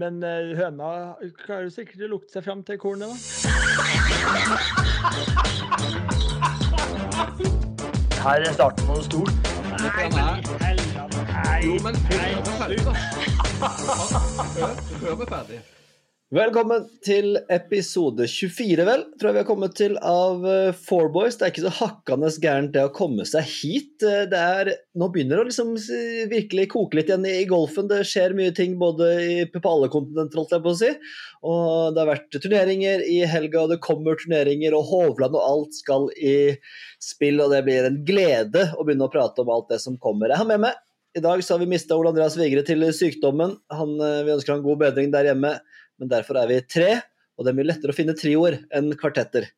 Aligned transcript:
Men 0.00 0.16
eh, 0.26 0.56
høna 0.58 0.86
klarer 1.38 1.68
sikkert 1.70 2.00
å 2.02 2.06
lukte 2.10 2.34
seg 2.34 2.42
fram 2.42 2.64
til 2.66 2.74
kornet, 2.82 3.06
da. 3.06 3.14
Her 8.24 8.42
er 8.42 8.56
starten 8.56 8.88
på 8.88 8.96
noe 8.96 9.04
stort. 9.06 9.30
Nei, 9.84 10.08
men. 10.16 10.42
Nei. 10.64 11.60
Jo, 11.62 11.78
men 11.86 11.94
hør 12.10 12.26
er 12.26 12.42
ferdig, 12.48 12.82
da. 12.88 12.92
Hør, 14.58 14.74
hør 15.04 15.14
meg 15.22 15.30
ferdig. 15.30 15.62
Velkommen 16.32 16.86
til 17.04 17.34
episode 17.52 18.24
24, 18.24 18.84
vel, 18.88 19.02
tror 19.20 19.28
jeg 19.28 19.36
vi 19.36 19.40
har 19.42 19.46
kommet 19.46 19.74
til 19.76 19.98
av 20.00 20.46
eh, 20.48 20.70
Four 20.72 21.10
Boys. 21.12 21.36
Det 21.36 21.44
er 21.44 21.50
ikke 21.52 21.64
så 21.66 21.72
hakkende 21.82 22.30
gærent 22.40 22.72
det 22.72 22.86
å 22.86 22.92
komme 22.96 23.26
seg 23.28 23.44
hit. 23.44 24.00
Eh, 24.00 24.22
Det 24.32 24.40
er, 24.40 24.70
nå 24.96 25.10
begynner 25.12 25.36
det 25.36 25.42
å 25.44 25.48
liksom 25.50 25.74
virkelig 26.30 26.64
koke 26.72 26.96
litt 26.96 27.12
igjen 27.12 27.28
i 27.28 27.44
golfen. 27.50 27.90
Det 27.92 28.00
skjer 28.08 28.32
mye 28.38 28.54
ting 28.56 28.78
både 28.80 29.10
i, 29.20 29.36
på 29.52 29.62
alle 29.68 29.90
kontinenter, 29.92 30.40
holdt 30.40 30.56
jeg 30.56 30.64
på 30.64 30.72
å 30.72 30.80
si. 30.80 30.90
Og 31.44 31.92
det 31.92 32.02
har 32.02 32.10
vært 32.14 32.40
turneringer 32.40 33.04
i 33.04 33.20
helga, 33.28 33.66
og 33.66 33.74
det 33.74 33.82
kommer 33.84 34.16
turneringer, 34.16 34.78
og 34.80 34.88
Hovland 34.94 35.36
og 35.36 35.44
alt 35.44 35.76
skal 35.76 36.08
i 36.16 36.56
spill. 37.04 37.44
Og 37.44 37.52
det 37.52 37.66
blir 37.68 37.90
en 37.90 38.00
glede 38.08 38.70
å 38.72 38.88
begynne 38.88 39.10
å 39.10 39.12
prate 39.12 39.44
om 39.44 39.52
alt 39.52 39.68
det 39.76 39.82
som 39.84 40.00
kommer. 40.00 40.32
Jeg 40.32 40.40
har 40.40 40.48
med 40.54 40.64
meg 40.64 40.80
i 41.14 41.22
dag 41.22 41.44
så 41.44 41.54
har 41.54 41.60
vi 41.62 41.70
mista 41.70 41.94
Ole 41.94 42.10
Andreas 42.10 42.34
Vigre 42.34 42.64
til 42.66 42.82
sykdommen. 42.90 43.54
Han, 43.70 43.94
eh, 44.02 44.24
vi 44.26 44.32
ønsker 44.34 44.56
han 44.56 44.64
god 44.64 44.80
bedring 44.88 45.12
der 45.14 45.28
hjemme 45.30 45.52
men 46.00 46.10
derfor 46.10 46.38
er 46.40 46.50
vi 46.50 46.60
tre, 46.66 46.90
og 47.34 47.44
det 47.44 47.52
er 47.52 47.58
mye 47.58 47.68
lettere 47.70 47.94
å 47.94 47.96
finne 47.96 48.16
trioer 48.18 48.60
enn 48.74 48.92
kvartetter. 48.98 49.48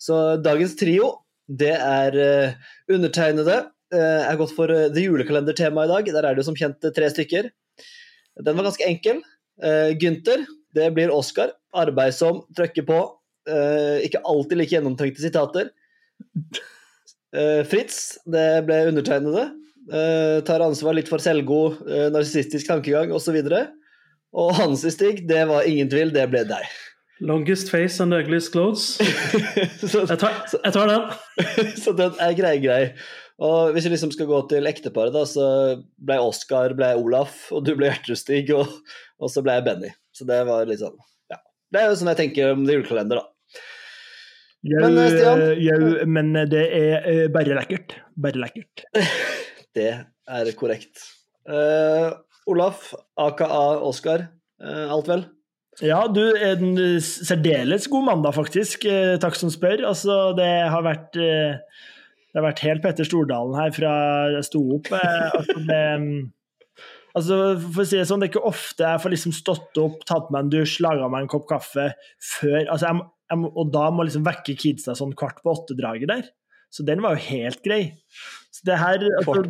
Så 0.00 0.38
dagens 0.42 0.74
trio, 0.78 1.10
det 1.48 1.74
er 1.76 2.16
eh, 2.20 2.70
undertegnede. 2.92 3.66
Uh, 3.88 4.20
er 4.28 4.36
gått 4.36 4.52
for 4.52 4.68
uh, 4.68 4.90
det 4.92 5.06
julekalendertemaet 5.06 5.88
i 5.88 5.92
dag. 5.94 6.08
Der 6.12 6.26
er 6.28 6.36
det 6.36 6.42
jo 6.42 6.48
som 6.50 6.56
kjent 6.58 6.84
eh, 6.84 6.92
tre 6.92 7.08
stykker. 7.12 7.48
Den 8.44 8.58
var 8.58 8.68
ganske 8.68 8.84
enkel. 8.86 9.22
Gynter, 9.98 10.44
det 10.76 10.84
blir 10.94 11.10
Oscar. 11.10 11.50
Arbeidsom, 11.74 12.44
trøkker 12.54 12.84
på. 12.86 12.98
Eh, 13.48 14.04
ikke 14.06 14.22
alltid 14.28 14.60
like 14.60 14.76
gjennomtenkte 14.76 15.24
sitater. 15.24 15.72
Eh, 17.28 17.62
Fritz, 17.68 18.18
det 18.28 18.64
ble 18.68 18.82
undertegnede. 18.88 19.48
Eh, 19.88 20.38
tar 20.48 20.64
ansvar 20.64 20.96
litt 20.96 21.10
for 21.10 21.20
selvgod, 21.20 21.82
narsissistisk 22.14 22.68
tankegang 22.68 23.12
osv. 23.16 23.36
Og 23.40 23.77
hans 24.32 24.84
i 24.84 24.92
Stig, 24.92 25.24
det 25.28 25.44
var 25.48 25.68
ingen 25.68 25.88
tvil, 25.90 26.12
det 26.14 26.26
ble 26.32 26.44
deg. 26.48 26.66
Longest 27.20 27.70
face 27.72 28.02
and 28.02 28.14
ugliest 28.14 28.52
clothes. 28.54 28.98
så, 29.90 30.04
Jeg 30.04 30.18
tar, 30.20 30.36
jeg 30.52 30.74
tar 30.74 30.92
den. 30.92 31.08
så 31.82 31.94
den 31.98 32.20
er 32.22 32.36
grei, 32.38 32.58
grei. 32.62 32.82
Og 33.42 33.72
hvis 33.74 33.86
vi 33.86 33.94
liksom 33.94 34.12
skal 34.14 34.28
gå 34.30 34.38
til 34.50 34.66
ekteparet, 34.70 35.14
da, 35.14 35.24
så 35.26 35.46
ble 36.02 36.18
Oskar 36.22 36.74
ble 36.78 36.92
Olaf, 36.98 37.48
og 37.54 37.64
du 37.66 37.72
ble 37.78 37.90
Gjertrud-Stig, 37.90 38.52
og, 38.54 38.70
og 39.22 39.32
så 39.32 39.42
ble 39.46 39.58
jeg 39.58 39.66
Benny. 39.66 39.90
Så 40.14 40.26
det 40.28 40.40
var 40.46 40.66
litt 40.66 40.82
sånn 40.82 40.96
Ja. 41.30 41.38
Det 41.70 41.82
er 41.82 41.90
jo 41.90 41.98
sånn 42.00 42.12
jeg 42.14 42.20
tenker 42.22 42.54
om 42.54 42.64
det 42.66 42.78
julekalender, 42.78 43.22
da. 43.22 43.62
Jau, 44.66 44.80
Men, 44.82 44.96
eh, 44.98 45.12
Stian? 45.14 45.42
jau, 45.62 46.06
men 46.10 46.32
det 46.50 46.64
er 46.74 47.04
eh, 47.06 47.26
bare 47.30 47.60
lekkert. 47.60 47.94
Bare 48.18 48.42
lekkert. 48.42 48.86
Det 49.78 49.90
er 49.94 50.48
korrekt. 50.58 51.04
Eh, 51.46 52.08
Olaf, 52.48 52.92
aka 53.20 53.48
Oskar, 53.84 54.28
eh, 54.62 54.86
alt 54.88 55.10
vel? 55.10 55.26
Ja, 55.84 56.00
du, 56.10 56.22
en 56.42 56.72
eh, 56.74 56.98
særdeles 57.02 57.86
god 57.90 58.08
mandag, 58.08 58.34
faktisk. 58.34 58.86
Eh, 58.88 59.14
Takk 59.22 59.36
som 59.38 59.50
spør. 59.52 59.84
Altså, 59.86 60.32
det 60.38 60.48
har 60.72 60.82
vært 60.86 61.18
eh, 61.20 61.60
Det 62.28 62.40
har 62.40 62.48
vært 62.48 62.64
helt 62.66 62.82
Petter 62.84 63.06
Stordalen 63.06 63.54
her 63.58 63.70
fra 63.74 63.92
jeg 64.34 64.48
sto 64.48 64.62
opp. 64.78 64.90
Altså, 64.92 65.60
det, 65.68 65.82
altså, 67.14 67.38
for 67.62 67.84
å 67.84 67.86
si 67.88 68.00
det 68.00 68.08
sånn, 68.10 68.20
det 68.22 68.28
er 68.28 68.32
ikke 68.34 68.50
ofte 68.50 68.90
jeg 68.90 69.04
får 69.04 69.14
liksom 69.14 69.36
stått 69.36 69.80
opp, 69.80 70.02
tatt 70.08 70.28
meg 70.34 70.44
en 70.44 70.50
dusj, 70.52 70.80
laga 70.84 71.08
meg 71.10 71.24
en 71.24 71.30
kopp 71.32 71.46
kaffe 71.50 71.88
før 72.34 72.60
altså, 72.66 72.90
jeg, 72.90 73.06
jeg, 73.32 73.52
Og 73.54 73.72
da 73.74 73.86
må 73.94 74.06
liksom 74.06 74.26
vekke 74.26 74.58
kidsa 74.58 74.98
sånn 74.98 75.14
kvart 75.18 75.40
på 75.44 75.54
åtte-draget 75.54 76.10
der. 76.10 76.28
Så 76.74 76.84
den 76.84 77.00
var 77.00 77.16
jo 77.16 77.26
helt 77.30 77.62
grei. 77.64 77.82
Det 78.66 78.76
her 78.80 79.02
altså, 79.20 79.42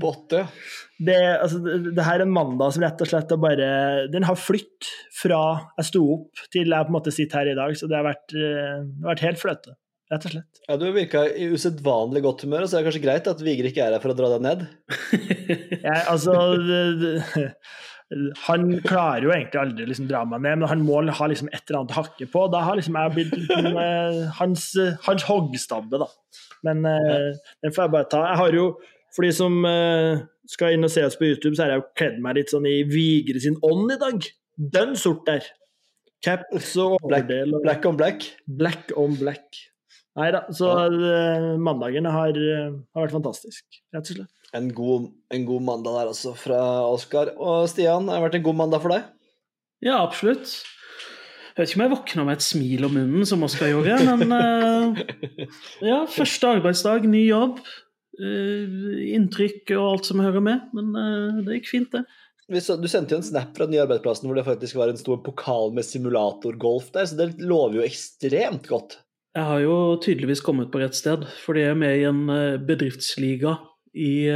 det, 0.98 1.16
altså, 1.16 1.58
det, 1.62 2.04
her 2.04 2.18
er 2.18 2.24
en 2.26 2.32
mandag 2.34 2.72
som 2.74 2.82
rett 2.84 3.02
og 3.04 3.10
slett 3.10 3.34
er 3.34 3.40
bare 3.40 3.68
Den 4.12 4.26
har 4.28 4.38
flytt 4.38 4.88
fra 5.14 5.42
jeg 5.78 5.90
sto 5.90 6.02
opp 6.16 6.46
til 6.52 6.74
jeg 6.74 6.88
på 6.88 6.92
en 6.92 6.96
måte 6.98 7.14
sitter 7.14 7.42
her 7.42 7.52
i 7.52 7.58
dag, 7.58 7.76
så 7.78 7.90
det 7.90 7.98
har 7.98 8.08
vært, 8.08 8.34
eh, 8.34 8.80
det 8.82 9.06
har 9.06 9.14
vært 9.14 9.26
helt 9.28 9.42
fløte. 9.42 9.76
Rett 10.08 10.24
og 10.24 10.32
slett. 10.32 10.62
Ja, 10.64 10.76
Du 10.80 10.86
virka 10.94 11.26
i 11.28 11.50
usedvanlig 11.52 12.22
godt 12.24 12.46
humør, 12.46 12.64
så 12.64 12.78
er 12.78 12.82
det 12.82 12.88
kanskje 12.88 13.04
greit 13.04 13.28
at 13.28 13.44
Vigre 13.44 13.68
ikke 13.68 13.84
er 13.84 13.96
her 13.96 14.02
for 14.02 14.14
å 14.14 14.16
dra 14.16 14.30
deg 14.34 14.46
ned. 14.46 14.64
ja, 15.84 15.98
altså 16.08 16.32
Han 18.48 18.70
klarer 18.86 19.26
jo 19.26 19.34
egentlig 19.34 19.60
aldri 19.60 19.84
å 19.84 19.90
liksom 19.90 20.08
dra 20.08 20.22
meg 20.24 20.40
ned, 20.46 20.62
men 20.62 20.70
han 20.70 20.84
må 20.86 21.02
ha 21.04 21.28
liksom 21.28 21.50
et 21.52 21.60
eller 21.66 21.82
annet 21.82 21.92
å 21.92 22.00
hakke 22.00 22.28
på. 22.32 22.46
Da 22.54 22.62
har 22.64 22.80
liksom 22.80 22.96
jeg 22.96 23.16
blitt 23.18 23.34
liksom, 23.36 23.68
eh, 23.84 24.22
hans, 24.40 24.70
hans 25.04 25.28
hoggstabbe, 25.28 26.00
da. 26.00 26.08
Men 26.64 26.88
ja. 26.88 27.18
den 27.62 27.74
får 27.74 27.84
jeg 27.84 27.94
bare 27.98 28.08
ta. 28.08 28.22
Jeg 28.32 28.40
har 28.40 28.56
jo, 28.56 28.70
for 29.16 29.26
de 29.26 29.32
som 29.34 29.60
eh, 29.68 30.24
skal 30.48 30.76
inn 30.76 30.86
og 30.86 30.92
se 30.92 31.04
oss 31.06 31.16
på 31.18 31.28
YouTube, 31.28 31.54
så 31.56 31.64
har 31.64 31.74
jeg 31.74 31.82
jo 31.82 31.88
kledd 31.98 32.20
meg 32.24 32.38
litt 32.40 32.52
sånn 32.52 32.68
i 32.68 32.82
Vigre 32.88 33.40
sin 33.42 33.58
ånd 33.66 33.94
i 33.94 33.98
dag. 34.00 34.28
Dønn 34.76 34.94
sort 34.98 35.24
der. 35.28 35.46
Caps 36.24 36.72
og 36.82 36.96
Black, 37.04 37.28
overdel. 37.28 37.58
black 37.62 37.84
on 37.86 37.98
black. 37.98 38.24
Black 38.46 38.94
on 38.98 39.14
black. 39.20 39.60
Nei 40.18 40.32
da, 40.34 40.40
så 40.54 40.72
eh, 40.88 41.52
mandagen 41.62 42.08
har, 42.10 42.34
eh, 42.34 42.72
har 42.96 43.04
vært 43.04 43.14
fantastisk, 43.14 43.62
rett 43.94 44.08
og 44.10 44.16
slett. 44.16 44.32
En 44.56 44.70
god, 44.74 45.10
en 45.34 45.44
god 45.46 45.62
mandag 45.66 45.94
der, 45.94 46.10
altså, 46.10 46.32
fra 46.34 46.58
Oskar. 46.88 47.34
Og 47.36 47.68
Stian, 47.70 48.08
har 48.10 48.18
det 48.18 48.26
vært 48.26 48.38
en 48.40 48.46
god 48.48 48.58
mandag 48.64 48.82
for 48.82 48.96
deg? 48.96 49.06
Ja, 49.84 50.00
absolutt. 50.00 50.56
Jeg 51.54 51.60
vet 51.60 51.70
ikke 51.70 51.78
om 51.78 51.84
jeg 51.84 51.92
våkner 51.92 52.26
med 52.26 52.38
et 52.38 52.46
smil 52.46 52.86
om 52.88 52.92
munnen, 52.94 53.26
som 53.28 53.44
Oskar 53.46 53.70
gjorde, 53.70 53.98
men 54.06 54.34
uh, 54.34 54.98
Ja, 55.90 56.00
første 56.10 56.50
arbeidsdag, 56.56 57.06
ny 57.10 57.24
jobb. 57.28 57.60
Eh, 58.22 59.12
inntrykk 59.16 59.74
og 59.76 59.84
alt 59.92 60.08
som 60.10 60.22
hører 60.22 60.44
med. 60.44 60.70
Men 60.76 60.94
eh, 60.98 61.42
det 61.46 61.58
gikk 61.58 61.70
fint, 61.72 61.94
det. 61.94 62.04
Du 62.48 62.88
sendte 62.88 63.12
jo 63.12 63.18
en 63.18 63.26
snap 63.26 63.50
fra 63.56 63.66
den 63.66 63.74
nye 63.76 63.84
arbeidsplassen 63.84 64.24
hvor 64.24 64.38
det 64.38 64.46
faktisk 64.46 64.78
var 64.78 64.88
en 64.88 65.00
stor 65.00 65.18
pokal 65.20 65.74
med 65.76 65.84
simulatorgolf 65.84 66.86
der, 66.94 67.04
så 67.04 67.18
det 67.18 67.34
lover 67.44 67.82
jo 67.82 67.84
ekstremt 67.84 68.70
godt. 68.70 68.96
Jeg 69.36 69.44
har 69.44 69.60
jo 69.60 69.74
tydeligvis 70.00 70.40
kommet 70.42 70.70
på 70.72 70.80
rett 70.80 70.96
sted, 70.96 71.26
for 71.44 71.58
jeg 71.60 71.74
er 71.74 71.78
med 71.78 72.00
i 72.00 72.06
en 72.08 72.24
eh, 72.32 72.56
bedriftsliga 72.70 73.58
i 73.98 74.28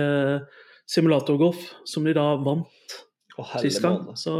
simulatorgolf, 0.90 1.60
som 1.86 2.04
de 2.04 2.14
da 2.16 2.24
vant 2.42 2.96
oh, 3.38 3.52
sist 3.62 3.82
gang. 3.84 4.08
Så 4.18 4.34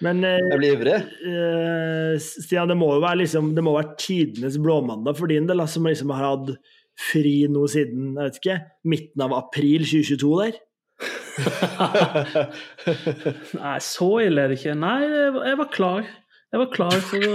Men 0.00 0.22
Jeg 0.24 0.58
blir 0.60 0.76
ivrig. 0.78 0.96
eh, 1.28 2.12
Stian, 2.20 2.70
det 2.70 2.78
må 2.80 2.92
jo 2.94 3.02
være, 3.02 3.20
liksom, 3.24 3.50
det 3.56 3.64
må 3.66 3.74
være 3.76 3.96
tidenes 4.00 4.56
blåmandag 4.62 5.18
for 5.18 5.28
din 5.28 5.48
del, 5.48 5.60
som 5.68 5.88
liksom 5.88 6.12
har 6.14 6.28
hatt 6.30 6.54
fri 7.00 7.36
nå 7.50 7.62
siden 7.72 8.10
jeg 8.14 8.26
vet 8.26 8.36
ikke, 8.42 8.58
midten 8.92 9.24
av 9.26 9.32
april 9.38 9.86
2022 9.88 10.34
der. 10.44 10.54
Nei, 13.60 13.76
så 13.84 14.08
ille 14.24 14.42
er 14.44 14.52
det 14.52 14.58
ikke. 14.60 14.74
Nei, 14.78 14.98
jeg 15.06 15.56
var- 15.60 15.70
klar. 15.72 16.04
Jeg 16.50 16.58
var 16.58 16.66
klar 16.74 16.96
for 17.06 17.22
å 17.30 17.34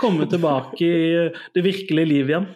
komme 0.00 0.24
tilbake 0.24 0.80
i 0.80 1.28
det 1.52 1.60
virkelige 1.60 2.08
liv 2.08 2.30
igjen. 2.30 2.46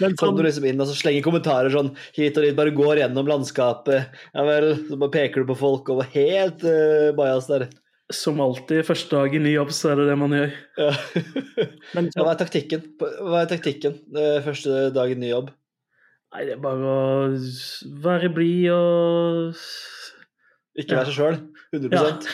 Men 0.00 0.16
Kom 0.18 0.32
sånn, 0.32 0.40
du 0.40 0.42
liksom 0.42 0.64
inn 0.66 0.82
og 0.82 0.88
så 0.90 0.96
slenger 0.98 1.22
kommentarer 1.22 1.70
sånn 1.70 1.92
hit 2.16 2.34
og 2.34 2.42
dit, 2.42 2.56
bare 2.58 2.72
går 2.74 2.98
gjennom 3.04 3.28
landskapet. 3.30 4.10
Ja 4.34 4.42
vel, 4.42 4.72
så 4.88 4.98
bare 4.98 5.14
peker 5.14 5.44
du 5.44 5.52
på 5.52 5.60
folk 5.60 5.86
og 5.94 6.00
var 6.02 6.10
helt 6.16 6.64
uh, 6.66 7.14
bajas 7.14 7.46
der. 7.46 7.68
Som 8.10 8.42
alltid, 8.42 8.82
første 8.88 9.14
dag 9.14 9.30
i 9.38 9.40
ny 9.44 9.52
jobb, 9.54 9.70
så 9.70 9.92
er 9.92 10.00
det 10.00 10.08
det 10.10 10.18
man 10.18 10.34
gjør. 10.34 10.50
Ja. 10.82 10.90
men 11.94 12.10
Ja, 12.16 12.24
hva 12.26 12.34
er 12.34 12.40
taktikken? 12.42 12.82
Hva 12.98 13.44
er 13.44 13.52
taktikken 13.54 13.94
første 14.42 14.88
dag 14.96 15.14
i 15.14 15.16
ny 15.22 15.30
jobb? 15.30 15.54
Nei, 16.30 16.44
det 16.46 16.54
er 16.54 16.60
bare 16.62 16.90
å 16.90 17.30
være 18.04 18.30
blid 18.30 18.68
og 18.70 19.58
Ikke 20.78 21.00
være 21.00 21.10
seg 21.10 21.16
sjøl. 21.18 21.40
100 21.74 21.90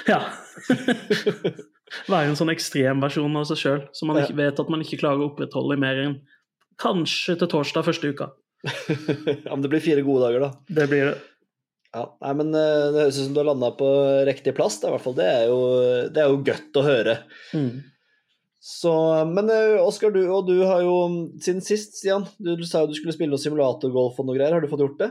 Ja. 0.08 0.18
ja. 0.18 0.20
Være 2.10 2.32
en 2.32 2.36
sånn 2.38 2.50
ekstrem 2.50 3.00
versjon 3.04 3.38
av 3.38 3.46
seg 3.48 3.60
sjøl 3.60 3.82
som 3.94 4.10
man 4.10 4.18
ikke 4.18 4.36
vet 4.40 4.58
at 4.58 4.70
man 4.72 4.82
ikke 4.82 4.98
klarer 5.04 5.22
å 5.22 5.28
opprettholde 5.30 5.76
i 5.76 5.80
mer 5.80 6.00
enn 6.02 6.16
kanskje 6.82 7.36
til 7.40 7.50
torsdag 7.52 7.86
første 7.86 8.10
uka. 8.12 8.30
ja, 9.46 9.52
men 9.52 9.62
det 9.64 9.70
blir 9.72 9.84
fire 9.84 10.02
gode 10.04 10.26
dager, 10.26 10.48
da. 10.48 10.50
Det 10.80 10.88
blir 10.90 11.12
det. 11.12 11.16
Ja, 11.94 12.02
nei, 12.20 12.32
men 12.36 12.50
eh, 12.52 12.88
Det 12.92 13.04
høres 13.04 13.20
ut 13.20 13.28
som 13.28 13.36
du 13.36 13.40
har 13.40 13.48
landa 13.48 13.70
på 13.78 13.90
riktig 14.28 14.52
plass. 14.56 14.80
Da, 14.82 14.90
i 14.90 14.96
hvert 14.96 15.04
fall. 15.06 15.16
Det 15.16 15.28
er 15.30 15.44
jo, 15.48 15.60
det 16.12 16.22
er 16.22 16.32
jo 16.32 16.42
godt 16.44 16.80
å 16.80 16.84
høre. 16.84 17.14
Mm. 17.56 17.70
Så, 18.66 19.24
Men 19.30 19.50
eh, 19.50 19.78
Oskar, 19.78 20.10
du, 20.10 20.24
og 20.26 20.48
du 20.48 20.56
har 20.66 20.80
jo 20.82 20.94
siden 21.38 21.62
sist, 21.62 22.00
Stian, 22.00 22.24
du, 22.42 22.56
du 22.58 22.64
sa 22.66 22.82
jo 22.82 22.90
du 22.90 22.96
skulle 22.98 23.14
spille 23.14 23.30
noe 23.30 23.38
simulatorgolf 23.38 24.16
og 24.18 24.26
noe 24.26 24.34
greier. 24.34 24.56
Har 24.56 24.64
du 24.64 24.66
fått 24.72 24.82
gjort 24.82 24.98
det? 25.04 25.10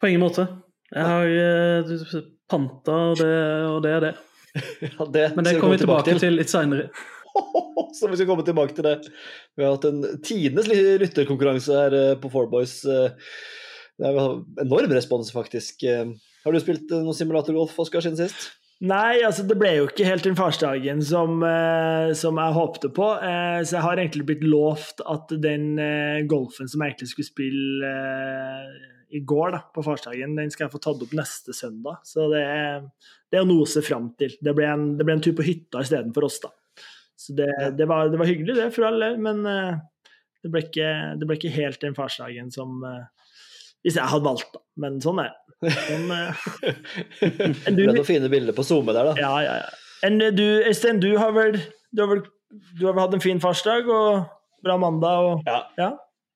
På 0.00 0.08
ingen 0.08 0.22
måte. 0.24 0.46
Jeg 0.88 1.04
har 1.04 1.28
eh, 1.28 2.22
panta, 2.48 2.94
og 3.10 3.20
det, 3.20 3.34
og 3.68 3.80
det 3.84 3.92
er 3.98 4.06
det. 4.08 4.12
Ja, 4.82 5.04
det 5.04 5.26
Men 5.36 5.46
det 5.46 5.52
kommer 5.60 5.76
vi 5.76 5.82
tilbake 5.84 6.14
til 6.18 6.34
litt 6.34 6.50
seinere. 6.50 6.88
Så 7.98 8.08
vi 8.08 8.16
skal 8.16 8.30
komme 8.30 8.46
tilbake 8.46 8.74
til 8.74 8.88
det. 8.88 8.96
Vi 9.54 9.62
har 9.62 9.76
hatt 9.76 9.86
en 9.90 10.00
tidenes 10.24 10.72
lytterkonkurranse 10.72 11.76
her 11.76 11.98
eh, 11.98 12.16
på 12.24 12.32
Four 12.32 12.48
Boys. 12.50 12.78
Det 12.88 14.08
er 14.08 14.18
enorm 14.64 14.96
respons, 14.96 15.28
faktisk. 15.36 15.84
Har 15.84 16.56
du 16.56 16.64
spilt 16.64 16.88
noe 17.04 17.12
simulatorgolf, 17.14 17.76
Oskar, 17.84 18.00
siden 18.00 18.16
sist? 18.16 18.48
Nei, 18.80 19.20
altså 19.26 19.44
det 19.44 19.58
ble 19.60 19.74
jo 19.76 19.88
ikke 19.90 20.06
helt 20.08 20.24
den 20.24 20.38
farsdagen 20.38 21.02
som, 21.04 21.42
eh, 21.44 22.14
som 22.16 22.38
jeg 22.40 22.56
håpte 22.56 22.88
på. 22.96 23.10
Eh, 23.20 23.58
så 23.60 23.76
jeg 23.76 23.84
har 23.84 24.00
egentlig 24.00 24.24
blitt 24.30 24.46
lovt 24.46 25.02
at 25.04 25.34
den 25.42 25.74
eh, 25.76 26.22
golfen 26.24 26.70
som 26.70 26.80
jeg 26.80 26.94
egentlig 26.94 27.10
skulle 27.10 27.28
spille 27.28 27.90
eh, 27.90 28.70
i 29.10 29.20
går, 29.20 29.52
da, 29.52 29.60
på 29.74 29.84
farsdagen, 29.84 30.36
den 30.38 30.52
skal 30.52 30.66
jeg 30.66 30.74
få 30.74 30.80
tatt 30.80 31.04
opp 31.04 31.12
neste 31.18 31.52
søndag. 31.56 32.00
Så 32.08 32.30
det, 32.32 32.46
det 33.28 33.40
er 33.40 33.46
noe 33.48 33.66
å 33.66 33.68
se 33.68 33.82
fram 33.84 34.12
til. 34.20 34.32
Det 34.40 34.54
ble 34.56 34.68
en, 34.70 34.88
det 34.96 35.06
ble 35.06 35.18
en 35.18 35.24
tur 35.24 35.36
på 35.36 35.46
hytta 35.46 35.82
istedenfor 35.84 36.28
oss, 36.30 36.40
da. 36.44 36.52
Så 37.20 37.36
det, 37.36 37.50
det, 37.76 37.84
var, 37.90 38.08
det 38.08 38.16
var 38.16 38.30
hyggelig, 38.30 38.56
det, 38.56 38.70
for 38.72 38.88
alle, 38.88 39.12
men 39.20 39.42
eh, 39.44 39.74
det, 40.40 40.52
ble 40.54 40.64
ikke, 40.64 40.90
det 41.20 41.28
ble 41.28 41.36
ikke 41.36 41.52
helt 41.52 41.82
den 41.84 41.96
farsdagen 41.98 42.48
som 42.54 42.80
eh, 42.86 43.34
Hvis 43.84 43.98
jeg 44.00 44.12
hadde 44.12 44.24
valgt, 44.24 44.54
da. 44.56 44.64
Men 44.80 44.96
sånn 45.04 45.20
er 45.20 45.34
det. 45.34 45.39
Sånn, 45.60 46.12
du, 47.20 47.50
Det 47.66 47.84
er 47.84 47.90
noen 47.90 48.06
fine 48.08 48.30
bilder 48.32 48.56
på 48.56 48.64
SoMe 48.64 48.94
der, 48.96 49.10
da. 49.10 49.14
ja, 49.20 49.32
ja, 49.44 49.56
ja. 49.64 49.72
En, 50.06 50.16
du, 50.32 50.44
Øystein, 50.64 51.00
du 51.02 51.10
har 51.20 51.34
vel 51.36 51.58
du 51.92 52.00
har 52.00 52.08
vel, 52.08 52.22
du 52.78 52.86
har 52.86 52.94
vel 52.94 53.02
hatt 53.02 53.16
en 53.18 53.24
fin 53.24 53.42
farsdag 53.42 53.90
og 53.92 54.30
bra 54.64 54.78
mandag 54.80 55.26
og 55.26 55.50
Ja. 55.50 55.64
Ja. 55.80 55.90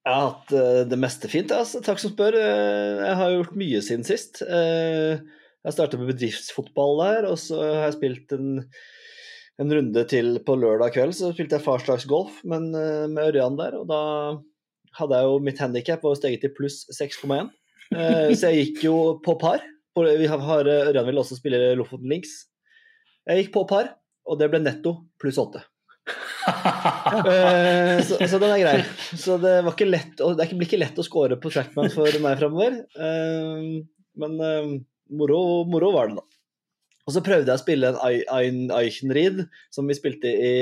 Jeg 0.05 0.13
har 0.13 0.27
hatt 0.27 0.51
uh, 0.53 0.83
det 0.85 0.99
meste 1.01 1.31
fint, 1.33 1.53
altså. 1.55 1.81
takk 1.81 1.97
som 2.03 2.13
spør. 2.13 2.37
Uh, 2.37 3.01
jeg 3.07 3.15
har 3.17 3.31
gjort 3.39 3.55
mye 3.57 3.81
siden 3.87 4.05
sist. 4.05 4.43
Uh, 4.45 5.17
jeg 5.65 5.77
startet 5.77 6.01
med 6.01 6.11
bedriftsfotball 6.13 6.99
der, 7.01 7.29
og 7.31 7.39
så 7.41 7.63
har 7.63 7.87
jeg 7.87 7.97
spilt 7.97 8.35
en, 8.37 8.59
en 9.63 9.73
runde 9.79 10.03
til 10.11 10.37
på 10.45 10.57
lørdag 10.61 10.93
kveld. 10.93 11.15
Så 11.17 11.33
spilte 11.33 11.57
jeg 11.57 11.65
farsdagsgolf 11.65 12.43
men, 12.45 12.69
eh, 12.77 13.07
med 13.09 13.31
Ørjan 13.31 13.57
der, 13.57 13.79
og 13.81 13.89
da 13.89 14.01
hadde 14.99 15.21
jeg 15.21 15.31
jo 15.31 15.39
mitt 15.47 15.63
handikap 15.63 16.05
var 16.05 16.19
steget 16.21 16.45
til 16.45 16.53
pluss 16.53 16.83
6,1. 16.93 17.49
Eh, 17.95 18.33
så 18.35 18.51
jeg 18.51 18.69
gikk 18.69 18.85
jo 18.89 18.97
på 19.25 19.37
par. 19.41 19.63
Vi 19.95 20.27
har, 20.27 20.41
har 20.43 20.71
Ørjan 20.91 21.07
vil 21.07 21.21
også 21.23 21.39
spille 21.39 21.75
Lofoten 21.79 22.11
Links. 22.11 22.35
Jeg 23.29 23.45
gikk 23.45 23.55
på 23.55 23.65
par, 23.71 23.95
og 24.27 24.41
det 24.41 24.51
ble 24.53 24.61
netto 24.65 24.99
pluss 25.21 25.41
8. 25.41 25.65
Eh, 26.45 28.01
så, 28.05 28.19
så 28.29 28.39
den 28.41 28.51
er 28.53 28.61
grei. 28.61 28.79
Så 29.17 29.37
det 29.41 29.53
var 29.65 29.73
ikke 29.73 29.87
lett 29.89 30.19
det 30.19 30.47
blir 30.51 30.67
ikke 30.67 30.81
lett 30.81 30.99
å 31.01 31.05
score 31.07 31.39
på 31.41 31.53
trackman 31.53 31.93
for 31.93 32.19
meg 32.21 32.37
framover. 32.41 32.77
Eh, 32.97 33.63
men 34.21 34.35
eh, 34.45 34.71
moro, 35.17 35.39
moro 35.71 35.93
var 35.95 36.11
det, 36.11 36.19
da. 36.19 36.35
Og 37.05 37.17
så 37.17 37.23
prøvde 37.25 37.53
jeg 37.53 37.61
å 37.61 37.63
spille 37.63 37.93
en 37.93 38.61
Eichenried, 38.73 39.45
som 39.73 39.89
vi 39.89 39.97
spilte 39.97 40.31
i, 40.31 40.55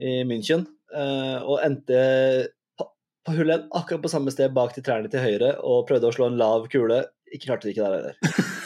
i 0.00 0.14
München, 0.28 0.64
eh, 0.92 1.36
og 1.44 1.60
endte 1.64 2.00
hullet 3.36 3.68
akkurat 3.76 4.02
på 4.04 4.10
samme 4.12 4.32
sted 4.34 4.52
bak 4.56 4.74
de 4.76 4.82
trærne 4.84 5.10
til 5.12 5.22
høyre, 5.22 5.54
og 5.64 5.86
prøvde 5.88 6.08
å 6.08 6.14
slå 6.14 6.30
en 6.30 6.38
lav 6.40 6.68
kule. 6.72 7.02
Ikke 7.28 7.50
klarte 7.50 7.68
det 7.68 7.74
ikke 7.74 7.88
der 7.88 7.96
heller. 7.98 8.14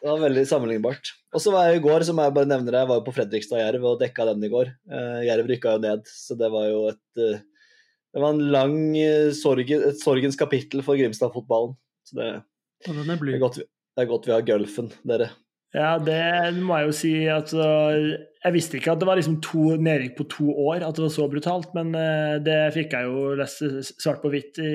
Det 0.00 0.08
var 0.08 0.22
veldig 0.22 0.42
sammenlignbart. 0.48 1.10
Og 1.36 1.42
så 1.44 1.52
var 1.52 1.68
jeg 1.68 1.80
i 1.80 1.82
går, 1.84 2.06
som 2.08 2.20
jeg 2.22 2.32
bare 2.32 2.48
nevner, 2.48 2.78
jeg 2.80 2.88
var 2.88 3.00
jo 3.00 3.04
på 3.04 3.12
Fredrikstad 3.12 3.60
Jerv 3.60 3.84
og 3.90 3.98
dekka 4.00 4.24
den 4.30 4.46
i 4.46 4.50
går. 4.52 4.70
Eh, 4.88 5.18
Jerv 5.26 5.50
rykka 5.50 5.74
jo 5.76 5.82
ned, 5.84 6.08
så 6.08 6.36
det 6.40 6.48
var 6.54 6.70
jo 6.70 6.86
et 6.88 7.20
eh, 7.20 7.42
Det 8.10 8.22
var 8.24 8.32
en 8.32 8.46
lang 8.54 8.78
eh, 8.96 9.28
sorg, 9.36 9.68
et 9.76 10.00
sorgens 10.00 10.40
kapittel 10.40 10.80
for 10.86 10.96
Grimstad-fotballen. 10.96 11.76
Så 12.08 12.16
det, 12.16 12.30
ja, 12.86 12.96
det, 12.96 13.04
er 13.12 13.44
godt, 13.44 13.60
det 13.60 14.02
er 14.06 14.08
godt 14.08 14.30
vi 14.30 14.34
har 14.34 14.46
Gulfen, 14.48 14.88
dere. 15.04 15.28
Ja, 15.76 15.92
det 16.02 16.22
må 16.58 16.80
jeg 16.80 16.88
jo 16.88 16.94
si 16.98 17.12
at 17.30 17.52
uh, 17.54 17.94
Jeg 18.42 18.54
visste 18.56 18.78
ikke 18.80 18.96
at 18.96 19.02
det 19.02 19.06
var 19.06 19.20
liksom 19.20 19.36
to 19.44 19.76
nedrykk 19.78 20.16
på 20.18 20.26
to 20.32 20.48
år, 20.50 20.82
at 20.82 20.96
det 20.96 21.04
var 21.04 21.12
så 21.14 21.28
brutalt, 21.30 21.70
men 21.76 21.92
uh, 21.94 22.40
det 22.42 22.72
fikk 22.74 22.96
jeg 22.96 23.06
jo 23.06 23.36
lest 23.38 23.62
svart 24.00 24.22
på 24.24 24.32
hvitt 24.32 24.58
i 24.64 24.72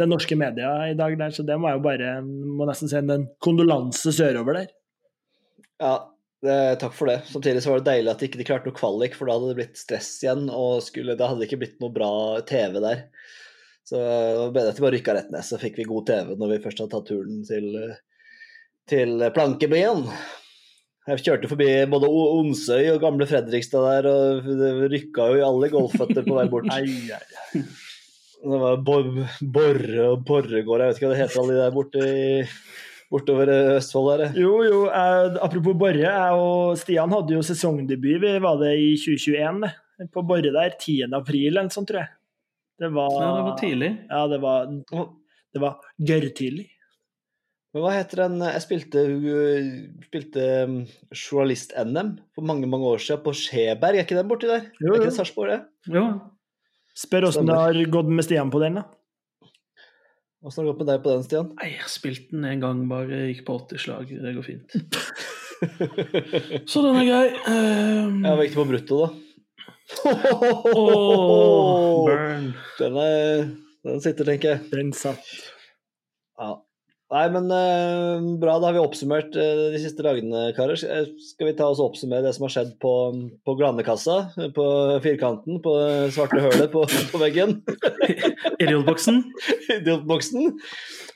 den 0.00 0.12
norske 0.12 0.38
media 0.38 0.70
i 0.88 0.96
dag 0.96 1.16
der, 1.18 1.34
så 1.34 1.44
det 1.44 1.58
må 1.58 1.68
jeg 1.68 1.80
jo 1.80 1.84
bare 1.84 2.14
må 2.22 2.68
nesten 2.68 2.88
sende 2.88 3.18
en 3.18 3.26
kondolanse 3.42 4.12
sørover 4.14 4.60
der. 4.60 4.72
Ja, 5.82 5.94
takk 6.78 6.94
for 6.94 7.10
det. 7.10 7.24
Samtidig 7.26 7.64
så 7.64 7.72
var 7.72 7.80
det 7.80 7.90
deilig 7.90 8.12
at 8.12 8.22
de 8.22 8.28
ikke 8.30 8.46
klarte 8.46 8.70
noe 8.70 8.76
kvalik, 8.78 9.16
for 9.18 9.26
da 9.26 9.34
hadde 9.34 9.50
det 9.50 9.58
blitt 9.58 9.80
stress 9.80 10.12
igjen, 10.22 10.46
og 10.54 10.78
skulle, 10.86 11.18
da 11.18 11.26
hadde 11.28 11.42
det 11.42 11.50
ikke 11.50 11.58
blitt 11.64 11.82
noe 11.82 11.92
bra 11.92 12.12
TV 12.46 12.78
der. 12.78 13.02
Så 13.88 13.98
det 13.98 14.38
var 14.38 14.54
bedre 14.54 14.70
at 14.70 14.78
de 14.78 14.84
bare 14.86 14.94
rykka 14.94 15.16
rett 15.16 15.34
ned, 15.34 15.42
så 15.48 15.58
fikk 15.58 15.80
vi 15.80 15.88
god 15.90 16.06
TV 16.06 16.32
når 16.38 16.54
vi 16.54 16.62
først 16.68 16.84
hadde 16.84 16.94
tatt 16.94 17.10
turen 17.10 17.42
til, 17.48 17.68
til 18.90 19.22
Plankebyen. 19.34 20.04
Jeg 21.10 21.22
kjørte 21.24 21.48
forbi 21.50 21.68
både 21.90 22.08
Onsøy 22.10 22.90
og 22.92 23.00
gamle 23.02 23.26
Fredrikstad 23.28 23.86
der, 23.86 24.08
og 24.10 24.50
det 24.60 24.72
rykka 24.92 25.30
jo 25.32 25.38
i 25.40 25.46
alle 25.46 25.70
golfføtter 25.72 26.26
på 26.26 26.36
vei 26.36 26.48
bort. 26.50 26.68
Det 28.40 28.56
var 28.56 28.78
Bor 28.80 29.04
Borre 29.52 30.04
og 30.14 30.22
Borregård, 30.24 30.80
jeg 30.80 30.88
vet 30.88 30.96
ikke 30.96 31.08
hva 31.10 31.12
det 31.12 31.18
heter, 31.18 31.40
alle 31.42 31.52
de 31.52 31.58
der 31.60 31.74
borte 31.74 32.04
i, 32.08 32.44
bortover 33.12 33.50
Østfold 33.76 34.08
der. 34.14 34.38
Jo, 34.40 34.54
jo, 34.64 34.78
eh, 34.88 35.36
apropos 35.44 35.76
Borre, 35.76 36.06
jeg 36.06 36.38
og 36.40 36.78
Stian 36.80 37.12
hadde 37.12 37.36
jo 37.36 37.42
sesongdebut, 37.44 38.16
vi 38.22 38.32
var 38.40 38.56
det 38.62 38.72
i 38.80 38.94
2021, 38.96 39.60
det. 39.66 40.08
på 40.16 40.24
Borre 40.24 40.54
der, 40.56 40.72
10. 40.72 41.12
april 41.20 41.50
eller 41.50 41.68
noe 41.68 41.76
sånt, 41.76 41.90
tror 41.92 42.00
jeg. 42.00 42.14
Det 42.80 42.92
var, 42.96 43.12
Ja, 43.20 43.28
det 43.36 43.44
var 43.50 43.60
tidlig. 43.60 43.92
Ja, 44.08 44.24
det 44.32 44.40
var, 44.40 44.72
det 45.52 45.64
var 45.66 45.92
gørrtidlig. 46.00 46.70
Men 47.70 47.84
hva 47.84 47.90
heter 47.94 48.24
den 48.24 48.40
Jeg 48.42 48.62
spilte, 48.64 49.02
uh, 49.06 49.66
spilte 50.08 50.46
um, 50.66 50.78
journalist-NM 51.14 52.08
for 52.34 52.42
mange 52.48 52.66
mange 52.70 52.88
år 52.90 53.02
siden 53.04 53.20
på 53.22 53.34
Skjeberg, 53.38 53.94
er 54.00 54.02
ikke 54.06 54.18
den 54.18 54.30
borti 54.30 54.48
der? 54.50 54.64
Jo, 54.82 54.90
Er 54.90 54.96
ikke 54.98 55.04
jo. 55.06 55.10
det 55.10 55.16
Sarpsborg, 55.18 55.52
det? 55.52 55.60
Jo. 55.94 56.06
Spør 56.98 57.28
åssen 57.28 57.46
det 57.46 57.54
har 57.60 57.78
gått 57.94 58.10
med 58.10 58.26
Stian 58.26 58.50
på 58.50 58.58
den, 58.64 58.80
da. 58.80 58.86
Åssen 60.42 60.62
har 60.62 60.66
det 60.66 60.72
gått 60.72 60.80
med 60.82 60.88
deg 60.90 61.02
på 61.04 61.12
den, 61.14 61.22
Stian? 61.28 61.52
Nei, 61.60 61.68
jeg 61.76 61.92
spilte 61.92 62.34
den 62.34 62.48
en 62.50 62.62
gang, 62.64 62.80
bare 62.90 63.20
gikk 63.30 63.44
på 63.46 63.54
80 63.60 63.84
slag. 63.84 64.10
Det 64.24 64.34
går 64.38 64.46
fint. 64.50 64.74
Så 66.72 66.82
den 66.82 66.96
er 66.96 67.06
grei. 67.06 67.26
Um, 67.46 68.22
Jeg 68.24 68.48
gikk 68.48 68.54
det 68.54 68.58
på 68.58 68.66
brutto, 68.72 69.00
da. 69.04 69.10
oh, 70.74 72.04
burn. 72.08 72.50
Den, 72.80 72.96
er, 73.04 73.46
den 73.86 74.02
sitter, 74.02 74.26
tenker 74.32 74.54
jeg. 74.56 74.66
Den 74.74 74.90
satt. 74.96 75.22
Ja. 76.40 76.56
Nei, 77.10 77.24
men 77.34 77.48
uh, 77.50 78.22
bra. 78.38 78.52
Da 78.62 78.68
har 78.68 78.74
vi 78.76 78.82
oppsummert 78.84 79.34
uh, 79.34 79.72
de 79.74 79.78
siste 79.82 79.98
dagene, 80.06 80.52
karer. 80.54 80.78
Skal 80.78 81.08
skal 81.26 81.48
vi 81.48 81.54
ta 81.58 81.66
oss 81.66 81.80
og 81.82 81.88
oppsummere 81.90 82.22
det 82.22 82.30
som 82.36 82.44
har 82.46 82.52
skjedd 82.54 82.70
på, 82.82 82.92
på 83.46 83.54
Granekassa? 83.58 84.16
På 84.54 84.64
firkanten? 85.02 85.58
På 85.64 85.72
svarte 86.14 86.38
hølet 86.44 86.70
på, 86.70 86.80
på 87.10 87.18
veggen? 87.22 87.50
Idiotboksen. 88.62 89.16
Idiotboksen? 89.80 90.42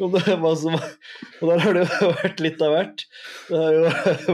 Og, 0.02 0.08
det 0.17 0.23
som, 0.58 0.75
og 0.75 1.44
der 1.52 1.58
har 1.62 1.73
det 1.79 1.85
jo 1.87 2.11
vært 2.19 2.38
litt 2.43 2.58
av 2.67 2.70
hvert. 2.75 2.99
Det 3.47 3.55
har 3.62 3.70
jo 3.76 3.82
vært 3.87 4.25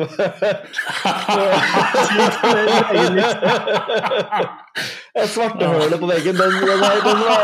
Det 5.11 5.27
svarte 5.29 5.67
hølet 5.69 5.99
på 6.01 6.07
veggen, 6.09 6.33
den, 6.39 6.53
den, 6.65 6.81
er- 6.87 7.05
den, 7.05 7.19
var, 7.27 7.43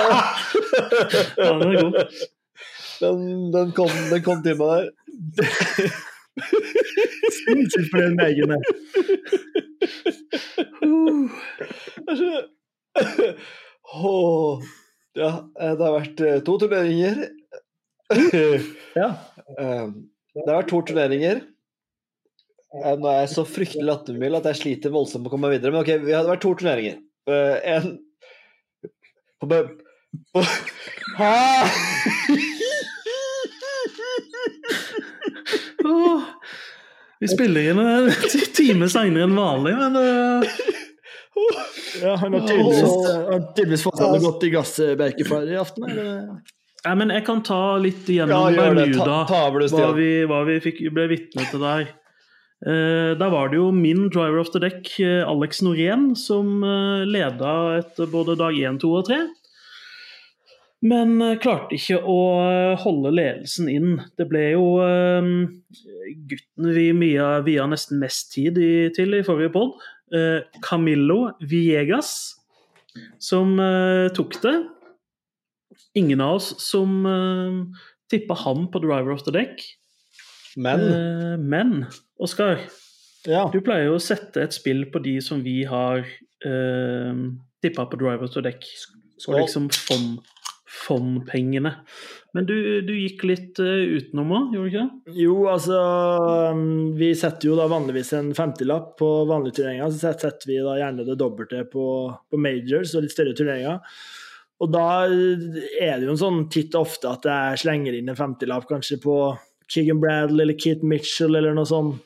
Ja, 1.36 1.52
den 3.00 3.50
den, 3.54 3.72
kom, 3.76 3.90
den 4.10 4.22
kom 4.24 4.42
til 4.44 4.56
meg 4.60 4.90
der. 5.38 5.96
Sinnssykt 7.36 7.90
for 7.92 8.02
den 8.02 8.16
veggen 8.20 8.52
der. 8.52 8.62
Er. 13.96 14.64
Ja, 15.16 15.30
det 15.56 15.84
har 15.86 15.94
vært 15.96 16.20
to 16.46 16.56
turneringer. 16.60 17.26
Ja. 18.96 19.10
Det 20.36 20.44
har 20.44 20.58
vært 20.58 20.72
to 20.72 20.82
turneringer. 20.90 21.44
Nå 22.76 23.08
er 23.08 23.22
jeg 23.22 23.32
så 23.32 23.44
fryktelig 23.48 23.86
lattermild 23.86 24.36
at 24.40 24.50
jeg 24.50 24.60
sliter 24.60 24.92
voldsomt 24.92 25.24
med 25.24 25.30
å 25.30 25.32
komme 25.32 25.48
meg 25.48 25.56
videre. 25.56 25.72
Men 25.72 25.80
ok, 25.84 25.92
vi 26.04 26.12
har 26.12 26.28
vært 26.28 26.42
to 26.44 26.52
turneringer. 26.60 26.98
Eh, 27.30 27.56
En 27.76 27.86
på, 29.40 29.46
på, 30.32 30.42
Hæ? 31.16 31.32
Åh, 35.86 36.22
vi 37.20 37.30
spiller 37.30 37.70
inn 37.70 37.80
en 37.80 38.10
time 38.56 38.88
seinere 38.92 39.28
enn 39.28 39.38
vanlig, 39.38 39.76
men 39.78 39.96
uh... 40.00 40.58
ja 42.02 42.14
han 42.20 42.32
har 42.32 42.46
tydeligvis, 42.48 42.80
fortsatt 42.82 43.30
har 43.30 43.42
tydeligvis 43.56 43.84
fått 43.84 43.98
seg 44.00 44.12
noe 44.12 44.22
godt 44.24 44.46
i 44.46 44.52
i 45.52 45.58
aften. 45.60 45.88
Eller? 45.90 46.22
Nei, 46.86 46.94
men 47.00 47.10
jeg 47.10 47.24
kan 47.26 47.42
ta 47.42 47.60
litt 47.82 48.08
gjennom 48.08 48.46
ja, 48.54 48.70
Bermuda, 48.70 49.04
Ta, 49.04 49.22
ta 49.28 49.40
hva 49.50 49.92
vi, 49.96 50.10
hva 50.28 50.42
vi 50.46 50.58
fikk, 50.62 50.84
ble 50.94 51.08
vitne 51.10 51.46
til 51.50 51.64
der. 51.64 51.88
Uh, 52.64 53.12
der 53.18 53.32
var 53.32 53.50
det 53.52 53.58
jo 53.58 53.70
min 53.74 54.06
driver 54.08 54.38
of 54.40 54.52
the 54.54 54.60
deck, 54.62 54.88
eh, 55.02 55.20
Alex 55.26 55.60
Norén, 55.66 56.14
som 56.16 56.62
uh, 56.64 57.02
leda 57.04 57.80
etter 57.80 58.08
både 58.08 58.38
dag 58.38 58.56
1, 58.56 58.78
2 58.84 58.92
og 59.00 59.10
3. 59.10 59.18
Men 60.84 61.16
eh, 61.24 61.38
klarte 61.40 61.76
ikke 61.78 62.02
å 62.04 62.16
eh, 62.44 62.74
holde 62.82 63.12
ledelsen 63.14 63.68
inn. 63.72 63.94
Det 64.18 64.26
ble 64.28 64.42
jo 64.52 64.64
eh, 64.84 65.30
gutten 66.28 66.72
vi 66.76 66.90
via, 67.00 67.30
via 67.46 67.64
nesten 67.70 68.00
mest 68.02 68.32
tid 68.34 68.60
i, 68.60 68.72
til 68.96 69.16
i 69.16 69.22
forrige 69.26 69.54
pod, 69.54 69.78
eh, 70.12 70.44
Camillo 70.64 71.30
Viegas, 71.40 72.12
som 73.20 73.56
tok 74.16 74.38
det. 74.40 74.54
Ingen 76.00 76.22
av 76.24 76.38
oss 76.38 76.46
som 76.64 77.04
uh, 77.04 77.58
tippa 78.08 78.32
ham 78.40 78.66
på 78.72 78.80
driver 78.80 79.12
of 79.12 79.24
the 79.26 79.32
deck. 79.34 79.60
Men 80.56 80.80
men 81.44 81.74
Oskar, 82.16 82.62
Ja. 83.28 83.42
du 83.52 83.58
pleier 83.60 83.90
jo 83.90 83.98
å 83.98 84.00
sette 84.00 84.40
et 84.46 84.56
spill 84.56 84.86
på 84.88 85.02
de 85.04 85.18
som 85.20 85.42
vi 85.44 85.58
har 85.68 86.00
eh, 86.00 87.20
tippa 87.60 87.84
på 87.84 88.00
driver 88.00 88.24
of 88.24 88.32
the 88.32 88.40
deck. 88.46 88.64
Og 89.26 89.36
liksom 89.42 89.68
fond, 89.72 90.22
fondpengene. 90.76 91.72
Men 92.36 92.46
du, 92.48 92.56
du 92.84 92.92
gikk 92.92 93.24
litt 93.24 93.60
eh, 93.64 93.96
utenom 93.96 94.34
òg, 94.36 94.52
gjorde 94.52 94.66
du 94.66 94.72
ikke 94.72 94.84
det? 94.84 95.14
Jo, 95.22 95.36
altså 95.48 95.78
um, 96.52 96.92
Vi 96.98 97.10
setter 97.16 97.48
jo 97.48 97.56
da 97.56 97.68
vanligvis 97.70 98.12
en 98.18 98.28
femtilapp 98.36 98.92
på 99.00 99.08
vanlige 99.30 99.60
turneringer. 99.60 99.94
Så 99.94 100.12
setter 100.20 100.50
vi 100.50 100.60
da 100.60 100.76
gjerne 100.80 101.06
det 101.08 101.16
dobbelte 101.20 101.64
på, 101.72 101.86
på 102.12 102.40
majors 102.40 102.92
og 102.96 103.06
litt 103.06 103.16
større 103.16 103.36
turneringer. 103.38 103.80
Og 104.60 104.72
da 104.72 104.86
er 105.04 105.98
det 105.98 106.06
jo 106.06 106.14
en 106.14 106.20
sånn 106.20 106.44
titt 106.52 106.76
og 106.76 106.86
ofte 106.86 107.10
at 107.12 107.26
jeg 107.28 107.64
slenger 107.64 107.96
inn 107.96 108.08
en 108.12 108.18
femtilapp 108.18 108.68
kanskje 108.68 109.00
på 109.02 109.16
Keegan 109.72 110.00
Bradley 110.00 110.46
eller 110.46 110.56
Keith 110.60 110.84
Mitchell 110.86 111.36
eller 111.36 111.56
noe 111.56 111.68
sånt. 111.68 112.00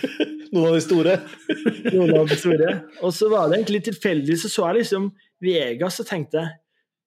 noen 0.52 0.70
av 0.70 0.76
de 0.76 0.84
store. 0.84 1.18
Noen 1.94 2.16
av 2.20 2.30
de 2.30 2.38
store. 2.38 2.72
Og 3.04 3.14
så 3.14 3.28
var 3.32 3.48
det 3.48 3.58
egentlig 3.58 3.80
litt 3.80 3.90
tilfeldig, 3.90 4.38
så 4.40 4.50
så 4.52 4.68
jeg 4.68 4.82
liksom 4.82 5.10
Vegas 5.40 6.00
og 6.02 6.08
tenkte 6.08 6.42
jeg, 6.42 6.56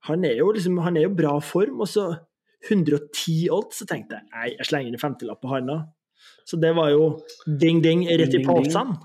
han 0.07 0.27
er 0.27 0.37
jo 0.39 0.51
liksom, 0.55 0.77
han 0.83 0.99
er 0.99 1.07
jo 1.07 1.15
bra 1.15 1.37
form, 1.43 1.81
og 1.83 1.89
så 1.89 2.09
110 2.69 3.49
odds, 3.51 3.81
så 3.81 3.87
tenkte 3.87 4.19
jeg 4.19 4.29
nei, 4.31 4.51
jeg 4.57 4.67
slenger 4.69 4.91
inn 4.91 4.97
en 4.97 5.03
femtilapp 5.03 5.41
på 5.43 5.51
handa. 5.51 5.81
Så 6.47 6.59
det 6.59 6.71
var 6.75 6.91
jo 6.91 7.09
ding-ding 7.47 8.05
rett 8.19 8.35
i 8.35 8.43
posen. 8.43 8.95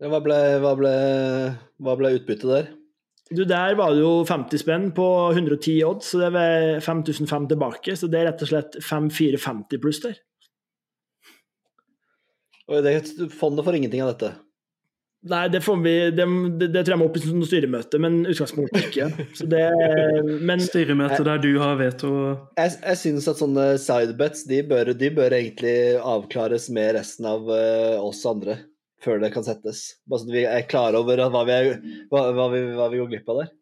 Hva 0.00 0.20
ble, 0.24 0.36
hva 0.60 0.74
ble, 0.76 0.92
hva 1.84 1.96
ble 2.00 2.14
utbyttet 2.16 2.48
der? 2.48 2.70
Du, 3.30 3.44
der 3.46 3.76
var 3.78 3.92
det 3.94 4.02
jo 4.02 4.24
50 4.26 4.58
spenn 4.58 4.88
på 4.96 5.06
110 5.30 5.76
odds, 5.86 6.08
så 6.12 6.18
det 6.24 6.32
var 6.34 6.80
5005 6.82 7.46
tilbake. 7.52 7.94
Så 7.96 8.08
det 8.10 8.22
er 8.22 8.30
rett 8.32 8.42
og 8.42 8.50
slett 8.50 8.78
5450 8.82 9.82
pluss 9.82 10.00
der. 10.02 10.16
Og 12.70 12.86
det, 12.86 12.96
fondet 13.34 13.66
får 13.66 13.78
ingenting 13.78 14.02
av 14.02 14.14
dette. 14.14 14.32
Nei, 15.28 15.48
det, 15.52 15.60
får 15.60 15.76
vi, 15.84 15.92
det, 16.16 16.24
det, 16.72 16.80
tror 16.80 16.94
jeg 16.94 16.98
må 17.02 17.06
opp 17.10 17.16
i 17.18 17.20
sånn 17.20 17.42
styremøte, 17.44 17.98
men 18.00 18.22
utgangspunktet 18.24 18.86
ikke. 18.86 19.08
Så 19.36 19.44
det, 19.52 19.66
men 20.48 20.62
Styremøte 20.64 21.20
der 21.26 21.42
du 21.42 21.50
har 21.60 21.76
veto 21.76 22.12
Jeg, 22.56 22.78
jeg 22.78 22.96
synes 23.02 23.28
at 23.28 23.42
sånne 23.42 23.66
sidebets 23.82 24.46
de 24.48 24.62
bør, 24.70 24.94
de 24.96 25.10
bør 25.12 25.36
egentlig 25.36 25.74
avklares 26.00 26.70
med 26.72 26.94
resten 26.96 27.28
av 27.28 27.44
uh, 27.52 28.00
oss 28.00 28.22
andre 28.28 28.56
før 29.04 29.20
det 29.20 29.32
kan 29.34 29.44
settes. 29.44 29.82
Bare 30.08 30.24
så 30.24 30.32
vi 30.32 30.46
er 30.48 30.64
klare 30.68 31.00
over 31.00 31.20
hva 31.32 31.44
vi, 31.48 31.56
er, 31.56 31.84
hva, 32.08 32.24
hva 32.36 32.48
vi, 32.54 32.64
hva 32.78 32.88
vi 32.92 33.02
går 33.02 33.12
glipp 33.12 33.28
av 33.32 33.42
der. 33.42 33.52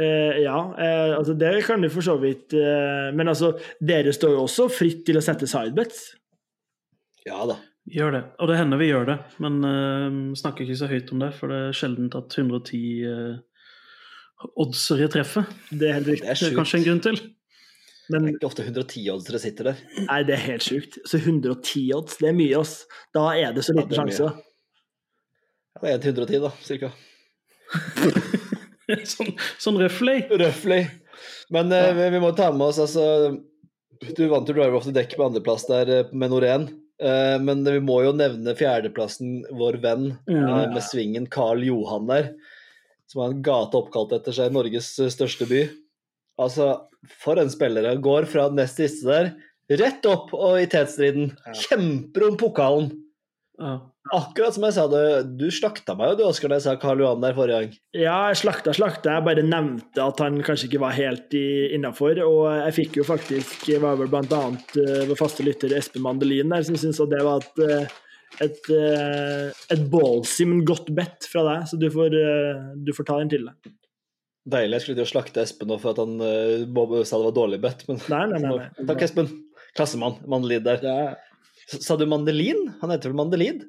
Uh, 0.00 0.36
ja, 0.44 0.60
uh, 0.76 1.16
altså 1.22 1.38
det 1.40 1.54
kan 1.64 1.80
du 1.80 1.88
for 1.92 2.04
så 2.04 2.20
vidt 2.20 2.52
Uh, 2.56 3.08
Men 3.16 3.32
altså, 3.32 3.54
dere 3.80 4.12
står 4.12 4.36
jo 4.36 4.44
også 4.44 4.68
fritt 4.72 5.06
til 5.08 5.16
å 5.16 5.24
sette 5.24 5.48
sidebets. 5.48 6.10
Ja 7.24 7.48
da. 7.48 7.62
Gjør 7.90 8.14
det. 8.14 8.22
Og 8.38 8.50
det 8.50 8.56
hender 8.60 8.78
vi 8.80 8.90
gjør 8.90 9.06
det, 9.08 9.18
men 9.42 9.58
uh, 9.66 10.18
snakker 10.38 10.66
ikke 10.66 10.78
så 10.78 10.88
høyt 10.90 11.10
om 11.14 11.24
det, 11.24 11.32
for 11.38 11.50
det 11.50 11.60
er 11.68 11.76
sjelden 11.76 12.10
at 12.14 12.36
110 12.38 12.80
uh, 13.10 13.40
oddsere 14.60 15.08
treffer. 15.10 15.48
Det 15.70 15.88
er 15.88 15.98
helt 15.98 16.10
riktig. 16.12 16.26
Det 16.28 16.34
er 16.36 16.40
Det 16.44 16.50
er 16.52 16.58
kanskje 16.60 16.80
en 16.80 16.86
grunn 16.86 17.02
til. 17.08 17.20
Men 18.10 18.24
Det 18.24 18.30
er 18.30 18.36
ikke 18.36 18.48
ofte 18.48 18.66
110-oddsere 18.66 19.38
sitter 19.38 19.70
der. 19.70 19.82
nei, 20.06 20.22
det 20.26 20.34
er 20.34 20.42
helt 20.48 20.66
sjukt. 20.66 20.98
Så 21.06 21.20
110 21.20 21.82
odds, 21.94 22.16
det 22.18 22.30
er 22.30 22.34
mye, 22.34 22.58
ass. 22.58 22.80
Da 23.14 23.28
er 23.38 23.54
det 23.54 23.62
så 23.66 23.74
Ja, 23.74 23.82
liten 23.82 23.94
er 23.94 24.00
sjanse. 24.00 24.30
Ja, 24.30 25.80
Det 25.80 25.90
er 25.90 25.94
1 25.98 26.02
til 26.02 26.14
110, 26.18 26.40
da, 26.42 26.50
cirka. 26.66 26.90
sånn, 29.14 29.30
sånn 29.62 29.78
røfflig. 29.78 30.24
Røfflig. 30.42 30.82
Men 31.54 31.70
eh, 31.72 31.92
vi, 31.94 32.08
vi 32.16 32.22
må 32.22 32.32
ta 32.34 32.50
med 32.54 32.70
oss 32.70 32.80
altså 32.80 33.04
Du 34.16 34.22
vant 34.30 34.48
jo 34.48 34.54
Driver 34.56 34.78
of 34.78 34.86
the 34.86 34.94
Deck 34.96 35.12
på 35.16 35.26
andreplass 35.26 35.66
der 35.68 35.90
eh, 35.94 36.12
med 36.12 36.32
Norén. 36.32 36.66
Eh, 37.00 37.36
men 37.40 37.64
vi 37.64 37.78
må 37.80 38.02
jo 38.04 38.12
nevne 38.12 38.52
fjerdeplassen 38.58 39.44
vår 39.56 39.78
venn 39.80 40.18
Mm. 40.28 40.44
eh, 40.48 40.66
med 40.74 40.82
svingen 40.84 41.26
Karl 41.32 41.62
Johan 41.64 42.06
der. 42.06 42.34
Som 43.08 43.22
har 43.22 43.30
en 43.32 43.42
gate 43.42 43.74
oppkalt 43.74 44.12
etter 44.12 44.32
seg 44.36 44.50
i 44.50 44.54
Norges 44.54 44.98
eh, 45.00 45.08
største 45.10 45.48
by. 45.48 45.62
Altså, 46.38 46.82
for 47.20 47.40
en 47.40 47.50
spiller. 47.50 47.88
Han 47.88 48.02
går 48.04 48.26
fra 48.28 48.48
nest 48.52 48.76
siste 48.76 49.06
der, 49.08 49.32
rett 49.80 50.04
opp 50.06 50.32
og 50.34 50.58
i 50.60 50.66
tetstriden. 50.66 51.32
Kjemper 51.56 52.28
om 52.28 52.36
pokalen. 52.36 52.90
Ja. 53.60 53.72
Akkurat 54.16 54.56
som 54.56 54.64
jeg 54.64 54.74
sa 54.74 54.86
det, 54.90 55.02
du 55.38 55.46
slakta 55.52 55.94
meg 55.94 56.14
jo 56.14 56.16
du, 56.18 56.22
Oskar, 56.30 56.50
da 56.50 56.56
jeg 56.56 56.64
sa 56.64 56.72
Karl 56.80 57.02
Johan 57.02 57.20
der 57.22 57.34
forrige 57.36 57.58
gang. 57.58 57.74
Ja, 57.94 58.16
jeg 58.32 58.40
slakta, 58.40 58.72
slakta. 58.74 59.18
Jeg 59.18 59.26
bare 59.26 59.44
nevnte 59.44 60.02
at 60.02 60.22
han 60.24 60.40
kanskje 60.46 60.70
ikke 60.70 60.80
var 60.82 60.96
helt 60.96 61.36
innafor. 61.36 62.18
Og 62.24 62.46
jeg 62.56 62.76
fikk 62.80 63.00
jo 63.02 63.06
faktisk 63.06 63.68
var 63.82 64.00
vel 64.00 64.10
blant 64.10 64.32
annet 64.34 64.78
uh, 64.80 65.02
vår 65.10 65.20
faste 65.20 65.44
lytter 65.46 65.76
Espen 65.76 66.06
Mandelin 66.06 66.50
der, 66.50 66.64
som 66.66 66.78
syntes 66.80 67.02
at 67.04 67.12
det 67.12 67.20
var 67.26 67.44
et, 67.44 67.62
eh, 67.66 68.00
et, 68.48 68.72
eh, 68.72 69.62
et 69.76 69.84
ballsy, 69.92 70.48
men 70.48 70.64
godt 70.66 70.90
bet 70.96 71.28
fra 71.30 71.44
deg. 71.52 71.68
Så 71.70 71.78
du 71.80 71.86
får, 71.92 72.16
eh, 72.16 72.66
du 72.80 72.94
får 72.96 73.10
ta 73.12 73.20
den 73.20 73.32
til 73.36 73.46
deg. 73.50 73.76
Deilig. 74.50 74.78
Jeg 74.78 74.86
skulle 74.86 75.02
til 75.02 75.06
å 75.06 75.12
slakte 75.12 75.44
Espen 75.44 75.68
nå 75.68 75.76
for 75.78 75.92
at 75.92 76.00
han 76.00 76.16
uh, 76.16 77.02
sa 77.04 77.20
det 77.20 77.28
var 77.28 77.36
dårlig 77.36 77.60
bedt, 77.62 77.84
men 77.90 78.00
Nei, 78.08 78.24
nei, 78.32 78.40
nei. 78.40 78.54
nei. 78.56 78.86
Takk, 78.88 79.04
Espen. 79.04 79.28
Klassemann. 79.76 80.16
Mandelin 80.26 80.64
der. 80.64 80.80
Ja. 80.82 81.10
Sa 81.70 81.96
du 81.96 82.06
Mandelin? 82.10 82.64
Han 82.80 82.90
heter 82.90 83.12
vel 83.12 83.18
Mandelid? 83.20 83.60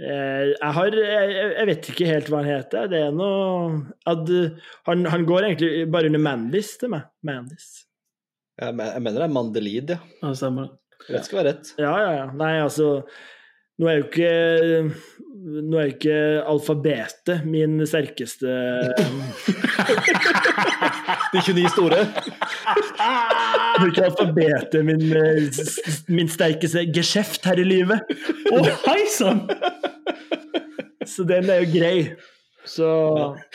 Eh, 0.00 0.54
Jeg, 0.54 0.70
har, 0.76 0.96
jeg, 0.96 1.34
jeg 1.58 1.66
vet 1.70 1.88
ikke 1.92 2.08
helt 2.08 2.30
hva 2.32 2.40
han 2.42 2.48
heter. 2.50 2.88
Det 2.90 3.02
er 3.08 3.12
noe 3.14 3.82
at, 4.10 4.24
eh, 4.32 4.70
han, 4.88 5.04
han 5.12 5.26
går 5.28 5.48
egentlig 5.50 5.84
bare 5.92 6.08
under 6.10 6.22
Mandis 6.24 6.72
til 6.80 6.94
meg. 6.94 7.04
Mandis. 7.26 7.68
Jeg, 8.60 8.74
mener 8.78 9.18
det 9.20 9.26
er 9.28 9.34
Mandelid, 9.36 9.92
ja. 9.96 10.00
Ja, 10.22 10.32
stemmer. 10.38 10.72
Rett 11.10 11.26
skal 11.28 11.40
være 11.42 11.52
rett. 11.52 11.72
Ja, 11.82 11.92
ja, 12.00 12.10
ja. 12.22 12.26
Nei, 12.38 12.52
altså 12.64 12.90
Nå 13.82 13.88
er 13.90 13.96
jo 13.98 14.04
ikke 14.06 14.28
Nå 15.66 15.80
er 15.80 15.88
jo 15.88 15.94
ikke 15.96 16.18
alfabetet 16.48 17.42
min 17.50 17.74
sterkeste 17.90 18.46
De 21.32 21.40
29 21.42 21.70
store. 21.74 22.00
Bruker 23.80 24.02
er 24.02 24.08
alfabetet 24.08 24.84
min, 24.86 25.04
eh, 25.18 25.62
min 26.14 26.30
sterkeste 26.30 26.86
geskjeft 26.94 27.46
her 27.48 27.60
i 27.60 27.66
livet. 27.66 28.14
Å, 28.52 28.62
hei 28.86 29.02
sann! 29.12 29.44
Så 31.08 31.26
den 31.28 31.50
er 31.52 31.64
jo 31.64 31.72
grei. 31.74 31.98
Så 32.68 32.88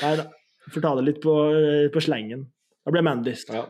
Nei 0.03 0.15
da. 0.19 0.29
Får 0.69 0.83
ta 0.85 0.93
det 0.99 1.05
litt 1.07 1.21
på, 1.23 1.35
eh, 1.57 1.87
på 1.89 2.01
slengen. 2.03 2.45
Da 2.85 2.93
ble 2.93 3.01
Mandis. 3.05 3.45
Ja. 3.49 3.65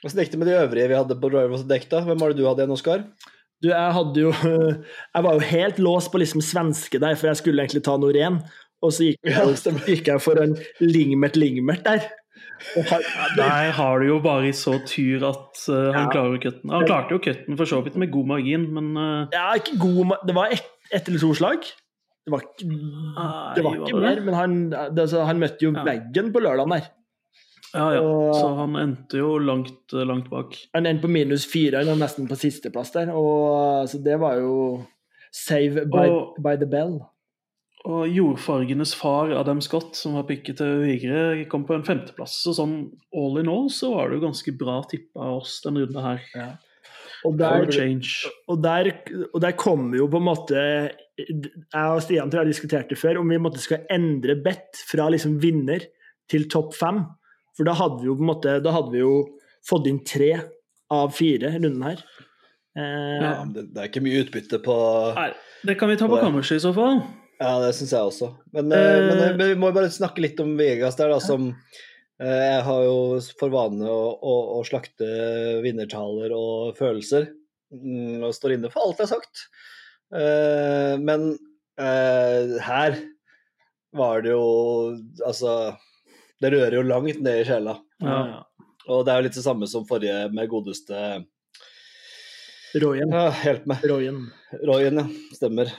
Hvordan 0.00 0.24
gikk 0.24 0.32
det 0.32 0.40
med 0.40 0.48
de 0.48 0.56
øvrige 0.58 0.88
vi 0.90 0.96
hadde 0.96 1.18
på 1.20 1.30
Drivers 1.30 1.66
Deck, 1.68 1.84
da? 1.90 2.00
Hvem 2.06 2.18
var 2.18 2.32
det 2.32 2.40
du 2.40 2.48
hadde 2.48 2.64
igjen, 2.64 2.74
Oskar? 2.74 3.04
Du, 3.60 3.68
jeg 3.68 3.92
hadde 3.92 4.22
jo 4.22 4.32
Jeg 5.14 5.26
var 5.26 5.36
jo 5.36 5.50
helt 5.50 5.78
låst 5.78 6.10
på 6.10 6.22
liksom 6.22 6.42
svenske 6.42 6.98
der, 6.98 7.14
for 7.20 7.30
jeg 7.30 7.40
skulle 7.42 7.62
egentlig 7.62 7.84
ta 7.86 7.98
Norén. 8.00 8.40
Og 8.80 8.94
så 8.96 9.10
gikk 9.10 9.28
jeg, 9.28 9.76
gikk 9.86 10.08
jeg 10.08 10.24
for 10.24 10.40
en 10.40 10.56
Lingmert 10.80 11.36
Lingmert 11.36 11.84
der. 11.84 12.08
Og 12.76 12.84
har, 12.90 13.00
Der 13.36 13.70
har 13.72 13.98
du 13.98 14.06
jo 14.06 14.18
bare 14.20 14.48
i 14.48 14.52
så 14.52 14.74
tyr 14.86 15.22
at 15.28 15.62
uh, 15.68 15.92
han 15.94 16.04
Ja. 16.06 16.10
klarer 16.12 16.38
cutten. 16.42 16.70
Han 16.70 16.86
klarte 16.86 17.14
jo 17.16 17.18
cutten 17.24 17.56
for 17.56 17.64
så 17.64 17.80
vidt 17.84 17.96
med 17.96 18.10
god 18.12 18.26
margin, 18.26 18.66
men 18.74 18.90
uh, 18.96 19.28
ja, 19.32 19.52
ikke 19.56 19.78
god 19.80 20.16
Det 20.26 20.34
var 20.36 20.52
ett 20.52 20.66
et 20.92 21.08
eller 21.08 21.20
to 21.22 21.32
slag. 21.34 21.60
Det 22.26 22.32
var 22.34 22.40
ikke, 22.44 22.66
Nei, 22.68 23.54
det 23.56 23.62
var 23.64 23.74
ikke 23.78 24.00
mer, 24.02 24.20
men 24.26 24.34
han, 24.34 24.72
altså, 24.74 25.22
han 25.24 25.38
møtte 25.40 25.62
jo 25.64 25.70
Ja. 25.72 25.84
veggen 25.86 26.32
på 26.34 26.40
lørdagen 26.42 26.70
der. 26.74 26.88
ja, 27.74 27.86
ja. 27.94 28.00
Og- 28.02 28.34
Så 28.34 28.48
han 28.58 28.76
endte 28.76 29.16
jo 29.18 29.38
langt, 29.38 29.94
eh, 29.94 30.04
langt 30.04 30.28
bak. 30.30 30.54
Han 30.74 30.86
endte 30.86 31.02
på 31.06 31.08
minus 31.10 31.46
fire, 31.46 31.78
han 31.78 31.86
var 31.86 31.96
nesten 32.06 32.28
på 32.28 32.36
sisteplass 32.36 32.90
der. 32.92 33.10
Og, 33.14 33.88
så 33.88 34.02
det 34.04 34.18
var 34.20 34.34
jo 34.36 34.82
save 35.32 35.86
by, 35.86 36.08
Og- 36.10 36.36
by 36.42 36.56
the 36.56 36.66
bell. 36.66 37.00
Og 37.88 38.02
jordfargenes 38.12 38.92
far, 38.98 39.30
Adam 39.40 39.60
Scott, 39.64 39.94
som 39.96 40.18
var 40.18 40.26
pikket 40.28 40.58
til 40.60 40.82
Vigre, 40.84 41.20
kom 41.48 41.62
på 41.64 41.72
en 41.78 41.84
femteplass. 41.86 42.34
Så 42.44 42.52
sånn 42.58 42.74
all 43.16 43.38
in 43.40 43.48
all 43.48 43.70
så 43.72 43.94
var 43.94 44.10
det 44.10 44.18
jo 44.18 44.26
ganske 44.26 44.52
bra 44.60 44.82
tippa 44.90 45.22
av 45.30 45.38
oss 45.40 45.54
denne 45.64 45.86
runden 45.86 46.04
her. 46.04 46.26
Og 47.28 47.34
der, 47.36 47.66
og 48.48 48.60
der, 48.64 48.90
og 49.34 49.40
der 49.44 49.56
kommer 49.60 49.98
jo 49.98 50.06
på 50.08 50.16
en 50.16 50.24
måte 50.24 50.60
Jeg 51.20 51.82
og 51.84 51.98
Stian 52.00 52.30
tror 52.32 52.46
jeg 52.46 52.54
diskuterte 52.54 52.96
før 52.96 53.18
om 53.20 53.28
vi 53.28 53.36
måtte 53.36 53.60
skal 53.60 53.82
endre 53.92 54.38
bet 54.40 54.80
fra 54.88 55.10
liksom 55.12 55.34
vinner 55.42 55.84
til 56.32 56.46
topp 56.48 56.72
fem. 56.78 57.02
For 57.58 57.68
da 57.68 57.74
hadde 57.76 58.00
vi 58.00 58.08
jo 58.08 58.16
på 58.16 58.24
en 58.24 58.30
måte 58.30 58.54
Da 58.64 58.72
hadde 58.72 58.94
vi 58.94 59.02
jo 59.02 59.12
fått 59.68 59.90
inn 59.90 60.00
tre 60.08 60.30
av 60.90 61.12
fire 61.12 61.52
runden 61.58 61.84
her. 61.90 62.00
Eh, 62.76 63.20
Ja, 63.20 63.34
men 63.44 63.52
det, 63.52 63.66
det 63.74 63.82
er 63.82 63.90
ikke 63.92 64.04
mye 64.04 64.24
utbytte 64.24 64.62
på 64.64 64.76
Nei, 65.20 65.30
det 65.68 65.76
kan 65.80 65.92
vi 65.92 65.98
ta 66.00 66.08
på 66.08 66.22
kammerset 66.24 66.56
i 66.56 66.64
så 66.64 66.72
fall. 66.76 67.02
Ja, 67.40 67.54
det 67.62 67.70
syns 67.78 67.92
jeg 67.96 68.04
også. 68.10 68.26
Men, 68.52 68.72
Eh. 68.76 69.00
men, 69.08 69.20
men 69.38 69.48
vi 69.54 69.58
må 69.58 69.70
bare 69.72 69.88
snakke 69.92 70.20
litt 70.20 70.40
om 70.44 70.52
Vegas 70.58 70.98
der, 70.98 71.08
da, 71.14 71.20
som 71.24 71.54
Jeg 72.20 72.62
har 72.66 72.82
jo 72.84 73.16
for 73.40 73.48
vane 73.48 73.86
å, 73.88 74.00
å, 74.20 74.32
å 74.58 74.64
slakte 74.68 75.06
vinnertaler 75.64 76.34
og 76.36 76.76
følelser. 76.76 77.30
Mm, 77.72 78.20
og 78.26 78.34
står 78.36 78.58
inne 78.58 78.68
for 78.68 78.84
alt 78.84 79.00
jeg 79.00 79.08
har 79.08 79.14
sagt. 79.14 79.46
Men 81.00 81.30
her 81.80 82.98
var 83.96 84.20
det 84.26 84.32
jo 84.34 84.42
Altså 85.24 85.52
Det 86.42 86.50
rører 86.52 86.76
jo 86.76 86.82
langt 86.84 87.22
ned 87.24 87.40
i 87.40 87.46
sjela. 87.48 87.78
Ja. 88.04 88.42
Og 88.90 89.06
det 89.06 89.12
er 89.14 89.20
jo 89.22 89.26
litt 89.30 89.38
det 89.38 89.46
samme 89.46 89.68
som 89.70 89.86
forrige 89.88 90.26
med 90.34 90.50
godeste 90.52 91.24
Royen. 92.84 93.10
Ja, 93.16 93.30
hjelp 93.48 93.64
meg. 93.70 93.82
Royen. 93.90 94.20
Royen, 94.66 95.00
ja. 95.00 95.06
Stemmer. 95.40 95.72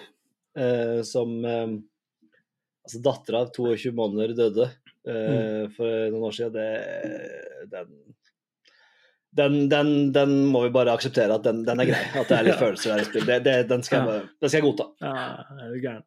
Eh, 0.58 1.02
som 1.08 1.46
eh, 1.46 1.68
Altså, 2.82 2.98
dattera 3.06 3.44
av 3.46 3.52
22 3.54 3.92
måneder 3.94 4.32
døde 4.34 4.66
eh, 5.06 5.68
for 5.76 6.08
noen 6.10 6.24
år 6.26 6.32
siden. 6.34 6.56
Det, 6.56 7.68
den, 7.70 7.92
den, 9.38 9.58
den, 9.70 9.92
den 10.16 10.34
må 10.50 10.64
vi 10.66 10.72
bare 10.74 10.96
akseptere 10.98 11.38
at 11.38 11.46
den, 11.46 11.60
den 11.68 11.84
er 11.84 11.92
grei. 11.92 12.00
At 12.18 12.32
det 12.32 12.40
er 12.40 12.48
litt 12.48 12.58
følelser 12.64 12.96
der 12.96 13.04
i 13.04 13.06
spill. 13.06 13.28
Det, 13.30 13.38
det, 13.46 13.54
den, 13.70 13.86
skal 13.86 14.10
jeg, 14.10 14.26
den 14.34 14.50
skal 14.50 14.58
jeg 14.58 14.66
godta. 14.66 14.88
Ja, 15.06 15.14
er 15.62 15.70
du 15.70 15.78
gæren. 15.78 16.02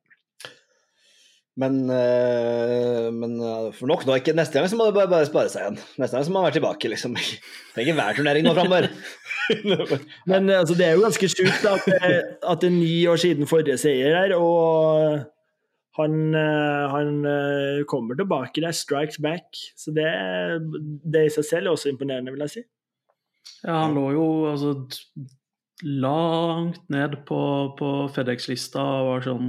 Men, 1.63 1.79
men 1.87 3.39
for 3.79 3.87
nok 3.87 4.03
nå, 4.03 4.19
ikke 4.19 4.35
neste 4.35 4.59
gang 4.59 4.67
så 4.67 4.75
må 4.75 4.91
det 4.91 4.99
bare, 4.99 5.13
bare 5.15 5.31
spare 5.31 5.55
seg 5.55 5.63
igjen. 5.63 5.79
Neste 6.03 6.19
gang 6.19 6.27
så 6.27 6.35
må 6.35 6.41
man 6.41 6.49
være 6.49 6.59
tilbake, 6.59 6.91
liksom. 6.91 7.15
Trenger 7.77 8.01
hver 8.01 8.19
turnering 8.19 8.49
nå 8.49 8.59
framover. 8.59 8.91
Men 10.31 10.49
eh, 10.51 10.59
altså, 10.63 10.75
det 10.79 10.87
er 10.89 10.97
jo 10.97 11.05
ganske 11.05 11.29
sjukt 11.33 11.67
at, 11.69 11.87
det- 11.87 12.25
at 12.43 12.61
det 12.65 12.69
er 12.71 12.77
ni 12.79 12.95
år 13.11 13.21
siden 13.21 13.49
forrige 13.51 13.77
seier 13.83 14.17
her, 14.17 14.35
og 14.39 15.21
han, 15.99 16.15
eh, 16.35 16.85
han 16.91 17.11
eh, 17.31 17.83
kommer 17.91 18.17
tilbake 18.19 18.65
der, 18.65 18.75
strikes 18.75 19.21
back. 19.23 19.47
Så 19.79 19.93
det, 19.95 20.09
det 21.07 21.27
i 21.29 21.35
seg 21.37 21.47
selv 21.51 21.69
er 21.71 21.77
også 21.77 21.93
imponerende, 21.93 22.33
vil 22.35 22.43
jeg 22.47 22.55
si. 22.57 22.65
Ja, 23.65 23.83
han 23.85 23.95
lå 23.97 24.09
jo 24.17 24.25
altså 24.51 24.75
langt 25.85 26.81
ned 26.93 27.17
på, 27.29 27.39
på 27.79 27.89
Fedex-lista 28.15 28.81
og 28.81 29.09
var 29.11 29.25
sånn 29.27 29.49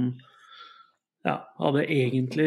Ja, 1.26 1.36
hadde 1.58 1.84
egentlig 1.90 2.46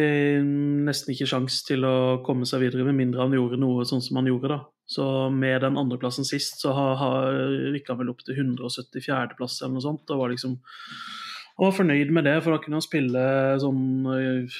nesten 0.87 1.11
ikke 1.15 1.27
sjans 1.27 1.61
til 1.67 1.83
å 1.87 1.93
komme 2.23 2.45
seg 2.47 2.61
videre, 2.63 2.85
med 2.87 2.95
mindre 2.99 3.25
han 3.25 3.33
gjorde 3.35 3.57
noe 3.59 3.83
sånn 3.87 4.03
som 4.05 4.19
han 4.21 4.29
gjorde, 4.29 4.53
da. 4.53 4.59
Så 4.89 5.05
med 5.29 5.61
den 5.61 5.77
andreplassen 5.77 6.25
sist, 6.25 6.61
så 6.63 6.73
har, 6.73 6.95
har 6.97 7.35
rykka 7.75 7.93
han 7.93 8.01
vel 8.01 8.13
opp 8.13 8.23
til 8.25 8.39
174.-plass 8.41 9.59
eller 9.61 9.75
noe 9.77 9.85
sånt. 9.85 10.09
Og 10.09 10.23
var 10.23 10.33
liksom 10.33 10.57
han 11.59 11.67
var 11.67 11.75
fornøyd 11.75 12.11
med 12.15 12.23
det, 12.23 12.37
for 12.39 12.55
da 12.55 12.61
kunne 12.63 12.77
han 12.79 12.85
spille 12.85 13.21
sånn 13.59 13.81
uh, 14.07 14.59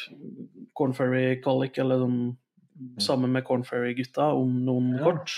Corn 0.75 0.91
Ferry 0.98 1.38
Colic 1.39 1.77
eller 1.79 2.01
sånn 2.03 2.19
sammen 3.00 3.31
med 3.31 3.45
Corn 3.48 3.63
Ferry-gutta 3.67 4.33
om 4.36 4.57
noen 4.67 4.98
Ja. 4.98 5.05
kort. 5.07 5.31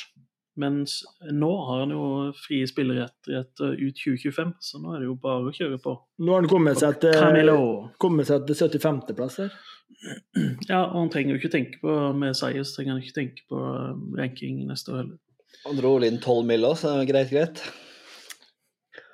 Mens 0.59 0.97
nå 1.31 1.49
har 1.67 1.85
han 1.85 1.93
jo 1.95 2.05
frie 2.35 2.67
spillerettigheter 2.67 3.77
ut 3.79 4.01
2025, 4.03 4.53
så 4.59 4.81
nå 4.83 4.95
er 4.95 5.03
det 5.03 5.07
jo 5.07 5.15
bare 5.21 5.47
å 5.47 5.53
kjøre 5.55 5.79
på. 5.83 5.93
Nå 6.19 6.33
har 6.33 6.43
han 6.43 6.51
kommet 6.51 6.81
seg 6.81 6.97
til, 7.03 7.51
kommet 8.01 8.27
seg 8.27 8.49
til 8.49 8.59
75.-plass 8.59 9.39
her. 9.45 9.55
Ja, 10.67 10.81
og 10.89 10.97
han 10.97 11.11
trenger 11.13 11.35
jo 11.35 11.41
ikke 11.41 11.53
tenke 11.53 11.79
på 11.83 11.95
med 12.17 12.35
seier, 12.37 12.65
så 12.67 12.79
trenger 12.79 12.97
han 12.97 13.03
ikke 13.03 13.17
tenke 13.19 13.45
på 13.51 13.59
uh, 13.61 13.93
ranking 14.17 14.65
neste 14.67 14.91
år 14.91 15.03
heller. 15.03 15.21
Han 15.67 15.77
dro 15.77 15.93
inn 16.03 16.19
12 16.19 16.43
mill. 16.47 16.67
òg, 16.67 16.77
så 16.81 16.97
greit, 17.07 17.31
greit. 17.31 17.63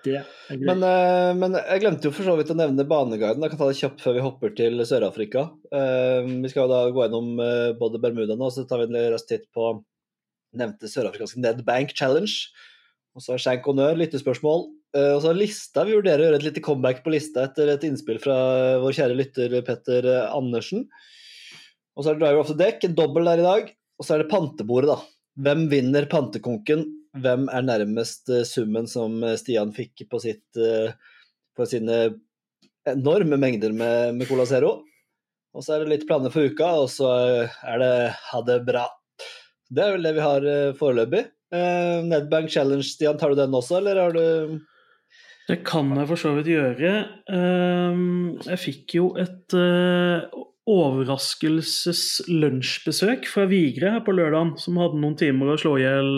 Det 0.05 0.15
er 0.21 0.25
greit. 0.55 0.63
Men, 0.69 0.83
eh, 0.85 1.31
men 1.35 1.57
jeg 1.57 1.83
glemte 1.83 2.07
jo 2.07 2.13
for 2.15 2.27
så 2.27 2.37
vidt 2.39 2.53
å 2.53 2.57
nevne 2.57 2.85
baneguiden. 2.87 3.43
Jeg 3.43 3.53
kan 3.53 3.59
ta 3.59 3.67
det 3.69 3.79
kjapt 3.81 4.03
før 4.03 4.15
vi 4.15 4.23
hopper 4.23 4.53
til 4.55 4.85
Sør-Afrika. 4.87 5.47
Eh, 5.73 6.29
vi 6.43 6.51
skal 6.51 6.65
jo 6.65 6.71
da 6.71 6.81
gå 6.93 7.03
gjennom 7.03 7.41
eh, 7.43 7.71
både 7.79 8.01
Bermuda 8.03 8.37
nå, 8.39 8.49
så 8.53 8.65
tar 8.69 8.83
vi 8.83 8.89
en 8.89 9.13
rask 9.13 9.27
titt 9.29 9.47
på 9.55 9.73
nevnte 10.59 10.89
sørafrikanske 10.91 11.43
Ned 11.43 11.63
Bank 11.67 11.93
Challenge. 11.97 12.33
Og 13.17 13.23
så 13.23 13.33
har 13.33 13.41
Shank 13.41 13.65
honnør, 13.65 13.97
lyttespørsmål. 13.97 14.67
Eh, 14.95 15.13
og 15.15 15.23
så 15.23 15.31
er 15.31 15.39
lista. 15.39 15.83
Vi 15.87 15.95
vurderer 15.97 16.23
å 16.23 16.27
gjøre 16.27 16.39
et 16.41 16.47
lite 16.47 16.63
comeback 16.63 17.03
på 17.05 17.13
lista 17.13 17.47
etter 17.47 17.71
et 17.73 17.85
innspill 17.87 18.19
fra 18.23 18.37
vår 18.83 18.95
kjære 18.99 19.17
lytter 19.17 19.57
Petter 19.67 20.07
eh, 20.07 20.27
Andersen. 20.31 20.85
Og 21.97 22.05
så 22.05 22.11
er 22.11 22.17
det 22.17 22.23
Driver 22.23 22.43
of 22.43 22.51
the 22.51 22.57
Deck, 22.59 22.85
en 22.85 22.97
dobbel 22.97 23.27
der 23.27 23.41
i 23.41 23.47
dag. 23.47 23.73
Og 23.97 24.05
så 24.05 24.15
er 24.15 24.23
det 24.23 24.31
pantebordet, 24.31 24.93
da. 24.93 24.99
Hvem 25.47 25.65
vinner 25.71 26.07
pantekonken? 26.09 26.85
Hvem 27.17 27.47
er 27.49 27.65
nærmest 27.65 28.29
eh, 28.29 28.45
summen 28.47 28.89
som 28.89 29.19
Stian 29.41 29.73
fikk 29.75 30.05
på, 30.11 30.21
sitt, 30.21 30.45
på 30.53 31.69
sine 31.69 32.01
enorme 32.87 33.39
mengder 33.41 33.73
med, 33.75 34.13
med 34.19 34.29
Cola 34.29 34.45
Zero? 34.47 34.77
Og 35.57 35.65
så 35.65 35.73
er 35.73 35.83
det 35.83 35.95
litt 35.95 36.05
planer 36.05 36.29
for 36.29 36.45
uka, 36.45 36.69
og 36.83 36.89
så 36.93 37.09
er 37.65 37.81
det 37.81 37.93
ha 38.29 38.41
det 38.45 38.59
bra. 38.67 38.85
Det 39.73 39.83
er 39.83 39.91
vel 39.97 40.05
det 40.07 40.13
vi 40.15 40.23
har 40.23 40.41
eh, 40.47 40.73
foreløpig. 40.77 41.23
Eh, 41.53 41.97
Nedbank 42.07 42.49
Challenge, 42.51 42.83
Stian, 42.87 43.17
tar 43.19 43.29
du 43.31 43.35
den 43.39 43.55
også, 43.55 43.77
eller 43.81 43.95
har 44.01 44.11
du 44.15 44.25
Det 45.47 45.57
kan 45.67 45.87
jeg 45.95 46.07
for 46.09 46.17
så 46.19 46.33
vidt 46.35 46.49
gjøre. 46.51 46.93
Ehm, 47.31 48.37
Jeg 48.47 48.59
fikk 48.59 48.95
jo 48.97 49.05
et 49.19 49.53
eh, 49.55 50.21
overraskelses-lunsjbesøk 50.67 53.25
fra 53.31 53.45
Vigre 53.47 53.91
her 53.95 54.01
på 54.03 54.11
lørdagen, 54.15 54.57
som 54.59 54.77
hadde 54.81 54.99
noen 54.99 55.15
timer 55.19 55.47
å 55.53 55.57
slå 55.59 55.77
i 55.79 55.83
hjel 55.85 56.11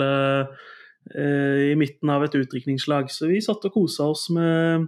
i 1.10 1.76
midten 1.78 2.10
av 2.14 2.24
et 2.26 2.36
utdrikningslag. 2.38 3.06
Så 3.14 3.28
vi 3.30 3.42
satt 3.42 3.66
og 3.66 3.74
kosa 3.74 4.04
oss 4.12 4.30
med, 4.34 4.88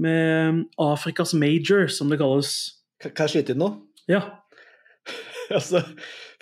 med 0.00 0.64
Afrikas 0.80 1.34
major, 1.36 1.86
som 1.92 2.08
det 2.12 2.18
kalles. 2.20 2.50
Kan 3.04 3.26
jeg 3.28 3.32
slite 3.36 3.52
inn 3.54 3.62
nå? 3.64 3.70
Ja. 4.10 4.22
Altså, 5.46 5.78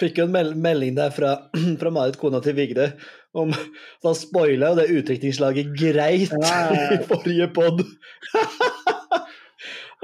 fikk 0.00 0.20
jo 0.20 0.26
en 0.28 0.34
mel 0.34 0.52
melding 0.58 0.96
der 0.98 1.12
fra, 1.14 1.34
fra 1.80 1.92
Marit, 1.94 2.18
kona 2.20 2.40
til 2.44 2.56
Vigde, 2.58 2.92
om 3.34 3.50
Da 3.50 4.10
han 4.10 4.18
spoila 4.18 4.72
jo 4.72 4.78
det 4.78 4.86
utdrikningslaget 4.94 5.72
greit 5.74 6.32
Ja, 6.34 6.54
ja, 6.70 6.78
ja. 6.78 6.88
i 6.96 7.02
forrige 7.08 7.48
pod. 7.56 7.82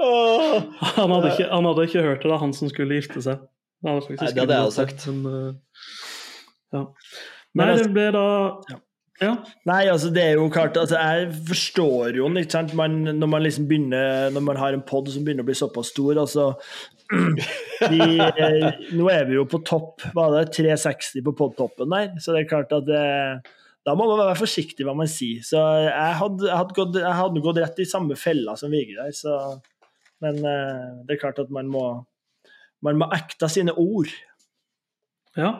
Åh. 0.01 0.61
Han 0.97 1.11
hadde, 1.13 1.31
ikke, 1.31 1.47
han 1.51 1.67
hadde 1.69 1.83
ikke 1.87 2.05
hørt 2.05 2.23
det, 2.23 2.31
da, 2.31 2.39
han 2.41 2.53
som 2.57 2.71
skulle 2.71 2.97
gifte 2.97 3.21
seg. 3.21 3.43
Hadde 3.85 4.15
Nei, 4.17 4.31
det 4.33 4.43
hadde 4.43 4.57
jeg 4.57 4.69
også 4.69 4.81
sagt. 4.81 5.05
Men, 5.13 5.25
eh, 5.31 5.51
ja. 6.73 6.85
Men 7.53 7.69
Nei, 7.69 7.75
det 7.77 7.91
ble 7.93 8.07
da 8.15 8.25
Ja. 9.21 9.35
Nei, 9.69 9.83
altså 9.91 10.09
det 10.13 10.23
er 10.23 10.39
jo 10.39 10.47
klart 10.49 10.77
altså 10.81 10.97
Jeg 10.97 11.27
forstår 11.45 12.17
jo 12.17 12.25
ikke 12.31 12.55
sant? 12.55 12.73
Man, 12.77 13.03
når 13.05 13.29
man 13.29 13.43
liksom 13.45 13.67
begynner 13.69 14.31
Når 14.33 14.45
man 14.47 14.57
har 14.57 14.73
en 14.73 14.81
pod 14.81 15.11
som 15.13 15.25
begynner 15.25 15.45
å 15.45 15.49
bli 15.49 15.57
såpass 15.57 15.91
stor 15.93 16.17
altså 16.23 16.47
vi, 17.91 17.99
eh, 18.17 18.81
Nå 18.97 19.09
er 19.13 19.27
vi 19.29 19.37
jo 19.37 19.45
på 19.49 19.61
topp 19.67 20.07
Var 20.17 20.33
det 20.33 20.45
360 20.57 21.25
på 21.27 21.35
podtoppen 21.37 21.93
der? 21.93 22.15
Så 22.17 22.33
det 22.33 22.43
er 22.43 22.49
klart 22.49 22.73
at 22.73 22.87
det, 22.89 23.05
da 23.85 23.93
må 23.97 24.05
man 24.09 24.21
være 24.21 24.37
forsiktig 24.37 24.85
hva 24.85 24.93
man 24.93 25.09
sier. 25.09 25.41
Så 25.41 25.57
jeg 25.87 26.17
hadde, 26.19 26.45
jeg 26.45 26.53
hadde, 26.53 26.75
gått, 26.77 26.97
jeg 27.01 27.17
hadde 27.17 27.41
gått 27.41 27.59
rett 27.63 27.81
i 27.81 27.87
samme 27.89 28.17
fella 28.19 28.53
som 28.59 28.69
Vigre 28.73 29.07
der. 29.07 29.15
Så, 29.17 29.37
men 30.21 30.37
eh, 30.37 30.83
det 31.07 31.15
er 31.15 31.21
klart 31.23 31.41
at 31.41 31.49
man 31.53 31.69
må 31.71 31.85
man 32.85 32.97
må 33.01 33.07
ekte 33.13 33.49
sine 33.51 33.73
ord. 33.77 34.09
Ja. 35.37 35.51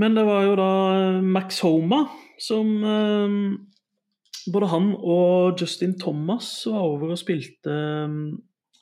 Men 0.00 0.16
det 0.16 0.24
var 0.24 0.46
jo 0.46 0.54
da 0.58 0.70
Max 1.20 1.60
Homa 1.64 2.04
som 2.40 2.70
eh, 2.84 3.34
Både 4.50 4.70
han 4.72 4.94
og 4.96 5.60
Justin 5.60 5.98
Thomas 6.00 6.48
var 6.64 6.80
over 6.80 7.12
og 7.12 7.18
spilte 7.20 7.74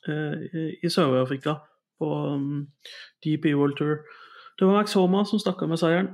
eh, 0.07 0.45
i 0.79 0.89
Sør-Afrika 0.89 1.57
på 1.99 2.09
DP 3.25 3.51
World 3.59 3.75
Tour. 3.77 3.99
Det 4.55 4.69
var 4.69 4.79
Max 4.79 4.95
Homa 4.95 5.25
som 5.27 5.43
stakk 5.43 5.65
av 5.67 5.73
med 5.73 5.81
seieren 5.83 6.13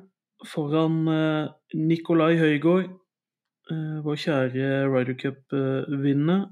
foran 0.48 1.08
eh, 1.08 1.52
Nikolai 1.74 2.36
Høygård, 2.40 2.90
eh, 3.70 3.96
vår 4.04 4.20
kjære 4.24 4.70
Ryder 4.92 5.18
Cup-vinner. 5.20 6.46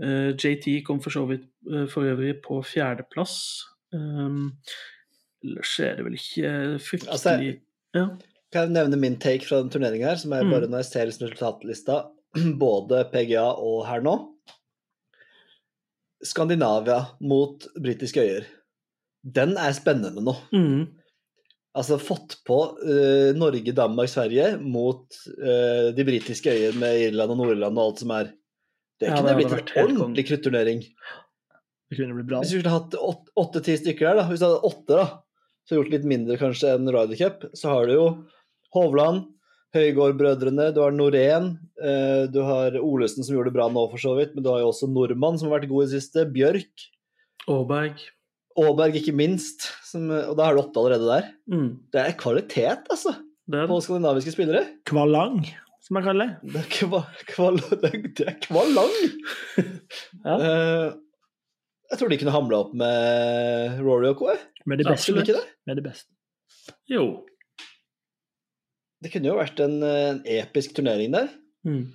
Eh, 0.00 0.32
JT 0.36 0.80
kom 0.86 1.00
for 1.04 1.12
så 1.14 1.26
vidt 1.28 1.48
eh, 1.70 1.86
for 1.90 2.08
øvrig 2.08 2.38
på 2.44 2.62
fjerdeplass. 2.64 3.36
Ellers 5.44 5.72
er 5.80 5.96
det 5.96 6.04
vel 6.04 6.16
ikke 6.18 6.50
fryktelig 6.84 7.12
Altså, 7.16 7.36
ja. 7.96 8.06
Kan 8.52 8.66
jeg 8.66 8.74
nevne 8.74 8.98
min 9.00 9.16
take 9.22 9.46
fra 9.46 9.60
den 9.62 9.70
turneringen 9.72 10.08
her, 10.08 10.16
som 10.20 10.32
er 10.34 10.42
Mm. 10.44 10.50
bare 10.50 10.66
når 10.68 10.82
jeg 10.82 10.88
ser 10.90 11.06
liksom 11.06 11.28
resultatlista, 11.30 12.00
både 12.58 13.04
PGA 13.12 13.46
og 13.56 13.86
her 13.86 14.02
nå. 14.04 14.16
Skandinavia 16.24 16.98
mot 17.24 17.64
britiske 17.80 18.20
øyer. 18.20 18.48
Den 19.24 19.54
er 19.60 19.72
spennende 19.76 20.22
nå. 20.24 20.34
Mm. 20.52 20.82
Altså 21.76 21.96
fått 22.02 22.36
på 22.48 22.58
uh, 22.82 23.30
Norge, 23.38 23.72
Danmark, 23.76 24.10
Sverige 24.10 24.56
mot 24.60 25.06
uh, 25.38 25.88
de 25.94 26.04
britiske 26.08 26.50
øyer 26.50 26.76
med 26.80 27.06
Irland 27.06 27.30
og 27.32 27.38
Nord-Irland 27.40 27.78
og 27.78 27.84
alt 27.92 28.02
som 28.02 28.10
er. 28.16 28.32
Det 29.00 29.08
Ja, 29.08 29.16
kunne 29.16 29.30
det 29.32 29.36
blitt 29.38 29.54
vært 29.54 29.74
en 29.80 29.96
ordentlig 30.02 30.26
krutturnering. 30.28 30.82
Hvis 31.90 32.00
vi 32.02 32.58
skulle 32.58 32.70
hatt 32.74 32.94
åt- 32.98 33.30
åtte-ti 33.40 33.76
stykker 33.80 34.10
der, 34.10 34.18
da. 34.20 34.26
Hvis 34.28 34.42
vi 34.42 34.46
hadde 34.50 34.66
åtte, 34.68 34.98
da, 34.98 35.06
så 35.70 35.78
gjort 35.78 35.92
litt 35.94 36.06
mindre 36.10 36.34
kanskje 36.40 36.74
enn 36.74 36.90
Ryder 36.90 37.18
Cup, 37.20 37.44
så 37.54 37.70
har 37.76 37.86
du 37.86 37.94
jo 37.94 38.06
Hovland, 38.74 39.28
Høygård-brødrene, 39.74 40.72
du 40.74 40.80
har 40.82 40.90
Norén, 40.94 41.52
eh, 41.78 42.24
du 42.26 42.40
har 42.42 42.74
Olesen 42.82 43.22
som 43.22 43.36
gjorde 43.36 43.52
det 43.52 43.56
bra 43.60 43.68
nå 43.70 43.84
for 43.92 44.02
så 44.02 44.16
vidt, 44.18 44.32
men 44.34 44.42
du 44.42 44.50
har 44.50 44.64
jo 44.64 44.72
også 44.72 44.88
Nordmann 44.90 45.38
som 45.38 45.46
har 45.48 45.60
vært 45.60 45.70
god 45.70 45.84
i 45.86 45.90
det 45.92 46.00
siste, 46.02 46.24
Bjørk, 46.34 46.86
Aaberg. 47.50 48.02
Aaberg 48.58 48.98
ikke 48.98 49.14
minst, 49.14 49.68
som, 49.86 50.08
og 50.10 50.34
da 50.38 50.48
har 50.48 50.58
du 50.58 50.64
åtte 50.64 50.82
allerede 50.82 51.06
der. 51.06 51.28
Mm. 51.54 51.68
Det 51.94 52.02
er 52.02 52.16
kvalitet, 52.18 52.90
altså, 52.90 53.14
Det 53.50 53.58
er 53.62 53.70
på 53.70 53.78
skandinaviske 53.82 54.34
spillere. 54.34 54.64
Kvalang, 54.90 55.38
som 55.86 55.96
jeg 56.00 56.04
kaller 56.08 56.32
det. 56.42 56.50
Det 56.52 56.60
er, 56.64 56.66
kva, 56.74 57.00
kval, 57.30 57.62
det 57.84 57.92
er- 57.94 58.10
det 58.24 58.34
kvalang! 58.48 58.98
Ja. 60.26 60.34
Eh, 60.36 60.90
jeg 61.90 61.98
tror 61.98 62.10
de 62.12 62.16
kunne 62.20 62.34
hamla 62.34 62.58
opp 62.62 62.74
med 62.78 63.80
Rory 63.82 64.10
og 64.12 64.20
Co. 64.20 64.34
Med 64.70 64.80
de 64.80 64.86
beste. 64.86 65.14
Ikke 65.14 65.36
det? 65.36 65.46
Med 65.66 65.80
de 65.80 65.84
beste. 65.84 66.10
Jo. 66.90 67.04
Det 69.00 69.12
kunne 69.12 69.30
jo 69.30 69.38
vært 69.38 69.62
en, 69.64 69.80
eh, 69.82 70.04
en 70.12 70.20
episk 70.28 70.76
turnering 70.76 71.14
der. 71.14 71.32
Mm. 71.66 71.88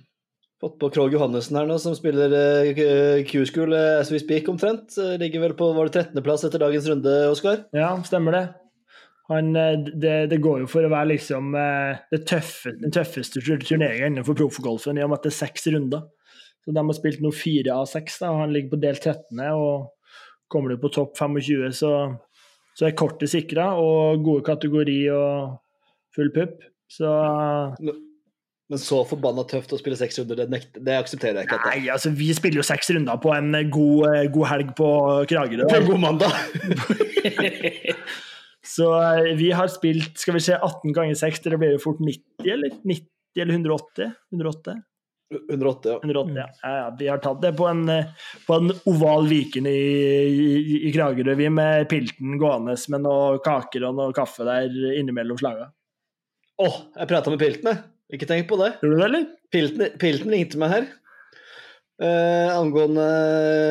Fått 0.60 0.78
på 0.80 0.88
Krog 0.90 1.12
Johannessen 1.12 1.58
her 1.58 1.66
nå, 1.68 1.76
som 1.78 1.92
spiller 1.94 2.32
uh, 2.32 3.22
Q-school 3.28 3.74
uh, 3.76 4.00
as 4.00 4.08
we 4.08 4.18
speak, 4.22 4.48
omtrent. 4.48 4.94
Uh, 4.96 5.18
ligger 5.20 5.42
vel 5.42 5.54
på 5.58 5.68
var 5.76 5.90
det 5.90 6.06
13.-plass 6.06 6.46
etter 6.48 6.62
dagens 6.62 6.88
runde, 6.88 7.12
Oskar? 7.28 7.66
Ja, 7.76 7.90
stemmer 8.08 8.32
det. 8.32 8.44
Han, 9.28 9.50
det, 9.52 10.14
det, 10.30 10.38
går 10.40 10.62
jo 10.62 10.68
for 10.70 10.86
å 10.86 10.90
være 10.92 11.10
liksom 11.10 11.50
tøffe, 12.30 12.72
den 12.78 12.94
tøffeste 12.94 13.42
turneringa 13.42 14.06
innenfor 14.06 14.38
proffgolfen, 14.38 15.00
i 15.00 15.02
og 15.02 15.10
med 15.10 15.18
at 15.18 15.26
det 15.26 15.32
er 15.32 15.38
seks 15.40 15.66
runder. 15.74 16.04
Så 16.62 16.74
De 16.74 16.84
har 16.86 16.96
spilt 16.98 17.24
nå 17.24 17.32
fire 17.34 17.74
av 17.74 17.88
seks, 17.90 18.20
og 18.22 18.40
han 18.44 18.54
ligger 18.54 18.76
på 18.76 18.80
del 18.86 18.96
13. 19.02 19.42
og 19.50 19.90
Kommer 20.46 20.70
du 20.70 20.78
på 20.78 20.92
topp 20.94 21.18
25, 21.18 21.72
så, 21.74 21.90
så 22.76 22.88
er 22.88 22.96
kortet 22.98 23.32
sikra, 23.32 23.70
og 23.80 24.24
gode 24.24 24.44
kategori 24.46 24.98
og 25.16 25.56
full 26.16 26.32
pupp. 26.34 26.60
Så 26.92 27.08
men 28.66 28.80
så 28.82 28.98
forbanna 29.06 29.44
tøft 29.46 29.70
å 29.70 29.78
spille 29.78 29.94
seks 29.98 30.18
runder, 30.18 30.40
det, 30.50 30.58
det 30.82 30.94
aksepterer 30.98 31.38
jeg 31.38 31.46
ikke. 31.46 31.58
Nei, 31.68 31.90
altså 31.94 32.10
Vi 32.18 32.32
spiller 32.34 32.58
jo 32.58 32.66
seks 32.66 32.90
runder 32.96 33.20
på 33.22 33.30
en 33.30 33.54
god, 33.70 34.08
god 34.34 34.48
helg 34.50 34.72
på 34.78 34.88
Kragerø. 35.30 35.68
På 35.70 35.78
en 35.78 35.86
god 35.86 36.02
mandag! 36.02 36.34
så 38.74 38.90
eh, 39.04 39.30
vi 39.38 39.52
har 39.54 39.70
spilt 39.70 40.18
skal 40.18 40.34
vi 40.34 40.42
se, 40.48 40.58
18 40.58 40.96
ganger 40.96 41.14
6, 41.22 41.44
det 41.46 41.60
blir 41.62 41.76
jo 41.76 41.84
fort 41.84 42.02
90 42.02 42.50
eller 42.56 42.74
90 42.82 43.44
eller 43.44 43.60
180? 43.60 44.10
108? 44.34 44.76
108, 45.34 45.88
ja. 45.90 45.96
108, 46.04 46.32
ja. 46.36 46.46
ja, 46.62 46.74
ja 46.76 46.96
vi 46.98 47.08
har 47.10 47.18
tatt 47.22 47.40
det 47.42 47.52
på 47.58 47.66
en, 47.66 47.82
på 48.46 48.58
en 48.60 48.74
oval 48.86 49.26
Viken 49.30 49.66
i, 49.66 49.80
i, 50.26 50.76
i 50.86 50.92
Kragerø, 50.94 51.34
vi 51.38 51.48
med 51.50 51.88
pilten 51.90 52.36
gående 52.38 52.76
med 52.92 53.02
noen 53.06 53.42
kaker 53.44 53.88
og 53.88 53.98
noe 53.98 54.14
kaffe 54.16 54.46
der 54.46 54.70
innimellom 54.94 55.40
slaga. 55.40 55.72
Å, 56.56 56.68
oh, 56.68 56.78
jeg 56.94 57.10
prata 57.10 57.32
med 57.32 57.42
pilten, 57.42 57.72
jeg. 57.72 57.82
Ikke 58.16 58.28
tenk 58.30 58.46
på 58.48 58.56
det. 58.60 58.70
Gjorde 58.80 58.94
du 58.94 59.00
det, 59.00 59.06
eller? 59.08 59.26
Pilten, 59.52 59.98
Pilten 60.00 60.32
ringte 60.32 60.60
meg 60.62 60.72
her. 60.72 60.86
Uh, 61.96 62.50
angående 62.52 63.04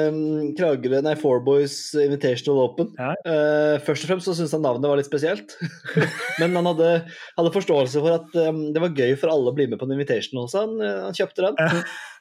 uh, 0.10 0.16
Kragerø 0.58 1.04
Nei, 1.06 1.14
Four 1.20 1.44
Boys 1.46 1.76
Invitational 1.94 2.64
Open. 2.64 2.90
Ja. 2.98 3.12
Eh, 3.22 3.76
først 3.86 4.08
og 4.08 4.10
fremst 4.10 4.30
så 4.30 4.34
syntes 4.34 4.56
han 4.58 4.66
navnet 4.66 4.90
var 4.90 4.98
litt 4.98 5.10
spesielt. 5.10 5.54
Men 6.42 6.58
han 6.58 6.72
hadde, 6.72 6.90
hadde, 7.38 7.54
forståelse 7.54 8.02
for 8.02 8.18
at 8.18 8.40
um, 8.48 8.64
det 8.74 8.82
var 8.82 8.98
gøy 8.98 9.14
for 9.22 9.34
alle 9.34 9.54
å 9.54 9.58
bli 9.58 9.70
med 9.70 9.82
på 9.82 9.86
en 9.86 9.94
invitation 9.94 10.42
også. 10.42 10.66
Han, 10.66 10.82
han 11.06 11.18
kjøpte 11.18 11.46
den. 11.50 11.62
Ja. 11.62 11.86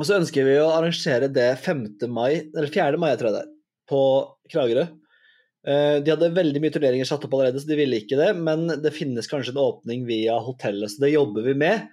Og 0.00 0.08
så 0.08 0.16
ønsker 0.18 0.48
vi 0.48 0.58
å 0.58 0.72
arrangere 0.72 1.28
det 1.30 1.50
5. 1.62 1.84
mai, 2.10 2.48
eller 2.56 2.70
4. 2.72 2.98
mai, 2.98 3.12
tror 3.20 3.28
jeg 3.30 3.36
det 3.36 3.44
er, 3.44 3.54
på 3.92 4.02
Kragerø. 4.50 4.86
Eh, 5.62 5.96
de 6.02 6.10
hadde 6.10 6.32
veldig 6.34 6.62
mye 6.62 6.74
turneringer 6.74 7.06
satt 7.06 7.22
opp 7.26 7.36
allerede, 7.36 7.60
så 7.62 7.70
de 7.70 7.78
ville 7.78 8.00
ikke 8.02 8.18
det. 8.18 8.32
Men 8.38 8.66
det 8.82 8.94
finnes 8.96 9.28
kanskje 9.30 9.54
en 9.54 9.62
åpning 9.62 10.06
via 10.08 10.38
hotellet, 10.42 10.94
så 10.94 11.04
det 11.04 11.14
jobber 11.14 11.46
vi 11.46 11.54
med. 11.62 11.86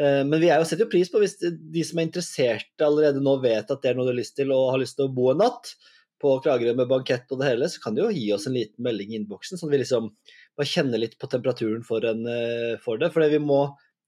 Eh, 0.00 0.22
men 0.28 0.40
vi 0.42 0.50
er 0.52 0.60
jo 0.60 0.68
setter 0.68 0.84
jo 0.84 0.92
pris 0.92 1.10
på 1.12 1.20
hvis 1.22 1.38
de 1.40 1.84
som 1.86 2.00
er 2.00 2.08
interesserte 2.08 2.84
allerede 2.84 3.22
nå 3.24 3.38
vet 3.44 3.70
at 3.72 3.82
det 3.82 3.92
er 3.92 3.98
noe 3.98 4.08
du 4.08 4.12
har 4.12 4.18
lyst 4.18 4.36
til 4.38 4.52
og 4.52 4.72
har 4.74 4.82
lyst 4.82 4.98
til 4.98 5.08
å 5.08 5.14
bo 5.16 5.30
en 5.32 5.40
natt 5.40 5.72
på 6.20 6.32
Kragerø 6.44 6.72
med 6.76 6.88
bankett 6.88 7.32
og 7.32 7.40
det 7.42 7.50
hele, 7.50 7.68
så 7.68 7.80
kan 7.82 7.96
de 7.96 8.04
jo 8.04 8.12
gi 8.12 8.28
oss 8.32 8.46
en 8.48 8.56
liten 8.56 8.80
melding 8.84 9.12
i 9.12 9.18
innboksen, 9.20 9.60
sånn 9.60 9.68
at 9.68 9.74
vi 9.74 9.82
liksom 9.82 10.10
bare 10.56 10.70
kjenner 10.70 11.02
litt 11.02 11.18
på 11.20 11.28
temperaturen 11.28 11.84
for, 11.84 12.04
en, 12.08 12.24
eh, 12.24 12.76
for 12.80 13.00
det. 13.00 13.10
For 13.12 13.24
det 13.24 13.34
vi, 13.34 13.40
må, 13.44 13.60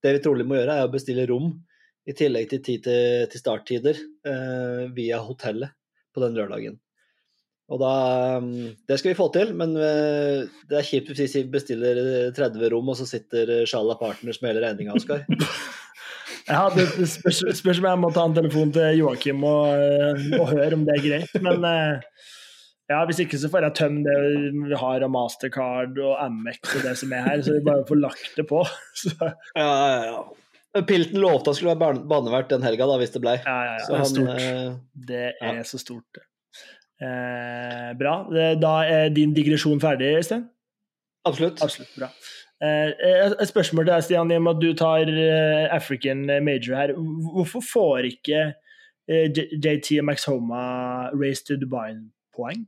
det 0.04 0.14
vi 0.16 0.22
trolig 0.24 0.48
må 0.48 0.56
gjøre, 0.56 0.78
er 0.78 0.88
å 0.88 0.92
bestille 0.92 1.28
rom 1.28 1.52
i 2.08 2.16
tillegg 2.16 2.48
til 2.48 2.64
til, 2.64 2.80
til 3.28 3.42
starttider 3.42 4.00
eh, 4.00 4.84
via 4.96 5.20
hotellet 5.20 5.76
på 6.16 6.24
den 6.24 6.40
lørdagen. 6.40 6.80
Og 7.68 7.80
da, 7.82 7.92
um, 8.40 8.52
Det 8.88 8.96
skal 8.98 9.12
vi 9.12 9.18
få 9.18 9.28
til, 9.34 9.52
men 9.56 9.74
uh, 9.76 10.46
det 10.70 10.78
er 10.78 10.86
kjipt 10.88 11.12
hvis 11.12 11.36
vi 11.36 11.44
bestiller 11.52 11.98
30 12.36 12.62
uh, 12.62 12.70
rom, 12.72 12.88
og 12.88 12.96
så 12.96 13.08
sitter 13.08 13.44
Sjala 13.66 13.66
Shala 13.68 13.98
Partners 14.00 14.40
med 14.40 14.54
hele 14.54 14.64
regninga, 14.64 14.96
Oskar. 14.96 15.26
ja, 16.48 16.62
det 16.72 16.88
spørs, 17.12 17.42
spørs 17.60 17.82
om 17.82 17.90
jeg 17.90 18.02
må 18.04 18.12
ta 18.16 18.24
en 18.24 18.38
telefon 18.38 18.72
til 18.72 19.02
Joakim 19.02 19.44
og, 19.44 20.24
og 20.40 20.48
høre 20.54 20.72
om 20.78 20.88
det 20.88 20.96
er 20.96 21.04
greit. 21.04 21.36
Men 21.44 21.68
ja, 22.88 23.02
hvis 23.04 23.20
ikke 23.20 23.36
så 23.36 23.50
får 23.52 23.66
jeg 23.66 23.76
tømme 23.82 24.00
det 24.06 24.16
vi 24.56 24.80
har 24.80 25.04
av 25.04 25.12
Mastercard 25.12 25.98
og 26.00 26.14
Amex 26.24 26.62
og 26.72 26.86
det 26.86 26.94
som 26.96 27.12
er 27.12 27.26
her, 27.26 27.42
så 27.44 27.58
vi 27.58 27.64
bare 27.66 27.84
får 27.88 28.00
lagt 28.00 28.30
det 28.38 28.46
på. 28.48 28.62
Så. 29.02 29.12
Ja, 29.20 29.68
ja, 29.68 29.98
ja. 30.08 30.82
Pilten 30.88 31.20
lovte 31.20 31.50
han 31.50 31.56
skulle 31.58 31.74
være 31.76 32.00
banevert 32.08 32.48
den 32.52 32.64
helga, 32.64 32.86
da, 32.88 32.96
hvis 33.00 33.12
det 33.12 33.22
blei. 33.24 33.36
Ja, 33.44 33.58
ja, 33.66 33.76
ja. 33.76 33.86
det 33.88 34.00
er 34.00 34.10
stort. 34.14 34.42
det 35.10 35.22
er 35.50 35.62
så 35.68 35.80
stort, 35.80 36.06
det. 36.16 36.27
Eh, 36.98 37.90
bra. 37.98 38.14
Da 38.58 38.74
er 38.84 39.12
din 39.14 39.34
digresjon 39.34 39.80
ferdig, 39.80 40.16
Øystein? 40.18 40.48
Absolutt. 41.28 41.62
Absolutt. 41.62 41.92
Bra. 41.98 42.08
Eh, 42.62 42.90
eh, 43.06 43.32
et 43.42 43.48
spørsmål 43.48 43.86
til 43.86 43.92
deg, 43.92 44.02
Stian, 44.02 44.32
i 44.32 44.38
og 44.38 44.42
med 44.42 44.56
at 44.56 44.62
du 44.62 44.72
tar 44.74 45.12
eh, 45.12 45.68
African 45.74 46.26
major 46.26 46.74
her. 46.74 46.94
Hvorfor 47.34 47.62
får 47.72 48.10
ikke 48.10 48.40
eh, 49.08 49.30
JT 49.64 50.00
og 50.00 50.08
Max 50.10 50.24
Homa 50.24 50.64
Race 51.14 51.44
to 51.46 51.54
Dubai-poeng? 51.54 52.66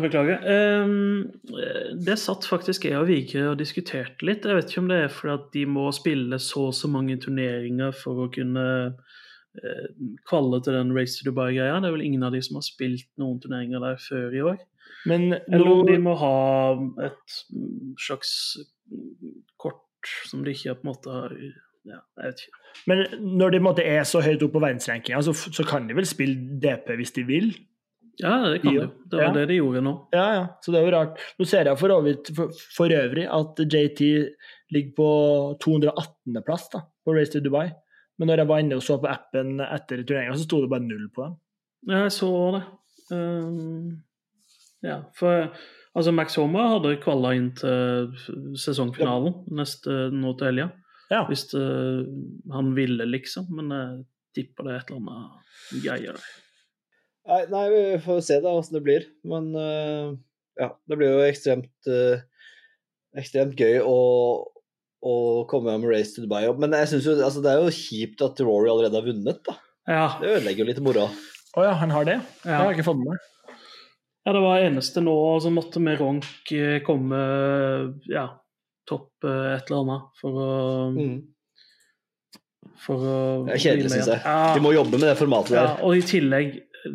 Beklager. 0.00 0.38
Um, 0.84 1.30
det 2.06 2.16
satt 2.18 2.46
faktisk 2.48 2.84
jeg 2.84 2.96
og 2.96 3.08
Vigre 3.08 3.50
og 3.50 3.58
diskuterte 3.58 4.24
litt. 4.24 4.46
Jeg 4.46 4.56
vet 4.56 4.70
ikke 4.70 4.82
om 4.84 4.88
det 4.88 4.98
er 5.02 5.12
fordi 5.12 5.34
at 5.34 5.46
de 5.54 5.64
må 5.66 5.90
spille 5.92 6.38
så 6.40 6.68
og 6.70 6.74
så 6.74 6.88
mange 6.88 7.18
turneringer 7.20 7.92
for 7.92 8.24
å 8.24 8.30
kunne 8.32 8.68
Eh, 8.68 9.07
kvalle 10.28 10.60
til 10.62 10.76
den 10.76 10.92
Race 10.96 11.18
to 11.18 11.30
Dubai-greia. 11.30 11.78
Det 11.80 11.90
er 11.90 11.96
vel 11.96 12.06
ingen 12.06 12.26
av 12.26 12.34
de 12.34 12.42
som 12.44 12.58
har 12.60 12.66
spilt 12.66 13.08
noen 13.20 13.40
turneringer 13.42 13.82
der 13.82 14.00
før 14.02 14.34
i 14.34 14.42
år. 14.52 14.58
Men 15.08 15.32
Eller 15.36 15.70
om 15.70 15.86
de 15.86 15.96
må 16.02 16.14
ha 16.18 16.34
et 17.06 17.38
slags 18.02 18.32
kort 19.60 20.12
som 20.28 20.44
de 20.44 20.54
ikke 20.54 20.76
på 20.78 20.86
en 20.86 20.92
måte 20.92 21.14
har 21.14 21.34
ja, 21.88 22.02
jeg 22.18 22.26
vet 22.26 22.42
ikke. 22.44 22.60
Men 22.90 23.02
når 23.38 23.54
de 23.54 23.60
måte, 23.64 23.84
er 23.86 24.04
så 24.04 24.20
høyt 24.20 24.42
oppe 24.44 24.58
på 24.58 24.60
verdensrankinga, 24.60 25.22
så, 25.24 25.32
så, 25.32 25.64
kan 25.64 25.86
de 25.88 25.96
vel 25.96 26.06
spille 26.08 26.58
DP 26.60 26.90
hvis 27.00 27.14
de 27.16 27.24
vil? 27.28 27.48
Ja, 28.18 28.50
det 28.50 28.60
kan 28.60 28.74
de. 28.74 28.88
Det 29.08 29.16
var 29.16 29.28
ja. 29.30 29.34
det 29.36 29.46
de 29.48 29.58
gjorde 29.60 29.82
nå. 29.86 29.94
Ja, 30.12 30.26
ja. 30.34 30.44
Så 30.60 30.74
det 30.74 30.80
er 30.80 30.88
jo 30.88 30.94
rart. 30.96 31.22
Nå 31.38 31.46
ser 31.48 31.70
jeg 31.70 31.80
for, 31.80 32.10
for, 32.36 32.60
for 32.74 32.94
øvrig 32.98 33.24
at 33.30 33.62
JT 33.62 34.02
ligger 34.74 34.92
på 34.98 35.10
218.-plass 35.64 36.68
på 36.74 37.14
Race 37.14 37.32
to 37.32 37.40
Dubai. 37.44 37.70
Men 38.18 38.30
når 38.30 38.42
jeg 38.42 38.50
var 38.50 38.62
inne 38.62 38.78
og 38.78 38.84
så 38.84 38.98
på 38.98 39.10
appen 39.10 39.58
etter 39.62 40.02
turneringa, 40.02 40.36
så 40.36 40.46
sto 40.46 40.62
det 40.64 40.70
bare 40.72 40.86
null 40.86 41.06
på 41.14 41.24
dem. 41.24 41.36
Ja, 41.88 42.02
jeg 42.04 42.14
så 42.16 42.30
det. 42.56 42.62
Um, 43.14 44.02
ja, 44.84 44.98
for 45.16 45.46
altså 45.96 46.12
Max 46.14 46.36
Homer 46.38 46.74
hadde 46.74 46.98
kvalla 47.02 47.32
inn 47.38 47.52
til 47.58 48.10
sesongfinalen 48.58 49.32
ja. 49.32 49.56
neste 49.60 49.96
nå 50.14 50.34
til 50.38 50.50
helga. 50.50 50.68
Ja. 51.12 51.22
Hvis 51.30 51.46
uh, 51.54 52.02
han 52.52 52.74
ville, 52.76 53.06
liksom. 53.08 53.48
Men 53.54 53.72
jeg 53.72 54.02
tipper 54.38 54.66
det 54.66 54.74
er 54.74 54.82
et 54.82 54.92
eller 54.92 55.02
annet 55.06 55.84
greier 55.86 56.20
Nei, 57.28 57.42
nei, 57.52 57.64
vi 57.68 57.80
får 58.00 58.22
se 58.24 58.38
da 58.40 58.54
åssen 58.56 58.78
det 58.78 58.84
blir. 58.86 59.06
Men 59.28 59.50
uh, 59.54 60.16
ja, 60.58 60.72
det 60.88 60.98
blir 60.98 61.12
jo 61.12 61.24
ekstremt 61.28 61.90
uh, 61.90 62.18
ekstremt 63.18 63.58
gøy 63.58 63.80
å, 63.84 63.96
å 65.04 65.46
komme 65.50 65.76
med 65.78 65.90
Race 65.92 66.14
to 66.14 66.24
Dubai. 66.24 66.44
Men 66.58 66.74
jeg 66.80 66.90
synes 66.92 67.06
jo, 67.06 67.16
altså, 67.22 67.42
det 67.44 67.52
er 67.52 67.62
jo 67.62 67.74
kjipt 67.74 68.22
at 68.26 68.40
Rory 68.42 68.70
allerede 68.72 68.98
har 68.98 69.06
vunnet. 69.06 69.40
da. 69.46 69.56
Ja. 69.88 70.06
Det 70.20 70.34
ødelegger 70.36 70.64
jo 70.64 70.68
litt 70.72 70.84
moroa. 70.84 71.08
Å 71.08 71.60
oh, 71.60 71.64
ja, 71.64 71.74
han 71.80 71.94
har 71.94 72.06
det? 72.08 72.18
Ja. 72.42 72.50
Det 72.50 72.56
har 72.58 72.70
jeg 72.70 72.78
ikke 72.78 72.88
fått 72.90 73.00
med 73.00 73.14
meg. 73.14 73.24
Ja, 74.26 74.34
det 74.36 74.44
var 74.44 74.60
eneste 74.60 75.00
nå 75.00 75.16
som 75.40 75.54
måtte 75.56 75.80
med 75.80 75.96
Ronk 76.02 76.50
eh, 76.52 76.80
komme 76.84 77.18
ja, 78.12 78.26
topp 78.88 79.24
eh, 79.24 79.54
et 79.54 79.70
eller 79.70 79.84
annet 79.84 80.20
for 80.20 80.40
å 80.44 80.52
mm. 80.92 81.18
For 82.78 83.02
å 83.02 83.14
Det 83.48 83.56
er 83.56 83.62
kjedelig, 83.62 83.90
syns 83.90 84.10
jeg. 84.12 84.20
Ja. 84.22 84.52
De 84.54 84.60
må 84.62 84.70
jobbe 84.70 85.00
med 85.00 85.08
det 85.08 85.16
formatet 85.18 85.56
der. 85.56 85.64
Ja, 85.64 85.70
og 85.82 85.96
i 85.98 86.04
tillegg 86.06 86.52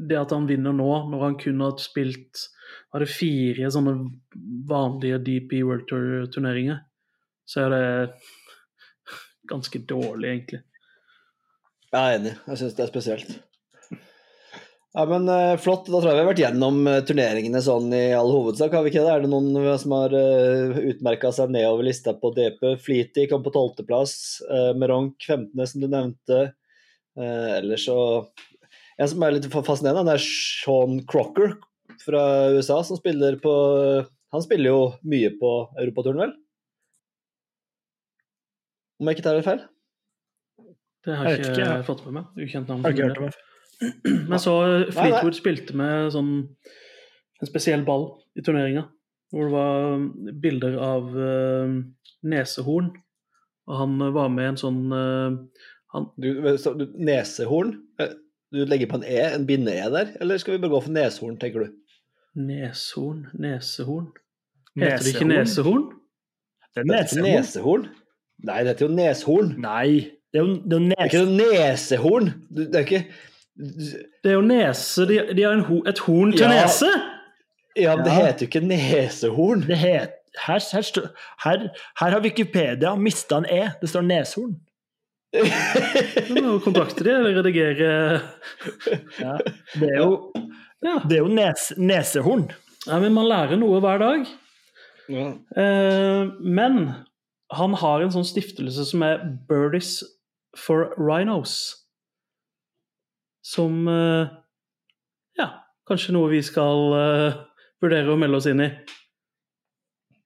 det 0.08 0.16
at 0.16 0.32
han 0.32 0.46
vinner 0.48 0.76
nå, 0.76 0.88
når 1.12 1.26
han 1.26 1.36
kun 1.42 1.60
har 1.66 1.74
spilt 1.82 2.46
var 2.94 3.04
det 3.04 3.10
fire 3.12 3.72
sånne 3.74 3.98
vanlige 4.70 5.20
DP 5.26 5.58
World 5.66 5.88
Tour-turneringer 5.90 6.80
så 7.50 7.66
er 7.66 7.74
det 7.74 7.88
ganske 9.52 9.82
dårlig, 9.90 10.30
egentlig. 10.36 10.62
Jeg 11.94 12.02
er 12.02 12.20
enig. 12.20 12.38
Jeg 12.50 12.62
syns 12.62 12.78
det 12.78 12.86
er 12.88 12.94
spesielt. 12.94 13.34
Ja, 14.94 15.08
men 15.10 15.26
uh, 15.26 15.58
Flott. 15.58 15.88
Da 15.90 15.98
tror 15.98 16.12
jeg 16.12 16.18
vi 16.20 16.22
har 16.22 16.30
vært 16.30 16.42
gjennom 16.44 16.76
uh, 16.86 17.00
turneringene 17.06 17.62
sånn 17.66 17.88
i 17.98 18.04
all 18.14 18.30
hovedsak. 18.30 18.76
har 18.78 18.86
vi 18.86 18.92
ikke 18.92 19.02
det? 19.02 19.14
Er 19.14 19.24
det 19.24 19.32
noen 19.32 19.50
uh, 19.58 19.74
som 19.82 19.96
har 19.98 20.14
uh, 20.14 20.78
utmerka 20.92 21.32
seg 21.34 21.54
nedover 21.54 21.88
lista 21.88 22.14
på 22.18 22.30
DP? 22.36 22.76
Fliti 22.82 23.26
kom 23.30 23.42
på 23.46 23.54
tolvteplass. 23.56 24.16
Uh, 24.46 24.72
Meronk 24.78 25.18
15., 25.26 25.50
som 25.70 25.82
du 25.82 25.88
nevnte. 25.90 26.42
Uh, 27.18 27.50
ellers 27.60 27.88
så 27.90 27.98
En 29.02 29.10
som 29.10 29.26
er 29.26 29.34
litt 29.34 29.50
fascinerende, 29.50 30.06
det 30.06 30.20
er 30.20 30.26
Sean 30.26 31.00
Crocker 31.10 31.56
fra 32.04 32.22
USA, 32.54 32.78
som 32.86 32.98
spiller 32.98 33.40
på 33.42 33.54
Han 34.34 34.44
spiller 34.46 34.70
jo 34.70 34.82
mye 35.10 35.32
på 35.40 35.54
europaturen, 35.82 36.22
vel? 36.22 36.36
Om 39.04 39.10
jeg 39.12 39.18
ikke 39.18 39.26
tar 39.26 39.36
det 39.36 39.44
feil? 39.44 39.64
Det 41.04 41.16
har 41.20 41.28
jeg 41.28 41.42
ikke, 41.42 41.52
ikke 41.52 41.64
jeg 41.68 41.86
fått 41.90 42.06
med 42.08 42.16
meg. 42.16 42.28
Ukjent 42.40 42.70
navn. 42.72 42.86
Har 42.86 42.94
ikke 42.96 43.10
hørt 43.10 43.20
om 43.20 43.28
det. 43.28 43.42
Men 44.30 44.40
så 44.40 44.54
eh, 44.64 44.92
Fleetwood 44.96 45.36
spilte 45.36 45.76
med 45.76 46.14
sånn 46.16 46.30
en 47.44 47.50
spesiell 47.50 47.84
ball 47.84 48.06
i 48.40 48.44
turneringa. 48.46 48.86
Hvor 49.34 49.50
det 49.50 49.56
var 49.58 50.34
bilder 50.44 50.76
av 50.80 51.08
uh, 51.18 51.72
nesehorn 52.30 52.92
Og 53.66 53.80
han 53.80 53.96
eh, 54.06 54.12
var 54.14 54.28
med 54.30 54.46
i 54.46 54.50
en 54.52 54.60
sånn 54.62 54.82
uh, 54.94 55.40
han, 55.96 56.06
Du, 56.22 56.28
så, 56.62 56.76
du, 56.78 56.86
nesehorn? 57.02 57.74
Eh, 57.98 58.14
Du 58.54 58.62
legger 58.70 58.92
på 58.92 59.00
en 59.00 59.08
E, 59.10 59.18
en 59.34 59.48
binde-E 59.50 59.90
der? 59.90 60.14
Eller 60.22 60.38
skal 60.38 60.54
vi 60.54 60.62
bare 60.62 60.76
gå 60.76 60.84
for 60.86 60.94
neshorn, 60.94 61.40
tenker 61.42 61.66
du? 61.66 61.74
Neshorn, 62.38 63.26
nesehorn 63.34 64.12
Heter 64.78 65.02
det 65.02 65.16
ikke 65.16 65.26
Nesehorn? 65.32 65.34
nesehorn? 65.34 65.84
Det 66.74 66.84
er 66.84 66.90
nesehorn. 66.92 67.28
nesehorn? 67.32 67.90
Nei, 68.44 68.60
det 68.64 68.68
heter 68.74 68.88
jo 68.88 68.92
neshorn. 68.96 69.54
Nei, 69.62 70.10
det 70.34 70.40
er 70.42 70.44
jo, 70.44 70.56
det 70.66 70.74
er 70.74 70.80
jo 70.80 70.90
Det 70.90 70.98
er 70.98 71.06
ikke 71.06 71.24
noe 71.26 71.36
nesehorn. 71.38 72.34
Det 72.50 72.76
er 72.76 72.80
ikke 72.88 73.06
Det 74.24 74.32
er 74.32 74.34
jo 74.34 74.42
nese 74.42 75.06
De, 75.08 75.20
de 75.38 75.44
har 75.46 75.54
en 75.54 75.66
ho, 75.68 75.84
et 75.88 76.00
horn 76.00 76.32
til 76.34 76.42
Ja. 76.48 76.64
nese! 76.64 76.90
Ja, 77.78 77.96
men 77.96 78.06
det 78.06 78.12
Ja. 78.14 78.26
heter 78.26 78.46
jo 78.46 78.50
ikke 78.50 78.68
nesehorn. 78.68 79.62
Det 79.68 79.78
het, 79.78 80.12
her, 80.48 80.60
her, 80.74 80.82
stå- 80.82 81.10
her, 81.44 81.70
her 82.00 82.10
har 82.12 82.20
Wikipedia 82.22 82.96
mista 82.96 83.38
en 83.38 83.46
E. 83.46 83.70
Det 83.82 83.90
står 83.90 84.02
neshorn. 84.02 84.56
Du 86.28 86.34
må 86.42 86.42
jo 86.54 86.60
kontakte 86.62 87.04
de 87.06 87.10
eller 87.14 87.40
redigere 87.40 88.20
Ja. 89.20 89.38
Det 89.80 89.90
er 89.90 89.98
jo, 89.98 90.32
Ja. 90.84 91.00
det 91.10 91.18
er 91.18 91.22
jo 91.24 91.28
nes, 91.28 91.74
nesehorn. 91.78 92.52
ja, 92.88 93.00
men 93.00 93.14
man 93.14 93.26
lærer 93.30 93.56
noe 93.58 93.80
hver 93.82 93.98
dag. 93.98 94.26
Ja. 95.10 95.32
Eh, 95.58 96.28
men 96.42 96.92
han 97.58 97.78
har 97.80 98.04
en 98.04 98.14
sånn 98.14 98.28
stiftelse 98.28 98.86
som 98.90 99.06
er 99.06 99.24
Birdies 99.50 100.02
for 100.58 100.94
Rhinos. 101.00 101.56
Som 103.44 103.88
eh, 103.92 104.32
Ja, 105.40 105.50
kanskje 105.90 106.16
noe 106.16 106.32
vi 106.32 106.42
skal 106.46 106.98
eh, 106.98 107.40
vurdere 107.84 108.14
å 108.14 108.20
melde 108.20 108.40
oss 108.40 108.50
inn 108.50 108.64
i. 108.64 108.70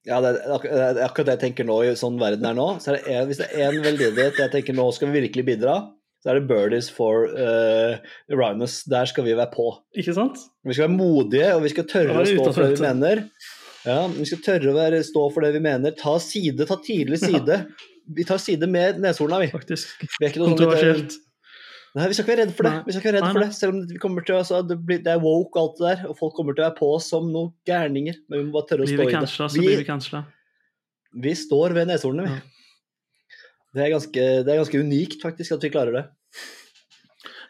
Ja, 0.08 0.22
det 0.24 0.38
er, 0.38 0.64
det 0.64 0.82
er 0.86 1.04
akkurat 1.04 1.28
det 1.28 1.36
jeg 1.36 1.44
tenker 1.48 1.66
nå 1.68 1.82
i 1.84 1.92
sånn 1.98 2.16
verden 2.20 2.46
er 2.48 2.56
nå. 2.56 2.68
Så 2.80 2.94
er 2.94 2.98
det 2.98 3.14
en, 3.14 3.28
hvis 3.28 3.40
det 3.42 3.48
er 3.52 3.68
en 3.68 3.84
veldedighet 3.84 4.40
jeg 4.40 4.54
tenker 4.54 4.76
nå 4.76 4.86
skal 4.96 5.10
vi 5.10 5.20
virkelig 5.20 5.44
bidra, 5.50 5.78
så 6.22 6.32
er 6.32 6.38
det 6.38 6.48
Birdies 6.48 6.88
for 6.90 7.28
uh, 7.28 7.98
Rhinos. 8.32 8.80
Der 8.90 9.10
skal 9.10 9.26
vi 9.26 9.36
være 9.38 9.52
på. 9.52 9.68
Ikke 9.98 10.14
sant? 10.16 10.40
Vi 10.66 10.74
skal 10.74 10.88
være 10.88 10.96
modige, 10.96 11.50
og 11.54 11.62
vi 11.66 11.74
skal 11.74 11.86
tørre 11.90 12.16
å 12.22 12.24
stå 12.26 12.46
for 12.48 12.64
det 12.64 12.78
vi 12.78 12.86
mener. 12.86 13.22
Ja, 13.86 14.00
vi 14.10 14.26
skal 14.26 14.42
tørre 14.44 14.72
å 14.72 14.76
være, 14.76 15.04
stå 15.06 15.22
for 15.34 15.46
det 15.46 15.52
vi 15.54 15.62
mener. 15.64 15.94
Ta 15.98 16.16
side, 16.22 16.66
ta 16.68 16.78
tydelig 16.82 17.20
side. 17.22 17.62
Vi 18.16 18.24
tar 18.24 18.40
side 18.42 18.66
med 18.70 19.00
neshorna, 19.04 19.38
vi. 19.44 19.50
Faktisk. 19.52 19.90
vi 20.18 20.26
er 20.26 20.34
sånn 20.34 20.54
Kontroversielt. 20.54 21.18
Nei, 21.96 22.06
vi 22.10 22.16
skal 22.16 22.24
ikke 22.24 22.32
være 22.34 22.44
redd 22.44 22.56
for 22.56 22.68
det. 22.68 22.72
Nei. 22.74 22.84
Vi 22.86 22.94
skal 22.94 23.00
ikke 23.00 23.10
være 23.10 23.18
redd 23.18 23.36
for 23.36 23.44
det. 23.44 23.50
Selv 23.56 23.74
om 23.74 23.78
vi 23.88 24.00
kommer 24.02 24.24
til, 24.26 24.36
altså, 24.38 24.60
det, 24.66 24.76
blir, 24.88 25.00
det 25.04 25.12
er 25.14 25.22
woke 25.22 25.60
alt 25.60 25.78
det 25.78 25.86
der, 25.86 26.02
og 26.10 26.18
folk 26.18 26.34
kommer 26.36 26.56
til 26.56 26.64
å 26.64 26.68
være 26.68 26.78
på 26.78 26.90
oss 26.96 27.08
som 27.12 27.30
noen 27.32 27.52
gærninger. 27.68 28.18
Men 28.28 28.42
vi 28.42 28.48
må 28.48 28.56
bare 28.58 28.68
tørre 28.72 28.84
å 28.84 28.90
stå 28.90 28.98
vi 28.98 29.08
i 29.08 29.14
det. 29.14 29.30
så 29.30 29.48
blir 29.54 29.82
Vi, 29.84 29.84
vi 29.86 30.24
vi 31.28 31.34
står 31.34 31.74
ved 31.76 31.88
neshornene, 31.88 32.36
vi. 32.36 32.54
Det 33.76 33.84
er, 33.84 33.90
ganske, 33.92 34.22
det 34.44 34.52
er 34.52 34.60
ganske 34.62 34.80
unikt, 34.80 35.20
faktisk, 35.22 35.54
at 35.56 35.64
vi 35.64 35.70
klarer 35.72 35.94
det. 35.94 36.04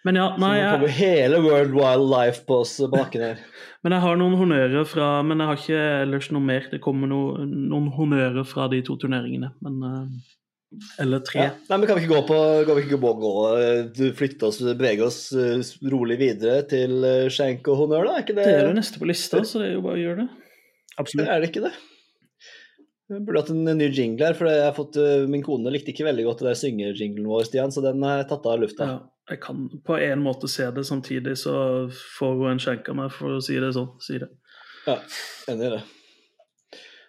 Men 0.07 0.15
ja, 0.15 0.29
Så 0.35 0.41
nå 0.41 0.71
kommer 0.73 0.95
hele 0.95 1.41
World 1.43 1.75
Wildlife 1.75 2.47
på 2.47 2.63
oss 2.63 2.77
på 2.79 3.05
her. 3.15 3.39
men 3.83 3.95
jeg 3.95 4.05
har 4.05 4.19
noen 4.21 4.37
honnører 4.39 4.87
fra 4.89 5.11
Men 5.27 5.43
jeg 5.43 5.51
har 5.51 5.63
ikke 5.63 5.85
ellers 6.05 6.31
noe 6.35 6.45
mer. 6.45 6.69
Det 6.71 6.83
kommer 6.85 7.11
no, 7.11 7.21
noen 7.43 7.91
honnører 7.97 8.47
fra 8.49 8.69
de 8.73 8.81
to 8.87 8.99
turneringene. 9.01 9.51
Men 9.65 9.83
eh, 9.89 10.79
Eller 11.03 11.25
tre. 11.27 11.49
Ja. 11.49 11.57
Nei, 11.73 11.81
men 11.81 11.91
Kan 11.91 11.99
vi 11.99 12.07
ikke 12.07 12.15
gå 12.15 12.23
på 12.31 12.39
Kan 12.69 12.79
vi 12.79 12.87
ikke 12.87 13.01
gå, 13.03 13.13
gå 13.25 13.35
eh, 13.59 14.07
flytte 14.19 14.51
oss, 14.53 14.63
bevege 14.71 15.07
oss 15.09 15.21
eh, 15.35 15.75
rolig 15.91 16.21
videre 16.23 16.63
til 16.71 17.05
skjenk 17.35 17.69
og 17.73 17.85
honnør, 17.85 18.09
da? 18.09 18.17
Er 18.17 18.27
ikke 18.27 18.39
det, 18.39 18.49
Det 18.49 18.57
er 18.63 18.71
jo 18.71 18.79
neste 18.79 19.03
på 19.03 19.11
lista, 19.11 19.43
så 19.43 19.65
det 19.65 19.73
er 19.73 19.79
jo 19.79 19.85
bare 19.89 19.99
å 19.99 20.03
gjøre 20.05 20.25
det. 20.25 20.29
Absolutt. 20.99 21.29
Er 21.31 21.43
det 21.43 21.53
ikke 21.53 21.67
det? 21.69 21.77
Jeg 23.09 23.23
burde 23.25 23.41
hatt 23.41 23.51
en 23.55 23.79
ny 23.79 23.87
jingle 23.89 24.27
her, 24.29 24.35
for 24.37 24.51
jeg 24.53 24.65
har 24.67 24.75
fått, 24.77 24.99
min 25.33 25.41
kone 25.41 25.71
likte 25.73 25.95
ikke 25.95 26.05
veldig 26.05 26.27
godt 26.27 26.43
det 26.43 26.51
der 26.51 26.59
syngejinglen 26.61 27.29
vår, 27.31 27.47
Stian, 27.49 27.73
så 27.73 27.81
den 27.81 28.03
har 28.05 28.19
jeg 28.19 28.27
tatt 28.29 28.49
av 28.51 28.59
lufta. 28.61 28.89
Ja, 28.91 28.99
jeg 29.29 29.41
kan 29.43 29.69
på 29.85 29.99
en 30.01 30.25
måte 30.25 30.49
se 30.51 30.67
det 30.75 30.87
samtidig, 30.89 31.37
så 31.39 31.55
får 32.19 32.35
hun 32.39 32.51
en 32.55 32.63
skjenk 32.63 32.89
av 32.89 32.99
meg 33.03 33.13
for 33.15 33.37
å 33.37 33.45
si 33.45 33.59
det 33.61 33.75
sånn. 33.77 33.91
Si 34.05 34.19
det. 34.23 34.31
Ja, 34.89 34.97
enig 35.53 35.69
i 35.69 35.73
det. 35.77 35.83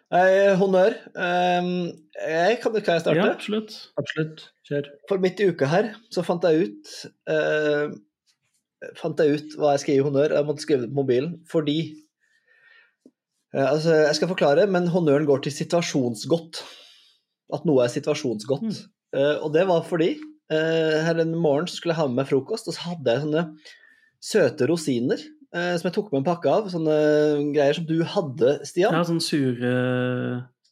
Nei, 0.09 0.29
honnør. 0.57 0.95
Um, 1.13 1.71
jeg 2.17 2.57
kan, 2.63 2.73
kan 2.81 2.97
jeg 2.97 3.03
starte? 3.03 3.17
Ja, 3.19 3.29
absolutt. 3.29 3.75
Absolutt. 4.01 4.47
Kjør. 4.65 4.89
For 5.09 5.21
midt 5.21 5.41
i 5.41 5.49
uka 5.51 5.69
her 5.69 5.91
så 6.13 6.23
fant 6.25 6.45
jeg 6.45 6.69
ut 6.69 6.93
uh, 7.29 7.89
Fant 8.95 9.19
jeg 9.19 9.35
ut 9.35 9.55
hva 9.59 9.73
jeg 9.73 9.83
skal 9.83 9.97
gi 9.97 10.03
honnør. 10.07 10.33
Jeg 10.37 10.47
måtte 10.47 10.63
skrive 10.63 10.85
det 10.85 10.89
på 10.93 11.01
mobilen 11.01 11.33
fordi 11.51 11.77
uh, 13.53 13.67
altså, 13.67 13.93
Jeg 14.07 14.17
skal 14.17 14.31
forklare, 14.31 14.65
men 14.71 14.89
honnøren 14.89 15.29
går 15.29 15.45
til 15.45 15.53
situasjonsgodt. 15.59 16.63
At 17.53 17.69
noe 17.69 17.85
er 17.85 17.93
situasjonsgodt. 17.93 18.65
Mm. 18.65 18.89
Uh, 19.13 19.35
og 19.45 19.53
det 19.53 19.67
var 19.69 19.85
fordi 19.85 20.15
her 20.53 21.19
en 21.21 21.35
morgen 21.37 21.67
skulle 21.69 21.93
jeg 21.93 21.99
ha 22.01 22.07
med 22.09 22.21
meg 22.23 22.29
frokost, 22.31 22.67
og 22.69 22.75
så 22.75 22.89
hadde 22.89 23.13
jeg 23.13 23.23
sånne 23.25 23.43
søte 24.19 24.67
rosiner 24.67 25.21
eh, 25.55 25.75
som 25.79 25.87
jeg 25.87 25.95
tok 25.95 26.09
med 26.11 26.21
en 26.23 26.27
pakke 26.27 26.51
av. 26.51 26.69
Sånne 26.73 26.95
greier 27.55 27.77
som 27.77 27.85
du 27.87 27.99
hadde, 28.03 28.55
Stian. 28.67 28.95
Ja, 28.97 29.05
sånn 29.07 29.21
sure 29.23 29.73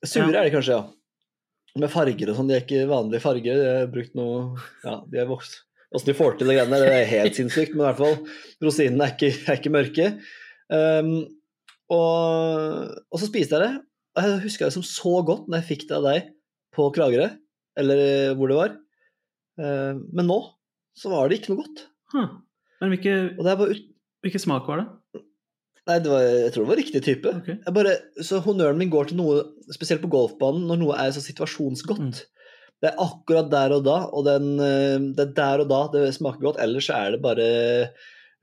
Sure 0.05 0.27
Ja. 0.29 0.41
er 0.41 0.49
de 0.49 0.53
kanskje, 0.53 0.75
ja. 0.77 0.83
Med 1.77 1.91
farger 1.93 2.29
og 2.31 2.37
sånn. 2.39 2.49
De 2.49 2.55
er 2.57 2.63
ikke 2.65 2.87
vanlige 2.89 3.21
farger. 3.21 3.57
De 3.61 3.71
har 3.81 3.87
brukt 3.93 4.13
noe 4.17 4.57
Ja, 4.83 4.99
de 5.05 5.21
er 5.21 5.29
vokst. 5.29 5.59
Åssen 5.93 6.09
de 6.09 6.17
får 6.17 6.37
til 6.37 6.49
det 6.49 6.57
greiene 6.57 6.73
der, 6.81 6.89
det 6.89 6.95
er 6.99 7.11
helt 7.13 7.37
sinnssykt, 7.37 7.71
men 7.73 7.85
i 7.85 7.87
hvert 7.87 8.01
fall 8.01 8.65
rosinene 8.65 9.05
er 9.05 9.13
ikke, 9.13 9.29
er 9.47 9.59
ikke 9.61 9.71
mørke. 9.71 10.07
Um, 10.67 11.11
og, 11.93 12.97
og 13.07 13.21
så 13.21 13.29
spiste 13.29 13.55
jeg 13.55 13.63
det. 13.63 13.85
Og 14.17 14.25
jeg 14.25 14.41
husker 14.43 14.67
det 14.67 14.75
som 14.75 14.83
så 14.83 15.13
godt 15.23 15.47
når 15.47 15.61
jeg 15.61 15.67
fikk 15.69 15.85
det 15.87 15.95
av 15.99 16.07
deg 16.09 16.27
på 16.75 16.89
Kragerø, 16.97 17.29
eller 17.79 18.01
eh, 18.03 18.33
hvor 18.35 18.51
det 18.51 18.57
var. 18.57 18.75
Uh, 19.57 19.97
men 20.13 20.29
nå 20.29 20.39
så 20.97 21.11
var 21.13 21.29
det 21.29 21.39
ikke 21.39 21.53
noe 21.53 21.63
godt. 21.65 21.83
huh. 22.13 22.29
Men 22.81 22.93
hvilke, 22.93 23.13
Og 23.37 23.43
det 23.45 23.57
bare 23.57 23.73
ut... 23.73 23.83
hvilken 24.25 24.41
smak 24.41 24.69
var 24.69 24.81
det? 24.81 25.21
Nei, 25.87 25.99
det 26.03 26.09
var, 26.11 26.23
jeg 26.25 26.51
tror 26.53 26.65
det 26.65 26.69
var 26.69 26.79
riktig 26.81 27.01
type. 27.05 27.31
Okay. 27.41 27.59
Bare, 27.73 27.93
så 28.25 28.41
honnøren 28.43 28.79
min 28.81 28.91
går 28.91 29.09
til 29.09 29.21
noe, 29.21 29.37
spesielt 29.71 30.01
på 30.03 30.09
golfbanen, 30.11 30.65
når 30.67 30.81
noe 30.81 30.97
er 30.99 31.13
så 31.15 31.23
situasjonsgodt. 31.23 32.01
Mm. 32.19 32.57
Det 32.83 32.89
er 32.89 32.99
akkurat 33.01 33.47
der 33.49 33.73
og 33.77 33.85
da, 33.87 33.95
og 34.11 34.25
den, 34.27 34.49
eh, 34.61 34.97
det 35.15 35.29
er 35.29 35.35
der 35.37 35.63
og 35.63 35.71
da 35.71 35.79
det 35.95 36.03
smaker 36.17 36.43
godt. 36.49 36.59
Ellers 36.61 36.89
så 36.89 36.99
er 36.99 37.15
det 37.15 37.21
bare 37.23 37.47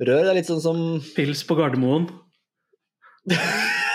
rør. 0.00 0.22
Det 0.24 0.30
er 0.32 0.38
litt 0.40 0.48
sånn 0.48 0.64
som 0.64 0.80
Pils 1.14 1.44
på 1.46 1.58
Gardermoen. 1.58 2.08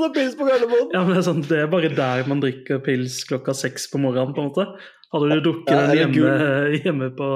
Akkurat 0.00 0.16
pils 0.16 0.36
på 0.38 0.46
Gardermoen! 0.48 0.86
Ja, 0.94 1.02
men 1.04 1.12
det, 1.12 1.18
er 1.20 1.24
sånn, 1.26 1.42
det 1.44 1.56
er 1.60 1.66
bare 1.68 1.90
der 1.92 2.28
man 2.30 2.38
drikker 2.40 2.78
pils 2.80 3.18
klokka 3.28 3.52
seks 3.52 3.84
på 3.92 3.98
morgenen, 4.00 4.32
på 4.32 4.40
en 4.40 4.48
måte. 4.48 4.64
Hadde 5.12 5.28
du 5.28 5.42
drukket 5.44 5.74
Ja, 5.74 5.82
den 5.90 6.14
hjemme, 6.16 6.78
hjemme 6.78 7.08
på, 7.18 7.28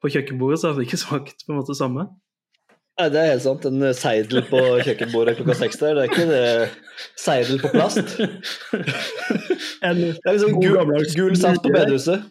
på 0.00 0.10
kjøkkenbordet, 0.14 0.62
så 0.62 0.70
hadde 0.70 0.80
det 0.80 0.88
ikke 0.88 1.00
smakt 1.02 1.44
på 1.44 1.52
en 1.52 1.60
måte 1.60 1.76
samme. 1.76 2.06
Nei, 2.98 3.10
det 3.12 3.20
er 3.20 3.28
helt 3.34 3.44
sant. 3.44 3.68
En 3.68 3.84
seidel 3.94 4.46
på 4.48 4.62
kjøkkenbordet 4.86 5.36
klokka 5.42 5.58
seks 5.60 5.82
der, 5.82 5.98
det 5.98 6.06
er 6.06 6.14
ikke 6.14 6.26
det 6.32 7.12
seidel 7.20 7.60
på 7.60 7.74
plast. 7.76 8.16
En, 9.84 10.00
Det 10.08 10.24
er 10.24 10.38
liksom 10.38 10.56
God 10.56 10.64
gul, 10.64 10.74
gammeldags 10.80 11.20
gul 11.20 11.36
saft 11.36 11.66
på 11.66 11.74
bedehuset. 11.76 12.24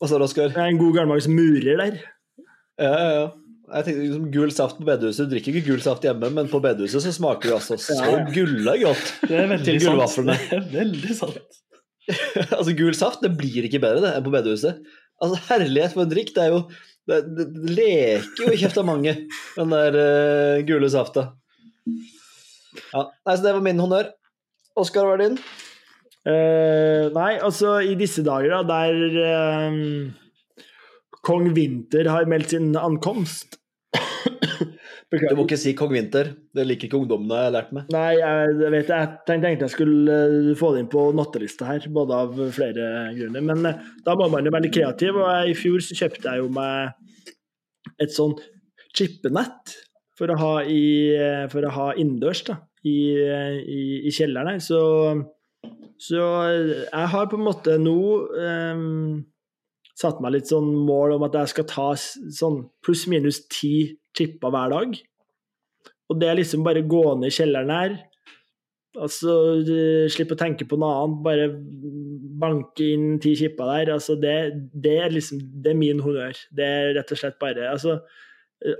Hva 0.00 0.08
sa 0.08 0.16
du, 0.16 0.24
Oskar? 0.24 0.56
en 0.56 0.80
god 0.80 1.02
gammeldags 1.02 1.28
murer 1.28 1.84
der. 1.84 2.00
Ja, 2.80 2.94
ja, 2.96 3.10
ja. 3.20 3.26
Jeg 3.64 3.86
tenkte 3.86 4.00
liksom 4.02 4.24
Gul 4.34 4.50
saft 4.52 4.76
på 4.76 4.84
bedehuset. 4.86 5.28
Du 5.28 5.32
drikker 5.32 5.54
ikke 5.54 5.68
gul 5.70 5.82
saft 5.84 6.04
hjemme, 6.04 6.28
men 6.36 6.50
på 6.52 6.60
bedehuset 6.62 7.00
så 7.00 7.12
smaker 7.16 7.48
det 7.48 7.54
altså 7.56 7.78
så 7.80 8.18
gulla 8.34 8.74
godt. 8.80 9.12
Det 9.30 9.38
er 9.40 9.54
Til 9.56 9.78
sant. 9.78 9.86
gullvaflene. 9.86 10.36
Det 10.50 10.58
er 10.58 10.66
veldig 10.74 11.16
sant. 11.16 11.60
altså 12.58 12.74
Gul 12.76 12.92
saft 12.98 13.22
det 13.24 13.30
blir 13.38 13.64
ikke 13.64 13.80
bedre 13.80 14.02
det 14.04 14.10
enn 14.18 14.26
på 14.26 14.32
bedehuset. 14.34 14.82
Altså 15.24 15.38
Herlighet 15.48 15.94
for 15.94 16.04
en 16.04 16.10
drikk. 16.12 16.34
Det 16.36 16.42
er 16.44 16.52
jo 16.52 16.58
det, 17.08 17.20
det, 17.36 17.46
det 17.54 17.76
leker 17.78 18.44
jo 18.44 18.52
i 18.52 18.58
kjeft 18.60 18.80
av 18.80 18.86
mange, 18.88 19.12
den 19.56 19.72
der 19.72 19.96
uh, 19.96 20.60
gule 20.68 20.88
safta. 20.92 21.30
Ja, 22.92 23.02
nei, 23.04 23.34
så 23.36 23.40
Det 23.44 23.52
var 23.56 23.64
min 23.64 23.80
honnør. 23.80 24.08
Oskar, 24.80 25.06
hva 25.06 25.16
er 25.16 25.22
din? 25.24 25.40
Uh, 26.24 27.10
nei, 27.16 27.34
altså 27.44 27.76
i 27.84 27.96
disse 28.00 28.24
dager, 28.24 28.54
da, 28.56 28.62
der 28.64 29.18
eh, 29.20 29.76
kong 31.26 31.52
Vinter 31.56 32.08
har 32.12 32.28
meldt 32.30 32.54
sin 32.54 32.72
ankomst 32.78 33.58
Du 35.14 35.36
må 35.36 35.44
ikke 35.44 35.58
si 35.60 35.74
kong 35.78 35.92
Vinter. 35.94 36.30
Det 36.54 36.64
liker 36.66 36.88
ikke 36.88 36.98
ungdommene, 36.98 37.36
jeg 37.38 37.48
har 37.48 37.54
lært 37.54 37.72
meg. 37.76 37.90
Nei, 37.94 38.10
jeg, 38.18 38.54
jeg 38.62 38.72
vet 38.74 38.92
jeg 38.94 39.10
tenkte 39.28 39.52
jeg 39.52 39.74
skulle 39.74 40.16
eh, 40.24 40.50
få 40.58 40.72
det 40.74 40.84
inn 40.84 40.90
på 40.92 41.04
nattelista 41.16 41.68
her, 41.68 41.86
både 41.94 42.20
av 42.24 42.40
flere 42.56 42.88
grunner. 43.16 43.44
Men 43.52 43.70
eh, 43.70 43.82
da 44.06 44.16
må 44.18 44.28
man 44.32 44.46
jo 44.46 44.54
være 44.54 44.66
litt 44.66 44.76
kreativ, 44.76 45.18
og 45.20 45.28
jeg, 45.28 45.52
i 45.52 45.58
fjor 45.58 45.84
så 45.84 45.98
kjøpte 46.00 46.30
jeg 46.30 46.42
jo 46.42 46.50
meg 46.56 47.94
et 48.02 48.14
sånn 48.14 48.34
chippenett 48.94 49.76
for 50.18 50.30
å 50.30 50.38
ha, 50.40 50.52
i, 50.66 50.82
eh, 51.14 51.44
for 51.52 51.66
å 51.66 51.74
ha 51.74 51.88
innendørs 51.94 52.44
da, 52.48 52.58
i, 52.86 52.96
i, 53.14 53.84
i 54.08 54.14
kjelleren 54.14 54.54
her. 54.54 54.64
Så, 54.64 54.80
så 56.08 56.24
jeg 56.50 57.12
har 57.14 57.30
på 57.30 57.38
en 57.38 57.48
måte 57.50 57.78
nå 57.82 58.00
eh, 58.40 58.84
satt 59.98 60.22
meg 60.22 60.34
litt 60.34 60.50
sånn 60.50 60.72
mål 60.86 61.16
om 61.16 61.26
at 61.26 61.36
jeg 61.38 61.52
skal 61.52 61.68
ta 61.70 61.88
sånn 61.94 62.64
pluss-minus 62.84 63.44
ti 63.52 63.74
chipper 64.16 64.50
hver 64.54 64.74
dag. 64.74 64.96
Og 66.10 66.18
det 66.20 66.28
er 66.30 66.38
liksom 66.40 66.66
bare 66.66 66.82
gå 66.86 67.04
ned 67.16 67.30
i 67.30 67.36
kjelleren 67.36 67.72
her, 67.72 67.94
Altså, 68.94 69.32
slippe 70.14 70.36
å 70.36 70.38
tenke 70.38 70.66
på 70.70 70.76
noe 70.78 71.00
annet, 71.02 71.22
bare 71.24 71.46
banke 72.38 72.86
inn 72.94 73.16
ti 73.22 73.32
chipper 73.38 73.66
der. 73.66 73.90
Altså, 73.96 74.14
det, 74.20 74.34
det, 74.70 74.94
er 75.02 75.14
liksom, 75.14 75.40
det 75.64 75.72
er 75.72 75.80
min 75.80 76.02
honnør. 76.04 76.38
Det 76.54 76.68
er 76.68 76.92
rett 77.00 77.10
og 77.10 77.18
slett 77.18 77.40
bare 77.42 77.72
altså, 77.72 77.96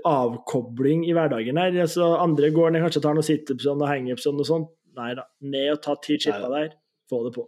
avkobling 0.07 1.03
i 1.09 1.11
hverdagen 1.15 1.59
her. 1.59 1.75
Altså, 1.83 2.13
andre 2.21 2.53
går 2.55 2.71
ned 2.71 2.85
kanskje 2.85 3.03
tar 3.03 3.17
noe 3.17 3.27
situps 3.27 3.67
og 3.71 3.83
hangups 3.89 4.29
og 4.31 4.39
noe 4.39 4.47
sånt. 4.47 4.71
Nei 4.95 5.11
da, 5.17 5.27
ned 5.43 5.73
og 5.73 5.81
ta 5.83 5.97
ti 5.99 6.15
chipper 6.15 6.47
der, 6.53 6.71
få 7.11 7.25
det 7.25 7.35
på. 7.35 7.43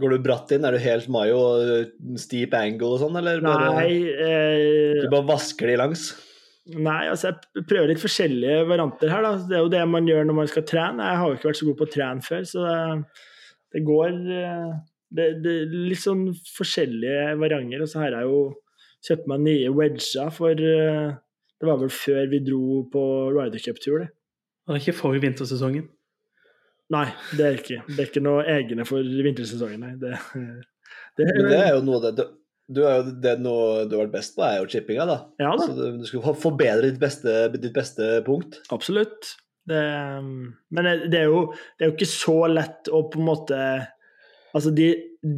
Går 0.00 0.14
du 0.14 0.22
bratt 0.24 0.52
inn? 0.54 0.64
Er 0.64 0.72
du 0.72 0.80
helt 0.80 1.08
Mayo 1.12 1.38
og 1.38 2.20
steep 2.20 2.54
angle 2.56 2.94
og 2.94 3.00
sånn, 3.02 3.16
eller 3.20 3.42
bare, 3.44 3.72
Nei, 3.76 3.96
eh, 4.08 5.02
du 5.02 5.10
bare 5.12 5.28
vasker 5.28 5.68
de 5.68 5.74
langs? 5.80 6.06
Nei, 6.72 7.08
altså 7.10 7.32
jeg 7.32 7.66
prøver 7.66 7.90
litt 7.90 8.00
forskjellige 8.00 8.62
varianter 8.70 9.10
her. 9.12 9.26
da. 9.26 9.34
Det 9.50 9.58
er 9.58 9.64
jo 9.66 9.72
det 9.72 9.82
man 9.90 10.08
gjør 10.08 10.28
når 10.28 10.38
man 10.38 10.48
skal 10.48 10.64
trene. 10.68 11.10
Jeg 11.10 11.20
har 11.20 11.28
jo 11.28 11.36
ikke 11.36 11.50
vært 11.50 11.60
så 11.60 11.68
god 11.68 11.78
på 11.80 11.88
å 11.88 11.92
trene 11.92 12.24
før, 12.24 12.48
så 12.48 12.64
det, 12.64 13.20
det 13.74 13.84
går 13.88 14.18
eh, 14.38 14.72
det, 15.12 15.28
det, 15.44 15.56
litt 15.90 16.00
sånn 16.00 16.24
forskjellige 16.54 17.36
varianter. 17.42 17.84
Og 17.84 17.92
så 17.92 18.04
har 18.04 18.16
jeg 18.16 18.30
jo 18.30 18.42
kjøpt 19.08 19.28
meg 19.28 19.44
nye 19.48 19.74
wedger 19.74 20.32
for 20.32 20.54
eh, 20.56 21.12
Det 21.60 21.68
var 21.68 21.82
vel 21.82 21.92
før 21.94 22.30
vi 22.30 22.40
dro 22.46 22.84
på 22.90 23.02
Ryder 23.34 23.66
Cup-tur, 23.66 24.06
det. 24.06 24.12
Det 24.62 24.76
er 24.76 24.80
ikke 24.80 25.00
for 25.02 25.18
vintersesongen? 25.18 25.90
Nei, 26.92 27.06
det 27.38 27.44
er 27.46 27.58
ikke. 27.58 27.80
Det 27.88 27.98
er 27.98 28.08
ikke 28.10 28.24
noe 28.24 28.44
egne 28.52 28.86
for 28.88 29.00
vintersesongen, 29.26 29.82
nei. 29.82 29.92
Det, 30.00 30.14
det, 31.18 31.28
er, 31.28 31.42
det 31.48 31.60
er 31.60 31.74
jo 31.76 31.84
noe 31.86 32.02
det 32.04 32.28
du 32.72 32.82
er 32.86 33.00
jo, 33.00 33.14
det 33.20 33.32
noe 33.42 33.84
du 33.88 33.96
har 33.96 34.06
vært 34.06 34.14
best 34.14 34.36
på, 34.36 34.44
er 34.46 34.60
jo 34.60 34.68
chippinga, 34.70 35.04
da. 35.08 35.16
Ja, 35.42 35.50
da. 35.58 35.66
Så 35.66 35.74
du, 35.76 35.98
du 36.00 36.06
skal 36.08 36.36
forbedre 36.40 36.86
ditt 36.86 37.00
beste, 37.02 37.34
ditt 37.56 37.74
beste 37.74 38.14
punkt. 38.26 38.60
Absolutt. 38.72 39.34
Det, 39.68 39.80
men 40.74 40.88
det 41.12 41.20
er, 41.20 41.28
jo, 41.30 41.42
det 41.76 41.84
er 41.84 41.90
jo 41.90 41.96
ikke 41.96 42.10
så 42.10 42.38
lett 42.50 42.90
å 42.90 43.04
på 43.10 43.20
en 43.20 43.28
måte 43.28 43.58
Altså, 44.52 44.70
de, 44.76 44.88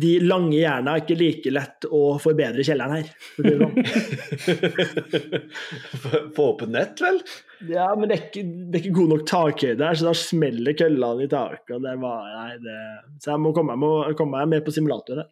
de 0.03 0.12
lange 0.24 0.57
hjerna 0.57 0.96
er 0.96 1.03
ikke 1.05 1.16
like 1.18 1.50
lett 1.55 1.87
å 1.87 2.16
forbedre 2.22 2.64
kjelleren 2.66 2.96
her. 2.96 3.11
Sånn. 3.38 3.77
Få 6.35 6.48
opp 6.48 6.64
et 6.66 6.72
nett, 6.74 7.03
vel? 7.05 7.20
Ja, 7.70 7.87
men 7.94 8.11
det 8.11 8.16
er 8.16 8.24
ikke, 8.24 8.42
det 8.42 8.79
er 8.79 8.83
ikke 8.83 8.96
god 8.98 9.12
nok 9.14 9.27
takhøyde 9.31 9.87
her, 9.87 10.00
så 10.00 10.09
da 10.09 10.14
smeller 10.18 10.77
køllene 10.79 11.27
i 11.27 11.31
taket. 11.31 11.77
Det 11.85 11.94
var, 12.03 12.27
nei, 12.40 12.59
det, 12.64 12.79
så 13.22 13.35
jeg 13.35 13.44
må 13.44 13.55
komme, 13.57 13.77
meg, 13.79 13.85
må 13.85 14.18
komme 14.18 14.40
meg 14.40 14.50
mer 14.57 14.64
på 14.66 14.74
simulator 14.74 15.22
her. 15.22 15.31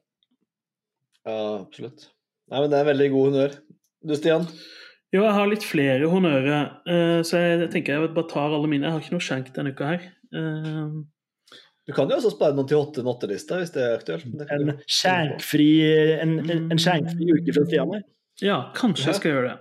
Ja, 1.26 1.40
absolutt. 1.62 2.06
Nei, 2.50 2.60
men 2.60 2.70
Det 2.70 2.78
er 2.78 2.90
veldig 2.92 3.10
god 3.14 3.28
honnør. 3.30 3.58
Du, 4.02 4.14
Stian? 4.18 4.46
Jo, 5.12 5.24
jeg 5.26 5.34
har 5.36 5.50
litt 5.50 5.66
flere 5.66 6.08
honnører, 6.08 6.70
uh, 6.86 7.18
så 7.26 7.40
jeg 7.42 7.72
tenker 7.74 7.98
jeg 7.98 8.14
bare 8.14 8.30
tar 8.30 8.54
alle 8.54 8.70
mine. 8.70 8.86
Jeg 8.86 8.94
har 8.94 9.02
ikke 9.02 9.16
noe 9.18 9.26
skjenk 9.26 9.50
denne 9.56 9.74
uka 9.74 9.90
her. 9.90 10.06
Du 11.92 11.98
kan 11.98 12.09
jo 12.09 12.16
også 12.16 12.33
spare 12.33 12.57
noen 12.57 12.68
til 12.70 12.81
8-8-lista 12.81 13.59
hvis 13.61 13.74
det 13.74 13.83
er 13.85 13.98
aktuelt. 13.98 14.46
En 14.48 14.72
skjenkfri 14.88 15.68
en, 16.24 16.38
en, 16.40 16.70
en 16.72 16.81
skjenkfri 16.81 17.28
uke 17.37 17.52
fra 17.52 17.66
tida 17.68 17.85
mi. 17.90 18.00
Ja, 18.40 18.57
kanskje 18.72 19.11
jeg 19.11 19.18
skal 19.20 19.35
gjøre 19.35 19.50
det. 19.50 19.59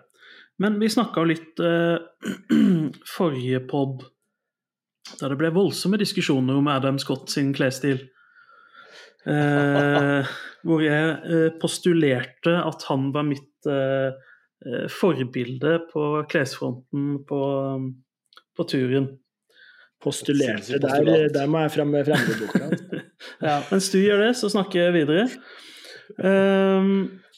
Men 0.63 0.77
vi 0.79 0.87
snakka 0.93 1.25
litt 1.27 1.59
uh, 1.59 1.99
forrige 3.17 3.59
pod 3.67 4.05
der 5.19 5.33
det 5.33 5.39
ble 5.41 5.51
voldsomme 5.51 5.99
diskusjoner 5.99 6.55
om 6.55 6.69
Adam 6.71 6.99
Scott 7.01 7.33
sin 7.33 7.51
klesstil. 7.57 7.99
Uh, 9.27 10.23
hvor 10.65 10.85
jeg 10.85 11.17
uh, 11.27 11.49
postulerte 11.61 12.55
at 12.61 12.87
han 12.87 13.09
var 13.11 13.27
mitt 13.27 13.67
uh, 13.67 14.15
forbilde 14.93 15.81
på 15.91 16.05
klesfronten 16.31 17.25
på, 17.27 17.41
på 18.55 18.69
turen. 18.71 19.11
Postulerte, 20.01 20.79
der, 20.81 21.27
der 21.33 21.49
må 21.49 21.61
jeg 21.63 21.73
frem 21.75 21.91
med 21.93 22.07
fremmedboka. 22.07 22.99
ja, 23.47 23.59
mens 23.69 23.89
du 23.93 23.99
gjør 24.01 24.25
det, 24.25 24.31
så 24.39 24.49
snakker 24.49 24.87
jeg 24.87 24.95
videre. 24.95 25.27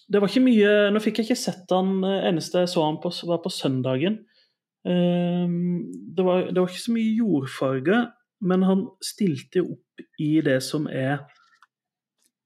det 0.10 0.21
var 0.21 0.32
ikke 0.32 0.41
mye 0.41 0.69
Nå 0.91 1.02
fikk 1.04 1.19
jeg 1.19 1.28
ikke 1.28 1.38
sett 1.38 1.69
han 1.76 1.99
eneste 2.02 2.63
jeg 2.63 2.71
så 2.71 2.86
han 2.88 2.97
på, 3.04 3.12
var 3.30 3.43
på 3.43 3.52
søndagen. 3.54 4.17
det, 4.84 6.23
var, 6.23 6.47
det 6.49 6.58
var 6.58 6.71
ikke 6.71 6.86
så 6.88 6.95
mye 6.95 7.13
jordfarge, 7.19 7.99
men 8.43 8.65
han 8.67 8.88
stilte 9.04 9.63
opp 9.63 10.04
i 10.19 10.32
det 10.43 10.60
som 10.65 10.88
er 10.88 11.21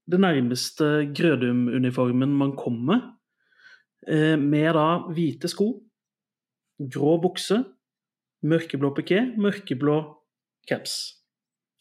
det 0.08 0.20
nærmeste 0.20 0.84
Grødum-uniformen 1.14 2.32
man 2.34 2.56
kommer, 2.56 3.00
eh, 4.08 4.38
med 4.38 4.72
da 4.74 4.88
hvite 5.12 5.48
sko, 5.48 5.68
grå 6.78 7.16
bukse, 7.22 7.64
mørkeblå 8.46 8.92
piké, 8.96 9.22
mørkeblå 9.40 9.98
caps. 10.68 10.98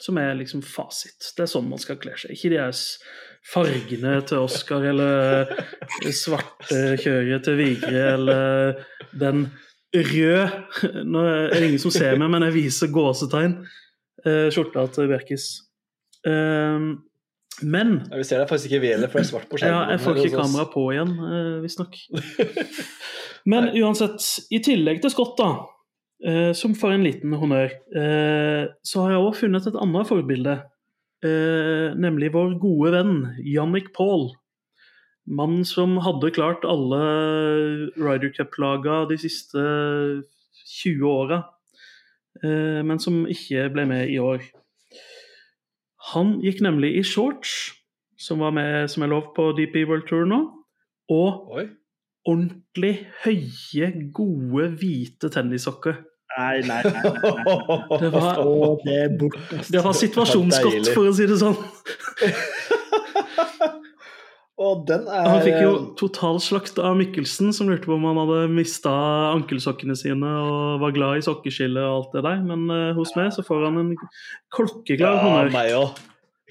Som 0.02 0.20
er 0.22 0.36
liksom 0.38 0.62
fasit. 0.62 1.32
Det 1.36 1.46
er 1.46 1.50
sånn 1.50 1.70
man 1.70 1.82
skal 1.82 1.98
kle 2.02 2.14
seg. 2.20 2.36
Ikke 2.36 2.52
de 2.54 2.60
fargene 3.48 4.20
til 4.28 4.44
Oscar 4.46 4.84
eller 4.92 5.50
svarte 6.14 6.98
kjøret 7.02 7.46
til 7.48 7.58
Vigre 7.58 8.04
eller 8.14 8.84
den 9.18 9.48
røde 9.96 10.44
Nå 11.14 11.24
er 11.26 11.56
det 11.56 11.64
ingen 11.72 11.82
som 11.82 11.94
ser 11.96 12.18
meg, 12.20 12.30
men 12.34 12.46
jeg 12.46 12.58
viser 12.60 12.94
gåsetegn. 12.94 13.58
Eh, 14.28 14.48
skjorta 14.54 14.86
til 14.94 15.10
Bjerkis. 15.10 15.48
Um, 16.28 16.90
men 17.62 17.94
Vi 18.12 18.26
ser 18.28 18.42
deg 18.42 18.50
faktisk 18.50 18.70
ikke 18.70 18.84
velet, 18.84 19.10
for 19.10 19.22
det 19.22 19.26
er 19.26 19.30
svart 19.32 19.48
på 19.50 19.60
skjermen. 19.62 19.78
Ja, 19.78 19.96
jeg 19.96 20.04
får 20.04 20.20
ikke 20.22 20.42
kamera 20.42 20.66
på 20.70 20.84
igjen, 20.94 21.14
uh, 21.18 21.58
visstnok. 21.64 21.98
Men 23.52 23.70
uansett, 23.80 24.20
i 24.52 24.60
tillegg 24.60 25.00
til 25.02 25.14
Scott, 25.14 25.38
da, 25.40 25.48
uh, 26.26 26.54
som 26.58 26.74
får 26.78 26.96
en 26.96 27.06
liten 27.06 27.36
honnør, 27.38 27.76
Eh, 27.98 28.66
så 28.84 29.04
har 29.04 29.14
jeg 29.14 29.24
òg 29.24 29.38
funnet 29.38 29.68
et 29.68 29.78
annet 29.80 30.10
forbilde. 30.10 30.58
Eh, 31.26 31.96
nemlig 31.98 32.34
vår 32.36 32.58
gode 32.62 32.92
venn 32.94 33.16
Jannik 33.42 33.90
Paul. 33.96 34.30
Mannen 35.28 35.66
som 35.68 35.98
hadde 36.06 36.32
klart 36.36 36.64
alle 36.68 37.00
Ryder 37.98 38.32
Cup-laga 38.36 39.02
de 39.10 39.18
siste 39.20 39.64
20 40.84 41.04
åra, 41.04 41.42
men 42.44 43.02
som 43.02 43.26
ikke 43.28 43.66
ble 43.74 43.84
med 43.90 44.14
i 44.14 44.22
år. 44.24 44.46
Han 46.14 46.38
gikk 46.40 46.62
nemlig 46.64 46.94
i 46.96 47.04
shorts, 47.04 47.74
som 48.16 48.40
var 48.40 48.56
med 48.56 48.88
som 48.88 49.04
er 49.04 49.12
lov 49.12 49.34
på 49.36 49.50
DP 49.58 49.82
World 49.90 50.08
Tour 50.08 50.24
nå, 50.30 50.40
og 51.12 51.52
Oi. 51.60 51.66
Ordentlig 52.28 52.94
høye, 53.24 53.92
gode, 54.16 54.70
hvite 54.82 55.32
tennissokker. 55.34 56.04
Nei, 56.38 56.60
nei, 56.68 56.82
nei. 56.84 57.02
nei, 57.02 58.00
Det 58.04 58.12
var, 58.14 58.44
det, 58.84 58.98
det 59.72 59.82
var 59.82 59.96
situasjonsgodt, 59.98 60.92
for 60.94 61.10
å 61.10 61.16
si 61.18 61.26
det 61.30 61.40
sånn. 61.42 61.58
Og 64.58 64.88
den 64.90 65.06
er 65.06 65.28
Han 65.30 65.44
fikk 65.46 65.60
jo 65.62 65.74
totalslakt 66.00 66.80
av 66.82 66.96
Mikkelsen, 66.98 67.52
som 67.54 67.70
lurte 67.70 67.86
på 67.86 67.94
om 67.94 68.08
han 68.10 68.18
hadde 68.24 68.48
mista 68.50 68.92
ankelsokkene 69.36 69.94
sine 69.98 70.32
og 70.42 70.82
var 70.82 70.96
glad 70.96 71.20
i 71.20 71.26
sokkeskille 71.26 71.84
og 71.84 71.98
alt 72.00 72.16
det 72.18 72.24
der. 72.26 72.40
Men 72.48 72.66
uh, 72.74 72.98
hos 72.98 73.14
meg 73.18 73.30
så 73.36 73.46
får 73.46 73.68
han 73.68 73.78
en 73.84 73.92
klokkeklar 74.56 75.22
honnør. 75.22 75.54
Ja, 75.54 75.84
òg. 75.84 76.02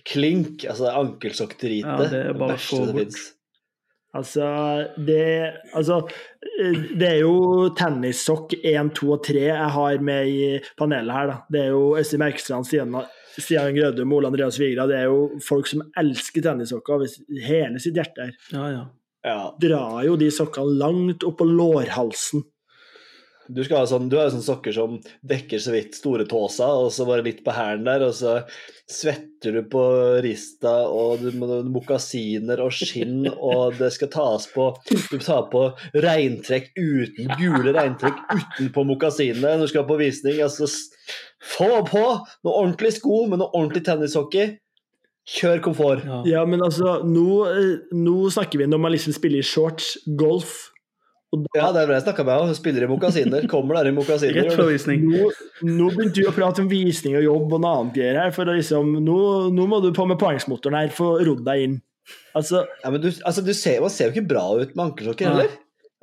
Klink. 0.06 0.62
Altså 0.70 0.92
ankelsokkdrite. 0.94 1.82
Ja, 1.82 2.06
det 2.06 2.22
er 2.28 2.38
bare 2.38 2.60
få 2.62 2.84
bort. 2.94 3.18
Altså 4.16 4.46
det, 4.96 5.26
altså 5.76 6.00
det 6.96 7.08
er 7.08 7.20
jo 7.20 7.68
tennissokk 7.76 8.54
1, 8.62 8.92
2 8.96 9.12
og 9.12 9.22
3 9.26 9.44
jeg 9.44 9.70
har 9.76 10.02
med 10.04 10.32
i 10.32 10.40
panelet 10.78 11.16
her. 11.16 11.30
da. 11.30 11.38
Det 11.52 11.62
er 11.64 11.70
jo 11.74 11.84
Øystein 11.98 12.22
Merkstrand, 12.24 12.68
Stian 13.36 13.76
Grødum 13.76 14.12
og 14.12 14.20
Ole 14.20 14.32
Andreas 14.32 14.58
Vigra, 14.60 14.86
det 14.88 15.00
er 15.02 15.08
jo 15.10 15.40
folk 15.44 15.68
som 15.68 15.84
elsker 16.00 16.44
tennissokker 16.44 16.96
over 16.96 17.42
hele 17.44 17.82
sitt 17.82 17.98
hjerte. 17.98 18.30
her. 18.30 18.36
Ja, 18.52 18.68
ja. 18.72 18.84
ja. 19.28 19.40
Drar 19.60 20.04
jo 20.06 20.16
de 20.20 20.30
sokkene 20.32 20.78
langt 20.80 21.26
opp 21.26 21.40
på 21.42 21.48
lårhalsen. 21.50 22.46
Du, 23.46 23.60
skal 23.62 23.84
ha 23.84 23.86
sånn, 23.86 24.08
du 24.10 24.16
har 24.18 24.26
jo 24.26 24.34
sånne 24.34 24.48
sokker 24.48 24.74
som 24.74 24.96
dekker 25.26 25.60
så 25.62 25.74
vidt 25.74 25.94
store 25.98 26.26
tåsa, 26.26 26.66
og 26.80 26.88
så 26.94 27.06
bare 27.06 27.22
litt 27.26 27.44
på 27.46 27.54
hælen 27.54 27.86
der, 27.86 28.08
og 28.08 28.16
så 28.16 28.40
svetter 28.86 29.56
du 29.56 29.62
på 29.70 29.82
rista, 30.22 30.72
og 30.86 31.22
du 31.24 31.32
må 31.34 31.60
mokasiner 31.66 32.60
og 32.62 32.74
skinn, 32.74 33.26
og 33.26 33.74
det 33.80 33.90
skal 33.96 34.10
tas 34.12 34.46
på 34.52 34.68
Du 35.10 35.16
tar 35.18 35.48
på 35.50 35.64
regntrekk 35.94 36.70
uten 36.78 37.32
gule 37.40 37.74
regntrekk 37.74 38.20
utenpå 38.30 38.86
mokasinene 38.86 39.56
når 39.56 39.66
du 39.66 39.72
skal 39.74 39.88
på 39.88 39.98
visning. 40.00 40.38
altså 40.44 40.70
Få 41.42 41.82
på 41.88 42.04
noe 42.04 42.54
ordentlig 42.54 42.94
sko 43.00 43.24
med 43.26 43.42
noe 43.42 43.50
ordentlig 43.52 43.84
tennishockey. 43.86 44.54
Kjør 45.26 45.58
komfort. 45.64 46.04
Ja. 46.06 46.20
ja, 46.36 46.42
men 46.46 46.62
altså, 46.62 47.00
nå, 47.02 47.30
eh, 47.50 47.72
nå, 47.98 48.16
snakker 48.30 48.62
vi 48.62 48.68
når 48.70 48.78
man 48.78 48.94
liksom 48.94 49.14
spiller 49.16 49.42
i 49.42 49.46
shorts, 49.46 49.96
golf. 50.18 50.68
Da, 51.44 51.50
ja, 51.58 51.66
det 51.74 51.82
er 51.82 51.90
det 51.90 51.98
jeg 51.98 52.04
snakka 52.06 52.24
med. 52.26 52.44
om, 52.44 52.54
spiller 52.56 52.86
i 52.86 52.88
mokasiner. 52.90 53.46
Kommer 53.50 53.78
der 53.80 53.90
i 53.90 53.96
mokasiner. 53.96 54.48
Nå, 55.02 55.28
nå 55.66 55.90
begynte 55.92 56.22
du 56.22 56.30
å 56.30 56.34
prate 56.36 56.64
om 56.64 56.70
visning 56.70 57.18
og 57.18 57.26
jobb 57.26 57.56
og 57.58 57.62
noe 57.64 57.74
annet 57.80 57.98
greier 57.98 58.20
her. 58.22 58.32
For 58.36 58.48
liksom, 58.48 58.96
nå, 59.04 59.18
nå, 59.56 59.68
må 59.70 59.82
du 59.84 59.90
på 59.96 60.06
med 60.08 60.20
poengsmotoren 60.22 60.78
her, 60.80 60.94
få 60.94 61.16
rodd 61.26 61.44
deg 61.46 61.66
inn. 61.66 61.76
Altså, 62.38 62.62
ja, 62.84 62.92
men 62.94 63.02
du, 63.02 63.10
altså, 63.26 63.42
du 63.42 63.50
ser, 63.56 63.80
Man 63.82 63.90
ser 63.90 64.08
jo 64.08 64.14
ikke 64.14 64.30
bra 64.30 64.44
ut 64.60 64.76
med 64.76 64.84
ankelsokker 64.90 65.26
heller. 65.26 65.54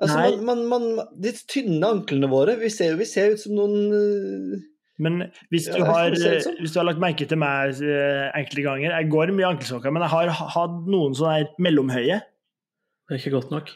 Altså, 0.01 0.19
man, 0.43 0.65
man, 0.67 0.87
man, 0.97 1.09
de 1.21 1.31
tynne 1.47 1.85
anklene 1.85 2.27
våre 2.27 2.57
Vi 2.59 2.71
ser 2.73 2.95
jo 2.97 3.35
ut 3.37 3.39
som 3.39 3.53
noen 3.55 4.57
Men 4.97 5.19
hvis 5.53 5.69
du, 5.69 5.77
Ja, 5.77 5.85
har, 5.85 6.17
hvis 6.17 6.73
du 6.73 6.79
har 6.81 6.87
lagt 6.89 6.99
merke 6.99 7.27
til 7.29 7.39
meg 7.39 7.77
eh, 7.85 8.25
enkelte 8.33 8.65
ganger 8.65 8.97
Jeg 8.97 9.11
går 9.13 9.31
mye 9.37 9.53
ankelsokker, 9.53 9.93
men 9.93 10.03
jeg 10.03 10.13
har 10.15 10.33
hatt 10.57 10.75
noen 10.89 11.15
sånne 11.17 11.53
mellomhøye. 11.61 12.19
Det 13.07 13.15
er 13.15 13.21
ikke 13.21 13.37
godt 13.37 13.53
nok. 13.53 13.71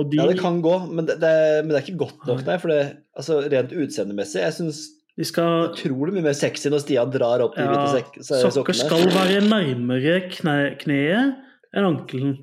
Og 0.00 0.08
de, 0.12 0.16
Ja, 0.20 0.26
det 0.30 0.38
kan 0.40 0.60
gå, 0.64 0.72
men 0.88 1.04
det, 1.08 1.18
det, 1.20 1.30
men 1.64 1.72
det 1.74 1.78
er 1.80 1.84
ikke 1.86 2.00
godt 2.06 2.26
nok, 2.30 2.42
nei. 2.46 2.56
For 2.62 2.72
det, 2.72 2.80
altså, 3.18 3.40
rent 3.52 3.72
utseendemessig 3.76 4.40
Jeg 4.46 4.54
syns 4.56 4.80
De 5.20 5.26
skal 5.28 5.66
utrolig 5.68 6.14
mye 6.16 6.24
mer 6.30 6.36
sexy 6.38 6.70
når 6.72 6.80
Stian 6.86 7.10
drar 7.12 7.42
opp 7.44 7.56
de 7.58 7.64
Ja, 7.66 7.74
hvite 7.90 8.24
så- 8.24 8.48
Sokker 8.54 8.76
skal 8.78 9.04
være 9.12 9.42
nærmere 9.44 10.14
kne, 10.32 10.54
kneet 10.80 11.34
enn 11.76 11.88
ankelen. 11.90 12.38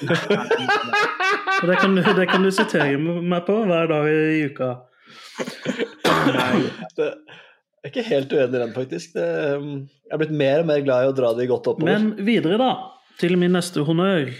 Og 0.06 1.68
det, 1.70 1.76
kan, 1.80 1.94
du- 1.96 2.02
det 2.16 2.26
kan 2.30 2.42
du 2.46 2.50
sitere 2.54 2.96
meg 2.98 3.44
på 3.46 3.58
hver 3.68 3.86
dag 3.90 4.08
i 4.10 4.46
uka. 4.50 4.70
Det, 6.96 7.06
jeg 7.06 7.84
er 7.84 7.92
ikke 7.92 8.04
helt 8.08 8.32
uenig 8.34 8.48
i 8.56 8.60
den, 8.64 8.72
faktisk. 8.74 9.12
Det, 9.14 9.26
um, 9.60 9.70
jeg 10.08 10.16
er 10.16 10.20
blitt 10.22 10.34
mer 10.40 10.62
og 10.64 10.68
mer 10.72 10.82
glad 10.86 11.04
i 11.06 11.10
å 11.12 11.16
dra 11.16 11.30
de 11.38 11.46
godt 11.50 11.68
oppover. 11.70 11.92
Men 11.92 12.26
videre, 12.26 12.58
da, 12.60 12.70
til 13.20 13.36
min 13.40 13.54
neste 13.54 13.84
honnør. 13.86 14.32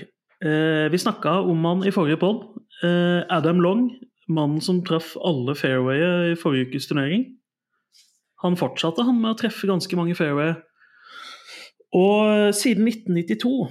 Eh, 0.45 0.91
vi 0.93 0.99
snakka 0.99 1.41
om 1.41 1.65
han 1.65 1.87
i 1.87 1.93
forrige 1.95 2.21
pod. 2.21 2.45
Eh, 2.85 3.25
Adam 3.33 3.61
Long, 3.61 3.89
mannen 4.29 4.61
som 4.61 4.83
traff 4.85 5.15
alle 5.25 5.55
fairwayet 5.57 6.33
i 6.33 6.39
forrige 6.41 6.71
ukes 6.71 6.89
turnering. 6.91 7.25
Han 8.45 8.59
fortsatte 8.61 9.07
han 9.07 9.21
med 9.23 9.33
å 9.33 9.39
treffe 9.41 9.69
ganske 9.69 9.97
mange 9.97 10.17
fairway. 10.19 10.53
Og 11.97 12.29
eh, 12.29 12.53
siden 12.57 12.89
1992 12.91 13.71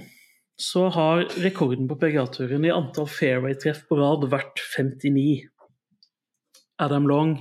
så 0.56 0.86
har 0.88 1.26
rekorden 1.44 1.86
på 1.88 1.98
PGA-turen 2.00 2.64
i 2.64 2.72
antall 2.72 3.06
fairway-treff 3.12 3.84
på 3.86 3.98
rad 4.00 4.24
vært 4.32 4.62
59. 4.72 5.44
Adam 6.82 7.06
Long 7.08 7.36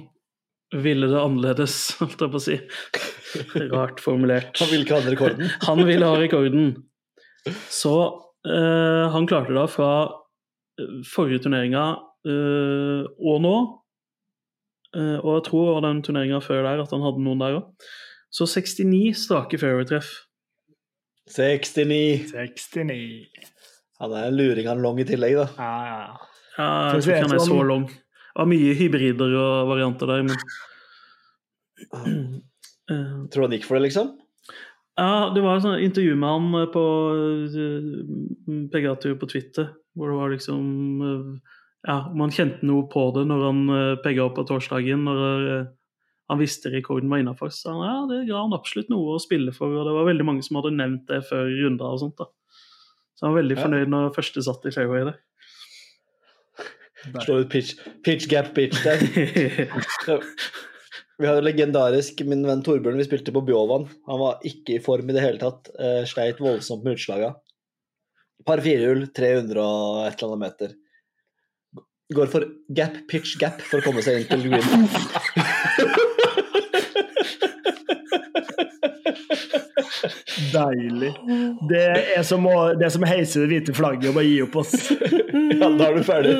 ville 0.75 1.07
det 1.09 1.21
annerledes, 1.21 1.77
holdt 2.01 2.21
jeg 2.21 2.33
på 2.33 2.41
å 2.41 2.45
si. 2.45 2.59
Rart 3.71 4.03
formulert. 4.03 4.59
Han 4.61 4.69
vil 4.69 4.85
ikke 4.85 4.99
ha 4.99 5.09
rekorden. 5.09 5.49
Han 5.65 5.81
ville 5.87 6.11
ha 6.11 6.19
rekorden. 6.19 6.69
Så 7.71 7.95
eh, 8.45 9.05
han 9.13 9.27
klarte 9.29 9.55
da 9.55 9.65
fra 9.69 9.89
eh, 10.79 10.99
forrige 11.09 11.45
turneringa 11.45 11.85
uh, 12.25 13.03
og 13.21 13.41
nå 13.43 13.55
uh, 14.95 15.17
Og 15.21 15.31
jeg 15.35 15.43
tror 15.49 15.69
det 15.75 15.89
den 15.89 16.03
turneringa 16.05 16.41
før 16.43 16.63
der 16.65 16.83
at 16.83 16.93
han 16.95 17.03
hadde 17.05 17.23
noen 17.25 17.43
der 17.43 17.59
òg. 17.59 17.89
Så 18.33 18.47
69 18.49 19.15
strake 19.15 19.59
fairway-treff. 19.61 20.09
69. 21.31 22.33
69. 22.33 23.51
Han 24.01 24.11
er 24.13 24.27
en 24.27 24.35
luring 24.35 24.67
av 24.67 24.75
en 24.75 24.83
long 24.83 24.99
i 24.99 25.05
tillegg, 25.07 25.37
da. 25.39 25.47
Ja, 25.55 25.75
ja, 25.87 25.99
ja. 26.03 26.31
Ja, 26.55 26.65
jeg 26.65 27.03
tror 27.03 27.13
ikke 27.13 27.27
han 27.27 27.35
er 27.35 27.43
så 27.43 27.55
long. 27.59 27.69
lang. 27.69 27.85
Det 27.89 28.41
var 28.41 28.49
mye 28.51 28.75
hybrider 28.75 29.33
og 29.39 29.69
varianter 29.69 30.11
der, 30.11 30.23
men 30.27 30.35
eh, 32.91 33.13
Tror 33.31 33.39
du 33.39 33.45
han 33.45 33.55
gikk 33.55 33.67
for 33.67 33.77
det, 33.77 33.85
liksom? 33.87 34.11
Ja, 34.95 35.29
det 35.35 35.41
var 35.43 35.57
et 35.57 35.65
sånt 35.65 35.83
intervju 35.83 36.15
med 36.15 36.29
han 36.29 36.53
eh, 36.61 36.69
på 36.71 36.83
uh, 37.11 38.67
PGA-tur 38.71 39.17
på 39.19 39.27
Twitter, 39.27 39.73
hvor 39.95 40.11
det 40.11 40.19
var 40.21 40.31
liksom 40.31 40.61
eh, 41.03 41.55
Ja, 41.85 41.97
om 42.09 42.23
han 42.23 42.31
kjente 42.33 42.65
noe 42.65 42.87
på 42.89 43.03
det 43.13 43.25
når 43.29 43.41
han 43.45 43.59
pegga 44.01 44.23
opp 44.25 44.37
på 44.39 44.45
torsdagen, 44.49 45.03
når 45.05 45.43
eh, 45.51 45.67
han 46.31 46.39
visste 46.41 46.71
rekorden 46.73 47.11
var 47.11 47.21
innafor. 47.21 47.51
Så 47.53 47.69
han 47.75 47.83
ja, 47.85 47.97
det 48.09 48.23
ga 48.31 48.39
han 48.41 48.55
absolutt 48.57 48.89
noe 48.89 49.13
å 49.13 49.21
spille 49.21 49.51
for, 49.53 49.69
og 49.75 49.85
det 49.85 49.93
var 49.93 50.07
veldig 50.07 50.25
mange 50.25 50.45
som 50.47 50.57
hadde 50.57 50.71
nevnt 50.79 51.05
det 51.11 51.19
før 51.27 51.45
runder 51.51 51.85
og 51.91 52.01
sånt. 52.01 52.17
da. 52.17 52.31
Så 53.15 53.27
han 53.27 53.35
var 53.35 53.41
veldig 53.43 53.57
Ja. 53.59 53.61
fornøyd 53.67 53.91
når 53.93 54.15
første 54.15 54.41
satt 54.47 54.65
i 54.65 54.73
fairway 54.73 55.05
der. 55.11 55.19
Slå 57.21 57.43
ut 57.43 57.51
pitch, 57.53 57.75
pitch 58.01 58.25
gap, 58.31 58.55
pitch 58.55 58.81
der. 58.81 58.97
Vi 61.17 61.27
har 61.27 61.37
jo 61.39 61.45
legendarisk 61.45 62.19
min 62.27 62.43
venn 62.43 62.63
Torbjørn, 62.63 62.97
vi 62.99 63.07
spilte 63.07 63.33
på 63.35 63.43
Bjåvann. 63.47 63.87
Han 64.09 64.19
var 64.19 64.41
ikke 64.47 64.75
i 64.75 64.81
form 64.83 65.09
i 65.09 65.15
det 65.15 65.23
hele 65.23 65.39
tatt. 65.39 65.69
Eh, 65.79 66.01
sleit 66.09 66.41
voldsomt 66.43 66.83
med 66.83 66.97
utslaga. 66.97 67.33
Par 68.45 68.61
firehjul, 68.63 69.07
300 69.15 69.61
og 69.63 70.01
et 70.03 70.19
eller 70.19 70.33
annet 70.33 70.43
meter. 70.43 70.75
Går 72.15 72.33
for 72.33 72.49
gap, 72.77 72.99
pitch, 73.09 73.37
gap 73.41 73.63
for 73.63 73.79
å 73.79 73.87
komme 73.87 74.03
seg 74.05 74.21
inn 74.21 74.27
til 74.29 74.49
green. 74.49 76.01
Deilig. 80.55 81.11
Det 81.69 81.83
er 82.15 82.25
som 82.27 82.45
å, 82.49 82.55
det 82.77 82.87
er 82.87 82.93
som 82.95 83.05
å 83.05 83.09
heise 83.09 83.43
det 83.43 83.49
hvite 83.51 83.75
flagget 83.75 84.09
og 84.11 84.17
bare 84.19 84.27
gi 84.29 84.41
opp 84.45 84.59
oss. 84.63 84.75
Ja, 85.55 85.67
da 85.71 85.87
er 85.87 85.95
du 85.95 86.03
ferdig. 86.03 86.33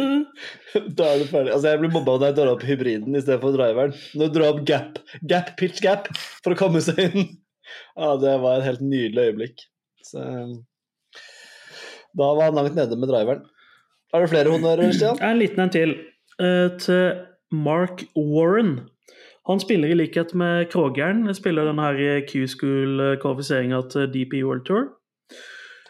Da 0.97 1.07
er 1.13 1.22
du 1.22 1.28
ferdig. 1.30 1.51
Altså, 1.53 1.70
jeg 1.70 1.80
blir 1.82 1.91
mobba 1.93 2.16
når 2.18 2.30
jeg 2.30 2.36
drar 2.38 2.51
opp 2.51 2.63
hybriden 2.68 3.16
i 3.16 3.22
stedet 3.22 3.38
for 3.43 3.55
driveren. 3.55 3.93
Når 4.18 4.32
du 4.32 4.38
drar 4.38 4.53
opp 4.55 4.61
gap, 4.68 4.97
gap, 5.30 5.51
pitch, 5.59 5.82
gap 5.84 6.09
for 6.43 6.55
å 6.55 6.59
komme 6.59 6.82
seg 6.84 6.99
inn. 7.05 7.30
Ja, 7.95 8.16
det 8.20 8.34
var 8.43 8.59
et 8.59 8.68
helt 8.68 8.84
nydelig 8.84 9.30
øyeblikk. 9.30 9.63
Så, 10.05 10.24
da 12.16 12.32
var 12.38 12.49
han 12.49 12.59
langt 12.59 12.76
nede 12.78 12.97
med 12.99 13.11
driveren. 13.11 13.45
Har 14.13 14.24
du 14.24 14.32
flere 14.32 14.51
honnører, 14.53 14.91
Stian? 14.95 15.20
En 15.24 15.39
liten 15.41 15.66
en 15.66 15.72
til. 15.74 15.95
Uh, 16.39 16.76
til 16.80 17.26
Mark 17.55 18.05
Warren. 18.16 18.78
Han 19.45 19.59
spiller 19.61 19.91
i 19.91 19.97
likhet 19.97 20.33
med 20.33 20.69
Krogeren. 20.73 21.27
Spiller 21.37 21.67
den 21.69 21.79
her 21.79 22.21
Q-school-kvalifiseringa 22.29 23.81
til 23.93 24.07
DP 24.13 24.39
World 24.43 24.65
Tour. 24.65 24.87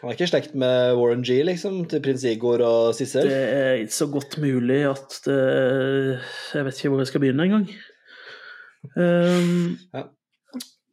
Han 0.00 0.10
er 0.10 0.12
ikke 0.12 0.26
i 0.26 0.28
slekt 0.28 0.54
med 0.54 0.96
Warren 0.98 1.24
G, 1.24 1.40
liksom, 1.48 1.78
til 1.88 2.02
prins 2.04 2.24
Igor 2.28 2.60
og 2.62 2.94
Sissel? 2.94 3.30
Det 3.30 3.38
er 3.56 3.86
så 3.88 4.06
godt 4.12 4.36
mulig 4.42 4.82
at 4.90 5.20
det 5.24 5.38
Jeg 6.54 6.64
vet 6.66 6.76
ikke 6.76 6.92
hvor 6.92 7.00
jeg 7.00 7.10
skal 7.10 7.24
begynne 7.24 7.48
engang. 7.48 7.70
Um, 8.96 9.78
Ja. 9.94 10.02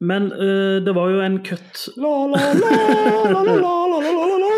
Men 0.03 0.31
uh, 0.35 0.77
det 0.83 0.93
var 0.95 1.11
jo 1.13 1.21
en 1.23 1.37
cut 1.45 1.85
La, 1.95 2.13
la, 2.27 2.41
la, 2.59 2.71
la, 3.31 3.41
la, 3.47 3.53
la, 3.53 3.99
la, 4.03 4.25
la, 4.27 4.37
la. 4.43 4.51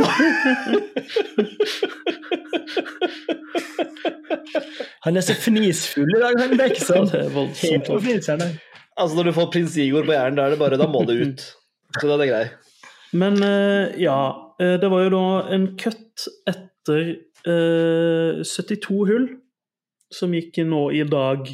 Han 5.05 5.19
er 5.19 5.21
så 5.21 5.35
fnisfull 5.37 6.09
i 6.09 6.21
dag, 6.21 6.39
han 6.41 6.57
voldsomt. 6.57 7.13
Helt 7.61 7.85
på 7.91 7.99
fniseren. 8.01 8.41
han. 8.41 8.55
Altså, 8.97 9.15
når 9.17 9.23
du 9.27 9.33
får 9.35 9.51
prins 9.53 9.75
Igor 9.77 10.05
på 10.07 10.15
hjernen, 10.15 10.39
da 10.39 10.47
er 10.47 10.55
det 10.55 10.61
bare 10.61 10.79
Da 10.81 10.87
må 10.89 11.03
det 11.05 11.19
ut. 11.21 11.43
Så 11.99 12.07
da 12.07 12.15
er 12.15 12.21
det 12.23 12.29
grei. 12.31 12.45
Men 13.15 13.37
uh, 13.43 13.93
ja, 14.01 14.19
eh, 14.59 14.75
det 14.81 14.89
var 14.91 15.05
jo 15.05 15.11
da 15.13 15.25
en 15.55 15.67
cut 15.79 16.25
etter 16.49 17.13
uh, 17.47 18.41
72 18.43 18.97
hull 19.11 19.27
som 20.13 20.33
gikk 20.35 20.57
nå 20.67 20.87
i 20.95 21.03
dag. 21.07 21.47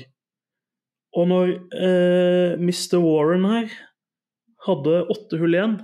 Og 1.17 1.27
når 1.27 1.49
eh, 1.75 2.59
Mr. 2.61 3.01
Warren 3.03 3.47
her 3.49 3.73
hadde 4.67 5.01
åtte 5.11 5.39
hull 5.41 5.57
igjen, 5.57 5.75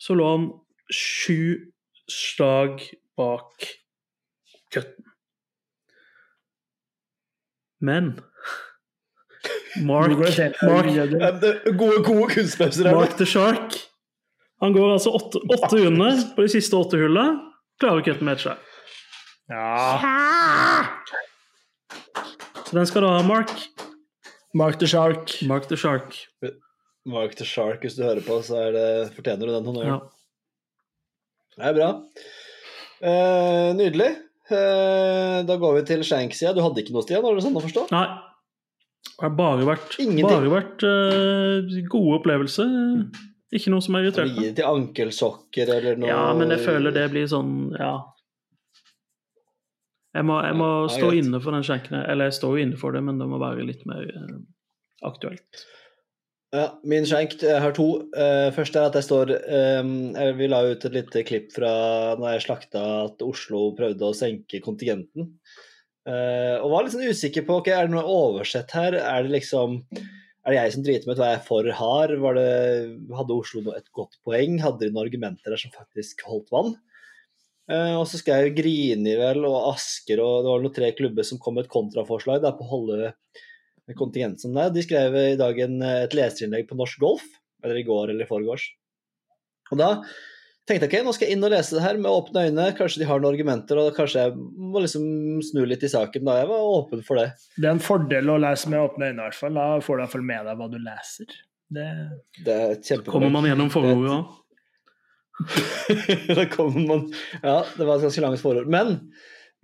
så 0.00 0.16
lå 0.16 0.28
han 0.30 0.46
sju 0.94 1.68
slag 2.08 2.80
bak 3.18 3.66
cutten. 4.72 5.04
Men 7.84 8.14
Mark. 9.88 10.16
Mark, 10.18 10.88
Gode, 11.76 12.00
gode 12.06 12.30
kunstpauser 12.32 12.88
her. 12.88 12.96
Mark 12.96 13.18
the 13.18 13.26
Shark. 13.28 13.76
Han 14.60 14.72
går 14.74 14.92
altså 14.92 15.10
åtte, 15.14 15.38
åtte 15.54 15.76
under 15.86 16.22
på 16.34 16.42
de 16.42 16.48
siste 16.50 16.76
åtte 16.76 16.98
hullene. 16.98 17.36
Klarer 17.78 18.02
ikke 18.02 18.16
et 18.16 18.40
slag. 18.42 18.64
Ja. 19.48 19.98
Så 22.64 22.74
den 22.76 22.86
skal 22.86 23.04
du 23.04 23.08
ha, 23.08 23.20
Mark. 23.22 23.52
Mark 24.54 24.78
the 24.80 24.86
Shark. 24.88 25.34
Mark 25.46 25.68
the 25.68 25.76
Shark. 25.76 26.14
Mark 27.08 27.34
the 27.36 27.44
Shark, 27.44 27.82
hvis 27.84 27.96
du 27.98 28.04
hører 28.04 28.24
på, 28.24 28.38
så 28.44 28.56
er 28.68 28.72
det, 28.76 28.86
fortjener 29.16 29.48
du 29.48 29.52
den 29.52 29.68
honnøren. 29.68 29.92
Ja. 29.92 29.98
Det 31.58 31.68
er 31.68 31.76
bra. 31.76 31.90
Eh, 33.02 33.68
nydelig. 33.76 34.08
Eh, 34.48 35.38
da 35.48 35.56
går 35.60 35.78
vi 35.78 35.84
til 35.90 36.04
Shank-sida. 36.06 36.54
Du 36.56 36.62
hadde 36.64 36.82
ikke 36.82 36.94
noe, 36.96 37.04
Stian? 37.04 37.22
Var 37.24 37.36
det 37.36 37.44
sånn 37.44 37.58
å 37.58 37.64
forstå? 37.64 37.88
Nei. 37.92 38.06
Det 39.08 39.24
har 39.24 39.34
bare 39.34 39.64
vært, 39.66 39.96
bare 39.98 40.50
vært 40.52 40.84
uh, 40.86 41.78
gode 41.90 42.20
opplevelser. 42.20 42.68
Ikke 43.54 43.72
noe 43.72 43.82
som 43.82 43.96
har 43.96 44.04
Skal 44.04 44.28
irritert 44.28 44.36
meg. 44.36 44.44
det 44.44 44.52
til 44.58 44.68
ankelsokker 44.68 45.72
eller 45.74 45.98
noe? 45.98 46.10
Ja, 46.10 46.22
men 46.38 46.52
jeg 46.54 46.62
føler 46.66 46.94
det 46.94 47.08
blir 47.14 47.26
sånn 47.30 47.72
Ja. 47.78 47.96
Jeg 50.16 50.24
må, 50.24 50.38
jeg 50.42 50.56
må 50.56 50.68
Ja, 50.86 50.92
stå 50.94 51.10
greit. 51.10 51.24
inne 51.24 51.40
for 51.44 51.52
den 51.52 51.66
skjenken. 51.66 51.98
Eller 52.08 52.30
jeg 52.30 52.38
står 52.38 52.54
jo 52.56 52.62
inne 52.64 52.78
for 52.80 52.92
det, 52.96 53.02
men 53.04 53.18
det 53.20 53.28
må 53.28 53.38
være 53.42 53.66
litt 53.68 53.84
mer 53.86 54.06
eh, 54.08 54.38
aktuelt. 55.06 55.64
Ja, 56.54 56.78
min 56.88 57.04
skjenk 57.04 57.34
Jeg 57.44 57.60
har 57.60 57.74
to. 57.76 58.08
Uh, 58.16 58.48
først 58.56 58.76
er 58.80 58.86
at 58.88 58.94
jeg 58.96 59.04
står 59.04 59.34
um, 59.36 60.14
jeg- 60.16 60.36
Vi 60.38 60.46
la 60.48 60.62
ut 60.64 60.84
et 60.88 60.94
lite 60.96 61.22
klipp 61.28 61.52
fra 61.52 62.16
når 62.16 62.38
jeg 62.38 62.46
slakta 62.46 62.84
at 63.04 63.20
Oslo 63.22 63.74
prøvde 63.76 64.00
å 64.08 64.16
senke 64.16 64.62
kontingenten. 64.64 65.28
Uh, 66.08 66.56
og 66.64 66.70
var 66.72 66.84
litt 66.86 66.94
sånn 66.96 67.04
usikker 67.04 67.44
på 67.44 67.58
ok, 67.60 67.68
er 67.68 67.84
det 67.86 67.92
noe 67.92 68.08
oversett 68.08 68.72
her. 68.72 68.96
Er 68.96 69.26
det 69.28 69.34
liksom 69.34 69.82
er 69.92 70.54
det 70.54 70.56
jeg 70.62 70.72
som 70.72 70.82
driter 70.86 71.06
med 71.10 71.18
hva 71.20 71.26
jeg 71.28 71.36
er 71.36 71.44
for 71.44 71.68
hard? 71.82 72.14
Var 72.24 72.34
det, 72.40 72.52
hadde 73.12 73.36
Oslo 73.36 73.74
et 73.76 73.92
godt 73.92 74.16
poeng? 74.24 74.56
Hadde 74.64 74.86
de 74.86 74.88
noen 74.94 75.04
argumenter 75.04 75.52
der 75.52 75.60
som 75.60 75.74
faktisk 75.76 76.24
holdt 76.24 76.48
vann? 76.54 76.72
Eh, 77.68 77.94
og 77.98 78.06
så 78.08 78.20
skal 78.20 78.40
jeg 78.40 78.48
jo 78.48 78.56
Grini 78.62 79.14
vel 79.20 79.44
og 79.44 79.74
Asker 79.74 80.22
og 80.24 80.44
det 80.44 80.52
var 80.52 80.64
noen 80.64 80.76
tre 80.78 80.88
klubber 80.96 81.26
som 81.26 81.40
kom 81.42 81.58
med 81.58 81.66
et 81.66 81.72
kontraforslag 81.72 82.40
der, 82.44 82.56
på 82.56 82.64
å 82.64 82.72
holde 82.72 83.12
kontingensen 83.98 84.56
der. 84.56 84.72
De 84.72 84.84
skrev 84.84 85.16
i 85.20 85.36
dag 85.40 85.60
en, 85.64 85.78
et 85.84 86.16
leserinnlegg 86.16 86.68
på 86.68 86.78
Norsk 86.78 87.00
Golf, 87.02 87.28
eller 87.64 87.80
i 87.80 87.86
går 87.86 88.12
eller 88.12 88.24
i 88.24 88.30
forgårs. 88.30 88.66
Og 89.72 89.80
da 89.80 89.90
tenkte 90.68 90.84
jeg 90.84 91.00
ok, 91.00 91.06
nå 91.06 91.14
skal 91.16 91.28
jeg 91.28 91.36
inn 91.36 91.44
og 91.44 91.52
lese 91.52 91.76
det 91.76 91.84
her 91.84 92.00
med 92.00 92.12
åpne 92.12 92.46
øyne. 92.48 92.66
Kanskje 92.76 93.02
de 93.02 93.08
har 93.08 93.20
noen 93.20 93.32
argumenter, 93.32 93.80
og 93.80 93.96
kanskje 93.96 94.26
jeg 94.26 94.34
må 94.36 94.82
liksom 94.84 95.06
snu 95.44 95.62
litt 95.68 95.84
i 95.84 95.92
saken. 95.92 96.24
da 96.28 96.38
Jeg 96.42 96.50
var 96.50 96.72
åpen 96.72 97.04
for 97.04 97.20
det. 97.20 97.30
Det 97.56 97.68
er 97.68 97.76
en 97.76 97.84
fordel 97.84 98.32
å 98.32 98.40
lese 98.44 98.72
med 98.72 98.84
åpne 98.84 99.10
øyne, 99.10 99.20
i 99.20 99.24
hvert 99.26 99.38
fall. 99.38 99.56
Da 99.60 99.68
får 99.84 99.94
du 99.94 100.00
i 100.00 100.04
hvert 100.04 100.16
fall 100.16 100.28
med 100.32 100.50
deg 100.50 100.60
hva 100.60 100.68
du 100.72 100.78
leser. 100.82 101.38
Det, 101.68 101.88
Det 102.44 102.54
er 102.54 102.76
kjempebra. 102.76 103.12
Kommer 103.12 103.32
man 103.32 103.48
gjennom 103.48 103.72
forordet 103.72 104.12
òg? 104.12 104.36
da 106.38 106.44
kommer 106.50 106.86
man 106.86 107.04
Ja, 107.42 107.62
det 107.76 107.84
var 107.86 107.96
et 107.98 108.06
ganske 108.08 108.22
langt 108.24 108.42
forord. 108.42 108.68
Men 108.70 108.96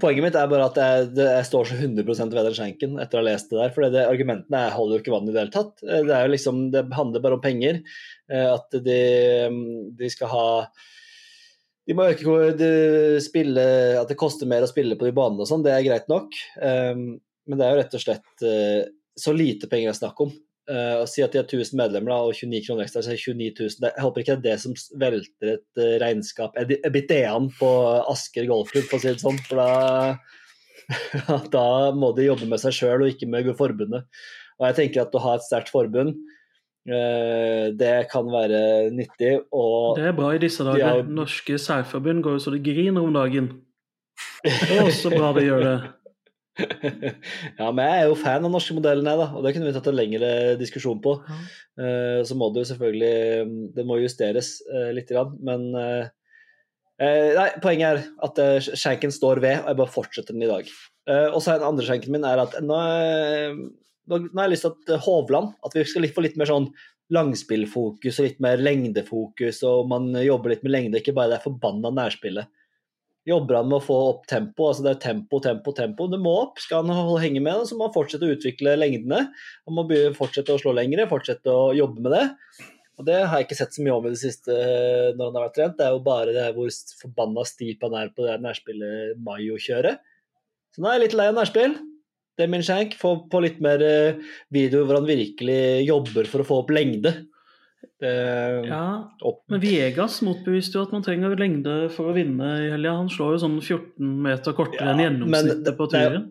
poenget 0.02 0.24
mitt 0.24 0.38
er 0.38 0.48
bare 0.50 0.68
at 0.70 0.78
jeg, 0.78 1.10
det, 1.14 1.26
jeg 1.36 1.48
står 1.48 1.68
så 1.70 1.76
100% 1.78 2.34
ved 2.34 2.48
den 2.48 2.56
skjenken 2.56 2.96
etter 3.02 3.18
å 3.18 3.22
ha 3.22 3.28
lest 3.28 3.52
det 3.52 3.60
der. 3.60 3.74
For 3.74 3.86
det, 3.94 4.06
argumentene 4.10 4.64
jeg 4.66 4.74
holder 4.76 4.96
jo 4.96 5.04
ikke 5.04 5.14
vann 5.14 5.28
i 5.28 5.34
det 5.34 5.42
hele 5.42 5.54
tatt. 5.54 5.76
Det, 5.82 6.00
er 6.08 6.26
jo 6.26 6.32
liksom, 6.34 6.64
det 6.74 6.86
handler 6.96 7.24
bare 7.26 7.38
om 7.38 7.44
penger. 7.44 7.80
Eh, 8.30 8.48
At 8.54 8.74
de, 8.86 8.98
de 9.98 10.10
skal 10.12 10.32
ha 10.32 10.48
De 11.84 11.94
må 11.96 12.08
øke 12.08 12.48
de 12.58 12.72
spille, 13.22 13.68
At 14.00 14.10
det 14.10 14.18
koster 14.20 14.50
mer 14.50 14.64
å 14.64 14.70
spille 14.70 14.98
på 14.98 15.08
de 15.08 15.14
banene 15.16 15.44
og 15.44 15.50
sånn, 15.50 15.64
det 15.66 15.74
er 15.74 15.86
greit 15.86 16.10
nok. 16.10 16.32
Um, 16.56 17.06
Men 17.44 17.60
det 17.60 17.66
er 17.66 17.74
jo 17.74 17.82
rett 17.82 17.98
og 17.98 18.02
slett 18.06 18.46
eh, 18.48 18.82
så 19.20 19.34
lite 19.36 19.68
penger 19.70 19.90
det 19.90 19.94
er 19.94 20.00
snakk 20.00 20.22
om. 20.24 20.30
Uh, 20.64 21.02
og 21.02 21.08
si 21.12 21.20
at 21.20 21.34
de 21.34 21.42
har 21.42 21.44
1000 21.44 21.76
medlemmer 21.76 22.08
da, 22.08 22.22
og 22.24 22.38
29 22.38 22.62
kroner 22.64 22.86
ekstra, 22.86 23.02
så 23.04 23.10
er 23.12 23.18
det 23.18 23.24
29 23.36 23.50
000. 23.58 23.72
Det, 23.82 23.90
jeg 23.90 24.04
håper 24.04 24.22
ikke 24.22 24.36
det 24.36 24.38
er 24.38 24.44
det 24.46 24.60
som 24.62 24.76
velter 25.02 25.50
et 25.58 25.80
uh, 25.80 25.96
regnskap 26.00 26.56
en 26.56 27.48
på 27.58 27.72
Asker 28.08 28.46
golfklubb, 28.48 28.86
for 28.88 28.96
å 28.96 29.02
si 29.02 29.10
det 29.12 29.20
sånn. 29.20 29.40
For 29.44 29.60
da, 29.60 30.14
da 31.56 31.66
må 31.92 32.14
de 32.16 32.30
jobbe 32.30 32.48
med 32.48 32.62
seg 32.62 32.78
sjøl 32.78 33.04
og 33.04 33.12
ikke 33.12 33.28
med 33.28 33.50
forbundet. 33.58 34.08
Og 34.56 34.70
jeg 34.70 34.78
tenker 34.78 35.04
at 35.04 35.18
å 35.18 35.22
ha 35.26 35.34
et 35.36 35.44
sterkt 35.44 35.68
forbund, 35.74 36.16
uh, 36.88 37.66
det 37.76 37.92
kan 38.14 38.32
være 38.32 38.62
nyttig. 38.96 39.34
Og 39.52 40.00
Det 40.00 40.08
er 40.14 40.16
bra 40.16 40.32
i 40.32 40.40
disse 40.46 40.64
dager. 40.64 41.02
Ja. 41.02 41.10
Norske 41.20 41.60
særforbund 41.60 42.24
går 42.24 42.38
jo 42.38 42.46
så 42.46 42.54
det 42.56 42.64
griner 42.64 43.04
om 43.04 43.12
dagen. 43.12 43.52
Det 44.44 44.78
er 44.78 44.86
også 44.86 45.10
bra 45.10 45.32
det 45.34 45.44
gjør 45.48 45.62
det. 45.64 45.76
ja, 47.58 47.68
men 47.74 47.80
jeg 47.82 48.00
er 48.00 48.08
jo 48.08 48.18
fan 48.18 48.38
av 48.38 48.46
den 48.46 48.54
norske 48.54 48.76
modellen, 48.76 49.08
jeg, 49.10 49.20
da. 49.20 49.28
Og 49.34 49.46
det 49.46 49.54
kunne 49.54 49.68
vi 49.68 49.74
tatt 49.76 49.88
en 49.90 49.98
lengre 49.98 50.32
diskusjon 50.60 51.00
på. 51.04 51.16
Ja. 51.26 51.38
Uh, 51.74 52.20
så 52.26 52.36
må 52.38 52.52
det 52.54 52.62
jo 52.62 52.68
selvfølgelig 52.68 53.70
Det 53.74 53.84
må 53.88 53.96
justeres 53.98 54.56
uh, 54.68 54.92
litt, 54.94 55.10
grann, 55.10 55.32
men 55.42 55.64
eh, 55.74 56.12
eh, 57.02 57.32
Nei, 57.34 57.48
poenget 57.64 57.88
er 57.88 58.04
at 58.28 58.38
uh, 58.38 58.74
skjenken 58.78 59.10
står 59.14 59.42
ved, 59.42 59.64
og 59.64 59.72
jeg 59.72 59.80
bare 59.82 59.96
fortsetter 59.96 60.36
den 60.36 60.46
i 60.46 60.52
dag. 60.52 60.70
Eh, 61.04 61.28
og 61.28 61.42
så 61.44 61.52
er 61.52 61.60
den 61.60 61.68
andre 61.68 61.84
skjenken 61.84 62.14
min 62.14 62.24
er 62.24 62.40
at 62.40 62.54
eh, 62.56 62.64
nå, 62.64 62.76
nå 64.08 64.20
har 64.38 64.46
jeg 64.46 64.54
lyst 64.54 64.64
til 64.64 64.94
at 64.94 65.02
Hovland 65.04 65.50
At 65.66 65.74
vi 65.76 65.82
skal 65.84 66.06
få 66.16 66.24
litt 66.24 66.38
mer 66.40 66.48
sånn 66.48 66.70
langspillfokus 67.12 68.16
og 68.16 68.24
litt 68.24 68.38
mer 68.40 68.62
lengdefokus, 68.64 69.58
og 69.68 69.90
man 69.90 70.08
jobber 70.24 70.54
litt 70.54 70.62
med 70.64 70.72
lengde, 70.72 71.02
ikke 71.02 71.12
bare 71.12 71.34
det 71.34 71.42
forbanna 71.42 71.90
nærspillet 71.92 72.48
jobber 73.28 73.58
han 73.58 73.70
med 73.70 73.78
å 73.78 73.84
få 73.84 73.96
opp 74.10 74.26
tempo. 74.30 74.68
altså 74.68 74.84
Det 74.84 74.92
er 74.94 75.00
tempo, 75.06 75.40
tempo, 75.40 75.72
tempo. 75.72 76.06
Det 76.10 76.20
må 76.20 76.34
opp. 76.42 76.60
Skal 76.60 76.84
han 76.84 76.94
holde- 76.94 77.22
henge 77.24 77.42
med, 77.42 77.66
så 77.68 77.76
må 77.76 77.88
han 77.88 77.96
fortsette 77.96 78.28
å 78.28 78.36
utvikle 78.36 78.76
lengdene. 78.76 79.30
Han 79.66 79.74
må 79.74 79.86
fortsette 80.14 80.52
å 80.52 80.60
slå 80.60 80.74
lengre, 80.76 81.08
fortsette 81.08 81.48
å 81.48 81.74
jobbe 81.74 82.00
med 82.00 82.12
det. 82.12 82.24
Og 82.98 83.04
Det 83.06 83.26
har 83.26 83.38
jeg 83.40 83.48
ikke 83.48 83.58
sett 83.58 83.74
så 83.74 83.82
mye 83.82 83.96
om 83.96 84.06
i 84.06 84.10
det 84.10 84.20
siste 84.20 84.54
eh, 84.54 85.14
når 85.16 85.24
han 85.24 85.34
har 85.34 85.48
vært 85.48 85.56
trent. 85.56 85.76
Det 85.78 85.86
er 85.86 85.96
jo 85.96 86.04
bare 86.04 86.34
det 86.36 86.54
hvor 86.54 86.68
forbanna 87.00 87.44
stip 87.44 87.82
han 87.82 87.96
er 87.98 88.12
på 88.14 88.22
det 88.26 88.38
nærspillet 88.44 89.18
Mayo-kjøret. 89.18 89.98
Så 90.74 90.82
nå 90.82 90.90
er 90.90 90.98
jeg 90.98 91.08
litt 91.08 91.18
lei 91.18 91.26
av 91.32 91.34
nærspill. 91.34 91.74
Det 92.34 92.44
er 92.44 92.50
min 92.50 92.62
skjenk. 92.66 92.94
Få 92.98 93.28
på 93.30 93.42
litt 93.42 93.60
mer 93.62 93.78
video 93.78 94.20
videoer 94.54 94.86
hvor 94.86 95.00
han 95.00 95.10
virkelig 95.10 95.86
jobber 95.86 96.30
for 96.30 96.42
å 96.42 96.46
få 96.46 96.60
opp 96.62 96.70
lengde. 96.74 97.26
Det, 98.00 98.12
Ja, 98.68 98.84
opp. 99.22 99.42
men 99.50 99.60
Viegas 99.62 100.20
motbeviste 100.26 100.78
jo 100.78 100.82
at 100.86 100.92
man 100.92 101.02
trenger 101.02 101.34
lengde 101.38 101.90
for 101.94 102.10
å 102.10 102.14
vinne 102.16 102.48
i 102.66 102.70
helga. 102.74 102.96
Han 102.98 103.08
slår 103.12 103.34
jo 103.36 103.42
sånn 103.46 103.58
14 103.62 104.22
meter 104.28 104.52
kortere 104.56 104.86
Ja, 104.90 104.94
enn 104.94 105.04
gjennomsnittet 105.06 105.64
det- 105.64 105.76
på 105.78 105.90
turen. 105.90 106.30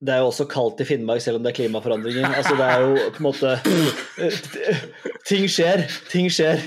Det 0.00 0.12
er 0.14 0.20
jo 0.22 0.28
også 0.30 0.44
kaldt 0.46 0.78
i 0.80 0.84
Finnmark, 0.86 1.18
selv 1.20 1.36
om 1.40 1.42
det 1.42 1.50
er 1.50 1.56
klimaforandringer. 1.58 2.22
Altså, 2.38 2.54
det 2.54 2.66
er 2.70 2.84
jo 2.84 3.10
på 3.10 3.18
en 3.18 3.26
måte 3.26 3.50
Ting 5.26 5.48
skjer, 5.50 5.82
ting 6.08 6.28
skjer. 6.30 6.60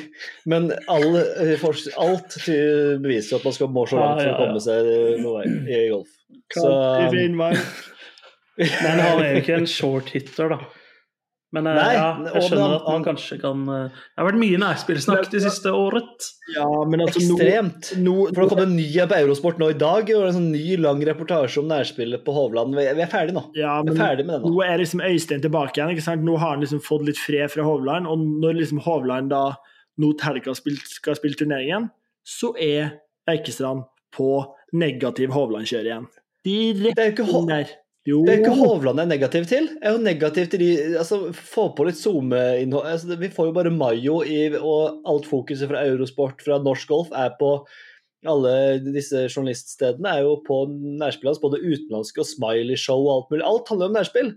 Men 0.45 0.71
all, 0.91 1.15
eh, 1.15 1.63
alt 1.97 2.35
beviser 2.45 3.37
at 3.39 3.45
man 3.47 3.53
skal 3.55 3.71
må 3.71 3.85
så 3.87 3.97
langt 4.01 4.21
for 4.21 4.33
å 4.33 4.37
komme 4.41 4.59
seg 4.59 4.89
noen 5.23 5.65
vei 5.65 5.79
i 5.85 5.89
golf. 5.93 6.11
Så 6.51 6.67
Kaldt 6.67 7.05
i 7.05 7.15
Finnmark. 7.15 7.87
Men 8.83 8.99
han 8.99 9.23
er 9.23 9.33
jo 9.35 9.41
ikke 9.41 9.57
en 9.61 9.65
short 9.69 10.11
hitter, 10.13 10.49
da. 10.49 10.59
Men 11.52 11.68
eh, 11.68 11.76
Nei, 11.76 11.93
ja, 11.97 12.04
jeg 12.32 12.43
skjønner 12.47 12.74
at 12.78 12.86
man 12.88 13.04
kanskje 13.04 13.36
kan 13.41 13.64
eh, 13.68 13.88
Det 13.91 14.22
har 14.22 14.28
vært 14.30 14.39
mye 14.39 14.60
nærspillsnakk 14.62 15.26
de 15.34 15.41
siste 15.43 15.74
året. 15.76 16.28
Ja, 16.56 16.68
men 16.88 17.04
altså 17.04 17.20
ekstremt. 17.20 17.89
nå, 17.99 18.14
For 18.32 18.45
det 18.45 18.49
kom 18.54 18.62
en 18.64 18.76
ny 18.78 18.86
på 19.12 19.18
Eurosport 19.18 19.60
nå 19.60 19.68
i 19.74 19.78
dag, 19.82 20.12
og 20.16 20.28
en 20.30 20.38
sånn 20.38 20.47
ny 20.54 20.78
lang 20.80 21.04
reportasje 21.10 21.60
om 21.60 21.68
nærspillet 21.68 22.24
på 22.24 22.32
Hovland. 22.38 22.78
Vi 22.80 22.86
vi 22.95 23.04
er 23.04 23.12
ferdig 23.12 23.36
nå. 23.36 23.43
ja, 23.60 23.82
Vi 23.82 23.89
men 23.91 23.97
er 23.99 24.04
ferdig 24.06 24.26
med 24.30 24.39
det 24.39 24.47
nå. 24.47 24.54
nå 24.56 24.64
er 24.70 24.78
liksom 24.80 25.04
Øystein 25.04 25.43
tilbake 25.43 25.76
igjen. 25.76 25.91
ikke 25.91 26.08
sant? 26.08 26.24
Nå 26.24 26.38
har 26.39 26.56
han 26.56 26.64
liksom 26.64 26.80
fått 26.88 27.04
litt 27.10 27.20
fred 27.20 27.52
fra 27.52 27.68
Hovland, 27.68 28.08
og 28.08 28.18
når 28.45 28.56
liksom 28.62 28.80
Hovland 28.88 29.30
da 29.36 29.43
nå 29.99 30.14
til 30.16 30.28
helga 30.32 30.56
skal 30.56 31.16
spille 31.20 31.36
turneringen, 31.36 31.89
så 32.24 32.54
er 32.56 32.93
Eikestrand 33.30 33.84
på 34.16 34.32
negativ 34.74 35.30
Hovland-kjør 35.36 35.84
igjen. 35.91 36.08
Direkte 36.47 37.22
Det 37.22 37.28
Ho- 37.28 37.45
der. 37.47 37.68
Jo. 38.10 38.24
Det 38.26 38.34
er 38.34 38.39
ikke 38.41 38.58
Hovland 38.58 38.97
jeg 38.97 39.06
er 39.06 39.12
negativ 39.12 39.43
til. 39.45 39.68
Jeg 39.76 39.86
er 39.86 39.93
jo 39.93 40.02
negativ 40.02 40.47
til 40.49 40.62
de 40.64 40.70
altså, 40.97 41.20
Få 41.38 41.68
på 41.78 41.86
litt 41.86 41.99
SoMe-innhold. 41.99 42.88
Altså, 42.89 43.18
vi 43.20 43.30
får 43.30 43.52
jo 43.52 43.56
bare 43.60 43.74
Mayo 43.74 44.22
i, 44.26 44.39
og 44.58 45.04
alt 45.06 45.30
fokuset 45.30 45.70
fra 45.70 45.84
Eurosport, 45.86 46.41
fra 46.41 46.58
norsk 46.66 46.89
golf, 46.89 47.12
er 47.14 47.36
på 47.38 47.60
alle 48.30 48.54
disse 48.86 49.24
journaliststedene 49.32 50.12
er 50.14 50.26
jo 50.28 50.36
på 50.45 50.64
nærspillet 50.70 51.32
hans, 51.32 51.41
både 51.41 51.62
utenlandske 51.62 52.22
og 52.22 52.30
Smiley-show 52.30 53.02
og 53.02 53.14
alt 53.16 53.32
mulig. 53.34 53.45
Alt 53.49 53.72
handler 53.74 53.89
om 53.89 53.95
nærspill. 53.97 54.34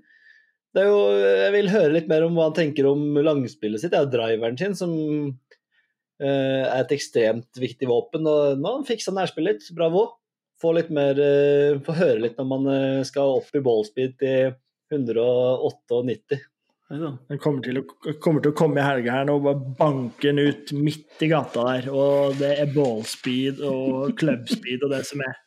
Det 0.74 0.82
er 0.82 0.88
jo, 0.90 1.00
jeg 1.20 1.54
vil 1.54 1.70
høre 1.70 1.94
litt 1.94 2.08
mer 2.10 2.24
om 2.26 2.36
hva 2.36 2.48
han 2.48 2.56
tenker 2.56 2.88
om 2.88 3.02
langspillet 3.20 3.82
sitt. 3.82 3.92
Det 3.92 4.00
er 4.00 4.06
jo 4.06 4.14
driveren 4.14 4.56
sin 4.58 4.76
som 4.78 4.94
uh, 4.94 6.24
er 6.24 6.80
et 6.80 6.94
ekstremt 6.96 7.60
viktig 7.60 7.88
våpen. 7.90 8.26
Og 8.26 8.60
nå 8.60 8.74
fiksa 8.88 9.14
nærspillet 9.14 9.60
litt. 9.60 9.68
Bravo. 9.76 10.08
Få 10.64 10.72
litt 10.72 10.90
mer 10.94 11.18
eh, 11.20 11.76
Få 11.84 11.92
høre 11.98 12.22
litt 12.24 12.40
når 12.40 12.48
man 12.48 12.66
eh, 12.72 13.04
skal 13.04 13.38
opp 13.38 13.52
i 13.52 13.62
ballspeed 13.64 14.16
til 14.22 14.54
198. 14.94 16.40
Den 16.94 17.40
kommer 17.42 17.64
til, 17.64 17.80
å, 17.80 18.14
kommer 18.22 18.44
til 18.44 18.52
å 18.52 18.56
komme 18.56 18.78
i 18.80 18.84
helga 18.84 19.16
her 19.16 19.24
nå 19.26 19.38
og 19.38 19.46
bare 19.46 19.72
banke 19.78 20.28
den 20.28 20.40
ut 20.44 20.72
midt 20.76 21.24
i 21.24 21.30
gata 21.32 21.64
der. 21.66 21.88
Og 21.92 22.36
det 22.38 22.52
er 22.62 22.74
ballspeed 22.74 23.62
og 23.66 24.12
clubspeed 24.20 24.84
og 24.86 24.94
det 24.94 25.02
som 25.08 25.24
er. 25.24 25.40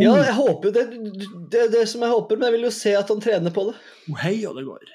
Ja, 0.00 0.14
jeg 0.22 0.36
håper 0.36 0.74
det, 0.74 0.84
det 1.50 1.64
er 1.64 1.70
det 1.72 1.86
som 1.90 2.04
jeg 2.04 2.12
håper, 2.12 2.38
men 2.38 2.46
jeg 2.46 2.56
vil 2.56 2.68
jo 2.68 2.74
se 2.74 2.92
at 2.94 3.08
han 3.10 3.22
trener 3.22 3.54
på 3.54 3.64
det. 3.70 3.78
Oh, 4.06 4.18
hei, 4.22 4.36
og 4.46 4.58
det 4.58 4.66
går. 4.68 4.90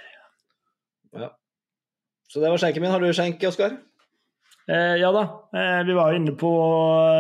Så 2.32 2.42
det 2.44 2.52
var 2.52 2.60
skjenken 2.60 2.84
min. 2.84 2.92
Har 2.92 3.04
du 3.04 3.12
skjenk, 3.16 3.44
Oskar? 3.48 3.78
Eh, 4.66 4.96
ja 4.98 5.12
da. 5.14 5.24
Eh, 5.54 5.82
vi 5.86 5.94
var 5.94 6.16
inne 6.18 6.34
på 6.40 6.52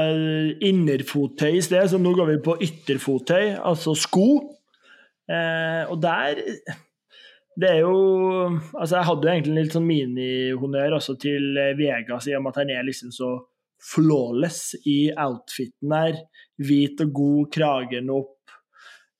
eh, 0.01 0.55
innerfottøy 0.65 1.59
i 1.59 1.63
sted, 1.63 1.85
så 1.91 1.99
nå 2.01 2.15
går 2.17 2.31
vi 2.33 2.37
på 2.45 2.57
ytterfottøy, 2.65 3.53
altså 3.61 3.93
sko. 3.97 4.29
Eh, 5.29 5.83
og 5.89 6.01
der 6.01 6.41
Det 7.57 7.69
er 7.69 7.79
jo 7.79 7.95
Altså, 8.77 8.97
jeg 8.97 9.05
hadde 9.07 9.25
jo 9.25 9.31
egentlig 9.31 9.53
en 9.55 9.57
litt 9.63 9.73
sånn 9.73 9.87
minihonnør 9.87 10.97
også 10.99 11.15
til 11.21 11.55
eh, 11.57 11.73
Vegas, 11.77 12.27
i 12.27 12.35
og 12.37 12.43
med 12.45 12.53
at 12.53 12.61
han 12.63 12.73
er 12.75 12.85
liksom 12.85 13.13
så 13.15 13.31
flawless 13.85 14.75
i 14.89 15.11
outfiten 15.13 15.93
der. 15.93 16.19
Hvit 16.57 17.01
og 17.05 17.13
god, 17.13 17.47
kragen 17.53 18.11
opp. 18.13 18.55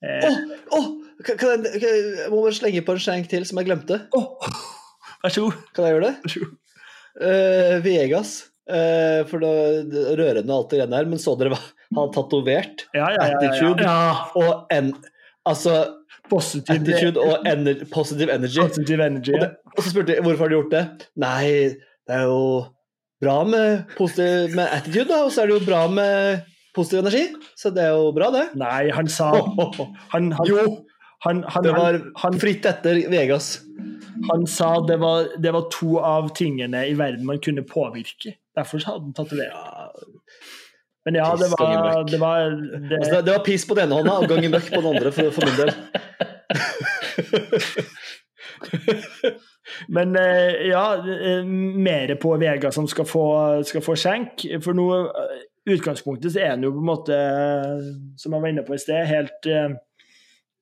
Eh, 0.06 0.28
oh, 0.74 0.92
kan, 1.24 1.38
kan 1.38 1.66
jeg, 1.66 1.80
kan 1.82 1.96
jeg 1.96 2.30
må 2.34 2.42
bare 2.42 2.58
slenge 2.58 2.84
på 2.86 2.96
en 2.96 3.06
skjenk 3.06 3.30
til 3.32 3.46
som 3.48 3.62
jeg 3.62 3.70
glemte. 3.70 4.02
åh, 4.18 4.54
vær 5.24 5.34
så 5.34 5.46
god. 5.46 5.66
Kan 5.76 5.88
jeg 5.88 5.98
gjøre 5.98 6.08
det? 6.10 6.16
Vær 6.26 6.36
så 6.36 6.46
god. 6.46 6.62
Uh, 7.22 7.80
Vegas. 7.86 8.38
Uh, 8.66 9.22
for 9.30 9.44
det 9.44 10.06
rørende 10.18 10.50
og 10.50 10.64
alt 10.64 10.72
det 10.72 10.80
greiene 10.80 10.98
der, 10.98 11.10
men 11.12 11.22
så 11.22 11.36
dere 11.38 11.54
hva 11.54 11.60
han 11.96 12.14
tatovert? 12.16 12.88
Ja, 12.98 13.12
ja, 13.14 13.28
ja. 13.30 13.36
Attitude 13.38 13.92
og 14.42 14.74
en, 14.74 14.90
altså, 15.46 15.84
Positive, 16.30 16.80
attitude 16.80 17.22
og 17.22 17.46
ener, 17.46 17.84
positive 17.94 18.34
energy. 18.34 18.58
positive 18.62 19.06
energy. 19.06 19.36
Og, 19.36 19.44
det, 19.44 19.50
og 19.78 19.84
så 19.84 19.92
spurte 19.92 20.16
jeg 20.16 20.26
hvorfor 20.26 20.46
har 20.46 20.52
du 20.52 20.56
gjort 20.58 20.74
det. 20.74 20.84
Nei, 21.22 21.46
det 22.08 22.18
er 22.18 22.26
jo 22.26 22.42
bra 23.22 23.36
med, 23.48 23.86
positiv, 23.98 24.56
med 24.58 24.66
attitude, 24.66 25.08
da, 25.12 25.22
og 25.26 25.34
så 25.34 25.44
er 25.44 25.52
det 25.52 25.60
jo 25.60 25.68
bra 25.68 25.84
med 25.92 26.42
positiv 26.76 27.04
energi. 27.04 27.24
Så 27.60 27.72
det 27.76 27.86
er 27.86 27.94
jo 27.94 28.10
bra, 28.16 28.32
det. 28.34 28.48
Nei, 28.60 28.90
han 28.96 29.12
sa 29.12 29.32
han, 30.14 30.32
han, 30.34 30.50
Jo, 30.50 30.66
han, 31.28 31.44
han, 31.50 31.68
det 31.68 31.76
var 31.78 32.00
han, 32.24 32.40
fritt 32.42 32.66
etter 32.70 33.04
Vegas. 33.14 33.60
Han 34.30 34.46
sa 34.48 34.80
det 34.88 34.98
var, 35.02 35.28
det 35.42 35.52
var 35.56 35.70
to 35.74 35.98
av 36.00 36.30
tingene 36.38 36.86
i 36.90 36.94
verden 36.98 37.26
man 37.28 37.42
kunne 37.44 37.64
påvirke. 37.68 38.36
Derfor 38.56 38.84
hadde 38.86 39.04
han 39.10 39.14
tatovert. 39.18 40.06
Men 41.06 41.16
ja, 41.20 41.36
det 41.38 41.50
var, 41.54 42.04
det 42.10 42.18
var 42.18 42.40
det, 42.90 42.98
altså, 42.98 43.22
det, 43.22 43.32
var 43.32 43.44
piss 43.46 43.68
på 43.68 43.76
den 43.78 43.86
ene 43.86 44.00
hånda 44.00 44.14
og 44.24 44.30
ganger 44.32 44.50
møkk 44.56 44.72
på 44.74 44.82
den 44.82 44.96
andre, 44.96 45.12
for, 45.14 45.30
for 45.36 45.42
min 45.46 45.60
del. 45.62 45.72
Men 49.88 50.16
eh, 50.16 50.68
ja, 50.70 50.96
eh, 50.98 51.46
mer 51.46 52.16
på 52.22 52.38
Vega 52.42 52.72
som 52.72 52.88
skal 52.88 53.06
få, 53.06 53.26
skal 53.68 53.84
få 53.86 53.96
skjenk. 54.00 54.46
For 54.64 54.78
nå, 54.78 54.88
eh, 55.06 55.44
utgangspunktet 55.76 56.34
så 56.34 56.42
er 56.42 56.54
han 56.56 56.66
jo 56.66 56.74
på 56.74 56.82
en 56.84 56.90
måte, 56.90 57.20
som 58.22 58.34
jeg 58.34 58.42
var 58.42 58.54
inne 58.54 58.66
på 58.66 58.74
i 58.78 58.82
sted, 58.82 59.06
helt 59.10 59.50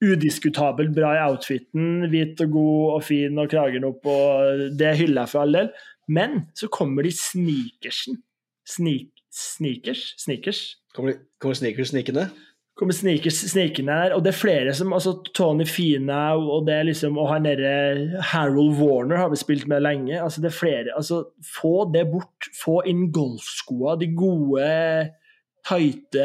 udiskutabelt 0.03 0.93
bra 0.95 1.15
i 1.15 1.23
outfiten. 1.29 2.07
Hvit 2.11 2.41
og 2.45 2.53
god 2.57 2.93
og 2.97 3.03
fin 3.07 3.41
og 3.41 3.49
kragen 3.51 3.87
opp, 3.87 4.05
og 4.05 4.69
det 4.79 4.95
hyller 4.99 5.23
jeg 5.23 5.33
for 5.33 5.45
all 5.45 5.59
del. 5.59 5.73
Men 6.07 6.41
så 6.59 6.67
kommer 6.67 7.05
de 7.07 7.11
sneakersen. 7.15 8.21
Sneak, 8.67 9.11
sneakers? 9.31 10.13
Sneakers? 10.19 10.63
Kommer, 10.95 11.19
kommer 11.39 11.55
sneakers 11.59 11.91
snikende? 11.91 12.29
kommer 12.77 12.95
sneakers 12.97 13.37
snikende 13.51 13.93
der, 13.93 14.15
og 14.15 14.23
det 14.25 14.31
er 14.31 14.39
flere 14.39 14.73
som 14.73 14.93
altså 14.95 15.13
Tony 15.37 15.65
Fina 15.69 16.33
og 16.33 16.65
det 16.67 16.79
liksom, 16.87 17.19
og 17.21 17.29
han 17.29 17.45
derre 17.45 18.21
Harold 18.33 18.79
Warner 18.79 19.21
har 19.21 19.29
vi 19.29 19.37
spilt 19.37 19.67
med 19.69 19.83
lenge. 19.85 20.21
altså 20.21 20.41
det 20.41 20.49
er 20.49 20.57
flere, 20.57 20.95
altså 20.97 21.23
Få 21.61 21.91
det 21.93 22.07
bort. 22.11 22.49
Få 22.63 22.81
inn 22.89 23.11
golfskoa, 23.13 23.95
de 23.99 24.09
gode, 24.15 24.65
tighte 25.67 26.23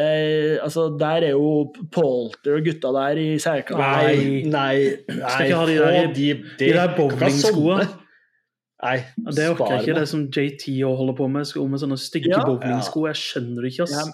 altså 0.64 0.89
Der 0.99 1.28
er 1.28 1.30
jo 1.36 1.72
Polter 1.95 2.59
og 2.59 2.66
gutta 2.66 2.91
der 2.97 3.20
i 3.22 3.28
særklasse. 3.43 3.78
Nei, 3.78 4.43
nei, 4.51 4.76
nei. 5.12 5.30
Skal 5.30 5.47
ikke 5.47 5.61
ha 5.61 5.66
de 5.70 5.78
der, 5.78 6.12
de, 6.16 6.28
de 6.59 6.70
der 6.74 6.95
bowlingskoa. 6.99 7.80
Nei, 8.78 8.99
Det 9.34 9.49
orker 9.53 9.72
jeg 9.74 9.89
ikke, 9.89 9.99
det 9.99 10.09
som 10.11 10.26
JT 10.30 10.68
holder 10.86 11.16
på 11.18 11.26
med, 11.30 11.47
sko 11.51 11.64
med 11.70 11.82
sånne 11.82 11.99
stygge 11.99 12.30
Ja. 12.30 12.45
bowlingsko. 12.47 13.07
Jeg 13.11 13.18
skjønner 13.18 13.66
det 13.66 13.72
ikke, 13.72 13.89
ass. 13.89 13.97
Ja, 13.99 14.07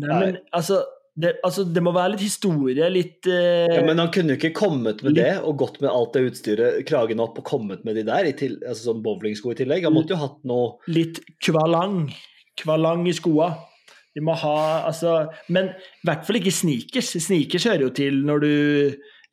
Nei, 0.00 0.18
men 0.20 0.36
altså 0.54 0.82
det, 1.20 1.32
altså 1.44 1.64
det 1.66 1.82
må 1.82 1.90
være 1.92 2.12
litt 2.14 2.22
historie, 2.22 2.86
litt 2.94 3.26
uh, 3.26 3.66
Ja, 3.66 3.80
men 3.84 3.98
han 3.98 4.12
kunne 4.14 4.36
jo 4.36 4.38
ikke 4.38 4.54
kommet 4.56 5.02
med 5.04 5.16
det 5.18 5.32
og 5.42 5.58
gått 5.60 5.80
med 5.82 5.90
alt 5.90 6.14
det 6.14 6.22
utstyret, 6.30 6.84
kragen 6.88 7.20
opp 7.20 7.40
og 7.42 7.44
kommet 7.48 7.82
med 7.84 7.98
de 7.98 8.04
der, 8.06 8.28
i 8.30 8.32
til, 8.38 8.54
altså 8.62 8.92
sånn 8.92 9.02
bowlingsko 9.04 9.52
i 9.52 9.58
tillegg. 9.58 9.84
Han 9.88 9.96
måtte 9.96 10.14
jo 10.14 10.20
hatt 10.22 10.38
noe 10.48 10.78
litt 10.88 11.18
kvalang. 11.44 12.06
Kvalang 12.60 13.04
i 13.10 13.16
skoa. 13.16 13.50
De 14.14 14.22
må 14.26 14.34
ha 14.34 14.86
altså 14.88 15.28
Men 15.48 15.70
i 15.70 16.08
hvert 16.08 16.26
fall 16.26 16.40
ikke 16.40 16.54
sneakers. 16.54 17.12
Sneakers 17.22 17.68
hører 17.68 17.86
jo 17.86 17.92
til 17.94 18.24
når 18.26 18.42
du 18.44 18.50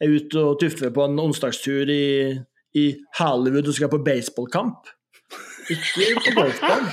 er 0.02 0.14
ute 0.14 0.44
og 0.44 0.60
tuffer 0.62 0.94
på 0.94 1.08
en 1.08 1.20
onsdagstur 1.20 1.90
i, 1.90 2.38
i 2.78 2.86
Hollywood 3.18 3.68
og 3.72 3.74
skal 3.74 3.90
på 3.90 4.04
baseballkamp. 4.06 4.94
Ikke 5.74 6.14
på 6.22 6.36
golfball. 6.38 6.86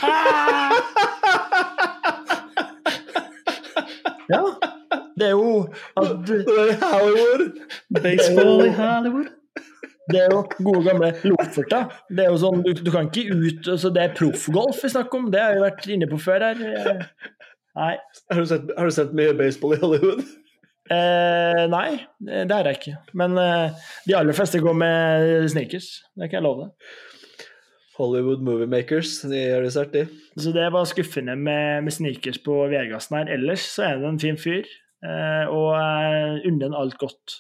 Ja. 4.33 4.41
Det 5.19 5.27
er 5.27 5.31
jo 5.31 5.69
at 6.01 6.09
Hollywood! 6.83 7.45
Baseball 8.03 8.67
i 8.67 8.71
Hollywood. 8.81 9.27
Det 10.13 10.21
er 10.21 10.29
jo 10.33 10.41
gode 10.65 10.85
gamle 10.85 11.15
Lofoten. 11.25 11.93
Det 12.13 12.25
er 12.25 12.33
jo 12.33 12.41
sånn, 12.41 12.61
du, 12.65 12.73
du 12.77 12.91
kan 12.93 13.07
ikke 13.09 13.33
ut 13.33 13.69
altså 13.73 13.89
Det 13.95 14.03
er 14.03 14.17
proffgolf 14.19 14.83
vi 14.85 14.91
snakker 14.93 15.21
om, 15.21 15.31
det 15.33 15.41
har 15.41 15.55
vi 15.57 15.63
vært 15.65 15.87
inne 15.95 16.09
på 16.11 16.19
før 16.21 16.45
her. 16.51 17.07
Nei. 17.75 17.95
Har 18.31 18.41
du, 18.41 18.47
sett, 18.47 18.71
har 18.79 18.87
du 18.87 18.95
sett 18.95 19.15
mye 19.17 19.35
baseball 19.39 19.75
i 19.75 19.81
Hollywood? 19.83 20.23
Eh, 20.93 21.63
nei, 21.73 21.89
det 22.21 22.53
har 22.53 22.69
jeg 22.69 22.79
ikke. 22.79 22.95
Men 23.17 23.39
eh, 23.41 23.85
de 24.05 24.17
aller 24.19 24.37
fleste 24.37 24.61
går 24.63 24.77
med 24.79 25.49
sneakers. 25.51 25.89
Det 26.15 26.29
kan 26.29 26.39
jeg 26.39 26.47
love 26.47 26.67
deg. 26.67 26.95
Hollywood 27.95 28.43
Movie 28.43 28.67
Makers, 28.67 29.21
de 29.23 29.41
har 29.53 29.63
du 29.63 29.71
sett, 29.71 29.95
de. 29.95 30.05
Så 30.41 30.51
det 30.55 30.67
var 30.75 30.87
skuffende 30.91 31.37
med, 31.39 31.85
med 31.87 31.95
sneakers 31.95 32.41
på 32.43 32.57
Vegasen 32.73 33.21
her. 33.21 33.31
Ellers 33.37 33.67
så 33.71 33.87
er 33.87 34.01
det 34.03 34.09
en 34.11 34.23
fin 34.23 34.39
fyr, 34.41 34.67
eh, 35.07 35.45
og 35.47 35.77
eh, 35.79 36.43
unner 36.51 36.69
han 36.69 36.79
alt 36.81 36.99
godt 36.99 37.39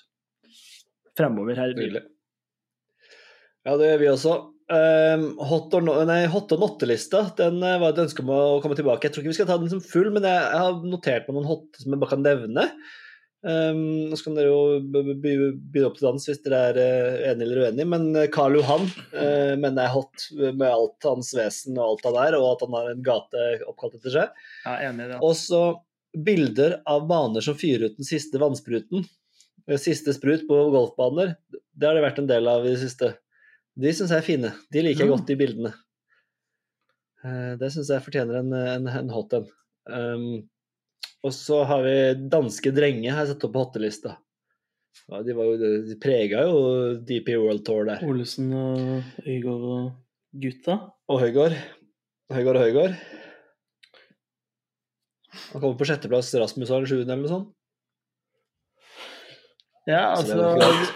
fremover 1.18 1.58
her. 1.58 1.74
i 1.74 1.78
byen. 1.78 2.06
Ja, 3.66 3.74
det 3.80 3.90
gjør 3.90 4.02
vi 4.02 4.10
også. 4.12 4.36
Um, 4.64 5.24
hot, 5.44 5.74
or 5.76 5.82
no, 5.84 5.94
nei, 6.08 6.22
hot 6.32 6.52
or 6.54 6.60
not-lista 6.62 7.26
den 7.36 7.58
uh, 7.60 7.74
var 7.82 7.92
et 7.92 7.98
ønske 8.06 8.22
om 8.24 8.30
å 8.32 8.42
komme 8.64 8.76
tilbake. 8.78 9.04
Jeg 9.10 9.12
tror 9.12 9.20
ikke 9.24 9.32
vi 9.34 9.36
skal 9.36 9.48
ta 9.50 9.58
den 9.60 9.68
som 9.72 9.82
full, 9.84 10.08
men 10.14 10.24
jeg, 10.24 10.38
jeg 10.40 10.62
har 10.62 10.78
notert 10.88 11.26
meg 11.28 11.36
noen 11.36 11.48
hot 11.50 11.80
som 11.82 11.92
jeg 11.92 12.00
bare 12.00 12.14
kan 12.14 12.22
nevne. 12.24 12.64
Um, 13.44 13.80
nå 14.08 14.16
skal 14.16 14.38
dere 14.38 14.48
jo 14.48 14.78
by- 14.88 15.02
begynne 15.20 15.88
opp 15.90 15.98
til 15.98 16.06
dans 16.08 16.24
hvis 16.30 16.38
dere 16.46 16.60
er 16.70 16.78
uh, 16.80 17.16
enige 17.28 17.44
eller 17.44 17.58
uenige, 17.66 17.88
men 17.92 18.06
eh, 18.16 18.30
Karl 18.32 18.56
Johan 18.56 18.86
uh, 18.88 19.52
mener 19.60 19.82
jeg 19.82 19.84
er 19.84 19.92
hot 19.98 20.24
med 20.56 20.64
alt 20.70 21.08
hans 21.10 21.34
vesen 21.36 21.76
og 21.76 21.90
alt 21.90 22.06
han 22.08 22.16
er, 22.22 22.36
og 22.38 22.46
at 22.54 22.64
han 22.64 22.76
har 22.78 22.88
en 22.94 23.02
gate 23.04 23.42
oppkalt 23.68 23.98
etter 23.98 24.14
seg. 24.16 24.46
Ja, 24.64 24.78
enig 24.88 25.10
det. 25.12 25.18
Og 25.20 25.36
så 25.36 25.60
bilder 26.24 26.78
av 26.88 27.04
baner 27.10 27.44
som 27.44 27.58
fyrer 27.60 27.90
ut 27.90 28.00
den 28.00 28.08
siste 28.08 28.40
vannspruten. 28.40 29.04
Eh, 29.68 29.76
Siste 29.82 30.16
sprut 30.16 30.48
på 30.48 30.62
golfbaner. 30.72 31.36
Det 31.52 31.90
har 31.90 32.00
det 32.00 32.06
vært 32.06 32.24
en 32.24 32.32
del 32.32 32.48
av 32.48 32.64
i 32.64 32.72
det 32.72 32.80
siste. 32.86 33.12
De 33.80 33.90
syns 33.92 34.12
jeg 34.14 34.20
er 34.22 34.26
fine. 34.26 34.50
De 34.72 34.82
liker 34.84 35.02
jeg 35.04 35.08
Ja. 35.10 35.14
godt, 35.16 35.26
de 35.26 35.36
bildene. 35.40 35.72
Eh, 37.24 37.54
Det 37.58 37.70
syns 37.74 37.88
jeg 37.90 38.04
fortjener 38.04 38.38
en, 38.42 38.52
en, 38.54 38.86
en 39.00 39.08
hot 39.10 39.32
en. 39.34 39.48
Um, 39.90 40.48
og 41.24 41.32
så 41.32 41.62
har 41.66 41.82
vi 41.84 42.28
danske 42.30 42.70
drenge 42.76 43.10
har 43.12 43.24
jeg 43.24 43.34
satt 43.34 43.44
opp 43.48 43.52
på 43.56 43.64
hottelista. 43.64 44.14
Ja, 45.10 45.22
de, 45.26 45.34
var 45.36 45.44
jo, 45.50 45.56
de 45.88 45.96
prega 46.00 46.44
jo 46.46 46.60
DP 47.02 47.34
World 47.40 47.64
Tour 47.66 47.84
der. 47.88 48.04
Olesen 48.06 48.52
og 48.54 49.26
Øygård 49.26 49.64
og 49.74 49.90
gutta. 50.40 50.76
Og 51.10 51.20
Høygård. 51.24 51.56
Høygård 52.32 52.56
og 52.60 52.62
Høygård. 52.64 52.94
Han 55.52 55.60
kommer 55.60 55.76
på 55.80 55.88
sjetteplass. 55.88 56.30
Rasmus 56.38 56.70
har 56.70 56.80
en 56.84 56.88
sjuende 56.88 57.10
eller 57.10 57.24
noe 57.26 57.32
sånt. 57.32 57.50
Ja, 59.84 60.14
altså, 60.14 60.54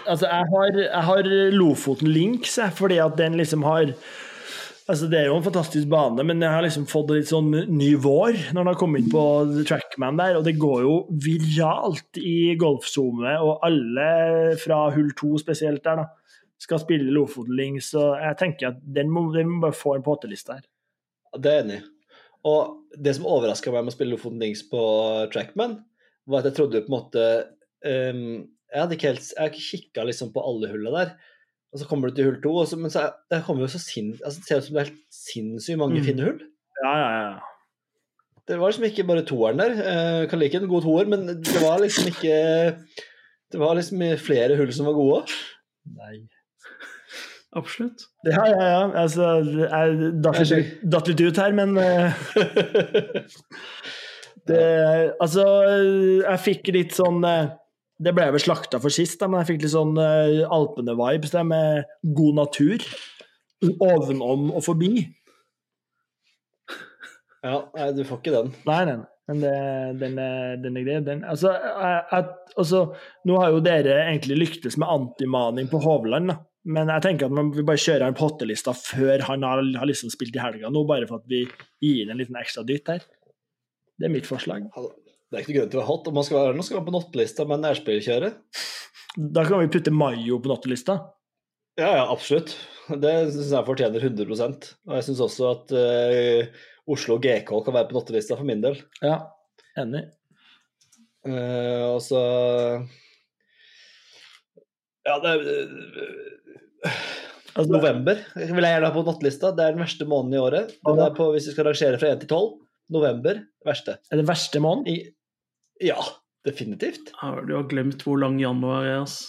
altså 0.09 0.25
jeg, 0.25 0.45
har, 0.49 0.77
jeg 0.81 1.03
har 1.05 1.27
Lofoten 1.53 2.09
Links, 2.09 2.57
jeg, 2.57 2.73
fordi 2.73 2.97
at 3.03 3.19
den 3.19 3.37
liksom 3.37 3.63
har 3.67 3.93
Altså 4.89 5.05
Det 5.05 5.19
er 5.19 5.27
jo 5.29 5.35
en 5.37 5.45
fantastisk 5.45 5.85
bane, 5.85 6.23
men 6.25 6.41
jeg 6.41 6.49
har 6.49 6.63
liksom 6.65 6.87
fått 6.89 7.11
litt 7.13 7.29
sånn 7.29 7.51
ny 7.69 7.91
vår 8.01 8.39
når 8.49 8.57
den 8.57 8.69
har 8.71 8.77
kommet 8.79 9.03
inn 9.03 9.11
på 9.13 9.25
Trackman 9.69 10.17
der, 10.17 10.39
og 10.39 10.47
det 10.47 10.55
går 10.57 10.79
jo 10.81 10.95
viralt 11.21 12.17
i 12.17 12.55
golfsone, 12.57 13.35
og 13.37 13.61
alle 13.67 14.07
fra 14.57 14.87
hull 14.95 15.11
to 15.19 15.35
spesielt 15.37 15.85
der, 15.85 16.01
da, 16.01 16.39
skal 16.57 16.81
spille 16.81 17.13
Lofoten 17.13 17.53
Links, 17.53 17.91
og 17.93 18.17
jeg 18.17 18.39
tenker 18.41 18.71
at 18.71 18.81
den 18.97 19.13
må, 19.13 19.27
den 19.35 19.51
må 19.51 19.61
bare 19.67 19.77
få 19.77 19.93
en 19.93 20.07
påteliste 20.09 20.57
her. 20.57 20.65
Det 21.37 21.51
er 21.51 21.59
jeg 21.59 21.67
enig 21.67 21.77
i. 21.77 21.85
Og 22.49 22.97
det 22.97 23.13
som 23.13 23.29
overraska 23.29 23.69
meg 23.75 23.85
med 23.85 23.93
å 23.93 23.97
spille 23.99 24.15
Lofoten 24.15 24.41
Links 24.41 24.65
på 24.73 24.81
Trackman, 25.35 25.77
var 26.25 26.41
at 26.41 26.49
jeg 26.49 26.57
trodde 26.57 26.81
på 26.81 26.89
en 26.89 26.97
måte 26.97 27.27
ehm, 27.85 28.39
Jeg 28.69 28.81
hadde 28.83 28.95
ikke 28.97 29.09
helt 29.11 29.27
Jeg 29.33 29.41
har 29.41 29.49
ikke 29.51 29.67
kikka 29.71 30.05
liksom 30.07 30.31
på 30.35 30.43
alle 30.45 30.69
hulla 30.71 30.91
der. 30.97 31.09
Og 31.73 31.79
så 31.81 31.85
kommer 31.85 32.09
du 32.09 32.15
til 32.17 32.25
hull 32.29 32.39
to, 32.41 32.51
og 32.63 32.67
så, 32.67 32.77
men 32.81 32.89
så 32.93 33.09
det 33.29 33.43
kommer 33.45 33.61
jo 33.65 33.69
så 33.69 33.77
sin, 33.81 34.15
altså, 34.25 34.39
det 34.41 34.47
ser 34.47 34.57
ut 34.57 34.65
som 34.67 34.75
det 34.75 34.81
er 34.81 34.87
helt 34.89 35.03
sinnssykt 35.13 35.77
mange 35.77 35.99
Mm. 35.99 36.05
fine 36.07 36.23
hull. 36.25 36.39
Ja, 36.83 36.93
ja, 36.97 37.09
ja. 37.19 37.35
Det 38.49 38.57
var 38.57 38.71
liksom 38.71 38.85
ikke 38.87 39.03
bare 39.05 39.21
toeren 39.29 39.59
der. 39.61 39.75
Jeg 39.77 40.29
kan 40.31 40.39
like 40.41 40.57
en 40.57 40.67
god 40.71 40.81
toer, 40.81 41.05
men 41.05 41.27
det 41.27 41.61
var 41.61 41.77
liksom 41.83 42.07
ikke 42.09 42.33
Det 43.51 43.59
var 43.61 43.75
liksom 43.77 44.01
flere 44.17 44.57
hull 44.57 44.73
som 44.73 44.85
var 44.89 44.93
gode. 44.97 45.21
Nei. 45.97 46.23
Absolutt. 47.57 48.01
Ja, 48.25 48.43
ja, 48.45 48.61
ja. 48.61 48.81
Altså, 49.03 49.23
jeg 49.45 50.11
datt 50.21 50.41
litt, 50.49 50.81
datt 50.85 51.07
litt 51.09 51.21
ut 51.21 51.37
her, 51.41 51.51
men 51.57 51.77
eh, 51.77 52.13
det, 54.49 54.65
Altså, 55.21 55.45
jeg 56.25 56.41
fikk 56.45 56.69
litt 56.75 56.93
sånn 56.97 57.23
eh, 57.25 57.49
Det 57.99 58.13
ble 58.15 58.29
jeg 58.29 58.35
vel 58.37 58.43
slakta 58.45 58.79
for 58.79 58.95
sist, 58.95 59.19
da, 59.19 59.27
men 59.27 59.41
jeg 59.41 59.53
fikk 59.53 59.63
litt 59.65 59.75
sånn 59.75 59.97
uh, 59.99 60.47
Alpene-vibes 60.55 61.33
der 61.35 61.47
med 61.47 61.89
god 62.15 62.37
natur. 62.39 62.85
Ovenom 63.83 64.53
og 64.53 64.63
forbi. 64.63 64.93
Ja, 67.43 67.57
nei, 67.75 67.89
du 67.95 68.05
får 68.07 68.21
ikke 68.21 68.35
den. 68.35 68.53
Nei, 68.67 68.83
nei. 68.87 68.99
Men 69.29 69.41
det, 69.43 69.55
den, 70.01 70.15
er, 70.17 70.55
den 70.63 70.77
er 70.79 70.85
grei. 70.87 70.99
Den, 71.05 71.25
altså, 71.27 71.51
jeg, 71.53 71.97
jeg, 72.09 72.53
altså, 72.63 72.79
nå 73.29 73.35
har 73.43 73.51
jo 73.53 73.59
dere 73.63 73.99
egentlig 74.07 74.39
lyktes 74.39 74.79
med 74.81 74.89
antimaning 74.89 75.69
på 75.69 75.81
Hovland, 75.83 76.31
da. 76.31 76.39
Men 76.69 76.89
jeg 76.91 77.05
tenker 77.05 77.29
at 77.29 77.35
man 77.37 77.53
vil 77.55 77.65
bare 77.65 77.79
kjøre 77.81 78.09
han 78.09 78.15
på 78.17 78.25
hottelista 78.25 78.73
før 78.75 79.23
han 79.29 79.45
har, 79.47 79.61
har 79.79 79.87
liksom 79.87 80.11
spilt 80.11 80.35
i 80.35 80.41
helga 80.43 80.69
nå, 80.73 80.83
bare 80.89 81.07
for 81.07 81.21
at 81.21 81.29
vi 81.31 81.45
gir 81.81 82.09
en 82.09 82.19
liten 82.19 82.35
ekstra 82.39 82.65
dytt 82.67 82.91
her. 82.91 83.05
Det 83.99 84.09
er 84.09 84.13
mitt 84.13 84.27
forslag. 84.27 84.67
Det 85.29 85.37
er 85.37 85.43
ikke 85.43 85.53
noe 85.53 85.59
grunn 85.59 85.71
til 85.71 85.77
å 85.77 85.81
være 85.83 85.91
hot. 85.91 86.07
Om 86.09 86.15
man 86.17 86.25
skal 86.25 86.39
være 86.39 86.57
nå 86.57 86.65
skal 86.65 86.79
man 86.79 86.87
på 86.87 86.95
nottelista 86.95 87.45
med 87.45 87.59
en 87.59 87.65
nærspillerkjører. 87.67 88.35
Da 89.37 89.43
kan 89.45 89.61
vi 89.61 89.71
putte 89.73 89.93
Mayo 89.93 90.39
på 90.41 90.49
nottelista. 90.49 90.97
Ja, 91.79 91.91
ja, 92.01 92.05
absolutt. 92.09 92.55
Det 92.89 93.11
syns 93.31 93.51
jeg 93.53 93.67
fortjener 93.67 94.03
100 94.09 94.33
Og 94.33 94.95
jeg 94.97 95.05
syns 95.05 95.21
også 95.23 95.51
at 95.51 95.73
uh, 95.77 96.63
Oslo 96.89 97.19
GK 97.21 97.51
kan 97.65 97.75
være 97.75 97.91
på 97.91 97.97
nottelista 97.99 98.37
for 98.39 98.47
min 98.49 98.63
del. 98.63 98.79
Ja, 99.05 99.19
enig. 99.79 100.07
Uh, 101.27 101.93
og 101.93 102.01
så 102.01 102.19
Ja, 105.03 105.17
det 105.19 105.31
er 105.33 105.41
eh, 105.51 106.99
Altså, 107.49 107.73
November 107.73 108.19
vil 108.37 108.63
jeg 108.63 108.71
gjerne 108.71 108.87
ha 108.87 108.95
på 108.95 109.03
nottelista. 109.03 109.51
Det 109.53 109.65
er 109.65 109.75
den 109.75 109.83
verste 109.83 110.07
måneden 110.07 110.37
i 110.37 110.41
året. 110.41 110.73
Den 110.85 111.01
er 111.03 111.15
på, 111.17 111.29
hvis 111.33 111.49
vi 111.49 111.53
skal 111.55 111.67
rangere 111.67 111.99
fra 112.01 112.11
1 112.13 112.21
til 112.23 112.29
12. 112.31 112.51
November 112.93 113.41
verste. 113.67 113.97
er 114.09 114.21
det 114.21 114.27
verste 114.29 114.61
måneden? 114.63 114.87
I, 114.89 115.18
ja, 115.79 115.99
definitivt. 116.45 117.13
Ja, 117.21 117.35
Du 117.47 117.55
har 117.55 117.67
glemt 117.71 118.03
hvor 118.05 118.19
lang 118.21 118.39
januar 118.41 118.85
er, 118.85 119.01
ass. 119.03 119.19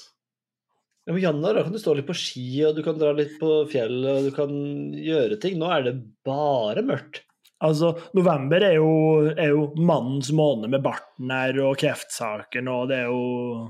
Ja, 1.07 1.14
men 1.14 1.22
januar 1.22 1.57
da 1.57 1.64
kan 1.64 1.72
du 1.74 1.80
stå 1.80 1.94
litt 1.96 2.09
på 2.11 2.14
ski, 2.14 2.44
og 2.68 2.76
du 2.76 2.84
kan 2.86 2.98
dra 3.01 3.14
litt 3.16 3.38
på 3.40 3.64
fjellet, 3.70 4.11
og 4.12 4.28
du 4.28 4.36
kan 4.36 4.53
gjøre 4.94 5.40
ting. 5.42 5.59
Nå 5.59 5.70
er 5.72 5.88
det 5.88 5.96
bare 6.26 6.84
mørkt. 6.86 7.24
Altså, 7.61 7.92
november 8.16 8.62
er 8.64 8.78
jo, 8.78 8.92
er 9.34 9.51
jo 9.53 9.66
mannens 9.76 10.30
måned 10.32 10.70
med 10.72 10.84
barten 10.84 11.32
her 11.34 11.59
og 11.61 11.74
kreftsaken, 11.80 12.70
og 12.72 12.88
det 12.92 13.03
er 13.03 13.11
jo 13.11 13.68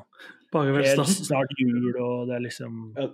Bare 0.54 0.74
velstand. 0.74 1.10
snart 1.26 1.50
jul, 1.58 1.96
og 1.98 2.28
det 2.28 2.36
er 2.36 2.44
liksom 2.44 2.78
ja. 2.98 3.08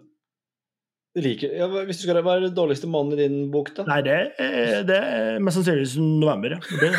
Like. 1.17 1.49
ja, 1.49 1.65
hvis 1.89 2.03
du 2.03 2.05
skal, 2.05 2.19
Hva 2.21 2.35
er 2.37 2.45
den 2.45 2.57
dårligste 2.57 2.91
måneden 2.93 3.17
i 3.17 3.25
din 3.25 3.51
bok, 3.53 3.71
da? 3.77 3.87
Nei, 3.89 4.03
det 4.05 4.17
er, 4.37 4.83
det 4.85 4.99
er 5.01 5.41
mest 5.41 5.57
sannsynligvis 5.63 5.97
november, 6.01 6.59
ja. 6.59 6.61
Det, 6.83 6.91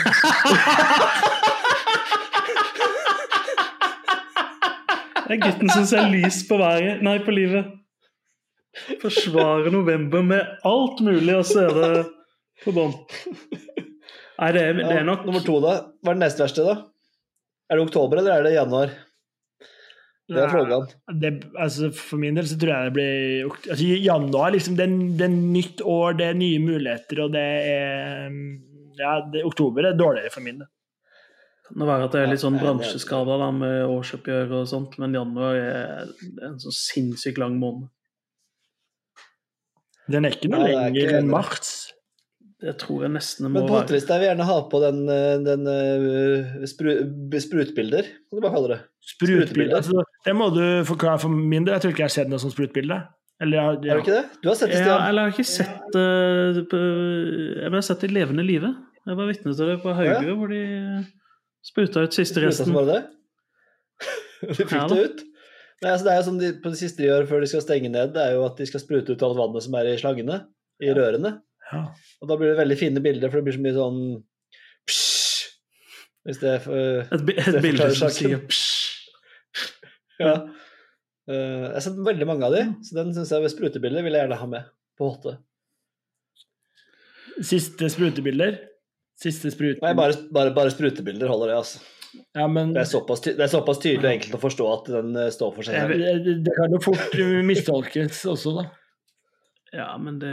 Det 5.27 5.35
er 5.35 5.41
gutten 5.43 5.71
som 5.73 5.87
ser 5.89 6.07
lys 6.11 6.43
på 6.47 6.59
været 6.61 7.01
Nei, 7.03 7.17
på 7.25 7.33
livet. 7.35 7.73
Forsvarer 9.01 9.73
november 9.73 10.23
med 10.23 10.53
alt 10.67 11.01
mulig, 11.03 11.33
og 11.35 11.43
så 11.49 11.65
er 11.65 11.73
det 11.75 12.05
på 12.63 12.73
bånn. 12.75 12.93
Nei, 14.37 14.51
det 14.53 14.61
er, 14.61 14.77
det 14.77 14.93
er 14.99 15.07
nok 15.07 15.25
Nummer 15.27 15.43
to, 15.43 15.57
da? 15.63 15.73
Hva 15.99 16.13
er 16.13 16.19
det 16.19 16.23
nest 16.23 16.39
verste, 16.43 16.63
da? 16.63 16.77
Er 17.67 17.79
det 17.79 17.87
oktober, 17.89 18.21
eller 18.21 18.37
er 18.37 18.47
det 18.47 18.55
januar? 18.55 18.93
Det 20.27 20.41
er 20.43 20.49
frågan. 20.51 20.87
det, 21.23 21.29
altså, 21.55 21.87
for 21.95 22.19
min 22.19 22.35
del 22.35 22.47
så 22.49 22.57
tror 22.59 22.73
jeg 22.73 22.89
det 22.89 22.95
blir 22.97 23.45
altså, 23.47 23.85
Januar, 24.03 24.51
liksom, 24.51 24.75
det 24.75 24.87
er 25.23 25.35
nytt 25.35 25.83
år, 25.87 26.17
det 26.19 26.25
er 26.27 26.39
nye 26.39 26.63
muligheter, 26.63 27.21
og 27.23 27.35
det 27.35 27.45
er 27.75 28.33
Ja, 28.97 29.19
det, 29.31 29.43
oktober 29.45 29.85
er 29.85 29.95
dårligere 29.95 30.33
for 30.33 30.43
min 30.43 30.59
del. 30.63 30.69
Kan 31.67 31.81
det 31.83 31.87
være 31.89 32.05
at 32.07 32.13
det 32.15 32.21
er 32.23 32.29
litt 32.31 32.39
sånn 32.43 32.57
bransjeskada 32.61 33.37
da, 33.41 33.49
med 33.51 33.81
årsoppgjør 33.91 34.53
og 34.61 34.67
sånt, 34.71 34.93
men 35.03 35.13
januar 35.17 35.55
er 35.59 36.07
en 36.47 36.57
sånn 36.63 36.75
sinnssykt 36.77 37.41
lang 37.41 37.57
måned. 37.59 37.89
Den 40.07 40.23
er 40.27 40.35
ikke 40.37 40.49
noe 40.53 40.63
Nei, 40.63 40.71
er 40.71 40.77
lenger 40.85 41.01
ikke 41.03 41.17
enn 41.19 41.31
mars. 41.33 41.71
Det 42.57 42.73
tror 42.81 43.03
jeg 43.05 43.11
nesten 43.13 43.45
det 43.45 43.49
må 43.51 43.59
Men 43.59 43.67
på 43.67 43.73
være. 43.75 43.81
hotellista 43.83 44.15
vil 44.17 44.25
jeg 44.25 44.31
gjerne 44.31 44.47
ha 44.49 44.55
på 44.71 44.79
den, 44.81 45.01
eh, 45.13 45.33
den 45.45 45.67
eh, 45.69 46.63
spru, 46.71 46.93
sprutbilder, 47.43 48.07
kan 48.07 48.39
du 48.39 48.41
bare 48.41 48.55
kalle 48.55 48.71
det. 48.71 48.79
Sprutbilder? 49.11 49.75
Altså, 49.77 50.05
det 50.25 50.33
må 50.39 50.47
du 50.55 50.63
forklare 50.87 51.19
for 51.21 51.29
min 51.35 51.67
del. 51.67 51.75
Jeg 51.75 51.83
tror 51.83 51.93
ikke 51.93 52.03
jeg 52.05 52.09
har 52.09 52.15
sett 52.15 52.31
noe 52.31 52.41
sånt 52.41 52.55
sprutbilde. 52.55 52.97
Eller, 53.43 53.61
Har 53.61 53.75
du 53.77 53.91
ikke 54.01 54.15
det? 54.15 54.23
Du 54.41 54.47
har 54.49 54.55
sett 54.57 54.71
det, 54.73 54.79
Ja, 54.87 54.95
eller 55.05 55.27
jeg 55.27 55.29
har 55.29 55.35
ikke 55.35 55.51
sett 55.51 55.93
det 55.93 56.65
på- 56.71 57.61
Jeg 57.61 57.71
har 57.75 57.81
sett 57.85 57.99
det 58.01 58.09
i 58.09 58.13
levende 58.15 58.43
live. 58.47 58.71
Jeg 59.05 59.15
var 59.19 59.27
vitne 59.29 59.53
til 59.55 59.67
det 59.67 59.77
på 59.83 59.93
Haugø, 59.93 60.33
hvor 60.39 60.47
de 60.49 60.63
spruta 61.67 62.03
ut 62.07 62.15
siste 62.15 62.41
resten. 62.43 62.73
bare 62.75 62.87
det? 62.93 63.01
De 64.47 64.55
fikk 64.59 64.71
Ja 64.75 64.85
det 64.91 64.99
ut? 65.09 65.23
Nei, 65.83 65.91
altså 65.93 66.05
det 66.07 66.11
er 66.13 66.17
jo 66.17 66.25
som 66.25 66.37
de, 66.41 66.47
på 66.63 66.71
det 66.73 66.79
siste 66.79 67.03
de 67.03 67.07
gjør 67.11 67.25
før 67.29 67.43
de 67.43 67.47
skal 67.51 67.61
stenge 67.61 67.89
ned, 67.93 68.09
det 68.15 68.21
er 68.23 68.31
jo 68.33 68.45
at 68.47 68.57
de 68.57 68.65
skal 68.65 68.81
sprute 68.81 69.13
ut 69.13 69.23
alt 69.27 69.37
vannet 69.37 69.61
som 69.65 69.75
er 69.77 69.89
i 69.91 69.97
slangene, 70.01 70.39
i 70.81 70.89
rørene. 70.97 71.35
Ja. 71.69 71.81
Og 72.23 72.31
da 72.31 72.37
blir 72.39 72.49
det 72.53 72.57
veldig 72.63 72.77
fine 72.79 73.03
bilder, 73.05 73.29
for 73.29 73.37
det 73.37 73.45
blir 73.45 73.57
så 73.57 73.61
mye 73.65 73.75
sånn 73.75 73.99
psj, 74.89 75.51
Hvis 76.25 76.39
det 76.41 76.55
for, 76.65 77.03
Et, 77.13 77.25
bi- 77.27 77.35
et 77.37 77.59
bilde 77.61 77.89
som 77.93 78.07
saken. 78.07 78.17
sier 78.17 78.41
psj. 78.49 78.65
Ja. 80.23 80.33
Uh, 81.29 81.67
jeg 81.67 81.75
har 81.75 81.83
sett 81.85 82.01
veldig 82.09 82.25
mange 82.31 82.47
av 82.49 82.55
de, 82.57 82.63
så 82.87 82.97
den 82.97 83.13
synes 83.13 83.35
jeg 83.35 83.43
ved 83.45 83.53
sprutebilder 83.53 84.05
vil 84.07 84.17
jeg 84.17 84.23
gjerne 84.25 84.41
ha 84.41 84.49
med 84.55 84.71
på 84.97 85.11
hotte. 85.11 85.35
Siste 87.45 87.89
sprutebilder. 87.93 88.57
Siste 89.17 89.49
spruten. 89.53 89.81
Nei, 89.81 89.93
bare, 89.97 90.13
bare, 90.33 90.51
bare 90.53 90.71
sprutebilder 90.73 91.29
holder 91.31 91.53
det, 91.53 91.59
altså. 91.63 91.79
Ja, 92.37 92.45
men 92.49 92.71
Det 92.73 92.81
er 92.83 92.89
såpass, 92.89 93.21
ty 93.21 93.33
det 93.37 93.43
er 93.45 93.51
såpass 93.51 93.79
tydelig 93.83 94.05
og 94.05 94.11
enkelt 94.13 94.35
å 94.37 94.41
forstå 94.41 94.67
at 94.73 94.91
den 94.93 95.15
eh, 95.19 95.31
står 95.33 95.51
for 95.55 95.67
seg 95.67 95.75
selv. 95.75 96.21
det, 96.25 96.35
det 96.45 96.53
kan 96.55 96.73
jo 96.73 96.79
fort 96.81 97.17
uh, 97.19 97.39
mistolkes 97.45 98.21
også, 98.31 98.53
da. 98.61 98.67
Ja, 99.75 99.89
men 99.99 100.19
det 100.21 100.31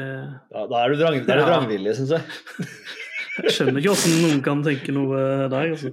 Da, 0.52 0.66
da 0.70 0.84
er 0.84 0.92
du 0.94 1.00
vrang, 1.00 1.16
er 1.18 1.40
Ja. 1.42 1.46
vrangvillig, 1.48 1.96
syns 1.98 2.12
jeg. 2.14 2.68
Jeg 3.42 3.50
skjønner 3.56 3.80
ikke 3.82 3.94
hvordan 3.96 4.20
noen 4.22 4.42
kan 4.46 4.60
tenke 4.62 4.92
noe 4.94 5.22
der. 5.50 5.72
Altså. 5.74 5.90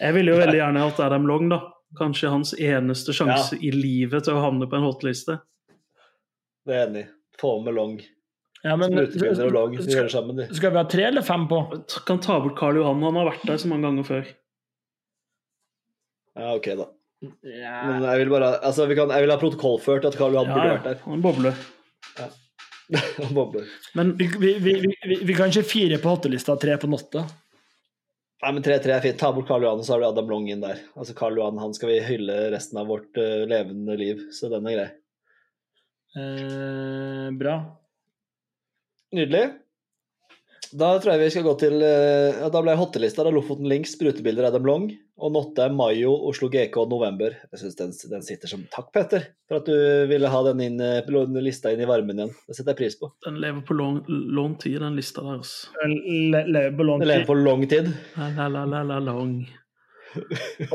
Jeg 0.00 0.14
ville 0.16 0.32
jo 0.32 0.38
veldig 0.40 0.56
gjerne 0.62 0.84
hatt 0.86 1.02
Adam 1.04 1.26
Long, 1.28 1.50
da. 1.52 1.58
Kanskje 1.98 2.30
hans 2.32 2.54
eneste 2.56 3.12
sjanse 3.14 3.58
i 3.60 3.70
livet 3.74 4.24
til 4.26 4.38
å 4.38 4.40
havne 4.46 4.66
på 4.70 4.78
en 4.78 4.86
hotliste. 4.88 5.36
Det 6.64 6.74
er 6.78 6.86
enig. 6.88 7.04
Få 7.38 7.58
med 7.62 7.76
long. 7.76 7.98
Ja, 8.64 8.76
men, 8.80 8.96
og. 8.96 9.10
De 9.12 9.82
skal, 9.84 9.92
gjør 9.92 10.08
sammen, 10.08 10.38
de. 10.40 10.46
skal 10.56 10.72
vi 10.72 10.80
ha 10.80 10.84
tre 10.88 11.04
eller 11.10 11.24
fem 11.26 11.44
på? 11.50 11.58
Kan 12.08 12.22
ta 12.24 12.38
bort 12.40 12.56
Karl 12.56 12.80
Johan, 12.80 13.02
han 13.04 13.18
har 13.20 13.28
vært 13.28 13.44
der 13.50 13.60
så 13.60 13.68
mange 13.68 13.84
ganger 13.84 14.06
før. 14.08 14.30
Ja, 16.34 16.54
ok, 16.56 16.70
da. 16.80 16.86
Ja. 17.44 17.76
Men 17.88 18.06
jeg 18.08 18.24
vil 18.24 18.32
bare 18.32 18.48
altså, 18.58 18.88
vi 18.90 18.96
kan, 18.98 19.12
jeg 19.14 19.24
vil 19.24 19.32
ha 19.32 19.38
protokollført 19.40 20.08
at 20.08 20.16
Karl 20.18 20.34
Johan 20.36 20.50
Ja, 20.50 20.56
burde 20.56 20.72
vært 20.74 20.88
der. 20.90 21.04
han 21.04 21.24
bobler. 21.24 21.62
Han 23.16 23.30
bobler. 23.32 23.68
Men 23.96 24.10
Vi, 24.20 24.26
vi, 24.38 24.50
vi, 24.60 24.72
vi, 25.08 25.16
vi 25.24 25.34
kan 25.34 25.48
ikke 25.48 25.64
fire 25.64 25.96
på 26.02 26.10
hattelista, 26.12 26.52
tre 26.60 26.74
på 26.76 26.90
notta. 26.92 27.22
Nei, 28.44 28.50
men 28.52 28.64
3-3 28.66 28.92
er 28.92 29.00
fint. 29.00 29.16
Ta 29.16 29.30
bort 29.32 29.48
Karl 29.48 29.64
Johan, 29.64 29.80
og 29.80 29.86
så 29.86 29.94
har 29.94 30.02
du 30.02 30.06
Adam 30.10 30.28
Long 30.28 30.50
inn 30.52 30.60
der. 30.60 30.82
Altså, 30.92 31.14
Karl 31.16 31.38
Johan 31.40 31.60
han 31.62 31.72
skal 31.76 31.94
vi 31.94 32.02
hylle 32.04 32.36
resten 32.52 32.76
av 32.82 32.90
vårt 32.92 33.16
uh, 33.16 33.46
levende 33.48 33.96
liv, 33.96 34.20
så 34.36 34.50
den 34.52 34.68
er 34.68 34.76
grei. 34.76 34.90
Eh, 36.14 37.30
bra. 37.40 37.56
Nydelig. 39.14 39.44
Da 40.74 40.88
tror 40.98 41.14
jeg 41.14 41.20
vi 41.22 41.30
skal 41.30 41.44
gå 41.46 41.52
til 41.60 41.82
eh, 41.86 42.34
ja, 42.40 42.48
Da 42.50 42.60
ble 42.64 42.74
hottelista 42.78 43.22
da 43.22 43.30
Lofoten 43.30 43.68
Links, 43.70 43.92
sprutebilder 43.94 44.48
Adam 44.48 44.66
Long. 44.66 44.88
Og 45.14 45.30
Notte 45.30 45.68
Mayo, 45.70 46.10
Oslo 46.26 46.48
GK 46.50 46.74
november. 46.90 47.36
Jeg 47.52 47.60
syns 47.60 47.76
den, 47.78 47.92
den 48.10 48.24
sitter 48.26 48.50
som 48.50 48.64
Takk, 48.72 48.88
Petter, 48.96 49.28
for 49.46 49.60
at 49.60 49.68
du 49.70 50.08
ville 50.10 50.30
ha 50.32 50.40
den 50.48 50.62
inn, 50.64 50.80
eh, 50.82 51.38
lista 51.38 51.70
inn 51.70 51.84
i 51.84 51.86
varmen 51.86 52.18
igjen. 52.18 52.32
Det 52.48 52.56
setter 52.58 52.74
jeg 52.74 52.80
pris 52.80 52.98
på. 52.98 53.12
den 53.26 53.38
lever 53.44 53.62
på 53.62 53.76
lån 53.78 54.56
tid, 54.58 54.80
den 54.82 54.98
lista 54.98 55.22
der. 55.22 55.38
Altså. 55.38 55.70
Le, 55.86 56.42
le, 56.50 56.64
Den 56.74 57.06
lever 57.06 57.28
på 57.30 57.38
lang 57.38 57.68
tid. 57.70 57.92
La, 58.18 58.32
la, 58.34 58.48
la, 58.48 58.64
la, 58.66 58.82
la, 58.82 58.98
long. 58.98 59.44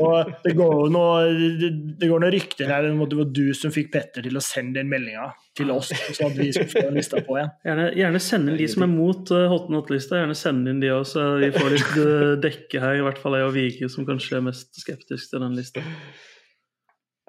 Og 0.00 0.32
det 0.44 0.52
går 0.58 0.72
jo 0.76 0.88
noe, 0.92 1.20
det, 1.60 1.70
det 2.00 2.08
går 2.10 2.22
noen 2.22 2.34
rykter 2.34 2.70
her 2.70 2.88
om 2.90 3.02
at 3.04 3.12
det 3.12 3.18
var 3.20 3.30
du 3.36 3.44
som 3.56 3.72
fikk 3.74 3.92
Petter 3.94 4.26
til 4.26 4.36
å 4.38 4.42
sende 4.44 4.80
den 4.80 4.90
meldinga 4.90 5.30
til 5.58 5.72
oss, 5.74 5.90
så 5.90 6.28
at 6.28 6.36
vi 6.38 6.50
skulle 6.54 6.70
få 6.70 6.84
den 6.86 6.98
lista 6.98 7.22
på 7.26 7.36
igjen. 7.36 7.52
Gjerne, 7.66 7.86
gjerne 7.98 8.22
send 8.24 8.52
inn 8.52 8.58
de 8.60 8.68
som 8.70 8.86
er 8.86 8.92
mot 8.92 9.32
uh, 9.34 9.46
hot 9.52 9.70
not-lista. 9.72 10.18
Gjerne 10.20 10.36
send 10.38 10.70
inn 10.70 10.82
de 10.82 10.92
òg, 10.94 11.06
så 11.10 11.26
vi 11.42 11.52
får 11.54 11.70
litt 11.74 11.94
eh, 12.04 12.34
dekke 12.46 12.82
her. 12.84 12.98
I 13.00 13.06
hvert 13.06 13.22
fall 13.22 13.38
jeg 13.38 13.48
og 13.48 13.56
Vige, 13.56 13.90
som 13.92 14.08
kanskje 14.08 14.38
er 14.38 14.46
mest 14.50 14.82
skeptisk 14.82 15.32
til 15.32 15.44
den 15.44 15.56
lista. 15.58 15.84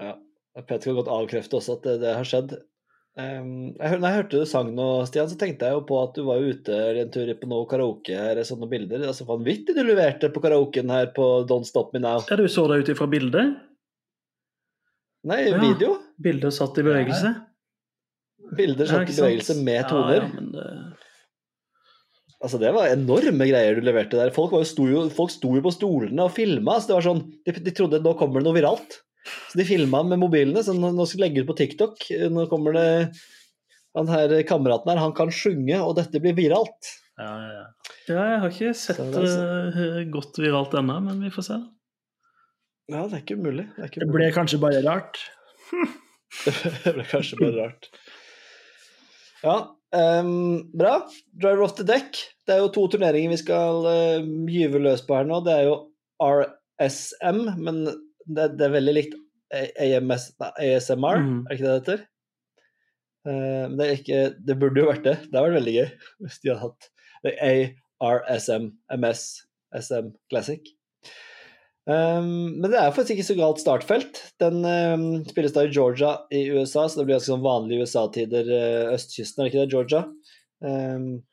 Ja. 0.02 0.18
Petter 0.60 0.90
kan 0.90 0.98
godt 1.00 1.12
avkrefte 1.16 1.62
også 1.62 1.78
at 1.78 1.86
det, 1.88 2.00
det 2.04 2.16
har 2.18 2.28
skjedd. 2.28 2.58
Um, 3.20 3.74
jeg, 3.76 3.98
når 4.00 4.06
jeg 4.06 4.18
hørte 4.22 4.40
du 4.40 4.48
sang 4.48 4.70
nå, 4.72 4.86
Stian, 5.10 5.28
så 5.28 5.36
tenkte 5.40 5.68
jeg 5.68 5.76
jo 5.76 5.82
på 5.90 5.98
at 6.00 6.16
du 6.16 6.24
var 6.30 6.40
ute 6.40 6.78
en 7.02 7.10
tur 7.12 7.28
på 7.42 7.50
noe 7.52 7.68
karaoke 7.68 8.16
her, 8.16 8.40
sånne 8.48 8.70
bilder. 8.72 9.04
Altså 9.10 9.28
Vanvittig 9.28 9.76
du 9.76 9.82
leverte 9.84 10.30
på 10.32 10.44
karaoken 10.44 10.94
her 10.94 11.12
på 11.16 11.28
Don't 11.50 11.68
Stop 11.68 11.92
Me 11.92 12.00
Now. 12.00 12.24
Ja, 12.30 12.40
du 12.40 12.48
så 12.48 12.70
det 12.72 12.80
ut 12.86 12.94
ifra 12.94 13.10
bildet? 13.12 13.58
Nei, 15.28 15.42
Ja. 15.50 15.60
video. 15.60 15.98
Bildet 16.24 16.56
satt 16.56 16.80
i 16.80 16.88
bevegelse? 16.88 17.36
Bilder 18.58 18.88
satt 18.90 19.12
i 19.12 19.18
bevegelse 19.20 19.60
med 19.60 19.90
toner. 19.92 20.24
Ja, 20.24 20.32
men 20.32 20.52
det... 20.56 20.68
Altså, 22.42 22.58
det 22.58 22.72
var 22.74 22.90
enorme 22.90 23.46
greier 23.46 23.76
du 23.78 23.86
leverte 23.86 24.18
der. 24.18 24.32
Folk, 24.34 24.56
var 24.56 24.64
jo, 24.64 24.70
sto, 24.72 24.88
jo, 24.90 25.04
folk 25.14 25.30
sto 25.30 25.52
jo 25.54 25.62
på 25.62 25.74
stolene 25.76 26.24
og 26.26 26.32
filma. 26.34 26.80
Så 26.80 26.90
det 26.90 26.96
var 26.98 27.06
sånn, 27.06 27.22
de, 27.46 27.54
de 27.68 27.74
trodde 27.78 28.00
nå 28.02 28.16
kommer 28.18 28.42
det 28.42 28.48
noe 28.48 28.58
viralt. 28.58 29.02
Så 29.52 29.60
de 29.60 29.68
filma 29.68 30.02
med 30.08 30.22
mobilene. 30.22 30.64
Så 30.66 30.74
nå 30.78 30.92
skal 31.06 31.20
de 31.20 31.26
legge 31.26 31.44
ut 31.44 31.52
på 31.52 31.58
TikTok. 31.60 32.08
Nå 32.34 32.48
kommer 32.52 32.78
det 32.78 32.88
Han 33.98 34.08
her 34.08 34.32
kameraten 34.48 34.88
her, 34.88 35.02
han 35.04 35.12
kan 35.12 35.34
synge, 35.36 35.76
og 35.84 35.98
dette 35.98 36.22
blir 36.24 36.38
viralt. 36.38 36.94
Ja, 37.20 37.32
ja, 37.44 37.50
ja. 37.58 37.66
Ja, 38.10 38.22
jeg 38.32 38.40
har 38.42 38.54
ikke 38.54 38.72
sett 38.78 39.02
det 39.14 39.26
eh, 39.30 40.00
godt 40.12 40.40
viralt 40.42 40.74
ennå, 40.80 40.98
men 41.06 41.20
vi 41.22 41.32
får 41.34 41.48
se. 41.48 41.58
Ja, 42.92 43.04
det 43.06 43.18
er 43.18 43.22
ikke 43.22 43.38
umulig. 43.40 43.68
Det, 43.76 43.84
er 43.84 43.92
ikke 43.92 44.02
Det 44.04 44.10
ble 44.16 44.30
kanskje 44.36 44.62
bare 44.64 44.82
rart. 44.86 45.20
det 46.86 46.96
ble 46.96 47.06
kanskje 47.12 47.40
bare 47.40 47.68
rart. 47.68 47.92
Ja, 49.42 49.56
um, 50.22 50.72
bra. 50.78 50.96
Driver 51.32 51.66
off 51.68 51.78
the 51.78 51.88
deck. 51.88 52.20
Det 52.48 52.56
er 52.56 52.64
jo 52.64 52.72
to 52.74 52.88
turneringer 52.92 53.36
vi 53.36 53.42
skal 53.42 53.86
uh, 53.86 54.32
gyve 54.50 54.82
løs 54.82 55.06
på 55.08 55.20
her 55.20 55.30
nå. 55.30 55.44
Det 55.46 55.56
er 55.56 55.70
jo 55.70 55.78
RSM, 56.22 57.44
men 57.62 57.84
det, 58.26 58.48
det 58.60 58.68
er 58.68 58.74
veldig 58.76 58.96
likt 58.98 59.20
AMS, 59.52 60.32
ASMR, 60.40 61.22
mm. 61.22 61.40
er 61.44 61.50
det 61.50 61.58
ikke 61.58 61.66
det 61.66 61.72
det 61.72 61.80
heter? 61.80 62.04
Uh, 63.22 63.66
det, 63.78 63.86
er 63.86 63.96
ikke, 63.98 64.22
det 64.48 64.58
burde 64.62 64.82
jo 64.82 64.90
vært 64.90 65.08
det. 65.08 65.18
Det 65.28 65.38
hadde 65.38 65.48
vært 65.50 65.60
veldig 65.60 65.78
gøy 65.78 65.90
hvis 66.26 66.44
de 66.44 66.54
hadde 66.54 66.62
hatt 66.68 66.92
ARSM, 68.02 68.70
MS, 68.98 69.26
SM 69.78 70.14
Classic. 70.32 70.72
Um, 71.90 72.62
men 72.62 72.70
det 72.70 72.78
er 72.78 72.94
faktisk 72.94 73.16
ikke 73.16 73.28
så 73.32 73.38
galt 73.40 73.62
startfelt. 73.62 74.22
Den 74.42 74.62
um, 74.66 75.06
spilles 75.30 75.54
da 75.56 75.66
i 75.66 75.74
Georgia 75.74 76.14
i 76.34 76.46
USA, 76.54 76.86
så 76.86 77.00
det 77.00 77.08
blir 77.08 77.18
ganske 77.18 77.34
sånn 77.34 77.46
vanlige 77.46 77.86
USA-tider. 77.88 78.50
Uh, 78.52 78.94
østkysten, 78.96 79.42
er 79.42 79.48
det 79.48 79.52
ikke 79.52 79.64
det? 79.64 79.74
Georgia. 79.74 80.04
Um, 80.62 81.24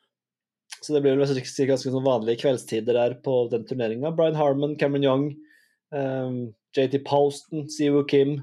så 0.82 0.95
det 0.95 1.03
blir 1.05 1.18
vel 1.18 1.24
ganske 1.24 1.91
sånn 1.91 2.07
vanlige 2.07 2.43
kveldstider 2.45 2.97
der 2.97 3.18
på 3.24 3.43
den 3.53 3.66
turneringa. 3.68 4.12
Brian 4.16 4.39
Harmon, 4.39 4.76
Cameron 4.80 5.07
Young, 5.07 5.28
um, 5.93 6.39
JT 6.76 7.03
Poston, 7.07 7.66
Siwoo 7.72 8.05
Kim, 8.09 8.39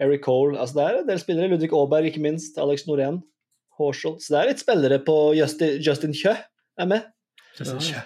Eric 0.00 0.24
Cole 0.24 0.58
altså 0.58 0.78
Det 0.78 0.84
er 0.84 1.00
en 1.00 1.10
del 1.10 1.20
spillere. 1.20 1.50
Ludvig 1.52 1.72
Aaberg, 1.72 2.08
ikke 2.10 2.22
minst. 2.24 2.58
Alex 2.58 2.86
Norén. 2.88 3.20
Horshall. 3.78 4.18
Så 4.20 4.34
det 4.34 4.40
er 4.40 4.50
litt 4.50 4.62
spillere 4.62 4.98
på 5.04 5.18
Justin, 5.36 5.78
Justin 5.82 6.16
Kjø 6.16 6.34
er 6.36 6.88
med. 6.88 7.06
Justin 7.58 7.80
Kjø. 7.80 8.02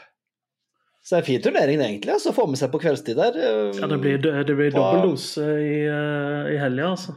Så 1.07 1.14
det 1.14 1.18
er 1.18 1.22
en 1.22 1.26
fin 1.28 1.43
turnering, 1.43 1.80
egentlig. 1.82 2.12
Altså, 2.16 2.32
Få 2.34 2.49
med 2.51 2.59
seg 2.59 2.72
på 2.72 2.80
kveldstid 2.82 3.18
der. 3.18 3.37
Ja, 3.78 3.87
det 3.91 3.99
blir, 4.03 4.18
det 4.18 4.57
blir 4.59 4.72
dobbel 4.74 5.12
dose 5.12 5.45
i, 5.62 5.76
uh, 5.87 6.51
i 6.51 6.57
helga, 6.59 6.93
altså. 6.97 7.14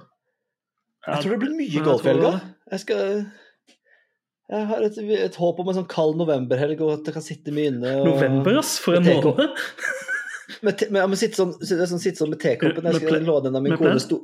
Jeg 1.08 1.24
tror 1.24 1.34
det 1.34 1.40
blir 1.42 1.56
mye 1.58 1.86
golf 1.86 2.06
i 2.06 2.12
helga. 2.12 2.34
Jeg 2.70 2.84
skal 2.84 3.00
Jeg 4.50 4.68
har 4.70 4.86
et, 4.86 4.98
et 4.98 5.40
håp 5.42 5.62
om 5.62 5.72
en 5.72 5.80
sånn 5.80 5.90
kald 5.90 6.20
novemberhelg, 6.22 6.82
og 6.86 7.00
at 7.00 7.10
jeg 7.10 7.18
kan 7.18 7.26
sitte 7.26 7.54
mye 7.56 7.72
inne. 7.74 7.96
Og, 8.02 8.12
November, 8.12 8.60
ass! 8.62 8.78
For 8.82 8.98
en 8.98 9.10
måned! 9.10 9.58
Med, 10.66 10.84
med, 10.90 11.04
med, 11.12 11.18
sitte 11.20 11.38
sånn, 11.38 11.56
sånn, 11.62 12.02
sitte 12.02 12.18
sånn 12.22 12.34
med 12.34 12.42
tekoppen. 12.42 12.88
Jeg 12.90 13.04
skal 13.04 13.26
låne 13.28 13.52
en 13.52 13.60
av 13.60 13.66
min 13.66 13.78
kone 13.78 14.02
sto, 14.02 14.22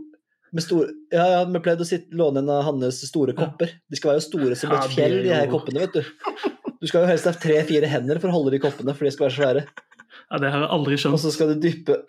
med 0.56 0.64
stor, 0.64 0.92
Ja, 1.14 1.26
ja, 1.32 1.40
vi 1.50 1.62
pleide 1.64 1.84
å 1.84 1.88
sitte, 1.88 2.16
låne 2.16 2.42
en 2.42 2.52
av 2.54 2.64
hans 2.68 3.02
store 3.08 3.36
kopper. 3.38 3.74
De 3.92 4.00
skal 4.00 4.14
være 4.14 4.22
jo 4.22 4.28
store 4.30 4.58
som 4.60 4.74
et 4.76 4.94
fjell, 4.94 5.18
de 5.26 5.34
her 5.34 5.50
koppene, 5.52 5.84
vet 5.84 5.98
du. 5.98 6.46
Du 6.82 6.88
skal 6.90 7.04
jo 7.04 7.10
helst 7.10 7.28
ha 7.30 7.34
tre-fire 7.36 7.90
hender 7.90 8.22
for 8.22 8.32
å 8.32 8.38
holde 8.38 8.56
de 8.56 8.62
koppene, 8.64 8.96
for 8.96 9.08
de 9.08 9.14
skal 9.14 9.28
være 9.28 9.38
svære. 9.38 9.66
Ja, 10.32 10.40
det 10.42 10.52
har 10.54 10.64
jeg 10.64 10.72
aldri 10.74 10.98
Og 11.12 11.20
så 11.22 11.32
skal 11.34 11.52
du 11.52 11.60
dyppe 11.62 12.00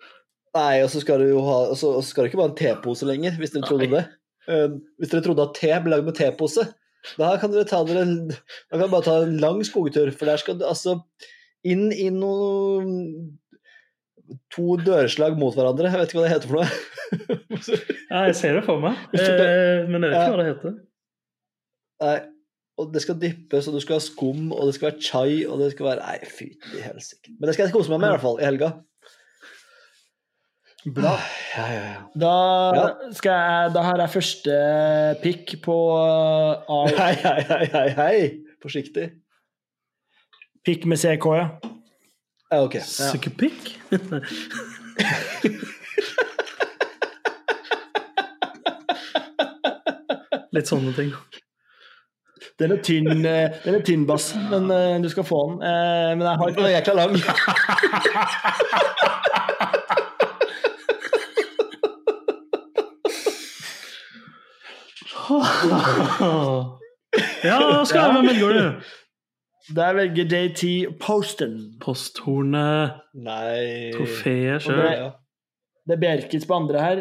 Nei, 0.55 0.79
og 0.81 0.89
så 0.89 1.01
skal 1.03 1.21
du 1.21 1.27
jo 1.27 1.41
ha 1.45 1.57
Og 1.69 1.75
så 1.77 1.89
skal 2.07 2.25
du 2.25 2.31
ikke 2.31 2.39
bare 2.39 2.49
en 2.53 2.57
tepose 2.57 3.05
lenger, 3.05 3.35
hvis 3.37 3.53
dere 3.53 3.67
trodde 3.67 3.89
det. 3.91 4.03
Um, 4.47 4.77
hvis 4.97 5.11
dere 5.11 5.25
trodde 5.25 5.43
at 5.43 5.57
te 5.59 5.73
ble 5.83 5.91
lagd 5.91 6.07
med 6.07 6.15
tepose, 6.17 6.63
da 7.19 7.33
kan 7.41 7.51
dere 7.51 7.67
ta 7.67 7.81
dere 7.85 8.05
Da 8.31 8.79
kan 8.79 8.89
bare 8.93 9.05
ta 9.05 9.17
en 9.25 9.35
lang 9.43 9.59
skogtur, 9.67 10.09
for 10.15 10.31
der 10.31 10.39
skal 10.41 10.57
du 10.57 10.65
altså 10.67 11.01
inn 11.67 11.89
i 11.91 12.07
noe 12.13 12.79
To 14.57 14.75
dørslag 14.81 15.37
mot 15.39 15.55
hverandre. 15.55 15.87
Jeg 15.91 15.99
vet 16.01 16.09
ikke 16.11 16.19
hva 16.19 16.25
det 16.27 16.33
heter 16.35 16.49
for 16.49 16.57
noe. 16.59 16.69
Ja, 18.11 18.23
jeg 18.27 18.35
ser 18.35 18.57
det 18.57 18.63
for 18.67 18.81
meg, 18.83 18.97
eh, 19.15 19.85
men 19.87 20.03
jeg 20.03 20.11
vet 20.11 20.17
ikke 20.17 20.23
Ja. 20.23 20.31
hva 20.33 20.39
det 20.41 20.47
heter. 20.49 20.73
Nei, 22.03 22.17
og 22.77 22.91
det 22.93 23.01
skal 23.05 23.17
dyppes, 23.21 23.67
og 23.69 23.77
du 23.77 23.79
skal 23.83 23.97
ha 23.97 24.03
skum, 24.03 24.51
og 24.51 24.67
det 24.67 24.75
skal 24.77 24.89
være 24.91 25.01
chai, 25.01 25.45
og 25.47 25.61
det 25.63 25.71
skal 25.73 25.87
være 25.89 26.01
Nei, 26.03 26.17
fytti 26.29 26.81
helsike. 26.83 27.31
Men 27.39 27.47
det 27.49 27.55
skal 27.55 27.65
jeg 27.69 27.73
kose 27.77 27.89
meg 27.93 28.01
med, 28.03 28.09
i 28.09 28.15
hvert 28.17 28.25
fall, 28.25 28.37
i 28.41 28.45
helga. 28.47 28.69
Bra. 30.97 31.13
Ja, 31.57 31.63
ja, 31.73 31.79
ja. 31.87 32.01
Da, 32.15 32.33
skal 33.17 33.33
jeg, 33.33 33.71
da 33.75 33.81
har 33.87 33.97
jeg 34.03 34.11
første 34.13 34.57
pick 35.23 35.55
på 35.65 35.73
uh, 35.97 36.85
Hei, 36.99 37.13
hei, 37.23 37.39
hei, 37.49 37.63
hei, 37.73 37.87
hei. 37.97 38.19
Forsiktig. 38.63 39.07
pick 40.67 40.85
med 40.85 40.99
CK, 41.01 41.25
ja. 41.39 41.47
Ja, 42.51 42.63
ok. 42.63 42.75
Ja. 42.75 42.81
Sukkerpikk? 43.11 43.79
Litt 50.55 50.69
sånne 50.69 50.93
ting. 50.95 51.11
Den 52.57 52.71
er 52.73 52.79
tynn, 52.81 53.25
eh, 53.27 53.51
den 53.65 53.75
er 53.77 53.83
tynn 53.85 54.05
bass, 54.09 54.31
men 54.49 54.71
uh, 54.71 54.95
du 55.03 55.09
skal 55.11 55.25
få 55.27 55.41
den. 55.51 55.59
Uh, 55.61 56.15
Men 56.15 56.21
jeg 56.25 56.37
har 56.39 56.47
Den 56.47 56.57
noe 56.63 56.71
jækla 56.71 56.93
lang. 56.97 57.13
Ja, 67.43 67.83
skal 67.85 67.99
jeg 67.99 68.11
hvem 68.15 68.27
velger 68.31 68.49
du? 68.55 68.63
Der 69.75 69.93
velger 69.97 70.25
JT 70.31 70.97
Posten. 70.99 71.77
Posthornet, 71.83 73.01
Nei 73.13 73.91
trofeet 73.95 74.61
sjøl. 74.63 74.77
det- 74.77 75.13
Det 75.87 76.03
er 76.03 76.47
på 76.47 76.55
andre 76.55 76.79
her. 76.81 76.97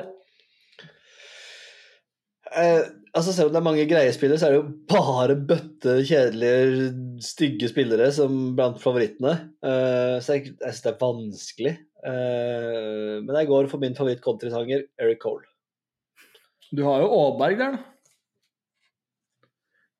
Eh, 2.57 2.83
altså 3.15 3.33
Selv 3.33 3.47
om 3.49 3.53
det 3.53 3.59
er 3.61 3.65
mange 3.65 3.87
greie 3.89 4.13
spillere, 4.13 4.39
så 4.39 4.47
er 4.47 4.51
det 4.53 4.61
jo 4.63 4.73
bare 4.89 5.37
bøtte, 5.37 5.97
kjedelige, 6.07 7.21
stygge 7.21 7.69
spillere 7.69 8.13
som 8.13 8.55
blant 8.57 8.79
favorittene. 8.81 9.33
Eh, 9.63 10.21
så 10.23 10.37
jeg, 10.39 10.55
jeg 10.61 10.73
syns 10.73 10.83
det 10.83 10.93
er 10.93 10.99
vanskelig. 11.03 11.75
Eh, 12.07 13.21
men 13.23 13.35
jeg 13.35 13.49
går 13.49 13.69
for 13.69 13.79
min 13.79 13.95
favoritt-countrysanger, 13.95 14.85
Eric 15.01 15.19
Cole. 15.21 15.43
Du 16.75 16.85
har 16.85 17.01
jo 17.01 17.11
Aaberg 17.11 17.59
der, 17.59 17.71
da. 17.77 17.79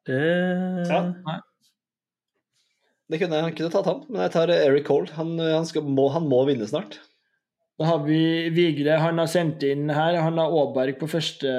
Det 0.07 0.89
Ja. 0.89 1.41
Det 3.07 3.21
kunne 3.21 3.39
jeg 3.39 3.47
han 3.47 3.55
kunne 3.55 3.71
tatt 3.71 3.87
han, 3.87 4.01
men 4.11 4.25
jeg 4.25 4.33
tar 4.35 4.51
Eric 4.51 4.89
Cole. 4.89 5.13
Han, 5.15 5.37
han, 5.39 5.67
skal, 5.69 5.87
må, 5.87 6.09
han 6.15 6.27
må 6.27 6.41
vinne 6.49 6.67
snart. 6.67 6.99
Da 7.77 7.91
har 7.91 8.05
vi 8.07 8.49
Vigre. 8.57 8.97
Han 9.03 9.21
har 9.21 9.29
sendt 9.29 9.65
inn 9.69 9.91
her. 9.93 10.17
Han 10.25 10.41
har 10.41 10.53
Aaberg 10.53 10.97
på 11.01 11.09
første, 11.13 11.51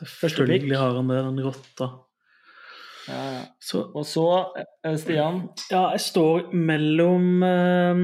første 0.00 0.46
pick. 0.46 0.62
Selvfølgelig 0.62 0.78
har 0.80 0.96
han 0.96 1.10
det, 1.12 1.18
den 1.26 1.42
rotta. 1.44 1.90
Ja, 3.08 3.20
ja. 3.34 3.42
Så 3.60 3.82
Og 3.96 4.06
så 4.08 4.24
eh, 4.56 4.96
Stian. 5.00 5.42
Ja, 5.70 5.90
jeg 5.94 6.04
står 6.04 6.50
mellom 6.52 7.44
eh, 7.44 8.02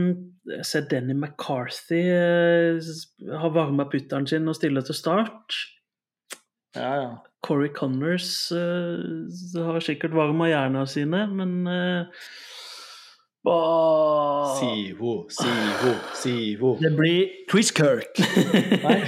Jeg 0.52 0.68
ser 0.68 0.88
Denny 0.88 1.16
McCarthy 1.16 2.02
eh, 2.12 2.92
har 3.40 3.52
varma 3.52 3.88
putteren 3.88 4.28
sin 4.28 4.48
og 4.48 4.56
stiller 4.56 4.84
til 4.84 4.96
start. 4.96 5.60
Ja, 6.76 6.92
ja. 7.00 7.10
Corey 7.44 7.68
Connors 7.76 8.52
eh, 8.52 9.60
har 9.60 9.84
sikkert 9.84 10.16
varma 10.16 10.48
jerna 10.52 10.86
sine, 10.88 11.26
men 11.32 11.64
uh, 13.46 14.56
Sivo, 14.58 15.14
Sivo, 15.28 15.92
Sivo. 16.14 16.74
Det 16.80 16.96
blir 16.96 17.28
Chris 17.50 17.70
Kirk. 17.70 18.18
Nei. 18.84 19.00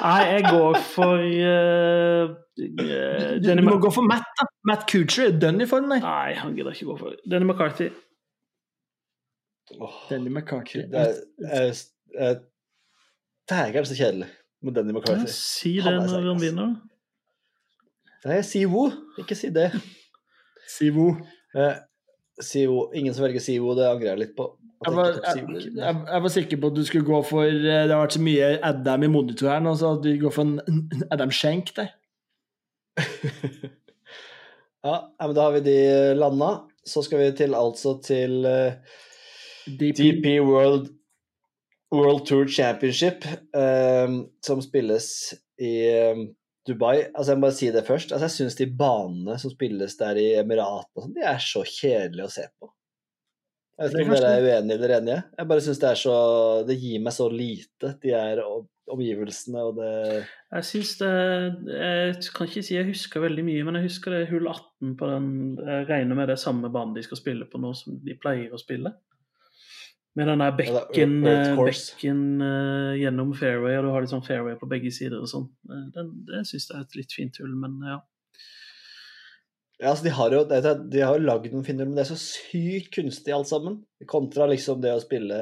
Nei, 0.00 0.20
jeg 0.32 0.44
går 0.48 0.78
for 0.94 1.20
uh, 1.20 2.30
Du, 2.56 3.42
du 3.44 3.62
må 3.66 3.76
gå 3.80 3.90
for 3.92 4.06
Matt, 4.08 4.28
da. 4.38 4.46
Matt 4.68 4.86
Coocher 4.90 5.28
er 5.28 5.36
dønn 5.40 5.60
i 5.60 5.68
form, 5.68 5.88
nei. 5.92 6.00
Nei, 6.04 6.34
han 6.40 6.54
gidder 6.56 6.76
ikke 6.76 6.88
gå 6.92 6.96
for 7.00 7.18
Denny 7.30 7.48
McCarthy. 7.48 7.90
Oh, 9.78 9.96
Denny 10.08 10.32
McCarthy. 10.32 10.86
det 10.90 11.00
er, 11.00 11.74
er, 12.18 12.40
er, 13.50 13.84
så 13.84 13.96
kjedelig 13.96 14.28
med 14.62 14.74
Denny 14.76 14.92
Ja, 14.92 14.98
McCarthy. 14.98 15.32
si 15.36 15.76
det 15.80 15.94
når 15.96 16.26
han 16.32 16.40
vinner. 16.42 16.74
Nei, 18.24 18.40
si-ho 18.44 18.90
Ikke 19.20 19.36
si 19.38 19.48
det. 19.54 19.70
Sivo. 20.68 21.14
Eh, 21.56 21.76
Sivo. 22.44 22.88
Ingen 22.96 23.14
som 23.16 23.24
velger 23.26 23.42
Sivo, 23.44 23.74
det 23.78 23.88
angrer 23.88 24.12
jeg 24.12 24.22
litt 24.24 24.36
på. 24.38 24.48
Jeg 24.80 24.96
var, 24.96 25.10
jeg, 25.12 25.44
jeg, 25.76 25.96
jeg 26.08 26.22
var 26.24 26.32
sikker 26.32 26.60
på 26.60 26.68
at 26.70 26.76
du 26.78 26.84
skulle 26.88 27.04
gå 27.04 27.18
for 27.28 27.44
eh, 27.44 27.82
Det 27.84 27.92
har 27.92 28.00
vært 28.00 28.14
så 28.16 28.22
mye 28.24 28.46
Adam 28.64 29.02
i 29.04 29.10
monitoren, 29.12 29.68
så 29.76 29.90
at 29.98 30.06
du 30.06 30.14
går 30.22 30.32
for 30.32 30.48
en 30.48 31.04
Adam 31.12 31.34
Schenk 31.34 31.74
der. 31.76 31.92
Ja, 34.80 35.12
men 35.20 35.34
da 35.36 35.42
har 35.42 35.52
vi 35.52 35.60
de 35.60 36.14
landa. 36.16 36.62
Så 36.84 37.02
skal 37.04 37.20
vi 37.20 37.32
til 37.36 37.54
altså 37.54 37.98
til 38.00 38.46
uh, 38.48 38.72
DP. 39.66 39.98
DP 39.98 40.26
World, 40.40 40.88
World 41.92 42.24
Tour 42.26 42.48
Championship, 42.48 43.26
eh, 43.56 44.14
som 44.46 44.62
spilles 44.62 45.34
i 45.60 45.74
eh, 45.90 46.22
Dubai. 46.70 46.96
Altså, 47.10 47.32
jeg 47.32 47.40
må 47.40 47.46
bare 47.48 47.58
si 47.58 47.70
det 47.74 47.86
først. 47.86 48.12
Altså, 48.14 48.28
jeg 48.28 48.36
syns 48.38 48.58
de 48.58 48.66
banene 48.80 49.38
som 49.42 49.52
spilles 49.52 49.96
der 50.00 50.20
i 50.20 50.28
Emiratene 50.40 51.04
sånn, 51.04 51.16
de 51.16 51.26
er 51.26 51.40
så 51.44 51.64
kjedelige 51.66 52.28
å 52.28 52.34
se 52.34 52.46
på. 52.56 52.70
Jeg 53.80 53.88
vet 53.88 54.02
ikke 54.02 54.10
om 54.10 54.18
dere 54.18 54.30
er 54.36 54.44
uenige 54.44 54.76
eller 54.76 54.92
enige. 54.98 55.20
Jeg 55.38 55.48
bare 55.48 55.64
syns 55.64 55.78
det 55.80 55.88
er 55.88 55.98
så 56.00 56.16
Det 56.68 56.76
gir 56.76 57.00
meg 57.00 57.14
så 57.16 57.30
lite, 57.32 57.94
de 58.02 58.12
her 58.12 58.42
omgivelsene 58.90 59.62
og 59.64 59.78
det 59.78 59.92
Jeg 60.18 60.66
synes 60.68 60.90
det 61.00 61.12
Jeg 61.70 62.18
kan 62.36 62.50
ikke 62.50 62.64
si 62.66 62.76
jeg 62.76 62.88
husker 62.90 63.24
veldig 63.24 63.44
mye, 63.46 63.62
men 63.64 63.78
jeg 63.78 63.88
husker 63.88 64.16
det 64.16 64.26
hull 64.32 64.50
18 64.50 64.96
på 65.00 65.08
den 65.14 65.30
Jeg 65.62 65.88
regner 65.88 66.18
med 66.18 66.28
det 66.28 66.36
er 66.36 66.42
samme 66.44 66.68
banen 66.72 66.92
de 66.96 67.06
skal 67.06 67.22
spille 67.22 67.48
på 67.48 67.62
nå 67.62 67.72
som 67.78 67.96
de 68.04 68.18
pleier 68.20 68.52
å 68.52 68.60
spille. 68.60 68.92
Med 70.18 70.26
den 70.26 70.42
der 70.42 70.50
er 70.50 70.56
bekken, 70.58 71.12
eh, 71.30 71.52
bekken 71.54 72.22
eh, 72.42 72.94
gjennom 72.98 73.30
fairway, 73.38 73.76
og 73.78 73.84
du 73.86 73.90
har 73.94 74.02
litt 74.02 74.10
sånn 74.10 74.24
fairway 74.26 74.56
på 74.58 74.68
begge 74.70 74.90
sider 74.94 75.20
og 75.22 75.30
sånn. 75.30 75.46
Eh, 75.70 75.84
det 76.26 76.40
syns 76.48 76.66
jeg 76.66 76.78
er 76.78 76.86
et 76.86 76.96
litt 76.98 77.14
fint 77.14 77.38
hull, 77.42 77.52
men 77.60 77.76
ja. 77.86 78.00
Ja, 79.80 79.92
altså 79.92 80.04
de 80.04 80.12
har 80.12 80.34
jo, 80.34 80.42
de 80.50 81.00
har 81.00 81.14
jo 81.16 81.24
lagd 81.24 81.54
noen 81.54 81.64
finner, 81.64 81.86
men 81.88 81.96
det 81.96 82.02
er 82.02 82.10
så 82.10 82.18
sykt 82.20 82.90
kunstig 82.98 83.32
alt 83.32 83.48
sammen. 83.48 83.78
Kontra 84.10 84.50
liksom 84.50 84.82
det 84.82 84.92
å 84.92 85.00
spille 85.00 85.38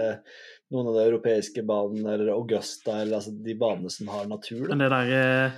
noen 0.70 0.90
av 0.92 0.98
de 0.98 1.06
europeiske 1.08 1.64
banene, 1.66 2.12
eller 2.14 2.34
Augusta, 2.36 3.00
eller 3.00 3.18
altså 3.18 3.32
de 3.32 3.56
banene 3.58 3.90
som 3.90 4.12
har 4.12 4.28
natur. 4.30 4.68
Men 4.68 4.84
det 4.84 4.92
der 4.92 5.10
eh, 5.16 5.56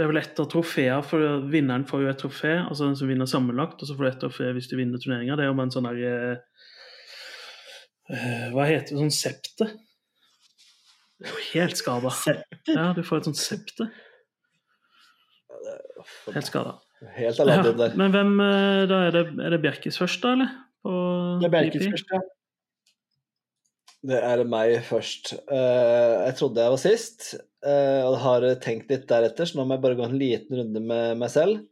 Det 0.00 0.06
er 0.06 0.08
vel 0.14 0.18
ett 0.22 0.38
av 0.40 0.46
trofeene, 0.48 1.02
for 1.04 1.42
vinneren 1.52 1.82
får 1.84 2.00
jo 2.00 2.08
et 2.08 2.22
trofé, 2.22 2.54
altså 2.62 2.86
den 2.86 2.94
som 2.96 3.10
vinner 3.10 3.28
sammenlagt, 3.28 3.82
og 3.82 3.88
så 3.88 3.92
får 3.98 4.06
du 4.06 4.08
et 4.08 4.22
trofé 4.22 4.46
hvis 4.56 4.70
du 4.70 4.78
vinner 4.78 5.02
turneringa. 5.02 5.36
Det 5.36 5.44
er 5.44 5.50
jo 5.50 5.56
med 5.58 5.66
en 5.66 5.72
sånn 5.74 5.88
derre 5.90 6.12
eh, 6.30 6.38
eh, 8.16 8.46
Hva 8.54 8.64
heter 8.70 8.94
det? 8.94 9.02
Sånn 9.02 9.12
septe? 9.12 9.66
Det 11.20 11.28
er 11.28 11.34
jo 11.34 11.42
helt 11.50 11.76
skada. 11.76 12.14
Ja, 12.70 12.86
du 12.96 13.02
får 13.04 13.20
et 13.20 13.28
sånt 13.28 13.42
septe. 13.42 13.90
Helt 16.32 16.48
skada. 16.48 16.78
Helt 17.18 17.36
Ja, 17.36 17.44
Aladdin 17.44 17.76
der. 17.76 18.00
men 18.00 18.16
hvem 18.16 18.34
eh, 18.46 18.82
Da 18.88 19.04
er 19.10 19.18
det, 19.18 19.26
er 19.36 19.52
det 19.52 19.60
Bjerkis 19.66 20.00
først, 20.00 20.24
da, 20.24 20.32
eller? 20.38 20.56
På 20.80 20.96
Det 21.44 21.50
er 21.50 21.58
Bjerkits 21.58 21.90
først, 21.92 22.08
første. 22.08 22.39
Det 24.00 24.16
er 24.16 24.40
meg 24.48 24.78
først. 24.86 25.34
Eh, 25.52 26.14
jeg 26.24 26.36
trodde 26.38 26.62
jeg 26.64 26.72
var 26.72 26.80
sist, 26.80 27.26
eh, 27.66 28.00
og 28.08 28.16
har 28.22 28.46
tenkt 28.64 28.88
litt 28.92 29.04
deretter, 29.10 29.44
så 29.48 29.58
nå 29.58 29.66
må 29.68 29.76
jeg 29.76 29.84
bare 29.84 29.98
gå 29.98 30.06
en 30.06 30.16
liten 30.20 30.56
runde 30.56 30.80
med 30.80 31.20
meg 31.20 31.32
selv. 31.32 31.66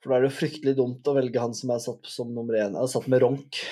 For 0.00 0.12
da 0.12 0.18
er 0.18 0.26
det 0.26 0.30
jo 0.30 0.38
fryktelig 0.40 0.74
dumt 0.76 1.08
å 1.08 1.14
velge 1.16 1.40
han 1.40 1.56
som 1.56 1.72
er 1.72 1.80
satt 1.80 2.08
som 2.08 2.34
nummer 2.36 2.56
én. 2.56 2.76
Jeg 2.76 2.82
har 2.82 2.92
satt 2.92 3.08
med 3.12 3.24
Ronk. 3.24 3.62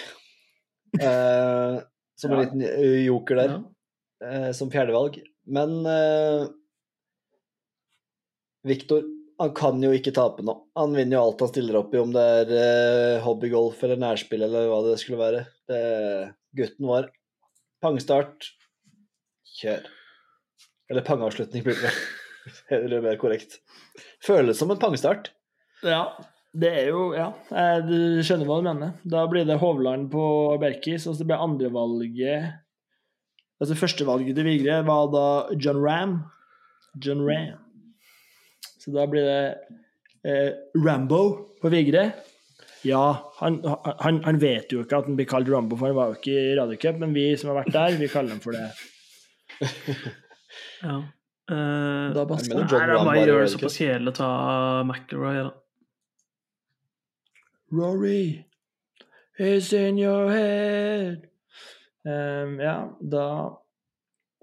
Eh, 1.01 1.76
som 2.16 2.33
en 2.33 2.39
Ja. 2.39 2.45
liten 2.47 3.05
joker 3.05 3.37
der, 3.37 3.53
Ja. 4.20 4.53
som 4.53 4.70
fjerdevalg. 4.72 5.20
Men 5.47 5.87
uh, 5.87 6.49
Viktor, 8.66 9.05
han 9.39 9.53
kan 9.55 9.81
jo 9.81 9.93
ikke 9.93 10.12
tape 10.12 10.43
nå. 10.43 10.55
Han 10.76 10.93
vinner 10.97 11.16
jo 11.16 11.22
alt 11.22 11.41
han 11.41 11.49
stiller 11.53 11.76
opp 11.76 11.95
i, 11.95 12.01
om 12.03 12.11
det 12.12 12.24
er 12.53 13.20
hobbygolf 13.20 13.83
eller 13.85 13.97
nærspill 13.97 14.43
eller 14.43 14.66
hva 14.68 14.83
det 14.89 14.99
skulle 15.01 15.20
være. 15.20 15.47
Det, 15.68 16.35
gutten 16.57 16.89
vår. 16.89 17.09
Pangstart. 17.85 18.51
Kjør. 19.59 19.87
Eller 20.89 21.05
pangeavslutning 21.07 21.64
blir 21.66 21.79
det. 21.83 21.93
Mer 23.05 23.18
korrekt. 23.20 23.59
Føles 24.24 24.59
som 24.59 24.70
en 24.72 24.81
pangstart. 24.81 25.33
Ja, 25.85 26.16
det 26.59 26.70
er 26.81 26.89
jo 26.91 27.03
Ja, 27.14 27.29
du 27.85 28.22
skjønner 28.24 28.49
hva 28.49 28.59
du 28.59 28.66
mener. 28.66 28.97
Da 29.05 29.26
blir 29.31 29.47
det 29.47 29.61
Hovland 29.61 30.09
på 30.12 30.24
Berkis, 30.62 31.07
og 31.07 31.18
så 31.18 31.26
blir 31.29 31.43
andrevalget 31.45 32.64
Altså 33.59 33.74
førstevalget 33.74 34.37
til 34.39 34.47
Vigre 34.47 34.83
var 34.87 35.09
da 35.11 35.26
John 35.59 35.81
Ram. 35.83 36.12
John 37.03 37.24
Ram. 37.26 37.57
Så 38.79 38.93
da 38.95 39.07
blir 39.11 39.26
det 39.26 39.41
eh, 40.22 40.53
Rambo 40.79 41.22
på 41.59 41.72
Vigre. 41.74 42.05
Ja, 42.87 43.33
han, 43.41 43.59
han, 43.99 44.20
han 44.24 44.39
vet 44.39 44.70
jo 44.72 44.85
ikke 44.85 45.01
at 45.01 45.09
han 45.11 45.16
blir 45.18 45.26
kalt 45.29 45.49
Rambo, 45.51 45.76
for 45.76 45.91
han 45.91 45.97
var 45.99 46.12
jo 46.12 46.18
ikke 46.20 46.35
i 46.37 46.57
Radiocup, 46.59 46.99
men 47.03 47.14
vi 47.16 47.24
som 47.41 47.51
har 47.51 47.64
vært 47.64 47.74
der, 47.74 47.97
vi 47.99 48.11
kaller 48.12 48.37
ham 48.37 48.43
for 48.45 48.57
det. 48.57 48.66
Ja. 50.79 50.97
Uh, 51.51 52.14
Da 52.14 52.22
bare. 52.29 52.45
Nei, 52.47 52.66
da 52.68 52.99
bare 53.03 53.22
gjøre 53.24 53.47
det 53.47 53.53
såpass 53.55 53.79
kjedelig 53.81 54.12
å 54.12 54.16
ta 54.18 54.29
McIlroy. 54.85 55.41
Da. 55.49 55.51
Rory 57.74 58.45
is 59.39 59.72
in 59.76 59.99
your 59.99 60.31
head. 60.31 61.26
Um, 62.07 62.59
ja, 62.62 62.76
da 63.03 63.24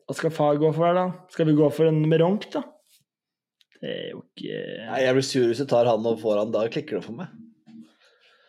Hva 0.06 0.14
skal 0.18 0.34
far 0.36 0.60
gå 0.62 0.70
for 0.76 0.86
her, 0.86 0.98
da? 0.98 1.06
Skal 1.34 1.48
vi 1.50 1.56
gå 1.58 1.70
for 1.74 1.90
en 1.90 2.04
meronk, 2.12 2.50
da? 2.54 2.62
Det 3.80 3.90
er 3.90 4.12
jo 4.12 4.20
ikke 4.22 4.60
Nei, 4.90 5.00
Jeg 5.02 5.16
blir 5.18 5.26
sur 5.26 5.48
hvis 5.50 5.64
du 5.64 5.70
tar 5.72 5.90
han 5.90 6.06
og 6.06 6.20
får 6.22 6.44
han. 6.44 6.54
Da 6.54 6.68
klikker 6.70 7.00
det 7.00 7.06
for 7.08 7.18
meg. 7.18 7.32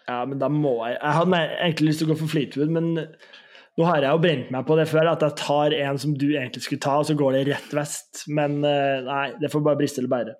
Ja, 0.06 0.20
men 0.28 0.38
da 0.38 0.48
må 0.52 0.76
jeg 0.86 1.00
Jeg 1.00 1.16
hadde 1.16 1.40
egentlig 1.56 1.88
lyst 1.88 2.02
til 2.02 2.06
å 2.06 2.12
gå 2.12 2.20
for 2.20 2.30
Fleetwood, 2.30 2.70
men 2.74 2.92
nå 3.76 3.84
har 3.84 4.00
jeg 4.00 4.14
jo 4.14 4.20
brent 4.22 4.52
meg 4.54 4.64
på 4.68 4.76
det 4.78 4.86
før, 4.88 5.10
at 5.10 5.24
jeg 5.26 5.36
tar 5.36 5.74
en 5.76 5.98
som 6.00 6.14
du 6.16 6.30
egentlig 6.30 6.62
skulle 6.64 6.80
ta, 6.80 6.94
og 7.02 7.08
så 7.08 7.16
går 7.18 7.36
det 7.36 7.42
rett 7.50 7.74
vest. 7.76 8.22
Men 8.32 8.62
eh, 8.64 9.02
nei, 9.04 9.26
det 9.42 9.50
får 9.52 9.64
bare 9.66 9.76
briste 9.80 10.00
eller 10.00 10.12
bære. 10.14 10.36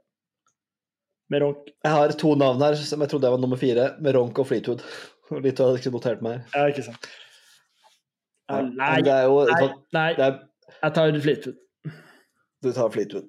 Med 1.35 1.43
ronk. 1.43 1.69
Jeg 1.85 1.93
har 1.93 2.15
to 2.17 2.33
navn 2.39 2.63
her 2.65 2.79
som 2.81 3.03
jeg 3.03 3.13
trodde 3.13 3.29
jeg 3.29 3.35
var 3.35 3.43
nummer 3.43 3.61
fire, 3.61 3.91
med 4.01 4.17
Ronk 4.17 4.41
og 4.41 4.49
Fleetwood. 4.49 4.85
Og 5.35 5.43
Litt 5.43 5.59
hadde 5.59 5.75
jeg 5.75 5.83
ikke 5.85 5.93
notert 5.99 6.23
meg 6.25 6.39
her. 6.39 6.45
Ja, 6.55 6.73
ikke 6.73 6.87
sant. 6.87 7.09
Ja, 8.47 8.61
nei, 8.63 8.93
det 9.03 9.15
jo 9.27 9.41
nei, 9.51 9.63
nei, 9.97 10.11
det 10.15 10.27
er, 10.29 10.37
jeg 10.77 10.95
tar 10.97 11.17
Fleetwood. 11.25 11.57
Du 12.63 12.69
tar 12.73 12.93
Fleetwood. 12.95 13.27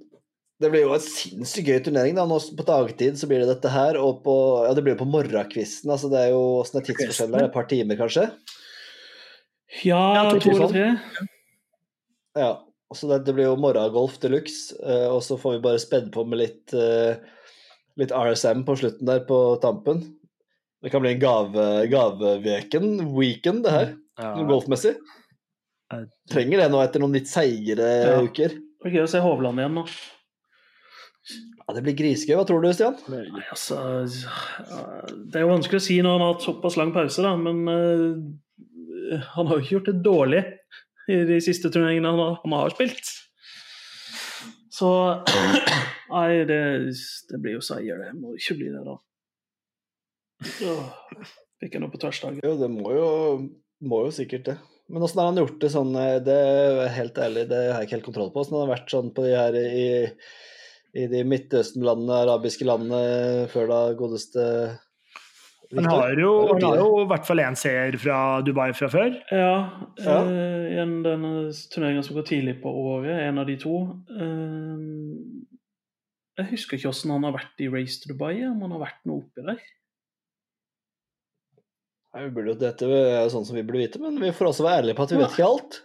Det 0.57 0.71
blir 0.73 0.87
jo 0.87 0.93
en 0.95 1.03
sinnssykt 1.03 1.67
gøy 1.69 1.79
turnering. 1.85 2.15
da. 2.17 2.25
Nå 2.25 2.39
På 2.57 2.65
dagtid 2.65 3.17
så 3.19 3.27
blir 3.29 3.43
det 3.43 3.49
dette 3.51 3.69
her, 3.69 3.97
og 4.01 4.23
på, 4.25 4.33
ja, 4.65 4.71
det 4.73 4.81
blir 4.85 4.95
jo 4.95 5.03
på 5.03 5.09
morgenkvisten. 5.11 5.91
Altså, 5.93 6.09
det 6.09 6.23
er 6.23 6.31
jo 6.33 6.39
åssen 6.63 6.79
er 6.81 6.87
tidsforskjellen 6.87 7.35
der? 7.37 7.45
Et 7.49 7.53
par 7.53 7.67
timer, 7.69 7.99
kanskje? 7.99 8.23
Ja, 9.83 9.99
Ja, 10.15 10.23
to 10.33 10.49
eller 10.55 10.71
tre. 10.71 10.87
Ja. 12.37 12.49
Så 12.95 13.09
det, 13.09 13.25
det 13.27 13.33
blir 13.35 13.49
jo 13.49 13.57
morgengolf 13.59 14.15
de 14.23 14.29
luxe, 14.31 14.77
Uh, 14.79 15.09
og 15.11 15.19
så 15.25 15.35
får 15.37 15.57
vi 15.57 15.63
bare 15.65 15.81
spedd 15.83 16.07
på 16.13 16.23
med 16.25 16.39
litt, 16.39 16.73
uh, 16.73 17.19
litt 17.99 18.13
RSM 18.15 18.63
på 18.65 18.77
slutten 18.79 19.05
der 19.09 19.25
på 19.27 19.39
tampen. 19.61 20.05
Det 20.81 20.89
kan 20.93 21.01
bli 21.03 21.11
en 21.15 21.19
gave, 21.21 21.65
gaveveken, 21.91 22.93
weekend, 23.17 23.65
det 23.65 23.73
her, 23.73 23.93
golfmessig. 24.47 24.93
Trenger 26.31 26.61
det 26.61 26.67
nå 26.71 26.79
etter 26.83 27.01
noen 27.03 27.15
litt 27.17 27.27
seigere 27.27 27.89
Ja. 28.05 28.21
uker. 28.23 28.53
Det 28.55 28.91
er 28.91 28.95
gøy 28.99 29.03
å 29.03 29.09
se 29.11 29.19
Hovland 29.25 29.59
igjen 29.59 29.73
nå. 29.81 29.85
Ja, 31.67 31.75
Det 31.75 31.83
blir 31.83 31.97
grisegøy. 31.99 32.37
Hva 32.39 32.45
tror 32.47 32.63
du, 32.63 32.69
Stian? 32.71 32.95
Nei, 33.11 33.43
altså, 33.51 33.77
det 34.07 35.35
er 35.35 35.43
jo 35.43 35.51
vanskelig 35.51 35.81
å 35.81 35.87
si 35.87 35.97
når 35.99 36.15
han 36.15 36.23
har 36.23 36.35
hatt 36.35 36.45
såpass 36.47 36.77
lang 36.79 36.93
pause, 36.95 37.23
da, 37.25 37.33
men 37.35 37.63
uh, 37.67 39.17
han 39.35 39.49
har 39.49 39.57
jo 39.57 39.65
ikke 39.65 39.75
gjort 39.75 39.89
det 39.91 39.97
dårlig 40.05 40.43
i 41.11 41.17
de 41.27 41.39
siste 41.43 41.71
turneringene 41.71 42.13
han 42.13 42.23
har, 42.23 42.39
han 42.43 42.55
har 42.55 42.75
spilt. 42.75 43.11
Så 44.77 44.89
Nei, 46.07 46.45
det, 46.47 46.61
det 47.27 47.41
blir 47.43 47.57
jo 47.57 47.63
seier, 47.65 47.99
det. 47.99 48.13
Må 48.15 48.35
ikke 48.37 48.55
bli 48.61 48.71
det, 48.71 48.83
da. 48.87 48.95
Åh, 50.69 51.29
Fikk 51.57 51.75
jeg 51.75 51.81
noe 51.83 51.91
på 51.91 51.99
tversdagen. 51.99 52.41
Jo, 52.45 52.53
det 52.59 52.69
må 52.71 52.93
jo, 52.93 53.07
må 53.89 54.03
jo 54.05 54.11
sikkert 54.15 54.51
det. 54.51 54.57
Men 54.87 55.03
åssen 55.03 55.19
har 55.19 55.31
han 55.31 55.39
gjort 55.41 55.57
det 55.59 55.69
sånn 55.73 55.89
eh, 55.99 56.19
Det 56.23 56.35
er 56.37 56.93
helt 56.95 57.17
ærlig, 57.19 57.41
det 57.49 57.57
har 57.59 57.81
jeg 57.81 57.89
ikke 57.89 57.97
helt 57.97 58.05
kontroll 58.05 58.29
på. 58.31 58.43
Åssen 58.45 58.55
har 58.55 58.67
det 58.67 58.75
vært 58.75 58.93
sånn 58.93 59.09
på 59.15 59.25
de 59.25 59.33
her 59.35 59.57
i, 59.59 59.87
i 60.97 61.05
de 61.11 61.21
Midtøsten-landene, 61.29 62.15
arabiske 62.25 62.65
landene, 62.65 63.47
før 63.53 63.67
da 63.69 63.79
godeste 63.99 64.43
Han 65.75 65.83
har 65.91 66.13
jo, 66.15 66.29
Har 66.47 66.53
han 66.55 66.63
har 66.63 66.77
jo 66.79 67.01
i 67.03 67.07
hvert 67.11 67.25
fall 67.27 67.41
én 67.43 67.57
seier 67.59 67.97
fra 67.99 68.17
Dubai 68.41 68.69
fra 68.73 68.87
før. 68.89 69.17
Ja, 69.35 69.49
Ja. 69.99 70.17
eh, 70.23 70.67
igjen 70.73 71.01
denne 71.03 71.31
turneringen 71.73 72.03
som 72.07 72.15
går 72.15 72.23
tidlig 72.29 72.55
på 72.63 72.71
året, 72.71 73.17
en 73.27 73.37
av 73.43 73.45
de 73.49 73.57
to. 73.59 73.73
Eh, 74.15 74.77
jeg 76.37 76.51
husker 76.53 76.77
ikke 76.77 76.87
hvordan 76.91 77.11
han 77.17 77.23
har 77.27 77.35
vært 77.35 77.59
i 77.65 77.67
Race 77.73 77.99
to 77.99 78.13
Dubai, 78.13 78.35
om 78.47 78.61
han 78.63 78.71
har 78.77 78.85
vært 78.85 79.03
noe 79.09 79.25
oppi 79.25 79.43
der. 79.43 79.59
Nei, 82.13 82.23
vi 82.23 82.31
burde, 82.33 82.53
jo- 82.53 82.61
dette 82.61 82.87
er 82.87 83.23
jo 83.25 83.29
sånn 83.33 83.45
som 83.45 83.55
vi 83.57 83.63
burde 83.67 83.83
vite, 83.83 83.99
men 84.01 84.15
vi 84.21 84.31
får 84.31 84.47
også 84.53 84.63
være 84.65 84.81
ærlige 84.81 84.95
på 84.97 85.03
at 85.03 85.11
vi 85.11 85.17
vet 85.19 85.35
ikke 85.35 85.49
alt. 85.51 85.81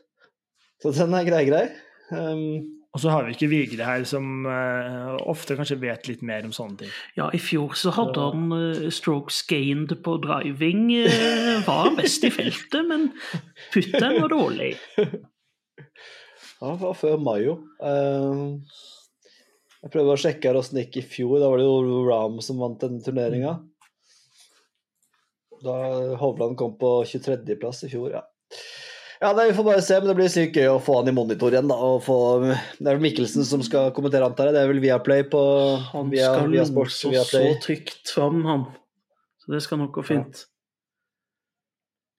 Så 0.83 0.93
den 0.97 1.15
er 1.15 1.25
grei, 1.27 1.43
grei. 1.49 1.65
Um, 2.13 2.82
Og 2.93 3.01
så 3.01 3.09
har 3.09 3.25
vi 3.25 3.33
ikke 3.33 3.49
Vigre 3.49 3.87
her, 3.89 4.03
som 4.05 4.45
uh, 4.45 5.17
ofte 5.31 5.57
kanskje 5.57 5.79
vet 5.81 6.09
litt 6.11 6.21
mer 6.29 6.45
om 6.45 6.53
sånne 6.53 6.83
ting. 6.83 6.91
Ja, 7.17 7.31
i 7.33 7.41
fjor 7.41 7.73
så 7.79 7.93
hadde 7.97 8.21
han 8.21 8.53
uh, 8.53 8.91
strokes 8.93 9.39
gained 9.49 9.95
på 10.05 10.19
driving. 10.21 10.91
Uh, 11.09 11.65
var 11.65 11.95
best 11.97 12.27
i 12.29 12.33
feltet, 12.35 12.83
men 12.91 13.09
putten 13.73 14.19
var 14.21 14.29
dårlig. 14.35 14.75
ja, 15.01 16.67
det 16.67 16.79
var 16.85 16.99
før 17.01 17.17
Mayo. 17.25 17.57
Jeg 19.83 19.91
prøvde 19.91 20.13
å 20.13 20.21
sjekke 20.21 20.51
her 20.51 20.61
åssen 20.61 20.77
det 20.77 20.87
gikk 20.87 21.01
i 21.01 21.09
fjor. 21.17 21.39
Da 21.41 21.49
var 21.49 21.63
det 21.63 21.67
jo 21.71 22.05
Ram 22.11 22.43
som 22.45 22.61
vant 22.61 22.81
denne 22.85 23.01
turneringa. 23.03 23.57
Da 25.65 25.75
Hovland 26.21 26.61
kom 26.61 26.77
på 26.77 26.99
23.-plass 27.09 27.87
i 27.89 27.93
fjor, 27.95 28.19
ja. 28.19 28.23
Ja, 29.23 29.31
nei, 29.39 29.45
Vi 29.53 29.55
får 29.55 29.67
bare 29.69 29.83
se, 29.87 29.97
men 30.01 30.11
det 30.11 30.15
blir 30.19 30.31
sykt 30.33 30.57
gøy 30.59 30.67
å 30.73 30.79
få 30.83 30.97
han 30.99 31.11
i 31.13 31.15
monitor 31.15 31.55
igjen. 31.55 31.69
da, 31.71 31.77
og 31.79 32.01
få, 32.03 32.17
Det 32.51 32.83
er 32.83 32.97
vel 32.97 33.05
Mikkelsen 33.05 33.47
som 33.47 33.63
skal 33.63 33.93
kommentere, 33.95 34.27
antar 34.27 34.51
jeg. 34.51 34.57
Det 34.57 34.63
er 34.65 34.71
vel 34.73 34.81
Viaplay 34.83 35.23
på 35.31 35.43
Han 35.93 36.11
via, 36.11 36.33
skal 36.33 36.51
via 36.51 36.65
Sports, 36.67 36.97
så 37.05 37.13
Viaplay. 37.13 37.55
trygt 37.63 38.11
fram, 38.11 38.41
han. 38.49 38.65
Så 39.45 39.55
det 39.55 39.63
skal 39.63 39.79
nok 39.79 39.95
gå 39.95 40.03
fint. 40.07 40.43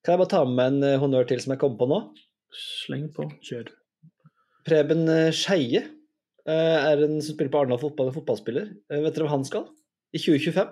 Kan 0.03 0.15
jeg 0.15 0.21
bare 0.23 0.31
ta 0.31 0.45
med 0.47 0.65
en 0.65 0.83
eh, 0.83 0.99
honnør 0.99 1.27
til 1.27 1.43
som 1.43 1.53
jeg 1.53 1.61
kom 1.61 1.75
på 1.79 1.87
nå? 1.91 1.99
Sleng 2.55 3.09
på. 3.15 3.27
Kjør. 3.43 3.69
Preben 4.67 5.03
eh, 5.11 5.29
Skeie 5.35 5.83
eh, 5.83 6.79
er 6.87 7.03
en 7.03 7.19
som 7.19 7.35
spiller 7.35 7.51
på 7.51 7.61
Arendal 7.61 7.83
fotball, 7.83 8.11
en 8.11 8.15
fotballspiller. 8.15 8.71
Vet 8.91 9.15
dere 9.15 9.27
hva 9.27 9.35
han 9.37 9.47
skal? 9.47 9.67
I 10.15 10.19
2025. 10.23 10.71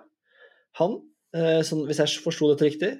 Han, 0.80 1.00
hvis 1.34 2.00
jeg 2.00 2.24
forsto 2.24 2.48
dette 2.52 2.68
riktig, 2.68 2.92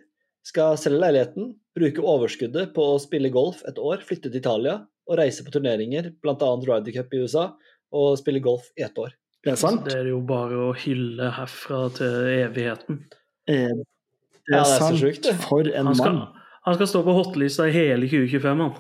skal 0.48 0.78
selge 0.82 1.00
leiligheten, 1.04 1.52
bruke 1.78 2.04
overskuddet 2.04 2.74
på 2.76 2.86
å 2.96 3.00
spille 3.02 3.30
golf 3.34 3.62
et 3.70 3.78
år, 3.80 4.02
flytte 4.08 4.30
til 4.32 4.40
Italia 4.42 4.80
og 5.10 5.18
reise 5.20 5.44
på 5.46 5.52
turneringer, 5.54 6.12
bl.a. 6.24 6.36
Ryder 6.38 6.96
Cup 6.96 7.14
i 7.14 7.22
USA, 7.24 7.46
og 7.92 8.18
spille 8.20 8.40
golf 8.44 8.70
i 8.80 8.84
ett 8.86 8.98
år. 9.02 9.14
Det 9.44 9.54
er 9.56 9.60
sant. 9.60 9.86
Det 9.90 9.96
er 9.98 10.10
jo 10.12 10.20
bare 10.26 10.58
å 10.70 10.74
hylle 10.78 11.32
herfra 11.36 11.86
til 11.98 12.28
evigheten. 12.46 13.02
Eh, 13.50 13.72
Det 13.72 14.56
Ja, 14.56 14.62
er, 14.62 14.66
det 14.66 14.66
er 14.66 14.66
så 14.70 14.88
sant. 14.88 15.00
sjukt. 15.02 15.28
For 15.46 15.68
en 15.70 15.86
Han 15.92 15.96
skal, 15.96 16.14
mann. 16.18 16.44
han 16.66 16.76
skal 16.78 16.88
stå 16.90 17.02
på 17.06 17.14
hotlista 17.18 17.68
i 17.70 17.74
hele 17.76 18.08
2025, 18.10 18.62
han. 18.66 18.74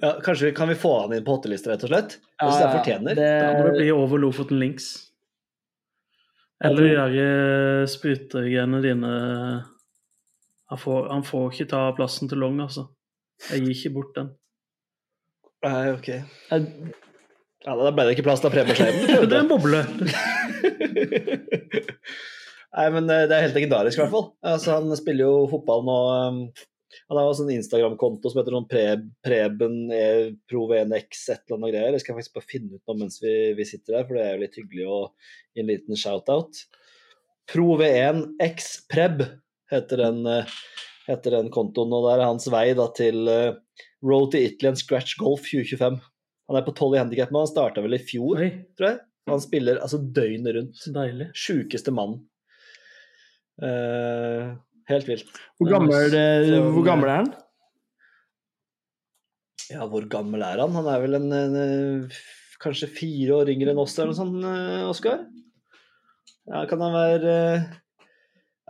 Ja, 0.00 0.12
kanskje 0.22 0.52
Kan 0.54 0.68
vi 0.70 0.76
få 0.78 0.92
han 1.02 1.12
inn 1.16 1.24
på 1.26 1.34
hottelista, 1.34 1.72
rett 1.72 1.82
og 1.84 1.90
slett? 1.90 2.18
Hvis 2.40 2.60
ja, 2.60 2.66
det 2.66 2.74
fortjener. 2.78 3.14
Da 3.18 3.52
må 3.58 3.64
det 3.64 3.72
Det, 3.72 3.78
bli 3.80 3.90
over 3.92 4.18
Lofoten 4.22 4.60
Links. 4.60 4.90
Eller 6.62 6.82
de 6.84 6.94
der 6.94 7.16
eh, 7.24 7.86
sprutegreiene 7.88 8.82
dine 8.84 9.12
han 10.70 10.78
får, 10.78 11.08
han 11.10 11.24
får 11.26 11.52
ikke 11.52 11.70
ta 11.72 11.82
plassen 11.96 12.30
til 12.30 12.38
Long, 12.38 12.60
altså. 12.62 12.86
Jeg 13.50 13.64
gir 13.64 13.74
ikke 13.74 13.94
bort 13.96 14.12
den. 14.14 14.28
Nei, 15.66 15.92
ok. 15.92 16.08
jeg, 16.08 16.66
Ja, 17.66 17.74
Da 17.76 17.90
ble 17.92 18.06
det 18.06 18.14
ikke 18.14 18.24
plass 18.28 18.40
til 18.40 18.52
Preben 18.54 18.76
Det 18.78 19.34
er 19.34 19.40
en 19.42 19.50
boble. 19.50 19.82
Nei, 22.70 22.86
men 22.94 23.10
eh, 23.10 23.26
det 23.26 23.34
er 23.34 23.46
helt 23.48 23.56
legendarisk, 23.58 23.98
i 23.98 24.02
hvert 24.04 24.14
fall. 24.14 24.28
Altså, 24.46 24.76
han 24.78 24.94
spiller 24.96 25.26
jo 25.26 25.50
fotball 25.50 25.82
nå 25.88 25.98
um, 26.30 26.40
Han 27.10 27.18
har 27.18 27.24
også 27.24 27.42
en 27.42 27.48
sånn 27.48 27.58
Instagram-konto 27.58 28.30
som 28.30 28.40
heter 28.40 28.54
noen 28.54 28.68
pre, 28.70 28.84
Preben 29.26 29.76
e, 29.90 30.04
Prov1x 30.50 31.26
et 31.34 31.42
eller 31.42 31.58
annet 31.58 31.74
greier. 31.74 31.96
Jeg 31.96 32.04
skal 32.04 32.16
faktisk 32.20 32.38
bare 32.38 32.50
finne 32.52 32.78
ut 32.78 32.84
noe 32.86 33.02
mens 33.02 33.18
vi, 33.22 33.34
vi 33.58 33.66
sitter 33.66 33.98
der, 33.98 34.06
for 34.06 34.14
det 34.16 34.24
er 34.24 34.32
jo 34.36 34.42
litt 34.44 34.58
hyggelig 34.60 34.86
å 34.86 35.00
gi 35.50 35.64
en 35.64 35.70
liten 35.72 35.98
shout-out. 35.98 36.62
Prov1x 37.50 38.72
Preb 38.90 39.26
heter 39.70 40.02
den, 40.04 40.20
eh, 40.26 40.54
heter 41.08 41.36
den 41.38 41.50
kontoen, 41.54 41.92
og 41.96 42.06
det 42.08 42.14
er 42.18 42.26
hans 42.26 42.46
vei 42.52 42.66
da, 42.78 42.86
til 42.96 43.28
uh, 43.28 43.54
Road 44.06 44.32
to 44.32 44.38
Italy 44.40 44.70
and 44.72 44.80
Scratch 44.80 45.16
Golf 45.20 45.46
2025. 45.50 46.00
Han 46.50 46.58
er 46.58 46.66
på 46.66 46.74
12 46.74 46.96
i 46.96 47.00
handikap, 47.02 47.30
men 47.30 47.44
han 47.44 47.50
starta 47.52 47.82
vel 47.84 47.94
i 47.94 48.02
fjor, 48.02 48.40
Oi, 48.42 48.50
tror 48.78 48.88
jeg. 48.92 49.00
Han 49.30 49.42
spiller 49.44 49.78
altså 49.84 50.00
døgnet 50.02 50.56
rundt. 50.56 50.80
deilig. 50.96 51.28
Sjukeste 51.38 51.92
mann. 51.94 52.16
Uh, 53.60 54.56
helt 54.90 55.06
vilt. 55.06 55.28
Hvor 55.60 55.70
gammel, 55.70 56.08
eh, 56.16 56.48
Så- 56.48 56.72
hvor 56.74 56.84
gammel 56.86 57.10
er 57.12 57.16
han? 57.20 57.30
Ja, 59.70 59.86
hvor 59.86 60.06
gammel 60.10 60.42
er 60.42 60.58
han? 60.64 60.72
Han 60.74 60.88
er 60.90 61.00
vel 61.04 61.14
en, 61.20 61.28
en, 61.36 61.54
eh, 61.60 62.16
kanskje 62.62 62.88
fire 62.90 63.36
år 63.38 63.52
yngre 63.52 63.70
enn 63.70 63.78
oss 63.78 63.94
eller 63.98 64.10
noe 64.10 64.18
sånt, 64.18 64.42
eh, 64.42 64.88
Oskar? 64.90 65.20
Ja, 66.50 66.64
kan 66.66 66.80
han 66.82 66.96
være 66.96 67.36
eh, 67.54 67.68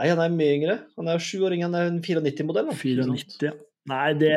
Nei, 0.00 0.08
han 0.08 0.20
er 0.24 0.32
mye 0.32 0.52
yngre. 0.56 0.74
Han 0.96 1.10
er 1.12 1.20
sju 1.20 1.42
år 1.44 1.52
yngre, 1.52 1.68
han 1.68 1.76
er 1.76 1.90
en 1.90 1.98
94-modell. 2.00 2.70
94, 2.72 3.50
ja. 3.50 3.52
Nei, 3.90 4.12
det 4.16 4.32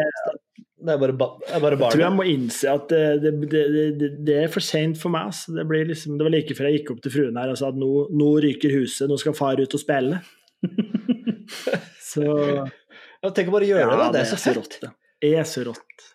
Det 0.84 0.92
er 0.92 1.00
bare, 1.00 1.14
ba 1.16 1.30
det 1.40 1.54
er 1.56 1.62
bare 1.64 1.78
Jeg 1.80 1.96
tror 1.96 2.02
jeg 2.04 2.16
må 2.18 2.24
innse 2.28 2.72
at 2.72 2.90
det, 2.92 3.32
det, 3.52 4.10
det, 4.28 4.36
er 4.42 4.50
for 4.52 4.64
seint 4.64 5.00
for 5.00 5.14
meg. 5.14 5.30
Altså. 5.32 5.54
Det, 5.56 5.64
blir 5.70 5.88
liksom, 5.88 6.18
det 6.20 6.28
var 6.28 6.34
like 6.34 6.58
før 6.58 6.68
jeg 6.68 6.82
gikk 6.82 6.92
opp 6.96 7.04
til 7.06 7.14
fruen 7.14 7.40
her 7.40 7.54
og 7.54 7.60
sa 7.60 7.70
at 7.72 7.80
nå, 7.80 7.92
nå 8.12 8.28
ryker 8.44 8.76
huset, 8.76 9.08
nå 9.08 9.20
skal 9.22 9.38
far 9.38 9.62
ut 9.62 9.78
og 9.78 9.84
spille. 9.84 10.20
Så 12.14 12.26
Ja, 12.28 13.32
tenk 13.32 13.48
å 13.48 13.56
bare 13.56 13.70
gjøre 13.70 13.88
det, 13.88 14.00
da. 14.02 14.10
Det 14.12 14.26
er 14.26 14.28
så 14.34 14.40
fett. 14.42 14.60
rått. 14.60 14.76
Det 14.82 14.92
Det 15.24 15.32
er 15.40 15.48
så 15.48 15.64
rått. 15.70 16.10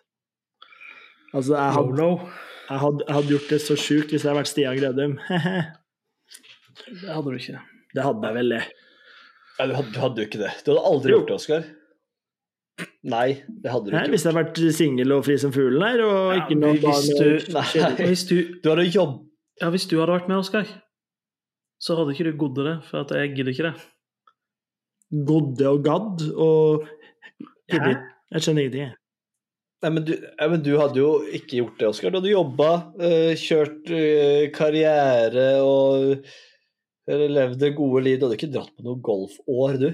Altså, 1.33 1.55
jeg 1.57 1.73
hadde, 1.79 2.11
jeg 2.69 2.83
hadde, 2.83 3.03
jeg 3.07 3.17
hadde 3.17 3.33
gjort 3.33 3.51
det 3.53 3.59
så 3.65 3.77
sjukt 3.77 4.13
hvis 4.13 4.21
jeg 4.21 4.29
hadde 4.29 4.41
vært 4.43 4.51
Stian 4.51 4.77
Grødum. 4.77 5.17
Det 6.89 7.09
hadde 7.11 7.33
du 7.33 7.35
ikke. 7.35 7.59
det 7.93 8.03
hadde 8.05 8.29
jeg 8.29 8.35
vel, 8.37 8.53
det. 8.55 8.61
Nei, 9.59 9.67
du 9.67 9.73
hadde, 9.75 9.91
du 9.93 9.99
hadde 9.99 10.21
jo 10.23 10.27
ikke 10.29 10.39
det. 10.41 10.51
Du 10.63 10.71
hadde 10.71 10.85
aldri 10.87 11.11
Jo. 11.11 11.17
gjort 11.19 11.27
det, 11.27 11.35
Oskar. 11.41 11.63
Nei, 13.11 13.27
det 13.63 13.71
hadde 13.73 13.89
du 13.89 13.91
Nei, 13.91 14.03
ikke 14.05 14.13
hvis 14.13 14.23
jeg 14.23 14.31
hadde 14.33 14.43
vært 14.45 14.59
singel 14.77 15.11
og 15.17 15.25
fri 15.25 15.35
som 15.41 15.51
fuglen 15.51 15.83
her, 15.83 15.99
og 16.05 16.19
Ja, 16.31 16.37
ikke 16.45 16.55
noe 16.59 16.77
hvis 16.79 17.09
du- 17.19 17.53
Nei. 17.57 18.05
Hvis 18.07 18.23
du, 18.29 18.35
Du 18.63 18.69
hadde 18.71 18.85
jobb... 18.87 19.17
ja, 19.61 19.69
hvis 19.73 19.87
du 19.91 19.97
hadde 19.99 20.13
vært 20.15 20.29
med, 20.31 20.37
Oskar, 20.39 20.65
så 21.79 21.95
hadde 21.99 22.13
ikke 22.15 22.29
du 22.31 22.37
godd 22.39 22.55
det, 22.63 22.77
for 22.87 23.01
at 23.03 23.11
jeg 23.11 23.35
gidder 23.35 23.51
ikke 23.51 23.67
det. 23.71 23.81
Godde 25.27 25.67
og 25.73 25.83
gadd 25.83 26.23
og 26.37 26.87
Hæ? 27.69 27.93
Jeg 28.31 28.41
skjønner 28.45 28.61
ingenting. 28.63 28.81
jeg. 28.87 28.95
Nei, 29.83 29.89
men 29.95 30.03
du, 30.05 30.11
ja, 30.13 30.47
men 30.51 30.61
du 30.63 30.71
hadde 30.77 30.99
jo 30.99 31.09
ikke 31.33 31.59
gjort 31.59 31.77
det, 31.79 31.87
Oskar. 31.87 32.11
Du 32.11 32.17
hadde 32.19 32.31
jobba, 32.33 32.69
eh, 32.99 33.33
kjørt 33.39 33.89
eh, 33.95 34.49
karriere 34.55 35.45
og 35.63 36.25
levd 37.09 37.59
det 37.61 37.73
gode 37.77 38.03
liv. 38.05 38.19
Du 38.19 38.27
hadde 38.27 38.37
ikke 38.37 38.51
dratt 38.53 38.73
på 38.77 38.85
noe 38.85 38.99
golfår, 39.03 39.79
du. 39.81 39.89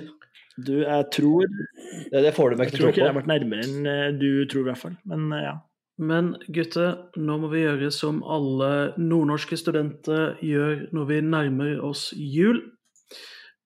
Du, 0.56 0.74
jeg 0.86 1.06
tror 1.12 1.44
Det, 1.50 2.22
det 2.24 2.32
får 2.36 2.54
du 2.54 2.56
meg 2.60 2.70
ikke 2.70 2.78
til 2.78 2.86
å 2.86 2.92
tro 2.92 2.92
på. 2.92 2.94
jeg 2.94 2.94
tror 2.94 2.94
ikke 2.94 3.02
det 3.02 3.10
har 3.10 3.18
vært 3.18 3.32
nærmere 3.32 3.66
enn 3.68 3.88
eh, 3.92 4.12
du 4.16 4.46
tror, 4.52 4.62
i 4.64 4.70
hvert 4.70 4.82
fall. 4.82 4.94
Men 5.12 5.26
eh, 5.36 5.44
ja. 5.50 5.56
Men 5.96 6.34
gutter, 6.52 6.96
nå 7.16 7.38
må 7.40 7.48
vi 7.54 7.62
gjøre 7.64 7.88
som 7.96 8.18
alle 8.28 8.70
nordnorske 9.00 9.56
studenter 9.60 10.34
gjør 10.44 10.90
når 10.96 11.06
vi 11.12 11.20
nærmer 11.24 11.78
oss 11.88 12.10
jul. 12.20 12.60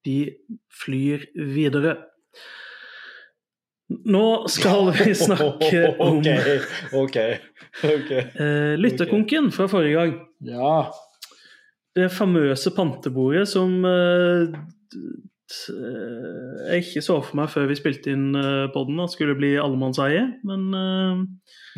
De 0.06 0.18
flyr 0.82 1.26
videre. 1.36 1.96
Nå 4.06 4.26
skal 4.54 4.92
vi 4.94 5.14
snakke 5.26 5.84
om 5.98 6.20
Ok, 6.22 6.30
ok. 6.94 7.18
okay, 7.96 8.22
eh, 8.38 8.74
lytterkonken 8.78 9.50
fra 9.56 9.66
forrige 9.72 9.98
gang. 9.98 10.18
ja. 10.46 10.76
Det 11.98 12.12
famøse 12.14 12.70
pantebordet 12.76 13.48
som 13.50 13.80
eh, 13.88 14.52
eh, 14.94 16.70
jeg 16.70 16.84
ikke 16.84 17.02
så 17.02 17.18
for 17.26 17.40
meg 17.40 17.50
før 17.50 17.66
vi 17.72 17.78
spilte 17.80 18.14
inn 18.14 18.28
poden 18.36 18.70
podden 18.76 19.02
at 19.02 19.14
skulle 19.16 19.36
bli 19.40 19.56
allemannseie, 19.58 20.22
men 20.46 20.68
eh, 20.78 21.24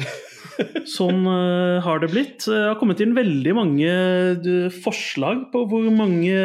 sånn 0.97 1.23
eh, 1.31 1.79
har 1.85 2.03
det 2.03 2.11
blitt. 2.11 2.43
Det 2.43 2.59
har 2.67 2.77
kommet 2.81 3.01
inn 3.03 3.15
veldig 3.15 3.55
mange 3.55 3.91
eh, 4.35 4.67
forslag 4.83 5.47
på 5.53 5.63
hvor 5.71 5.87
mange 5.95 6.35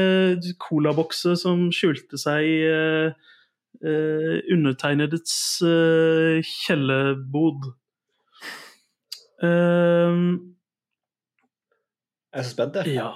colabokser 0.62 1.34
som 1.40 1.66
skjulte 1.74 2.20
seg 2.22 2.46
i 2.46 2.56
eh, 2.70 3.30
eh, 3.82 4.38
undertegnedets 4.54 5.36
eh, 5.66 6.38
kjellerbod. 6.46 7.72
Eh, 9.42 10.20
Jeg 12.36 12.42
er 12.44 12.44
så 12.46 12.52
spent, 12.52 12.76
jeg. 12.84 12.98
ja. 13.00 13.10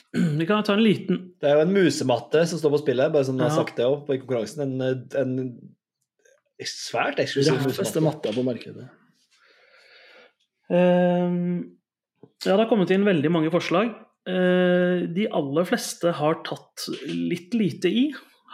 Vi 0.38 0.46
kan 0.48 0.64
ta 0.66 0.76
en 0.76 0.84
liten 0.84 1.20
Det 1.40 1.48
er 1.48 1.58
jo 1.58 1.66
en 1.66 1.74
musematte 1.74 2.44
som 2.48 2.60
står 2.60 2.74
på 2.76 2.82
spillet, 2.84 3.12
bare 3.14 3.26
som 3.28 3.38
du 3.38 3.44
har 3.44 3.54
sagt 3.54 3.78
det 3.80 3.86
opp 3.88 4.10
i 4.12 4.18
konkurransen. 4.22 4.80
En, 4.82 5.06
en 5.18 5.34
svært 6.62 7.18
eksklusiv 7.22 7.56
Raffeste 7.56 8.00
musematte. 8.00 8.04
matta 8.06 8.34
på 8.36 8.44
markedet. 8.46 8.88
Uh, 10.72 11.62
Ja, 12.42 12.56
det 12.56 12.64
har 12.64 12.70
kommet 12.70 12.90
inn 12.90 13.06
veldig 13.06 13.30
mange 13.30 13.50
forslag. 13.54 13.92
Uh, 14.26 15.06
De 15.14 15.28
aller 15.30 15.66
fleste 15.66 16.12
har 16.18 16.40
tatt 16.46 16.86
litt 17.06 17.54
lite 17.54 17.90
i. 17.90 18.04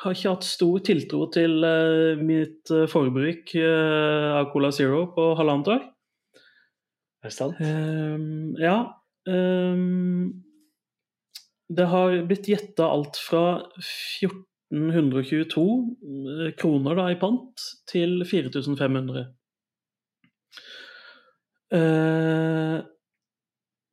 Har 0.02 0.14
ikke 0.14 0.32
hatt 0.36 0.46
stor 0.46 0.82
tiltro 0.86 1.24
til 1.34 1.64
uh, 1.64 2.20
mitt 2.22 2.70
eh, 2.70 2.84
forbruk 2.86 3.50
eh, 3.58 4.26
av 4.38 4.46
Cola 4.52 4.70
Zero 4.70 5.08
på 5.10 5.24
halvannet 5.40 5.70
år. 5.74 5.80
Er 7.18 7.32
det 7.32 7.34
sant? 7.34 7.58
Ehm, 7.58 8.54
ja. 8.62 8.76
ehm, 9.26 10.28
det 11.68 11.84
har 11.90 12.14
blitt 12.28 12.48
gjetta 12.48 12.86
alt 12.88 13.16
fra 13.20 13.60
1422 14.22 16.54
kroner 16.60 16.94
da, 16.96 17.10
i 17.12 17.18
pant 17.20 17.60
til 17.90 18.24
4500. 18.28 19.26
Eh, 21.76 22.78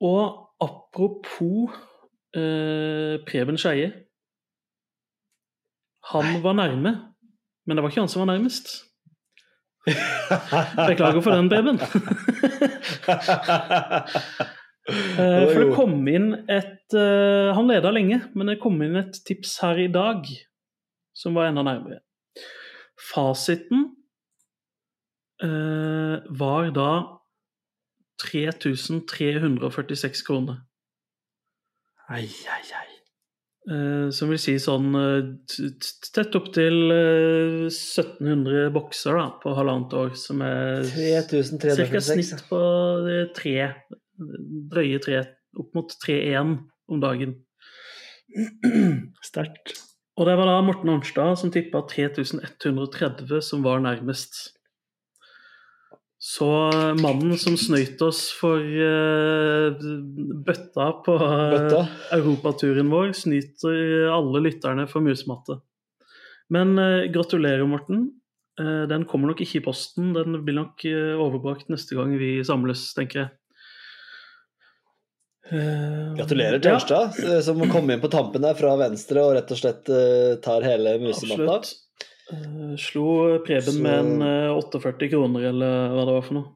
og 0.07 0.23
apropos 0.63 1.75
eh, 2.35 3.15
Preben 3.27 3.59
Skeie. 3.59 3.89
Han 6.13 6.27
var 6.43 6.53
nærme, 6.55 6.91
men 7.65 7.75
det 7.75 7.83
var 7.83 7.89
ikke 7.91 8.03
han 8.05 8.11
som 8.11 8.23
var 8.23 8.31
nærmest. 8.31 8.65
Beklager 10.87 11.21
for 11.21 11.31
den, 11.35 11.49
Preben. 11.51 11.77
Eh, 15.15 15.47
For 15.49 15.63
det 15.63 15.73
kom 15.73 15.95
inn 16.11 16.27
et 16.45 16.93
eh, 16.93 17.49
Han 17.57 17.65
leda 17.71 17.89
lenge, 17.89 18.19
men 18.37 18.45
det 18.51 18.59
kom 18.61 18.77
inn 18.85 18.93
et 18.99 19.15
tips 19.25 19.57
her 19.63 19.79
i 19.81 19.87
dag 19.89 20.27
som 21.15 21.33
var 21.33 21.47
enda 21.49 21.63
nærmere. 21.65 22.03
Fasiten 22.99 23.95
eh, 25.41 26.21
var 26.37 26.69
da 26.75 26.91
3346 28.21 30.21
kroner. 30.27 30.61
Ai, 32.05 32.29
ai, 32.53 32.61
ai. 32.77 32.91
Eh, 33.65 34.11
som 34.13 34.29
vil 34.29 34.37
si 34.37 34.59
sånn 34.61 34.91
eh, 34.99 35.31
tett 36.13 36.35
opp 36.37 36.51
til 36.53 36.91
eh, 36.93 37.63
1700 37.71 38.67
bokser 38.75 39.17
da, 39.17 39.23
på 39.41 39.55
halvannet 39.57 39.95
år, 39.97 40.11
som 40.19 40.43
er 40.45 40.83
ca. 40.85 41.23
3346. 41.31 42.11
snitt 42.11 42.43
på 42.51 42.59
eh, 43.09 43.23
tre, 43.33 43.55
drøye 44.17 44.99
tre, 45.03 45.21
opp 45.59 45.75
mot 45.77 45.91
3-1 46.05 46.57
om 46.91 47.03
dagen. 47.03 47.37
Sterkt. 49.25 49.75
Og 50.15 50.29
det 50.29 50.35
var 50.39 50.47
da 50.47 50.59
Morten 50.63 50.91
Arnstad 50.93 51.39
som 51.39 51.51
tippa 51.51 51.83
3130 51.91 53.41
som 53.43 53.63
var 53.65 53.81
nærmest. 53.83 54.37
Så 56.25 56.47
mannen 57.03 57.35
som 57.37 57.57
snøyt 57.59 57.99
oss 58.01 58.29
for 58.33 58.57
uh, 58.57 59.75
bøtta 60.47 60.87
på 61.05 61.17
uh, 61.21 61.51
Bøtta? 61.53 61.81
europaturen 62.15 62.89
vår, 62.89 63.11
snyter 63.19 64.07
alle 64.15 64.41
lytterne 64.47 64.87
for 64.89 65.05
musematte. 65.05 65.59
Men 66.49 66.79
uh, 66.79 67.05
gratulerer, 67.13 67.67
Morten. 67.69 68.07
Eh, 68.55 68.83
den 68.87 69.03
kommer 69.09 69.31
nok 69.31 69.41
ikke 69.43 69.59
i 69.59 69.65
posten. 69.65 70.13
Den 70.15 70.37
blir 70.45 70.55
nok 70.55 70.85
eh, 70.87 71.15
overbrakt 71.19 71.71
neste 71.71 71.97
gang 71.97 72.13
vi 72.19 72.37
samles, 72.47 72.87
tenker 72.95 73.19
jeg. 73.19 73.33
Eh, 75.53 76.15
Gratulerer 76.17 76.57
til 76.57 76.73
Ørstad, 76.73 77.17
ja. 77.21 77.39
som 77.45 77.59
kom 77.69 77.89
inn 77.93 78.01
på 78.01 78.09
tampen 78.09 78.41
der 78.41 78.57
fra 78.57 78.71
venstre 78.79 79.21
og 79.21 79.35
rett 79.37 79.51
og 79.53 79.59
slett 79.59 79.89
eh, 79.93 80.35
tar 80.41 80.65
hele 80.65 80.95
musematta. 81.03 81.59
Eh, 82.33 82.75
slo 82.81 83.37
Preben 83.45 83.75
Så- 83.75 83.81
med 83.83 83.99
en 83.99 84.21
eh, 84.25 84.55
48 84.57 85.09
kroner, 85.11 85.49
eller 85.51 85.89
hva 85.93 86.05
det 86.07 86.15
var 86.17 86.25
for 86.25 86.39
noe. 86.39 86.51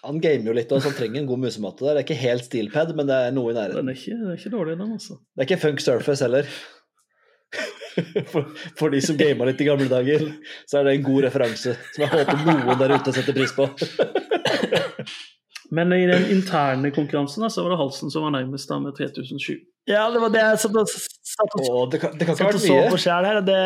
Han 0.00 0.20
gamer 0.22 0.46
jo 0.48 0.54
litt, 0.56 0.70
og 0.72 0.80
han 0.80 0.94
trenger 0.96 1.20
en 1.20 1.26
god 1.28 1.42
musematte 1.42 1.84
der. 1.84 1.98
Det 1.98 2.00
er 2.00 2.06
ikke 2.06 2.22
helt 2.22 2.46
steelpad, 2.46 2.94
men 2.96 3.10
det 3.10 3.18
er 3.18 3.34
noe 3.36 3.50
i 3.50 3.56
Den 3.58 3.90
er 3.90 3.98
ikke, 3.98 4.14
den 4.16 4.30
er 4.30 4.38
ikke 4.38 4.54
dårlig, 4.54 4.78
den, 4.78 4.94
altså. 4.94 5.18
Det 5.34 5.42
er 5.42 5.48
ikke 5.50 5.60
Funk 5.66 5.82
Surface 5.84 6.24
heller. 6.24 6.46
For, 8.30 8.46
for 8.78 8.92
de 8.94 9.00
som 9.02 9.16
gama 9.18 9.48
litt 9.48 9.60
i 9.60 9.66
gamle 9.66 9.88
dager, 9.90 10.22
så 10.70 10.78
er 10.78 10.84
det 10.86 10.92
en 10.94 11.02
god 11.08 11.24
referanse 11.26 11.72
som 11.74 12.04
jeg 12.04 12.08
håper 12.12 12.44
noen 12.46 12.78
der 12.78 12.94
ute 12.94 13.12
setter 13.12 13.34
pris 13.34 13.50
på. 13.56 13.66
Men 15.70 15.92
i 15.94 16.06
den 16.06 16.26
interne 16.34 16.90
konkurransen 16.90 17.44
da, 17.44 17.50
så 17.50 17.62
var 17.62 17.74
det 17.74 17.78
Halsen 17.78 18.10
som 18.10 18.24
var 18.26 18.34
nærmest 18.34 18.70
da 18.70 18.80
med 18.82 18.96
3007. 18.98 19.60
Ja, 19.90 20.08
det 20.10 20.20
var 20.22 20.32
det 20.34 20.42
jeg 20.42 20.58
satt 20.64 20.76
og, 20.76 20.90
satt 20.90 21.54
og, 21.56 21.68
Åh, 21.68 21.84
det 21.92 22.00
kan, 22.02 22.16
det 22.18 22.26
kan 22.28 22.38
satt 22.38 22.58
og 22.58 22.62
så 22.62 22.78
på 22.90 22.98
sjæl 23.00 23.28
her. 23.28 23.40
Det, 23.46 23.60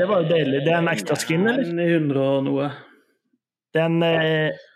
det 0.00 0.08
var 0.10 0.24
jo 0.24 0.32
deilig. 0.32 0.64
Det 0.66 0.74
er 0.74 0.82
en 0.82 0.90
ekstra 0.92 1.18
skin, 1.18 1.46
eller? 1.46 1.70
En 1.70 1.84
100 1.86 2.26
og 2.26 2.42
noe. 2.46 2.72
Det 3.74 3.82
er 3.84 3.88
en 3.88 4.02
eh, 4.06 4.66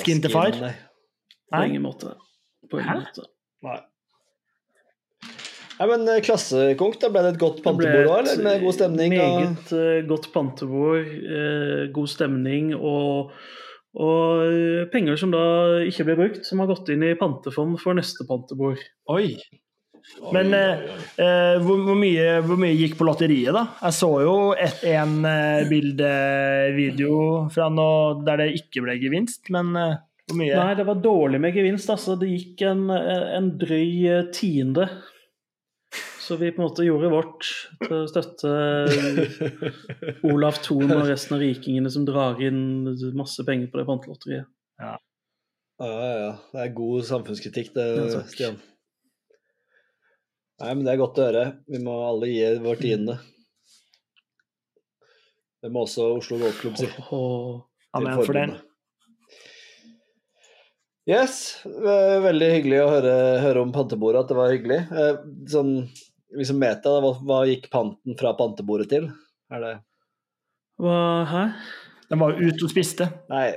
Skin 0.00 0.22
til 0.24 0.32
far? 0.32 0.56
nei. 0.56 0.72
På 1.50 1.62
ingen 1.66 1.82
måte. 1.84 2.14
På 2.70 2.80
ingen 2.80 2.90
Hæ? 2.90 2.98
måte. 3.04 3.26
Nei. 3.66 3.78
Nei, 5.80 5.86
men 5.88 6.08
eh, 6.12 6.20
klassekonk, 6.24 6.98
da 7.00 7.08
ble 7.12 7.24
det 7.24 7.34
et 7.34 7.40
godt 7.40 7.62
pantebord 7.64 8.08
òg, 8.08 8.18
eller? 8.22 8.42
Med 8.44 8.64
god 8.64 8.76
stemning? 8.76 9.14
Meget 9.16 9.72
og... 9.76 10.08
godt 10.10 10.28
pantebord, 10.34 11.08
eh, 11.08 11.86
god 11.94 12.10
stemning 12.12 12.74
og, 12.76 13.32
og 13.98 14.44
eh, 14.46 14.84
penger 14.92 15.18
som 15.18 15.32
da 15.34 15.42
ikke 15.86 16.06
ble 16.06 16.18
brukt, 16.20 16.44
som 16.46 16.62
har 16.62 16.70
gått 16.70 16.92
inn 16.94 17.02
i 17.06 17.16
pantefond 17.18 17.80
for 17.82 17.98
neste 17.98 18.26
pantebord. 18.28 18.82
Oi. 19.10 19.34
Men 20.32 20.54
eh, 20.56 20.84
eh, 21.20 21.56
hvor, 21.62 21.80
hvor, 21.84 21.98
mye, 21.98 22.38
hvor 22.44 22.58
mye 22.60 22.76
gikk 22.78 22.96
på 22.98 23.06
lotteriet, 23.08 23.52
da? 23.54 23.66
Jeg 23.82 23.96
så 23.98 24.10
jo 24.24 24.36
et, 24.54 24.84
en 24.94 25.18
eh, 25.28 25.66
bildevideo 25.70 27.18
fra 27.54 27.68
noe 27.72 28.20
der 28.26 28.44
det 28.44 28.52
ikke 28.62 28.84
ble 28.86 28.96
gevinst, 29.02 29.50
men 29.54 29.74
eh, 29.78 29.98
hvor 30.30 30.38
mye? 30.40 30.56
Nei, 30.56 30.74
det 30.78 30.86
var 30.86 31.02
dårlig 31.02 31.42
med 31.42 31.56
gevinst. 31.56 31.90
altså 31.90 32.16
Det 32.18 32.30
gikk 32.30 32.64
en, 32.70 32.86
en 32.94 33.50
drøy 33.60 33.90
eh, 34.06 34.28
tiende. 34.34 34.86
Så 36.30 36.36
vi 36.38 36.52
på 36.54 36.62
en 36.62 36.68
måte 36.68 36.84
gjorde 36.86 37.08
vårt 37.10 37.46
til 37.82 37.92
å 37.96 38.06
støtte 38.06 38.50
Olav 40.30 40.60
Thon 40.62 40.92
og 40.94 41.08
resten 41.08 41.34
av 41.34 41.40
rikingene 41.42 41.90
som 41.90 42.04
drar 42.06 42.38
inn 42.38 42.84
masse 43.18 43.42
penger 43.48 43.66
på 43.72 43.80
det 43.80 43.86
pantelotteriet. 43.88 44.46
Ja, 44.78 44.92
ja, 45.82 46.10
ja. 46.20 46.28
Det 46.52 46.60
er 46.62 46.76
god 46.76 47.08
samfunnskritikk, 47.08 47.72
det, 47.74 47.86
Ja. 47.98 48.20
Stian. 48.30 48.60
Nei, 50.60 50.68
men 50.76 50.84
det 50.86 50.92
er 50.92 51.00
godt 51.00 51.18
å 51.18 51.24
høre. 51.26 51.42
Vi 51.66 51.80
må 51.82 51.96
alle 52.06 52.28
gi 52.30 52.44
vår 52.62 52.78
tiende. 52.78 53.16
Det 55.64 55.72
må 55.74 55.82
også 55.82 56.12
Oslo 56.20 56.38
Golfklubb 56.44 56.78
si. 56.78 56.86
Amen 57.98 58.20
for 58.22 58.38
den. 58.38 58.54
Yes, 61.10 61.40
veldig 61.66 62.52
hyggelig 62.54 62.78
å 62.84 62.90
høre, 62.92 63.16
høre 63.42 63.66
om 63.66 63.74
pantebordet, 63.74 64.22
at 64.22 64.30
det 64.30 64.38
var 64.38 64.54
hyggelig. 64.54 64.78
Eh, 64.94 65.20
Sånn, 65.50 65.74
liksom 66.36 66.60
meta, 66.62 66.92
hva, 67.02 67.14
hva 67.26 67.40
gikk 67.48 67.70
panten 67.72 68.18
fra 68.18 68.34
pantebordet 68.38 68.90
til? 68.92 69.10
Er 69.50 69.64
det 69.64 69.76
hva 70.80 70.96
Hæ? 71.28 71.42
Den 72.10 72.18
var 72.22 72.38
ute 72.40 72.64
og 72.66 72.70
spiste. 72.72 73.06
Nei, 73.30 73.50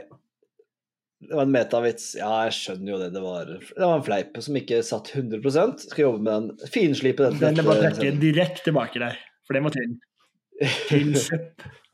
det 1.24 1.38
var 1.38 1.48
en 1.48 1.54
metavits. 1.54 2.12
Ja, 2.20 2.32
jeg 2.46 2.56
skjønner 2.58 2.94
jo 2.94 3.00
det. 3.02 3.10
Det 3.16 3.22
var, 3.24 3.50
det 3.50 3.80
var 3.82 3.96
en 3.98 4.06
fleip 4.06 4.38
som 4.46 4.60
ikke 4.60 4.82
satt 4.86 5.14
100 5.16 5.42
Skal 5.88 6.04
jobbe 6.04 6.22
med 6.22 6.34
den. 6.34 6.70
Finslipe. 6.74 7.32
Den 7.40 7.62
er 7.62 7.66
bare 7.66 7.80
å 7.80 7.86
trekke 7.88 8.12
direkte 8.22 8.68
tilbake 8.68 9.02
der, 9.02 9.18
for 9.48 9.58
det 9.58 9.64
må 9.66 9.72
til. 9.74 9.96
Tynn 10.90 11.16
søpp. 11.18 11.66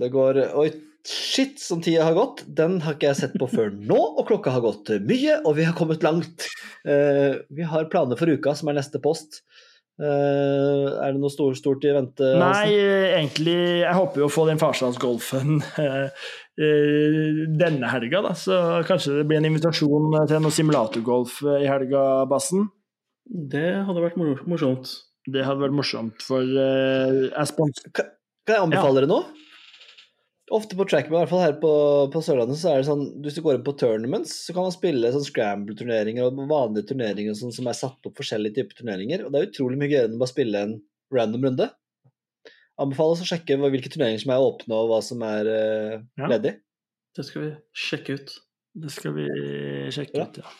Det 0.00 0.08
går 0.12 0.38
Oi, 0.58 0.68
shit, 1.06 1.58
som 1.60 1.82
tida 1.84 2.06
har 2.08 2.16
gått. 2.16 2.44
Den 2.46 2.78
har 2.84 2.96
ikke 2.96 3.10
jeg 3.10 3.20
sett 3.22 3.38
på 3.40 3.48
før 3.50 3.72
nå, 3.74 3.98
og 3.98 4.26
klokka 4.28 4.54
har 4.54 4.64
gått 4.64 4.94
mye, 5.06 5.40
og 5.44 5.58
vi 5.58 5.66
har 5.68 5.76
kommet 5.76 6.04
langt. 6.06 6.48
Uh, 6.88 7.40
vi 7.52 7.66
har 7.68 7.90
planer 7.92 8.20
for 8.20 8.30
uka, 8.30 8.54
som 8.56 8.70
er 8.72 8.78
neste 8.80 9.00
post. 9.02 9.42
Uh, 10.00 10.96
er 11.04 11.12
det 11.12 11.20
noe 11.20 11.32
stort, 11.32 11.58
stort 11.60 11.84
i 11.84 11.92
vente? 11.92 12.24
Nei, 12.40 12.70
eh, 12.72 13.18
egentlig 13.18 13.56
Jeg 13.82 13.92
håper 13.98 14.22
jo 14.22 14.28
å 14.30 14.32
få 14.32 14.46
den 14.48 14.60
farsdagsgolfen 14.62 15.58
uh, 15.60 16.06
eh, 16.56 17.42
denne 17.60 17.90
helga, 17.92 18.22
da. 18.24 18.32
Så 18.32 18.56
kanskje 18.88 19.18
det 19.18 19.26
blir 19.28 19.42
en 19.42 19.50
invitasjon 19.50 20.16
til 20.30 20.40
noe 20.40 20.56
simulatorgolf 20.56 21.42
i 21.58 21.68
helga, 21.68 22.24
Bassen. 22.30 22.70
Det 23.28 23.68
hadde 23.84 24.06
vært 24.06 24.16
morsomt. 24.48 24.88
Det 25.28 25.44
hadde 25.44 25.62
vært 25.66 25.76
morsomt, 25.76 26.24
for 26.24 26.40
eh, 26.42 27.28
jeg 27.28 27.52
spons... 27.52 27.84
Kan 27.92 28.56
jeg 28.56 28.64
anbefale 28.64 29.02
dere 29.02 29.10
noe? 29.10 29.28
Ofte 30.50 30.74
på 30.74 30.82
trackman, 30.90 31.20
i 31.20 31.22
hvert 31.22 31.30
fall 31.30 31.44
her 31.44 31.52
på, 31.62 31.72
på 32.10 32.20
Sørlandet, 32.26 32.58
så 32.58 32.72
er 32.72 32.80
det 32.80 32.86
sånn 32.88 33.04
hvis 33.22 33.36
du 33.36 33.42
går 33.44 33.54
inn 33.60 33.66
på 33.66 33.74
tournaments, 33.78 34.32
så 34.48 34.54
kan 34.56 34.64
man 34.66 34.74
spille 34.74 35.12
sånn 35.14 35.22
scramble-turneringer 35.22 36.26
og 36.26 36.40
vanlige 36.50 36.88
turneringer 36.88 37.36
og 37.36 37.38
sånn 37.38 37.54
som 37.54 37.68
er 37.70 37.76
satt 37.78 38.08
opp 38.10 38.18
forskjellige 38.18 38.56
typer 38.58 38.80
turneringer. 38.80 39.22
Og 39.22 39.30
det 39.30 39.38
er 39.44 39.46
utrolig 39.52 39.78
mye 39.78 39.92
gøyere 39.92 40.08
enn 40.10 40.16
å 40.18 40.22
bare 40.24 40.32
spille 40.32 40.64
en 40.66 40.74
random 41.14 41.46
runde. 41.46 41.68
Anbefales 42.82 43.22
å 43.22 43.28
sjekke 43.30 43.60
hvilke 43.62 43.92
turneringer 43.94 44.24
som 44.24 44.34
er 44.34 44.42
åpne, 44.48 44.74
og 44.82 44.90
hva 44.90 45.00
som 45.06 45.22
er 45.28 45.52
eh, 45.54 45.96
Ja. 46.18 46.26
ledig. 46.34 46.56
Det 47.14 47.24
skal 47.30 47.42
vi 47.46 47.50
sjekke 47.86 48.18
ut. 48.18 48.34
Det 48.82 48.90
skal 48.94 49.14
vi 49.20 49.28
sjekke 49.94 50.18
Ja. 50.18 50.26
ut, 50.26 50.42
ja. 50.42 50.50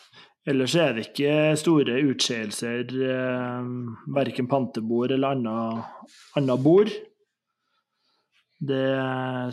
Ellers 0.47 0.73
er 0.79 0.93
det 0.97 1.03
ikke 1.11 1.33
store 1.59 1.99
utskeielser, 2.07 2.87
eh, 2.95 3.67
verken 4.15 4.47
pantebord 4.49 5.11
eller 5.11 5.35
annet 5.35 6.63
bord. 6.63 6.89
Det, 8.61 8.81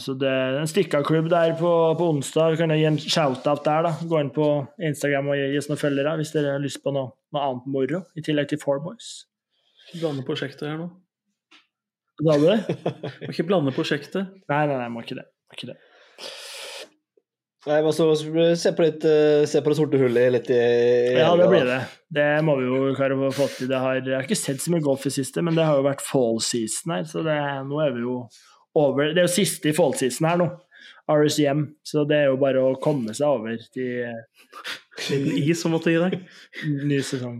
så 0.04 0.12
det 0.20 0.28
er 0.28 0.58
en 0.60 0.68
stikka-klubb 0.68 1.30
der 1.32 1.54
på, 1.56 1.70
på 1.96 2.08
onsdag. 2.12 2.52
Vi 2.52 2.60
kan 2.60 2.74
gi 2.76 2.84
en 2.84 2.98
shout-out 3.00 3.64
der. 3.64 3.86
da. 3.86 3.92
Gå 4.04 4.20
inn 4.20 4.32
på 4.34 4.48
Instagram 4.84 5.30
og 5.32 5.40
gi 5.40 5.56
oss 5.60 5.70
noen 5.70 5.80
følgere 5.80 6.12
hvis 6.20 6.34
dere 6.34 6.58
har 6.58 6.60
lyst 6.60 6.82
på 6.84 6.92
noe, 6.92 7.14
noe 7.32 7.44
annet 7.46 7.70
moro, 7.72 8.02
i 8.18 8.24
tillegg 8.24 8.50
til 8.52 8.60
Four 8.60 8.82
Boys. 8.84 9.24
Blande 9.94 10.26
prosjektet 10.28 10.68
her 10.68 10.76
nå. 10.82 10.90
Hva 12.20 12.34
sa 12.34 12.42
du? 12.42 12.74
Må 13.22 13.32
ikke 13.32 13.46
blande 13.48 13.72
prosjektet. 13.72 14.34
Nei, 14.50 14.64
nei, 14.68 14.76
nei, 14.76 14.88
må 14.92 15.04
ikke 15.06 15.16
det. 15.20 15.24
Må 15.48 15.56
ikke 15.56 15.70
det. 15.70 15.78
Nei, 17.68 17.78
men 17.82 17.88
altså, 17.90 18.10
se 18.56 18.72
på, 18.76 18.84
litt, 18.84 19.04
eh, 19.08 19.46
se 19.48 19.60
på 19.64 19.72
det 19.72 19.76
sorte 19.76 19.98
hullet 20.00 20.34
litt 20.34 20.52
i, 20.52 20.58
i 20.58 21.16
Ja, 21.18 21.32
det 21.36 21.48
blir 21.50 21.66
det. 21.68 21.80
Det 22.14 22.28
må 22.46 22.54
vi 22.60 22.68
jo 22.68 22.92
klare 22.96 23.16
å 23.16 23.32
få 23.34 23.48
til. 23.54 23.70
Det 23.70 23.80
har, 23.82 23.98
jeg 24.02 24.14
har 24.14 24.28
ikke 24.28 24.38
sett 24.38 24.62
så 24.62 24.72
mye 24.72 24.84
golf 24.84 25.08
i 25.08 25.12
siste, 25.12 25.42
men 25.44 25.56
det 25.56 25.66
har 25.66 25.80
jo 25.80 25.88
vært 25.88 26.04
fall 26.04 26.40
season 26.44 26.94
her, 26.96 27.08
så 27.08 27.24
det, 27.26 27.36
nå 27.68 27.80
er 27.84 27.96
vi 27.96 28.04
jo 28.04 28.20
over. 28.78 29.12
Det 29.14 29.22
er 29.22 29.26
jo 29.28 29.32
siste 29.36 29.70
i 29.70 29.76
fall 29.76 29.94
season 29.98 30.28
her 30.30 30.38
nå. 30.40 30.48
RSM, 31.08 31.62
så 31.88 32.02
det 32.08 32.16
er 32.18 32.26
jo 32.28 32.36
bare 32.40 32.60
å 32.60 32.74
komme 32.84 33.14
seg 33.16 33.26
over 33.28 33.56
til 33.72 34.04
En 35.14 35.24
is 35.40 35.60
som 35.62 35.72
måtte 35.72 35.90
gi 35.94 36.00
deg. 36.02 36.12
ny 36.90 36.98
sesong. 37.06 37.38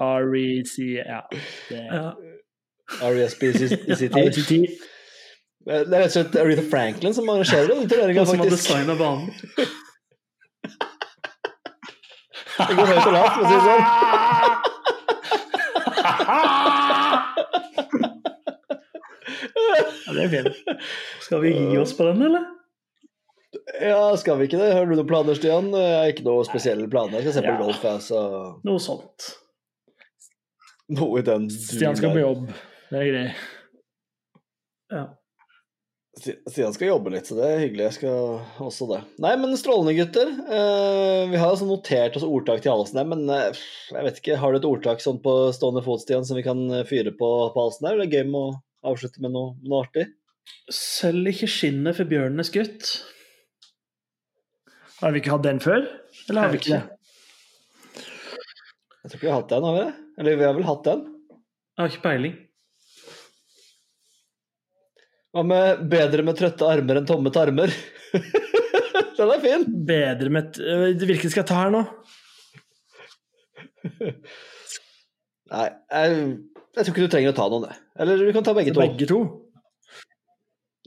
REC, 0.00 0.74
ja. 0.96 1.20
Det, 1.68 1.82
Ja. 1.92 2.14
RESPCT. 3.04 4.14
Det 5.60 5.74
er 5.76 5.84
rett 5.84 6.08
og 6.08 6.14
slett 6.14 6.36
Aretha 6.40 6.64
Franklin 6.70 7.12
som 7.14 7.28
arrangerer 7.28 7.68
den 7.68 7.84
turneringa, 7.90 8.24
faktisk. 8.24 8.30
som 8.32 8.40
har 8.40 8.50
designa 8.50 8.94
banen. 8.96 9.28
Det 12.60 12.74
går 12.76 12.86
høyt 12.90 13.06
og 13.06 13.12
lavt, 13.12 13.34
for 13.34 13.42
å 13.44 13.46
si 13.46 13.54
det 13.54 13.64
sånn. 13.68 13.84
Ja, 20.10 20.16
det 20.16 20.24
er 20.26 20.32
fint. 20.34 20.80
Skal 21.26 21.44
vi 21.44 21.52
gi 21.54 21.78
oss 21.78 21.94
på 21.96 22.06
den, 22.10 22.24
eller? 22.26 22.48
Ja, 23.82 24.02
skal 24.18 24.36
vi 24.38 24.44
ikke 24.46 24.58
det? 24.60 24.68
Har 24.76 24.84
du 24.86 24.92
noen 24.94 25.08
planer, 25.10 25.34
Stian? 25.34 25.72
Jeg 25.74 25.94
har 25.98 26.10
ikke 26.12 26.22
noen 26.26 26.46
spesielle 26.46 26.86
planer. 26.90 27.18
Jeg 27.18 27.24
skal 27.32 27.34
se 27.40 27.46
på 27.46 27.54
Ja. 27.54 27.58
golf, 27.58 27.80
jeg, 27.82 28.02
så 28.06 28.20
Noe 28.66 28.82
sånt. 28.82 29.30
noe 30.90 31.18
i 31.18 31.24
den 31.26 31.48
Stian 31.50 31.96
skal 31.98 32.14
på 32.14 32.22
jobb. 32.22 32.44
Det 32.90 33.00
er 33.00 33.08
greit. 33.10 33.48
Ja. 34.90 35.02
Stian 36.20 36.74
skal 36.74 36.90
jobbe 36.90 37.12
litt, 37.14 37.26
så 37.30 37.36
det 37.38 37.46
er 37.48 37.60
hyggelig. 37.64 37.84
Jeg 37.88 37.96
skal 37.98 38.64
også 38.66 38.86
det. 38.90 39.00
Nei, 39.22 39.34
men 39.40 39.54
strålende, 39.58 39.94
gutter. 39.98 40.30
Eh, 40.46 41.26
vi 41.30 41.38
har 41.40 41.50
altså 41.54 41.66
notert 41.68 42.18
oss 42.18 42.26
ordtak 42.26 42.62
til 42.64 42.74
halsen 42.74 42.98
her, 43.02 43.06
men 43.08 43.22
eh, 43.34 43.60
jeg 43.94 44.06
vet 44.08 44.18
ikke, 44.22 44.38
har 44.42 44.52
du 44.54 44.58
et 44.60 44.66
ordtak 44.68 45.02
sånn 45.02 45.18
på 45.24 45.36
stående 45.56 45.82
fot, 45.86 46.02
Stian, 46.06 46.26
som 46.28 46.38
vi 46.38 46.46
kan 46.46 46.60
eh, 46.70 46.84
fyre 46.86 47.14
på 47.18 47.30
på 47.54 47.62
halsen 47.66 47.88
her? 47.90 47.98
Det 48.02 48.10
er 48.10 48.18
gøy 48.20 48.30
med 48.30 48.40
å 48.42 48.58
avslutte 48.86 49.22
med 49.24 49.34
noe, 49.34 49.54
noe 49.64 49.84
artig. 49.84 50.06
Selv 50.72 51.30
ikke 51.30 51.48
skinnet 51.50 51.98
for 51.98 52.08
bjørnen 52.10 52.42
er 52.42 52.48
skutt. 52.48 52.90
Har 55.00 55.14
vi 55.14 55.22
ikke 55.22 55.32
hatt 55.34 55.46
den 55.46 55.60
før? 55.64 55.86
Eller 56.28 56.44
har 56.44 56.52
vi 56.52 56.60
ikke 56.60 56.76
det? 56.76 56.82
Jeg 59.00 59.08
tror 59.08 59.16
ikke 59.16 59.26
vi 59.26 59.32
har 59.32 59.40
hatt 59.40 59.52
den, 59.52 59.66
har 59.66 59.76
vi 59.76 59.82
det? 59.86 59.92
Eller 60.20 60.36
vi 60.36 60.46
har 60.46 60.56
vel 60.58 60.68
hatt 60.68 60.86
den? 60.86 61.04
Jeg 61.30 61.82
har 61.82 61.92
ikke 61.92 62.04
peiling. 62.04 62.38
Hva 65.30 65.44
med 65.46 65.82
'bedre 65.86 66.24
med 66.26 66.36
trøtte 66.36 66.66
armer 66.66 66.98
enn 66.98 67.06
tomme 67.06 67.30
tarmer'? 67.30 67.72
den 69.16 69.30
er 69.30 69.42
fin! 69.44 69.64
Bedre 69.86 70.32
med 70.34 70.58
øh, 70.58 70.88
Hvilken 70.98 71.30
skal 71.30 71.44
jeg 71.44 71.50
ta 71.52 71.60
her 71.60 71.70
nå? 71.70 71.84
Nei, 75.50 75.68
jeg, 75.70 76.16
jeg 76.76 76.84
tror 76.86 76.94
ikke 76.94 77.06
du 77.06 77.12
trenger 77.12 77.32
å 77.32 77.36
ta 77.36 77.46
noen, 77.50 77.64
det. 77.68 77.76
Eller 78.02 78.20
du 78.26 78.32
kan 78.36 78.44
ta 78.46 78.54
begge 78.56 78.74
to. 78.74 78.80
Begge 78.82 79.08
to? 79.10 79.20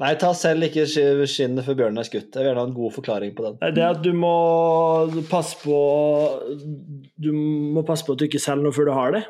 Nei, 0.02 0.16
ta 0.18 0.32
selv 0.34 0.66
ikke 0.66 0.88
sk- 0.90 1.28
skinnet 1.30 1.66
før 1.68 1.76
bjørnen 1.84 2.02
er 2.02 2.08
skutt. 2.08 2.32
Jeg 2.34 2.40
vil 2.42 2.48
gjerne 2.50 2.64
ha 2.64 2.70
en 2.70 2.74
god 2.78 2.94
forklaring 2.96 3.36
på 3.38 3.44
den. 3.46 3.60
Det 3.78 3.84
at 3.86 4.00
du 4.02 4.10
må 4.18 4.32
passe 5.30 5.60
på 5.62 5.76
Du 7.22 7.30
må 7.36 7.84
passe 7.86 8.08
på 8.08 8.16
at 8.16 8.24
du 8.24 8.26
ikke 8.26 8.42
selger 8.42 8.66
noe 8.66 8.74
før 8.74 8.90
du 8.90 8.94
har 8.98 9.12
det. 9.20 9.24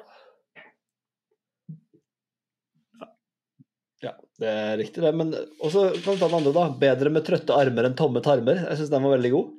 Det 4.42 4.50
er 4.50 4.78
riktig, 4.80 5.00
det. 5.04 5.12
Men 5.16 5.30
også 5.64 5.84
ta 6.04 6.16
den 6.18 6.34
andre, 6.40 6.52
da. 6.56 6.64
Bedre 6.82 7.12
med 7.14 7.24
trøtte 7.28 7.54
armer 7.56 7.86
enn 7.88 7.94
tomme 7.96 8.20
tarmer. 8.26 8.64
Jeg 8.66 8.80
syns 8.80 8.90
den 8.92 9.04
var 9.06 9.14
veldig 9.14 9.30
god. 9.32 9.52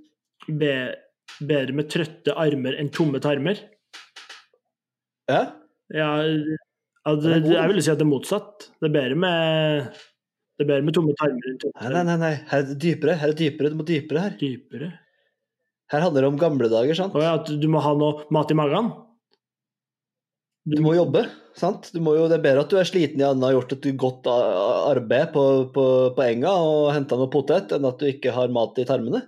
Be 0.60 0.72
bedre 1.46 1.76
med 1.78 1.88
trøtte 1.94 2.34
armer 2.42 2.76
enn 2.82 2.90
tomme 2.92 3.20
tarmer? 3.22 3.60
Ja? 5.30 5.38
Ja, 5.94 6.08
altså, 7.10 7.36
jeg 7.38 7.70
vil 7.70 7.80
si 7.84 7.92
at 7.92 8.00
det 8.00 8.06
er 8.06 8.10
motsatt. 8.10 8.68
Det 8.80 8.90
er 8.90 8.96
bedre 8.96 9.20
med, 9.20 10.02
det 10.58 10.66
er 10.66 10.70
bedre 10.72 10.88
med 10.88 10.96
tomme 10.96 11.14
tarmer 11.20 11.56
Nei, 11.56 12.02
nei, 12.08 12.18
nei. 12.20 12.34
Her 12.50 12.62
er 12.62 12.68
det 12.72 12.78
dypere. 12.82 13.16
Her 13.20 13.32
er 13.32 13.36
det 13.36 13.40
dypere. 13.44 13.72
Du 13.72 13.80
må 13.80 13.86
dypere 13.88 14.26
her. 14.26 14.36
Dypere? 14.40 14.90
Her 15.92 16.04
handler 16.06 16.24
det 16.24 16.30
om 16.32 16.40
gamle 16.40 16.70
dager, 16.72 16.96
sant? 16.98 17.16
Å 17.16 17.24
ja, 17.24 17.34
at 17.40 17.50
du 17.60 17.66
må 17.70 17.82
ha 17.84 17.92
noe 17.98 18.24
mat 18.34 18.50
i 18.50 18.58
magen? 18.58 18.92
Du 20.64 20.78
må 20.80 20.94
jobbe, 20.96 21.26
sant? 21.60 21.90
Du 21.92 22.00
må 22.00 22.14
jo, 22.16 22.24
det 22.30 22.38
er 22.38 22.44
bedre 22.46 22.62
at 22.64 22.70
du 22.72 22.78
er 22.80 22.88
sliten 22.88 23.20
i 23.20 23.26
enden 23.26 23.44
og 23.44 23.50
har 23.50 23.56
gjort 23.58 23.74
et 23.76 23.88
godt 24.00 24.28
arbeid 24.32 25.34
på, 25.34 25.42
på, 25.74 25.84
på 26.16 26.24
enga 26.24 26.54
og 26.56 26.86
henta 26.96 27.18
noe 27.20 27.28
potet, 27.32 27.74
enn 27.76 27.84
at 27.84 28.00
du 28.00 28.08
ikke 28.08 28.32
har 28.32 28.52
mat 28.52 28.80
i 28.80 28.86
tarmene. 28.88 29.20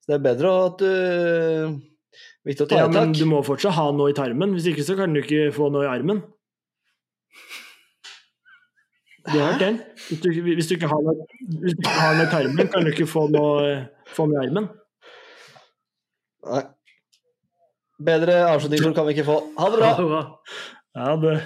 Så 0.00 0.12
det 0.12 0.16
er 0.16 0.24
bedre 0.24 0.54
at 0.64 0.80
du 0.80 1.82
Viktig 2.44 2.66
å 2.66 2.68
ta 2.68 2.78
Ja, 2.82 2.88
i 2.88 2.92
men 2.92 3.14
du 3.16 3.24
må 3.28 3.40
fortsatt 3.44 3.76
ha 3.76 3.86
noe 3.96 4.12
i 4.12 4.16
tarmen. 4.16 4.52
Hvis 4.56 4.68
ikke 4.70 4.84
så 4.84 4.96
kan 4.98 5.14
du 5.16 5.22
ikke 5.22 5.48
få 5.54 5.70
noe 5.72 5.86
i 5.86 5.90
armen. 5.90 6.20
Du 9.24 9.38
har 9.38 9.52
hørt 9.52 9.60
den? 9.60 9.80
Hvis 10.08 10.20
du, 10.20 10.28
hvis 10.42 10.66
du 10.68 10.74
ikke 10.76 10.88
har 10.90 11.00
noe, 11.04 11.26
hvis 11.62 11.76
du 11.78 11.88
har 11.88 12.16
noe 12.18 12.28
tarmen, 12.32 12.68
kan 12.72 12.84
du 12.84 12.92
ikke 12.92 13.06
få 13.08 13.26
noe, 13.32 13.76
få 14.12 14.26
noe 14.28 14.36
i 14.36 14.46
armen. 14.46 14.68
Nei. 16.44 16.64
Bedre 18.04 18.40
avslutningsord 18.50 18.96
kan 18.98 19.06
vi 19.08 19.14
ikke 19.16 19.28
få. 19.30 19.38
Ha 19.56 19.70
det 19.72 19.80
bra! 19.80 19.92
Bra. 20.00 20.24
Ja, 20.94 21.14
det 21.22 21.38